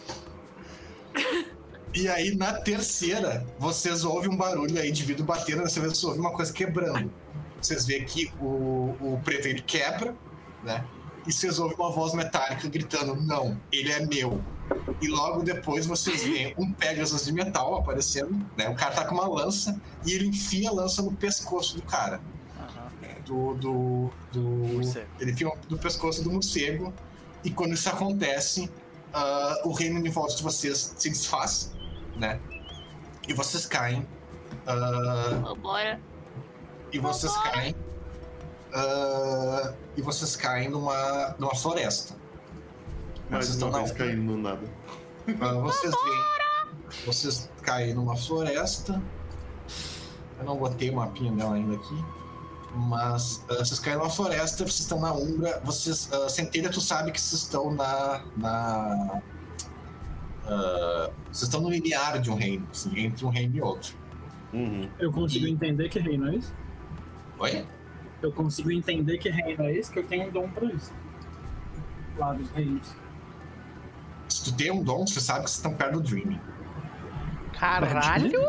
[1.94, 6.04] E aí, na terceira, vocês ouvem um barulho aí de vidro batendo, dessa vez vocês
[6.06, 7.12] ouvem uma coisa quebrando.
[7.62, 10.16] Vocês veem que o, o prefeito quebra,
[10.64, 10.84] né?
[11.28, 14.42] E vocês ouvem uma voz metálica gritando: Não, ele é meu.
[15.02, 18.70] E logo depois vocês veem um Pegasus de metal aparecendo, né?
[18.70, 22.20] O cara tá com uma lança e ele enfia a lança no pescoço do cara.
[23.26, 23.54] Do.
[23.54, 24.82] do, do
[25.20, 26.94] ele enfia no pescoço do morcego.
[27.44, 28.70] E quando isso acontece,
[29.14, 31.72] uh, o reino em volta de vocês se desfaz,
[32.16, 32.40] né?
[33.28, 34.08] E vocês caem.
[34.68, 36.00] Uh, Bora.
[36.92, 37.76] E vocês caem.
[38.74, 42.16] Uh, e vocês caem numa, numa floresta.
[43.30, 44.66] Mas vocês estão vez caindo no nada.
[45.28, 47.06] Uh, vocês veem.
[47.06, 49.02] Vocês caem numa floresta.
[50.40, 52.06] Eu não botei o mapinha dela ainda aqui.
[52.76, 55.62] Mas uh, vocês caem numa floresta, vocês estão na Umbra.
[55.64, 56.10] Vocês.
[56.12, 58.22] Uh, Centelha, tu sabe que vocês estão na.
[58.38, 59.22] na
[60.46, 63.96] uh, vocês estão no linear de um reino, assim, entre um reino e outro.
[64.54, 64.90] Uhum.
[65.00, 65.52] Eu consigo e...
[65.52, 66.52] entender que reino é esse?
[67.42, 67.66] Oi?
[68.22, 70.94] Eu consigo entender que reino é esse, que eu tenho um dom pra isso.
[72.16, 72.96] Lá dos reinos.
[74.30, 76.40] Se tu tem um dom, você sabe que vocês estão perto do Dreaming.
[77.54, 78.40] Caralho!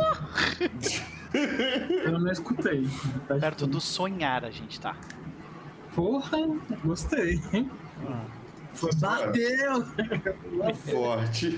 [2.05, 2.87] Eu não escutei.
[3.41, 4.95] Perto do sonhar a gente tá.
[5.95, 6.39] Porra,
[6.85, 7.41] gostei.
[9.03, 9.27] Ah.
[9.27, 9.85] Bateu!
[10.75, 11.51] Forte.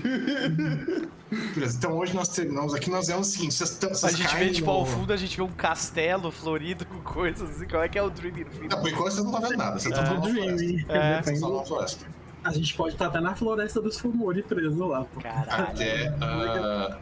[1.53, 4.49] Beleza, então hoje nós terminamos aqui, nós vemos o seguinte, vocês, vocês A gente vê,
[4.51, 4.77] tipo, no...
[4.77, 8.03] ao fundo a gente vê um castelo florido com coisas assim, como é que é
[8.03, 8.67] o Dreaming no fim?
[8.67, 10.19] Não, por enquanto vocês não estão vendo nada, vocês estão é.
[10.19, 10.85] vendo Dreaming.
[10.89, 11.21] É.
[11.21, 12.05] Vocês estão na floresta.
[12.43, 15.03] A gente pode estar até na floresta dos Fumori preso lá.
[15.05, 15.19] Pô.
[15.19, 15.63] Caralho.
[15.63, 16.95] Até, uh...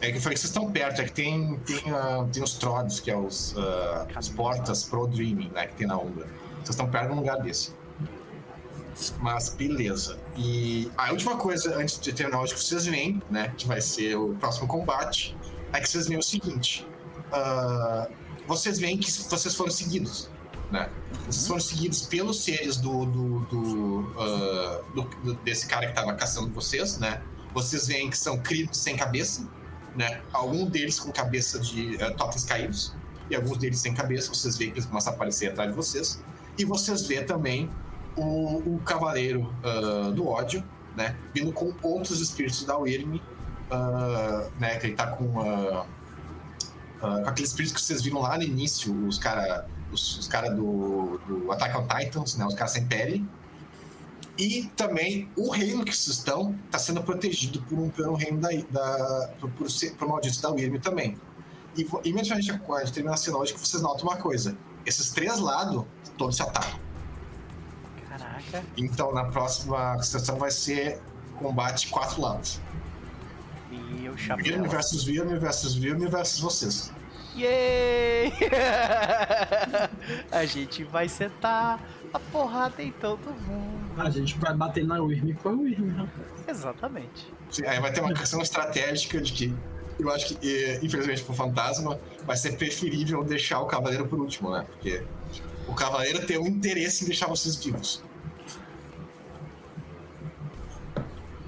[0.00, 2.54] É que eu falei que vocês estão perto, é que tem, tem, uh, tem os
[2.54, 6.26] Trods, que é os, uh, as portas pro Dreaming, né, que tem na Umbra.
[6.56, 7.72] Vocês estão perto de um lugar desse.
[9.20, 10.18] Mas beleza.
[10.36, 13.52] E a última coisa, antes de terminar hoje, que vocês veem, né?
[13.56, 15.36] Que vai ser o próximo combate,
[15.72, 16.86] é que vocês veem o seguinte.
[17.26, 18.10] Uh,
[18.46, 20.30] vocês veem que vocês foram seguidos,
[20.70, 20.88] né?
[21.26, 26.50] Vocês foram seguidos pelos seres do, do, do, uh, do desse cara que estava caçando
[26.50, 27.22] vocês, né?
[27.52, 29.46] Vocês veem que são critos sem cabeça,
[29.94, 30.22] né?
[30.32, 32.94] Alguns deles com cabeça de uh, totens caídos
[33.28, 34.32] e alguns deles sem cabeça.
[34.32, 36.22] Vocês veem que eles começam a aparecer atrás de vocês.
[36.56, 37.70] E vocês vê também
[38.16, 40.64] o, o Cavaleiro uh, do Ódio,
[40.96, 41.16] né?
[41.34, 44.76] Vindo com outros espíritos da Wyrm, uh, né?
[44.76, 45.86] Que ele tá com, uh,
[47.00, 51.18] com aqueles espíritos que vocês viram lá no início, os caras os, os cara do,
[51.26, 52.46] do Attack on Titans, né?
[52.46, 53.26] Os caras sem pele.
[54.38, 58.38] E também o reino que vocês estão está sendo protegido por um, por um reino
[58.38, 59.66] da, da por, por,
[59.98, 61.16] por malditos da Wyrm também.
[61.76, 65.84] E imediatamente a gente termina a hoje que vocês notam uma coisa: esses três lados
[66.18, 66.85] todos se atacam.
[68.18, 68.64] Caraca.
[68.76, 71.00] Então, na próxima sessão vai ser
[71.38, 72.60] combate quatro lados.
[73.70, 74.44] E o chapéu.
[74.44, 76.92] Virme versus Virme versus versus vocês.
[77.36, 78.32] Yay!
[80.32, 81.80] a gente vai sentar
[82.12, 84.00] a porrada em todo mundo.
[84.00, 86.08] A gente vai bater na Wyrm com a Wyrm, né?
[86.48, 87.30] Exatamente.
[87.50, 89.54] Sim, aí vai ter uma questão estratégica de que
[89.98, 94.64] eu acho que, infelizmente, pro fantasma, vai ser preferível deixar o cavaleiro por último, né?
[94.68, 95.02] Porque
[95.66, 98.02] o cavaleiro tem um interesse em deixar vocês vivos.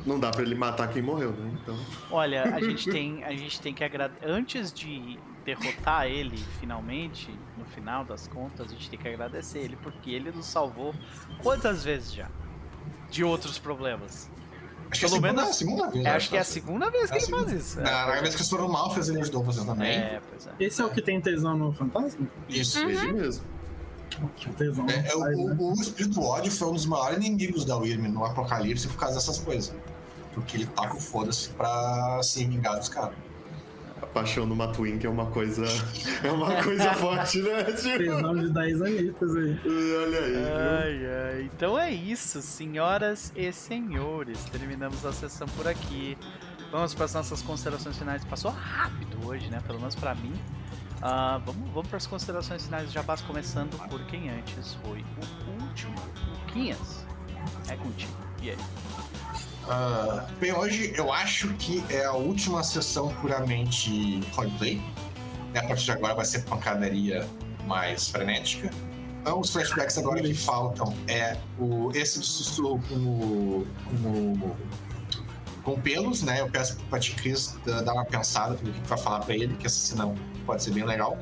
[0.08, 1.58] Não dá para ele matar quem morreu, né?
[1.62, 1.78] Então.
[2.10, 4.26] Olha, a gente tem, a gente tem que agradecer.
[4.26, 9.76] Antes de derrotar ele finalmente, no final das contas, a gente tem que agradecer ele,
[9.76, 10.94] porque ele nos salvou
[11.42, 12.30] quantas vezes já?
[13.10, 14.30] De outros problemas.
[14.90, 15.56] Acho Pelo que é a segunda, menos.
[15.56, 17.80] Segunda vez, é, acho que é a segunda vez que é ele faz isso.
[17.80, 19.90] Na, é, vez que eles foram mal, fez ele ajudou vocês também.
[19.90, 20.50] É, pois é.
[20.58, 22.26] Esse é o que tem tesão no fantasma?
[22.48, 22.90] Isso, uhum.
[22.90, 23.44] esse mesmo.
[24.36, 24.86] Que tesão.
[24.88, 25.56] É, é, o, né?
[25.58, 29.38] o, espírito ódio foi um dos maiores inimigos da Wyrm no Apocalipse por causa dessas
[29.38, 29.74] coisas.
[30.40, 33.16] Porque ele tá com foda-se pra se vingar dos caras.
[34.00, 35.64] A paixão no Matwin, que é uma coisa.
[36.22, 37.62] É uma coisa forte, né?
[37.72, 39.60] Tesão de 10 anitas aí.
[39.64, 40.36] Olha aí.
[40.36, 41.50] Ai, ai.
[41.54, 44.42] Então é isso, senhoras e senhores.
[44.46, 46.18] Terminamos a sessão por aqui.
[46.72, 48.24] Vamos para as nossas considerações finais.
[48.24, 49.62] Passou rápido hoje, né?
[49.66, 50.34] Pelo menos para mim.
[50.98, 55.04] Uh, vamos, vamos para as considerações finais do Jabás, começando por quem antes foi
[55.46, 55.94] o último.
[56.52, 57.06] Quinhas,
[57.68, 58.12] é contigo.
[58.42, 58.58] E aí?
[59.68, 64.80] Uh, bem, hoje eu acho que é a última sessão puramente roleplay.
[65.54, 67.28] A partir de agora vai ser pancadaria
[67.66, 68.70] mais frenética.
[69.20, 74.56] Então, os flashbacks agora que faltam é o, esse do sussurro com o, com o,
[75.62, 76.40] com pelos, né?
[76.40, 79.66] Eu peço pra Tia Cris dar uma pensada no que vai falar pra ele, que
[79.66, 80.14] essa cena
[80.46, 81.18] pode ser bem legal.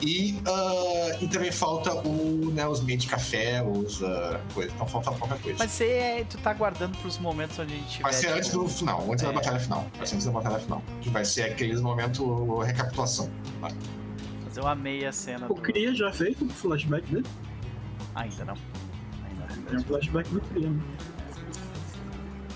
[0.00, 4.72] E, uh, e também falta o, né, os meio de café, os uh, coisas.
[4.74, 5.58] Então falta pouca coisa.
[5.58, 9.10] Mas você, tu tá guardando pros momentos onde a gente Vai ser antes do final,
[9.10, 9.26] antes é.
[9.26, 9.86] da batalha final.
[9.96, 10.82] Vai ser antes da batalha final.
[11.00, 12.20] Que vai ser aqueles momentos
[12.66, 13.30] recapitulação.
[13.60, 13.68] Tá?
[14.44, 15.46] Mas eu amei a cena.
[15.46, 15.62] O do...
[15.62, 17.26] Cria já fez o flashback dele?
[18.14, 18.54] Ainda não.
[19.24, 19.62] Ainda não.
[19.62, 20.82] Tem um flashback do Cria, né?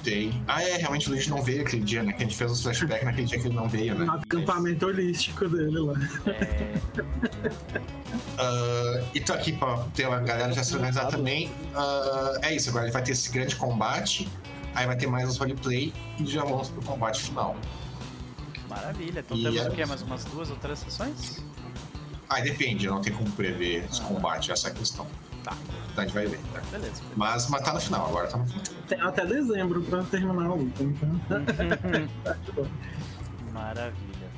[0.02, 0.42] Tem.
[0.48, 2.12] Ah, é, realmente o Luigi não veio aquele dia, né?
[2.12, 4.06] Que a gente fez os flashbacks naquele dia que ele não veio, né?
[4.06, 5.94] No acampamento holístico dele lá.
[6.26, 6.78] É.
[8.40, 11.48] uh, e tô aqui pra ter a galera já se organizar também.
[11.48, 14.26] Uh, é isso, agora ele vai ter esse grande combate,
[14.74, 17.54] aí vai ter mais os roleplay e já vamos pro combate final.
[18.68, 19.20] Maravilha.
[19.20, 19.68] Então e temos é...
[19.68, 19.84] o quê?
[19.84, 21.44] Mais umas duas ou três sessões?
[22.28, 24.04] Ah, depende, não tem como prever os ah.
[24.04, 25.06] combates, essa é a questão.
[25.44, 25.56] Tá.
[25.92, 26.40] Então a gente vai ver.
[26.52, 26.60] Tá.
[26.70, 27.02] Beleza.
[27.16, 28.62] Mas, mas tá no final, agora tá no final.
[28.88, 31.08] Tem até dezembro pra terminar a luta, então.
[33.52, 34.28] Maravilha.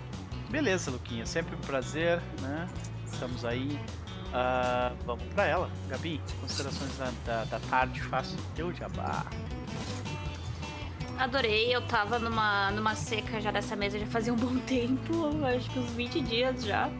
[0.51, 1.27] Beleza, Luquinha.
[1.27, 2.69] Sempre um prazer, né?
[3.11, 3.79] Estamos aí.
[4.33, 5.71] Uh, vamos pra ela.
[5.89, 9.27] Gabi, considerações da, da, da tarde, faço teu jabá.
[11.19, 15.71] Adorei, eu tava numa, numa seca já dessa mesa já fazia um bom tempo, acho
[15.71, 16.91] que uns 20 dias já.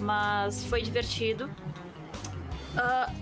[0.00, 1.50] Mas foi divertido.
[2.74, 3.12] Uh,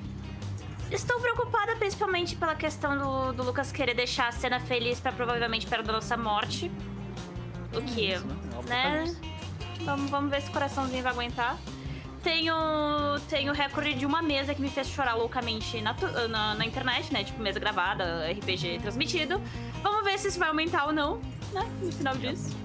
[0.90, 5.66] estou preocupada principalmente pela questão do, do, Lucas querer deixar a cena feliz para provavelmente
[5.66, 6.70] perto da nossa morte.
[7.72, 8.20] O que, é
[8.68, 9.16] né?
[9.84, 11.56] Vamos, vamos ver se o coraçãozinho vai aguentar.
[12.22, 12.54] Tenho,
[13.28, 15.94] tenho recorde de uma mesa que me fez chorar loucamente na,
[16.28, 17.22] na, na, internet, né?
[17.22, 19.40] Tipo, mesa gravada, RPG transmitido.
[19.80, 21.18] Vamos ver se isso vai aumentar ou não,
[21.52, 21.70] né?
[21.80, 22.56] No final disso.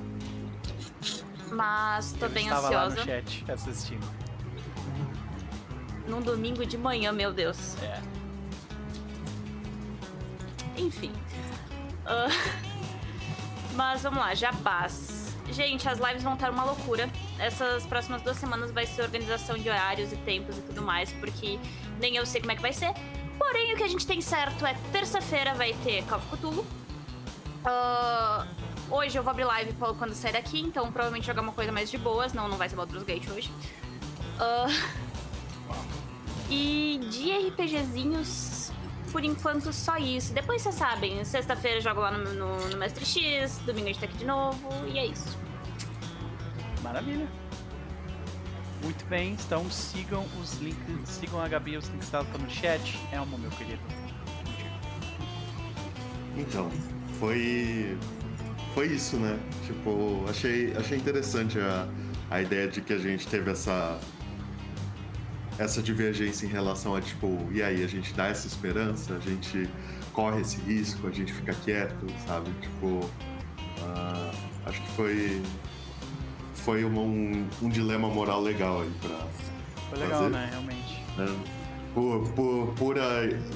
[1.51, 2.75] Mas tô Eu bem ansiosa.
[2.75, 4.30] Lá no chat assistindo
[6.07, 7.75] num domingo de manhã, meu Deus.
[7.81, 8.01] É.
[10.77, 11.11] Enfim.
[12.05, 12.31] Uh,
[13.75, 15.35] mas vamos lá, jabás.
[15.49, 17.09] Gente, as lives vão estar uma loucura.
[17.37, 21.59] Essas próximas duas semanas vai ser organização de horários e tempos e tudo mais, porque
[21.99, 22.93] nem eu sei como é que vai ser.
[23.37, 26.65] Porém, o que a gente tem certo é terça-feira vai ter Call of Cthulhu.
[27.65, 28.47] Uh,
[28.89, 31.97] hoje eu vou abrir live quando sair daqui, então provavelmente jogar uma coisa mais de
[31.97, 32.33] boas.
[32.33, 33.51] Não, não vai ser Baldur's Gate hoje.
[34.37, 34.71] Uh,
[36.51, 38.71] e de RPGzinhos,
[39.11, 40.33] por enquanto só isso.
[40.33, 44.05] Depois vocês sabem, sexta-feira jogo lá no, no, no Mestre X, domingo a gente tá
[44.05, 45.37] aqui de novo, e é isso.
[46.83, 47.27] Maravilha.
[48.83, 52.99] Muito bem, então sigam os links, sigam a Gabi, os links estão no chat.
[53.11, 53.79] É uma, meu querido.
[56.35, 56.69] Então,
[57.19, 57.97] foi.
[58.73, 59.37] Foi isso, né?
[59.67, 61.87] Tipo, achei, achei interessante a,
[62.29, 63.99] a ideia de que a gente teve essa
[65.61, 69.69] essa divergência em relação a tipo, e aí, a gente dá essa esperança, a gente
[70.11, 72.49] corre esse risco, a gente fica quieto, sabe?
[72.61, 74.31] Tipo, uh,
[74.65, 75.41] acho que foi
[76.55, 79.27] foi um, um, dilema moral legal aí pra
[79.89, 80.29] Foi legal, fazer.
[80.31, 80.47] né?
[80.51, 81.03] Realmente.
[81.17, 81.61] É.
[81.93, 83.03] Por, por, pura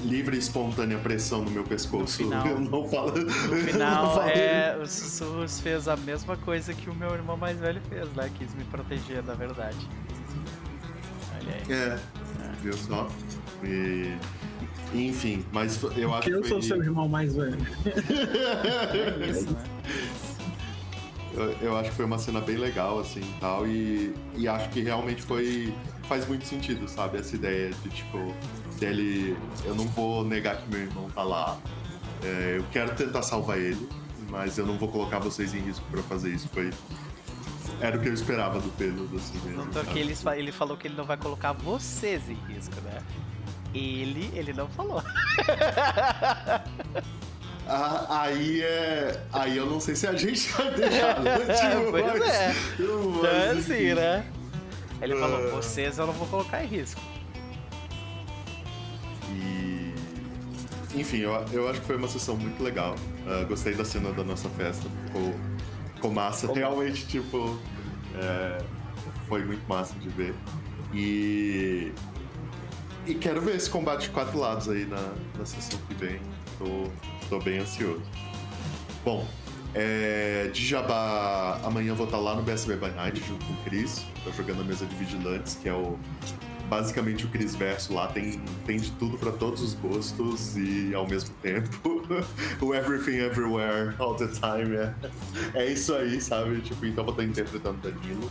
[0.04, 2.22] livre e espontânea pressão no meu pescoço.
[2.22, 3.12] No final, eu não falo.
[3.16, 7.80] No final, é, o Sussurros fez a mesma coisa que o meu irmão mais velho
[7.88, 8.30] fez, né?
[8.36, 9.88] Quis me proteger, na verdade.
[11.68, 11.98] É,
[12.62, 13.08] viu só?
[13.64, 14.16] E,
[14.94, 16.30] enfim, mas eu acho que.
[16.30, 17.56] Eu sou seu irmão mais velho.
[17.86, 19.64] é isso, né?
[21.34, 24.80] Eu, eu, acho que foi uma cena bem legal, assim, tal, e, e acho que
[24.80, 25.74] realmente foi...
[26.08, 27.18] faz muito sentido, sabe?
[27.18, 28.34] Essa ideia de, tipo,
[28.80, 29.36] dele...
[29.66, 31.58] Eu não vou negar que meu irmão tá lá.
[32.22, 33.86] É, eu quero tentar salvar ele,
[34.30, 36.48] mas eu não vou colocar vocês em risco para fazer isso.
[36.48, 36.70] Foi,
[37.80, 39.64] era o que eu esperava do Pedro, assim mesmo.
[39.64, 43.02] Não tô aqui, ele, ele falou que ele não vai colocar vocês em risco, né?
[43.74, 45.02] Ele, ele não falou.
[47.68, 49.20] Ah, aí é.
[49.32, 51.20] Aí eu não sei se a gente vai deixar.
[51.20, 51.38] Né?
[51.38, 52.54] tipo, pois mas, é.
[52.78, 54.24] Então é assim, né?
[55.02, 55.50] Ele falou, ah.
[55.50, 57.00] vocês eu não vou colocar em risco.
[59.30, 59.92] E.
[60.94, 62.94] Enfim, eu, eu acho que foi uma sessão muito legal.
[63.26, 64.88] Uh, gostei da cena da nossa festa.
[65.06, 65.34] Ficou
[66.06, 66.52] ficou massa.
[66.52, 67.58] Realmente, tipo,
[68.14, 68.58] é,
[69.28, 70.34] foi muito massa de ver.
[70.94, 71.92] E.
[73.06, 76.20] E quero ver esse combate de quatro lados aí na, na sessão que vem.
[76.58, 76.90] Tô,
[77.28, 78.02] tô bem ansioso.
[79.04, 79.24] Bom,
[79.74, 84.04] é, de Jabá, amanhã vou estar lá no BSB by Night junto com o Cris.
[84.24, 85.96] Tô jogando a mesa de Vigilantes, que é o
[86.68, 91.06] basicamente o Cris Verso lá tem, tem de tudo para todos os gostos e ao
[91.06, 92.02] mesmo tempo
[92.60, 94.94] o Everything Everywhere All the Time é,
[95.54, 96.60] é isso aí, sabe?
[96.60, 98.30] Tipo, então eu vou estar interpretando Danilo.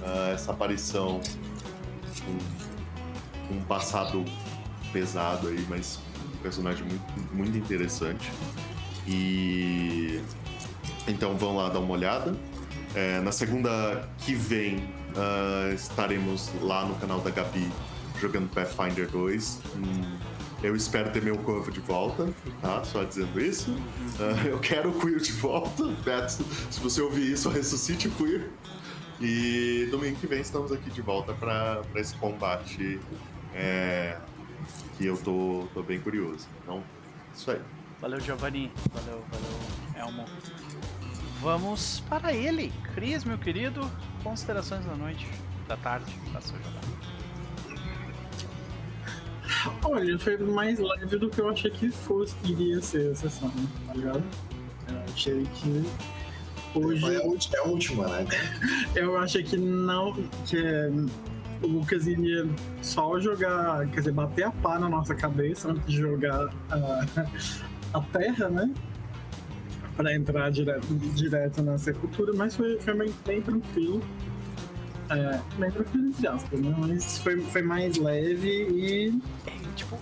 [0.00, 1.20] Uh, essa aparição
[3.48, 4.22] com um, passado
[4.92, 5.98] pesado aí, mas
[6.34, 8.30] um personagem muito, muito interessante.
[9.06, 10.20] E
[11.08, 12.34] então vão lá dar uma olhada.
[12.94, 17.70] É, na segunda que vem uh, estaremos lá no canal da Gabi
[18.20, 19.60] jogando Pathfinder 2.
[19.76, 20.18] Hum,
[20.62, 22.82] eu espero ter meu corvo de volta, tá?
[22.84, 23.70] Só dizendo isso.
[23.70, 25.84] Uh, eu quero o Queer de volta.
[26.04, 28.50] Beto, se você ouvir isso, ressuscite o Queer.
[29.20, 33.00] E domingo que vem estamos aqui de volta para esse combate
[33.54, 34.18] é,
[34.96, 36.48] que eu tô, tô bem curioso.
[36.62, 36.82] Então,
[37.34, 37.60] isso aí.
[38.00, 38.72] Valeu, Giovanni.
[38.92, 40.24] Valeu, valeu, Elmo.
[41.40, 42.72] Vamos para ele.
[42.94, 43.88] Cris, meu querido,
[44.24, 45.28] considerações da noite,
[45.68, 46.86] da tarde, da sua jornada.
[49.84, 53.52] Olha, foi mais leve do que eu achei que fosse, iria ser a sessão,
[53.86, 54.24] tá ligado?
[54.88, 55.84] Eu achei que
[56.74, 57.14] hoje.
[57.14, 58.26] É a última, né?
[58.96, 60.12] eu achei que não.
[60.46, 60.90] Que
[61.62, 62.46] o Lucas iria
[62.82, 67.06] só jogar, quer dizer, bater a pá na nossa cabeça antes de jogar a,
[67.94, 68.70] a terra, né?
[69.96, 74.02] Pra entrar direto, direto na sepultura, mas foi, foi bem, bem tranquilo.
[75.10, 76.74] É, bem tranquilo, entre aspas, né?
[76.78, 79.22] Mas foi, foi mais leve e.
[79.46, 79.98] É, tipo,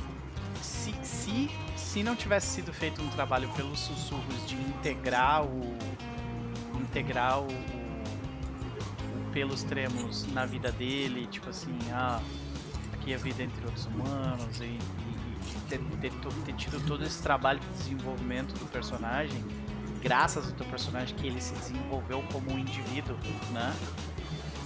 [0.62, 5.76] se, se, se não tivesse sido feito um trabalho pelos sussurros de integrar o.
[6.80, 7.48] integrar o,
[9.32, 12.20] pelos tremos na vida dele, tipo assim, ah,
[12.92, 14.78] aqui é a vida entre outros humanos e, e
[15.68, 16.12] ter, ter,
[16.44, 19.42] ter tido todo esse trabalho de desenvolvimento do personagem,
[20.02, 23.16] graças ao teu personagem que ele se desenvolveu como um indivíduo,
[23.52, 23.74] né?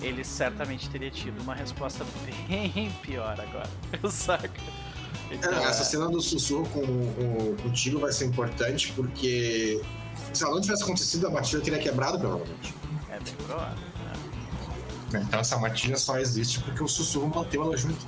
[0.01, 2.05] ele certamente teria tido uma resposta
[2.49, 3.69] bem pior agora.
[4.11, 4.51] Saca?
[5.31, 9.83] Então, é, essa cena do sussurro com, com, contigo vai ser importante porque
[10.33, 12.75] se ela não tivesse acontecido, a matilha teria quebrado, provavelmente.
[13.11, 13.77] É bem provável.
[15.13, 15.25] Né?
[15.27, 18.07] Então essa matilha só existe porque o sussurro manteve ela junto.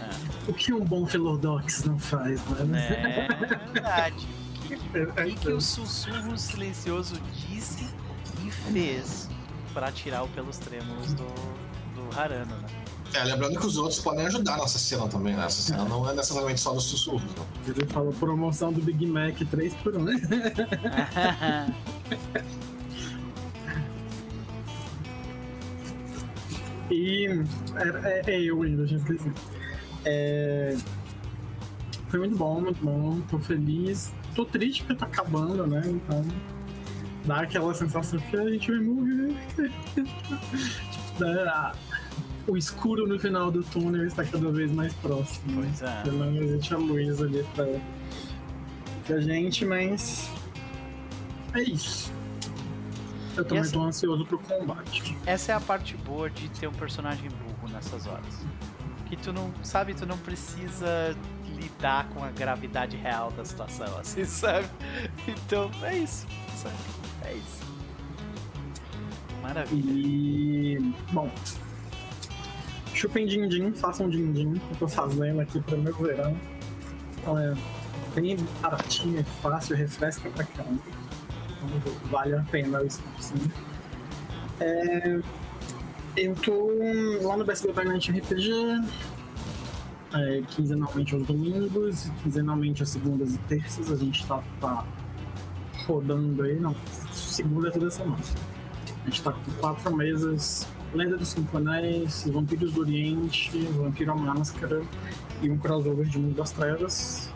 [0.00, 0.50] É.
[0.50, 3.28] O que um bom Felordox não faz, né?
[3.30, 4.28] É verdade.
[4.98, 7.86] O que, que, o sussurro silencioso disse
[8.44, 9.28] e fez
[9.72, 11.26] para tirar o pelos trêmulos do,
[11.94, 12.68] do Harano, né?
[13.14, 15.46] É, lembrando que os outros podem ajudar nessa cena também, né?
[15.46, 17.22] Essa cena não é necessariamente só dos sussurros.
[17.22, 17.46] Né?
[17.68, 20.20] Ele falou promoção do Big Mac 3 por 1, né?
[26.90, 27.38] e é,
[28.04, 29.32] é, é, eu ainda, já esqueci.
[30.04, 30.76] É,
[32.08, 33.20] foi muito bom, muito bom.
[33.30, 34.12] Tô feliz.
[34.38, 35.82] Tô triste porque tá acabando, né?
[35.84, 36.24] Então
[37.24, 39.34] dá aquela sensação que a gente vai morrer.
[39.96, 41.74] tipo, dá,
[42.46, 45.60] o escuro no final do túnel está cada vez mais próximo.
[45.60, 46.02] Pois é.
[46.04, 47.66] Pelo menos existe a luz ali pra,
[49.08, 50.30] pra gente, mas
[51.52, 52.12] é isso.
[53.36, 53.72] Eu também essa...
[53.72, 55.18] tô ansioso pro combate.
[55.26, 58.46] Essa é a parte boa de ter um personagem burro nessas horas.
[59.08, 64.24] Que tu não, sabe, tu não precisa lidar com a gravidade real da situação, assim,
[64.26, 64.68] sabe?
[65.26, 66.74] Então, é isso, sabe?
[67.24, 67.58] É isso.
[69.42, 69.90] Maravilha.
[69.90, 70.94] E.
[71.12, 71.30] Bom.
[72.94, 74.60] Chupem din-din, façam din-din.
[74.70, 76.36] Eu tô fazendo aqui pro meu verão.
[77.16, 77.54] Então é
[78.14, 80.82] bem baratinho, fácil, refresca pra caramba.
[81.76, 83.34] Então vale a pena o esforço.
[84.60, 85.20] É,
[86.24, 86.72] eu tô
[87.26, 88.50] lá no Best Buy Night RPG,
[90.14, 93.92] é, quinzenalmente aos domingos, quinzenalmente às segundas e terças.
[93.92, 94.84] A gente tá, tá
[95.86, 96.74] rodando aí, não,
[97.12, 98.18] segunda toda semana.
[99.04, 104.16] A gente tá com quatro mesas: Lenda dos Cinco Anéis, Vampiros do Oriente, Vampiro à
[104.16, 104.82] Máscara
[105.40, 107.32] e um crossover de Mundo das Trevas.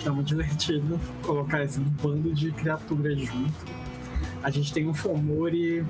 [0.00, 3.80] Que é muito divertido colocar esse bando de criaturas junto.
[4.42, 5.84] A gente tem um Fomori,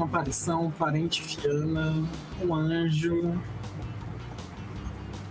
[0.00, 2.02] uma aparição, um parente Fiana,
[2.42, 3.38] um anjo,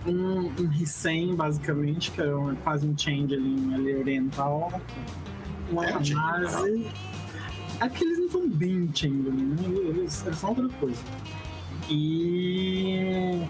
[0.05, 4.79] um, um Hissem, basicamente, que é um, quase um changeling ali oriental,
[5.71, 6.87] uma é, base.
[7.79, 9.63] É que eles não estão bem Chamberlain, né?
[9.65, 11.01] Eles, eles são outra coisa.
[11.89, 13.47] E.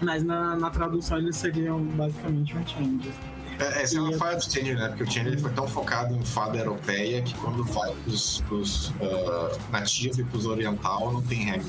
[0.00, 3.35] Mas na, na tradução eles seriam basicamente um Chamberlain.
[3.58, 4.88] É, essa é uma falha do Chandler, né?
[4.88, 9.58] Porque o Chandler foi tão focado em fada europeia que quando vai pros, pros uh,
[9.70, 11.66] nativos e pros oriental não tem regra.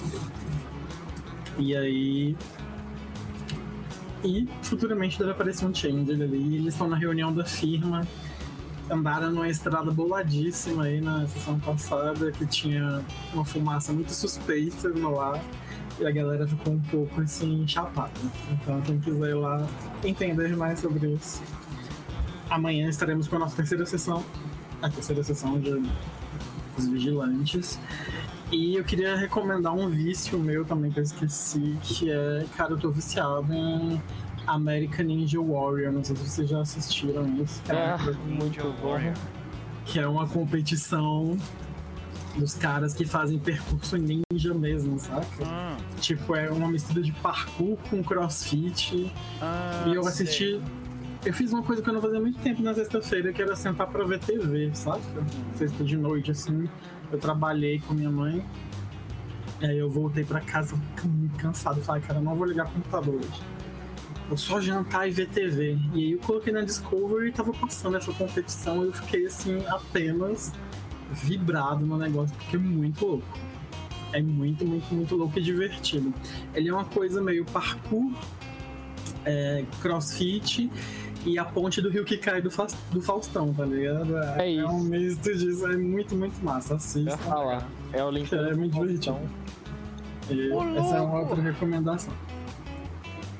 [1.57, 2.37] E aí.
[4.23, 6.55] E futuramente deve aparecer um Chandler ali.
[6.55, 8.05] Eles estão na reunião da firma
[8.89, 15.19] andaram numa estrada boladíssima aí na sessão passada, que tinha uma fumaça muito suspeita no
[15.19, 15.41] ar.
[15.99, 18.11] E a galera ficou um pouco assim, chapada.
[18.51, 19.67] Então, quem quiser ir lá
[20.03, 21.41] entender mais sobre isso.
[22.49, 24.23] Amanhã estaremos com a nossa terceira sessão.
[24.81, 25.81] A terceira sessão de
[26.77, 27.79] Os Vigilantes.
[28.51, 32.77] E eu queria recomendar um vício meu também que eu esqueci, que é, cara, eu
[32.77, 34.01] tô viciado em
[34.45, 35.91] American Ninja Warrior.
[35.91, 37.61] Não sei se vocês já assistiram isso.
[37.69, 38.97] É, muito bom.
[39.85, 41.37] Que é uma competição
[42.37, 45.25] dos caras que fazem percurso ninja mesmo, saca?
[45.43, 45.75] Ah.
[45.99, 49.11] Tipo, é uma mistura de parkour com crossfit.
[49.41, 50.51] Ah, e eu assisti.
[50.51, 50.86] Sei.
[51.27, 53.85] Eu fiz uma coisa que eu não fazia muito tempo na sexta-feira, que era sentar
[53.87, 55.01] pra ver TV, saca?
[55.55, 56.69] Sexta de noite, assim.
[57.11, 58.41] Eu trabalhei com minha mãe.
[59.59, 61.81] E aí eu voltei pra casa muito cansado.
[61.81, 63.41] Falei, cara, não vou ligar o computador hoje.
[64.29, 65.77] Vou só jantar e ver TV.
[65.93, 69.61] E aí eu coloquei na Discovery e tava passando essa competição e eu fiquei assim,
[69.67, 70.53] apenas
[71.11, 73.37] vibrado no negócio, porque é muito louco.
[74.13, 76.13] É muito, muito, muito louco e divertido.
[76.53, 78.13] Ele é uma coisa meio parkour,
[79.25, 80.71] é, crossfit
[81.25, 84.17] e a ponte do rio que cai do, Fa do Faustão, tá ligado?
[84.17, 86.75] É, é, é um misto disso, é muito, muito massa.
[86.75, 87.17] Assista.
[87.17, 87.67] falar.
[87.93, 88.33] É o link.
[88.33, 89.19] É muito divertido.
[90.29, 92.13] E essa é uma outra recomendação.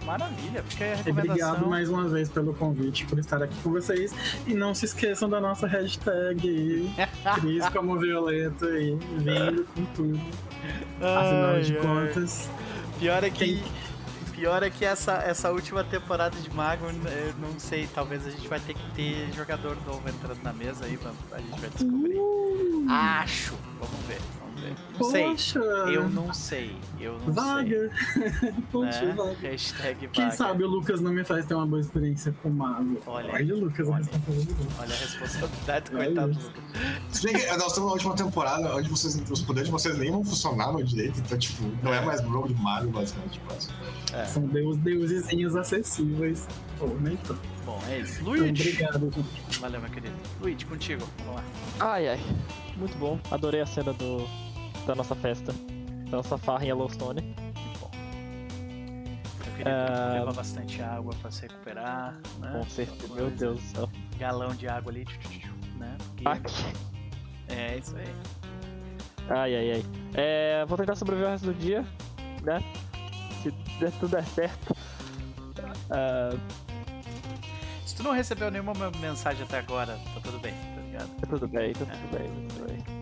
[0.06, 1.24] Maravilha, aí a recomendação.
[1.24, 4.16] Obrigado mais uma vez pelo convite, por estar aqui com vocês.
[4.48, 6.90] E não se esqueçam da nossa hashtag
[7.42, 10.20] Cris como Violeta e vindo com tudo.
[10.96, 11.82] Afinal ai, de ai.
[11.82, 12.50] contas.
[13.00, 13.58] Pior é que.
[13.58, 13.64] Quem...
[14.38, 18.48] Pior é que essa, essa última temporada de Mago, eu não sei, talvez a gente
[18.48, 20.96] vai ter que ter jogador novo entrando na mesa aí,
[21.32, 22.20] a gente vai descobrir.
[22.20, 22.86] Uh.
[22.88, 24.37] Acho, vamos ver.
[24.58, 25.62] Não Poxa.
[25.62, 25.98] sei.
[25.98, 26.76] Eu não sei.
[27.00, 27.92] Eu não Vaga.
[28.14, 28.54] sei.
[28.72, 29.14] Poxa, né?
[29.14, 29.50] vaga.
[29.50, 33.00] Hashtag Quem sabe o Lucas não me faz ter uma boa experiência com o Mago.
[33.06, 34.58] Olha, olha o Lucas, olha, a responsabilidade.
[34.80, 37.58] Olha a responsabilidade, coitado do Lucas.
[37.58, 40.84] Nós estamos na última temporada onde vocês, os poderes de vocês nem vão funcionar no
[40.84, 43.40] direito, então, tipo, não é mais jogo de Mario, basicamente.
[43.48, 43.70] Quase.
[44.14, 44.26] É.
[44.26, 46.48] São deus, deusezinhos acessíveis.
[46.80, 47.40] Ou oh, nem tanto.
[47.66, 48.24] Bom, é isso.
[48.24, 48.70] Luigi.
[48.70, 49.12] obrigado.
[49.60, 50.16] Valeu, meu querido.
[50.40, 51.08] Luigi, contigo.
[51.20, 51.44] Vamos lá.
[51.80, 52.20] Ai, ai.
[52.78, 53.20] Muito bom.
[53.32, 54.26] Adorei a cena do,
[54.88, 55.54] da nossa festa,
[56.10, 57.22] da nossa farra em Yellowstone.
[57.22, 57.92] Que bom.
[59.46, 60.14] Eu queria uh...
[60.14, 62.52] levar bastante água pra se recuperar, né?
[62.54, 63.90] Com certeza, meu Deus do céu.
[64.18, 65.06] Galão de água ali,
[65.76, 65.98] né?
[66.08, 66.28] Porque...
[66.28, 66.74] Aqui.
[67.50, 68.16] É, isso aí.
[69.30, 69.86] Ai, ai, ai.
[70.14, 71.86] É, vou tentar sobreviver o resto do dia,
[72.44, 72.64] né?
[73.44, 73.52] Se
[74.00, 74.76] tudo der certo.
[75.92, 76.40] Uh...
[77.86, 81.10] Se tu não recebeu nenhuma mensagem até agora, tá tudo bem, tá ligado?
[81.20, 82.20] Tá tudo bem, tá tudo é.
[82.20, 82.97] bem, tá tudo bem.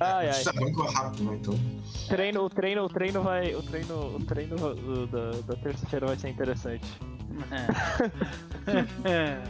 [0.00, 0.40] Ai, ai.
[0.40, 1.36] Isso é muito rápido, né?
[1.36, 1.54] Então.
[2.08, 3.54] Treino, o treino, o treino vai.
[3.54, 6.86] O treino, o treino do, da, da terça-feira vai ser interessante.
[9.04, 9.42] É.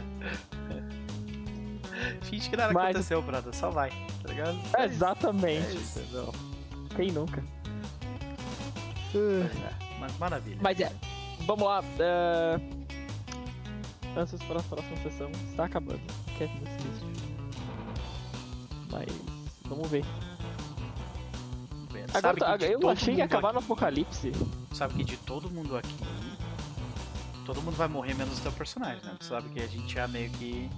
[2.23, 2.89] Finge que nada Mas...
[2.89, 3.53] aconteceu, brother.
[3.55, 3.89] Só vai,
[4.21, 4.59] tá ligado?
[4.77, 5.77] É exatamente.
[5.77, 7.43] É Quem nunca?
[9.13, 9.49] É,
[9.99, 10.57] mas maravilha.
[10.61, 10.91] Mas é.
[11.45, 11.81] Vamos lá.
[11.81, 12.81] Uh...
[14.17, 15.31] Antes para a próxima sessão.
[15.49, 16.01] Está acabando.
[16.37, 16.69] Quer dizer,
[18.91, 19.07] Mas.
[19.67, 20.03] Vamos ver.
[22.13, 24.31] Agora, tá, eu achei que ia acabar aqui, no apocalipse.
[24.73, 25.95] Sabe que de todo mundo aqui,
[27.45, 29.15] todo mundo vai morrer menos o teu personagem, né?
[29.19, 30.69] Tu sabe que a gente já meio que.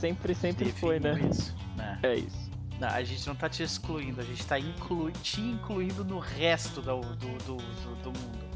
[0.00, 1.18] Sempre, sempre foi, né?
[1.30, 1.98] Isso, né?
[2.02, 2.50] É isso.
[2.80, 6.80] Não, a gente não tá te excluindo, a gente tá inclu te incluindo no resto
[6.80, 8.52] do, do, do, do, do mundo.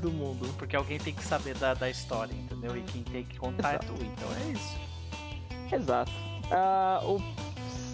[0.00, 0.54] Do mundo.
[0.58, 2.76] Porque alguém tem que saber da, da história, entendeu?
[2.76, 3.92] E quem tem que contar é Exato.
[3.92, 5.74] é tu, então é isso.
[5.74, 6.12] Exato.
[6.50, 7.49] Uh, o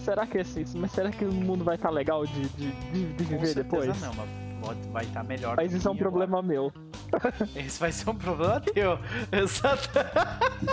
[0.07, 3.13] será que esse, mas será que o mundo vai estar tá legal de, de, de,
[3.13, 4.01] de viver depois?
[4.01, 4.29] Não, mas
[4.93, 5.57] vai estar tá melhor.
[5.57, 6.47] Mas isso é um problema agora.
[6.47, 6.73] meu.
[7.57, 8.99] Esse vai ser um problema teu.
[9.33, 9.91] Exato.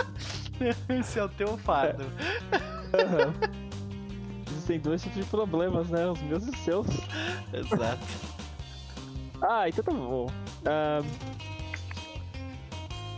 [0.88, 2.04] Esse é o teu fardo.
[2.04, 3.34] Uhum.
[4.52, 6.06] Existem dois tipos de problemas, né?
[6.06, 6.86] Os meus e os seus.
[7.52, 8.06] Exato.
[9.42, 10.26] ah, então tá bom.
[10.64, 11.02] Um...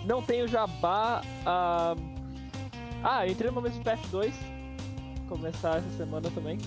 [0.07, 1.20] Não tenho jabá.
[1.47, 2.17] Um...
[3.05, 4.56] Ah, entrei no momento de PF2
[5.29, 6.59] começar essa semana também.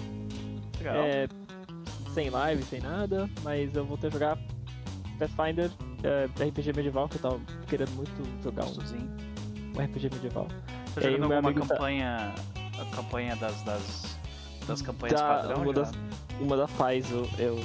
[0.78, 0.96] Legal.
[0.96, 1.28] É,
[2.14, 4.38] sem live, sem nada, mas eu vou ter jogar
[5.18, 5.70] Pathfinder,
[6.04, 10.48] é, RPG medieval, que eu tava querendo muito jogar um, um RPG medieval.
[10.96, 12.34] Tá jogando alguma campanha,
[12.74, 12.82] tá...
[12.82, 14.18] a campanha das, das,
[14.66, 15.62] das campanhas da, padrão?
[15.62, 15.92] Uma das,
[16.40, 17.60] uma das paz, eu, eu,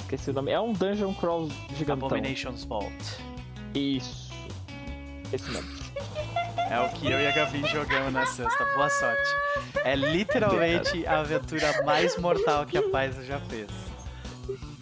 [0.00, 0.50] esqueci o nome.
[0.50, 2.08] É um dungeon crawl gigantão.
[2.08, 2.92] Abomination's Vault.
[3.74, 4.32] Isso.
[5.32, 5.81] Esse nome.
[6.56, 8.64] É o que eu e a Gabi jogamos na sexta.
[8.74, 9.30] Boa sorte.
[9.84, 13.68] É literalmente a aventura mais mortal que a Paz já fez.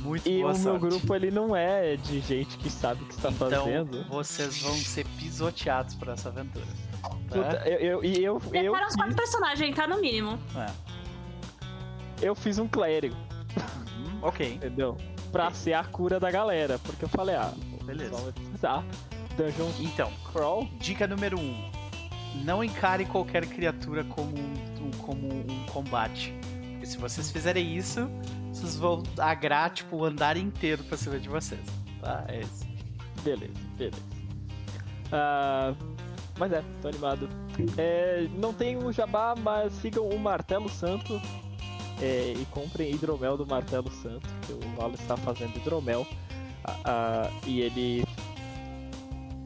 [0.02, 0.66] Muito e boa o sorte.
[0.66, 4.05] meu grupo ele não é de gente que sabe o que está então, fazendo.
[4.08, 6.66] Vocês vão ser pisoteados por essa aventura.
[7.02, 7.08] Tá?
[7.08, 10.39] Puta, eu, eu, eu, eu, Prepara os quatro personagens, tá no mínimo.
[10.57, 10.70] É.
[12.23, 13.16] Eu fiz um clérigo.
[13.16, 14.55] Uhum, ok.
[14.55, 14.97] Entendeu?
[15.31, 15.57] Pra okay.
[15.57, 16.78] ser a cura da galera.
[16.78, 17.52] Porque eu falei, ah,
[17.84, 18.16] beleza.
[18.16, 18.84] Vai precisar.
[19.36, 20.68] Dungeon então, Crawl.
[20.78, 21.42] Dica número 1.
[21.42, 21.70] Um,
[22.44, 26.34] não encare qualquer criatura como um, como um combate.
[26.73, 28.09] Porque se vocês fizerem isso,
[28.52, 31.60] vocês vão agrar, tipo, o andar inteiro pra cima de vocês.
[32.00, 32.25] Tá?
[32.28, 32.67] É isso.
[33.23, 34.02] Beleza, beleza.
[35.07, 35.76] Uh,
[36.39, 37.28] mas é, tô animado.
[37.76, 41.20] É, não tem o jabá, mas sigam o Martelo Santo
[42.00, 46.07] é, e comprem hidromel do Martelo Santo, que o Valo está fazendo hidromel.
[46.67, 48.05] Uh, e ele.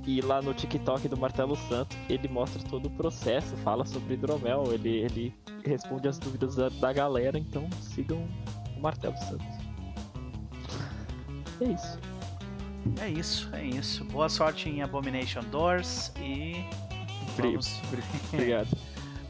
[0.07, 4.73] E lá no TikTok do Martelo Santo, ele mostra todo o processo, fala sobre hidromel,
[4.73, 5.35] ele, ele
[5.65, 8.27] responde as dúvidas da, da galera, então sigam
[8.77, 9.45] o Martelo Santo.
[11.61, 11.99] É isso.
[13.01, 14.05] É isso, é isso.
[14.05, 16.65] Boa sorte em Abomination Doors e.
[17.39, 17.81] Vamos...
[18.33, 18.69] Obrigado.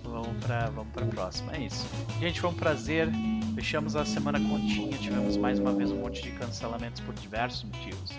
[0.02, 1.54] vamos pra, vamos pra próxima.
[1.54, 1.86] É isso.
[2.18, 3.08] Gente, foi um prazer.
[3.54, 4.98] Fechamos a semana continha.
[4.98, 8.10] Tivemos mais uma vez um monte de cancelamentos por diversos motivos.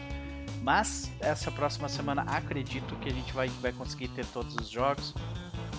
[0.65, 5.13] Mas essa próxima semana acredito que a gente vai, vai conseguir ter todos os jogos.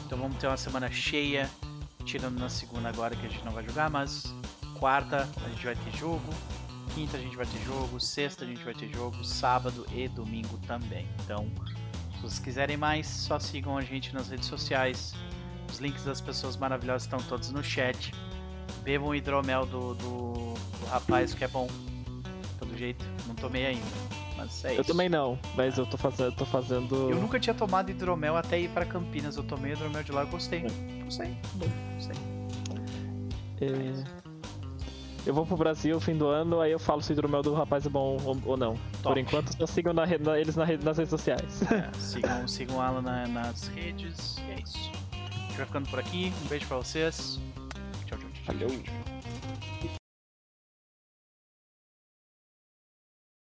[0.07, 1.51] Então vamos ter uma semana cheia.
[2.05, 4.33] Tirando na segunda agora que a gente não vai jogar, mas
[4.79, 6.33] quarta a gente vai ter jogo
[6.97, 10.59] quinta a gente vai ter jogo, sexta a gente vai ter jogo, sábado e domingo
[10.67, 11.07] também.
[11.23, 11.47] Então,
[12.15, 15.13] se vocês quiserem mais, só sigam a gente nas redes sociais.
[15.71, 18.15] Os links das pessoas maravilhosas estão todos no chat.
[18.83, 21.69] Bebam o hidromel do, do, do rapaz que é bom.
[22.59, 24.06] Todo jeito, não tomei ainda.
[24.65, 24.85] É eu isso.
[24.85, 27.11] também não, mas eu tô fazendo, tô fazendo.
[27.11, 29.37] Eu nunca tinha tomado hidromel até ir para Campinas.
[29.37, 30.61] Eu tomei hidromel de lá e gostei.
[30.61, 31.03] É.
[31.05, 31.37] Gostei.
[31.95, 32.17] Gostei.
[33.61, 34.27] É...
[35.27, 37.85] Eu vou pro Brasil fim do ano, aí eu falo se o hidromel do rapaz
[37.85, 38.75] é bom ou, ou não.
[39.03, 39.09] Top.
[39.09, 41.63] Por enquanto, só sigam na, na, eles na, nas redes sociais.
[41.73, 44.37] É, sigam, sigam ela na, nas redes.
[44.39, 44.91] E é isso.
[45.13, 46.33] A gente vai ficando por aqui.
[46.45, 47.41] Um beijo pra vocês.
[48.07, 48.55] Tchau, tchau, tchau.
[48.55, 49.16] Valeu.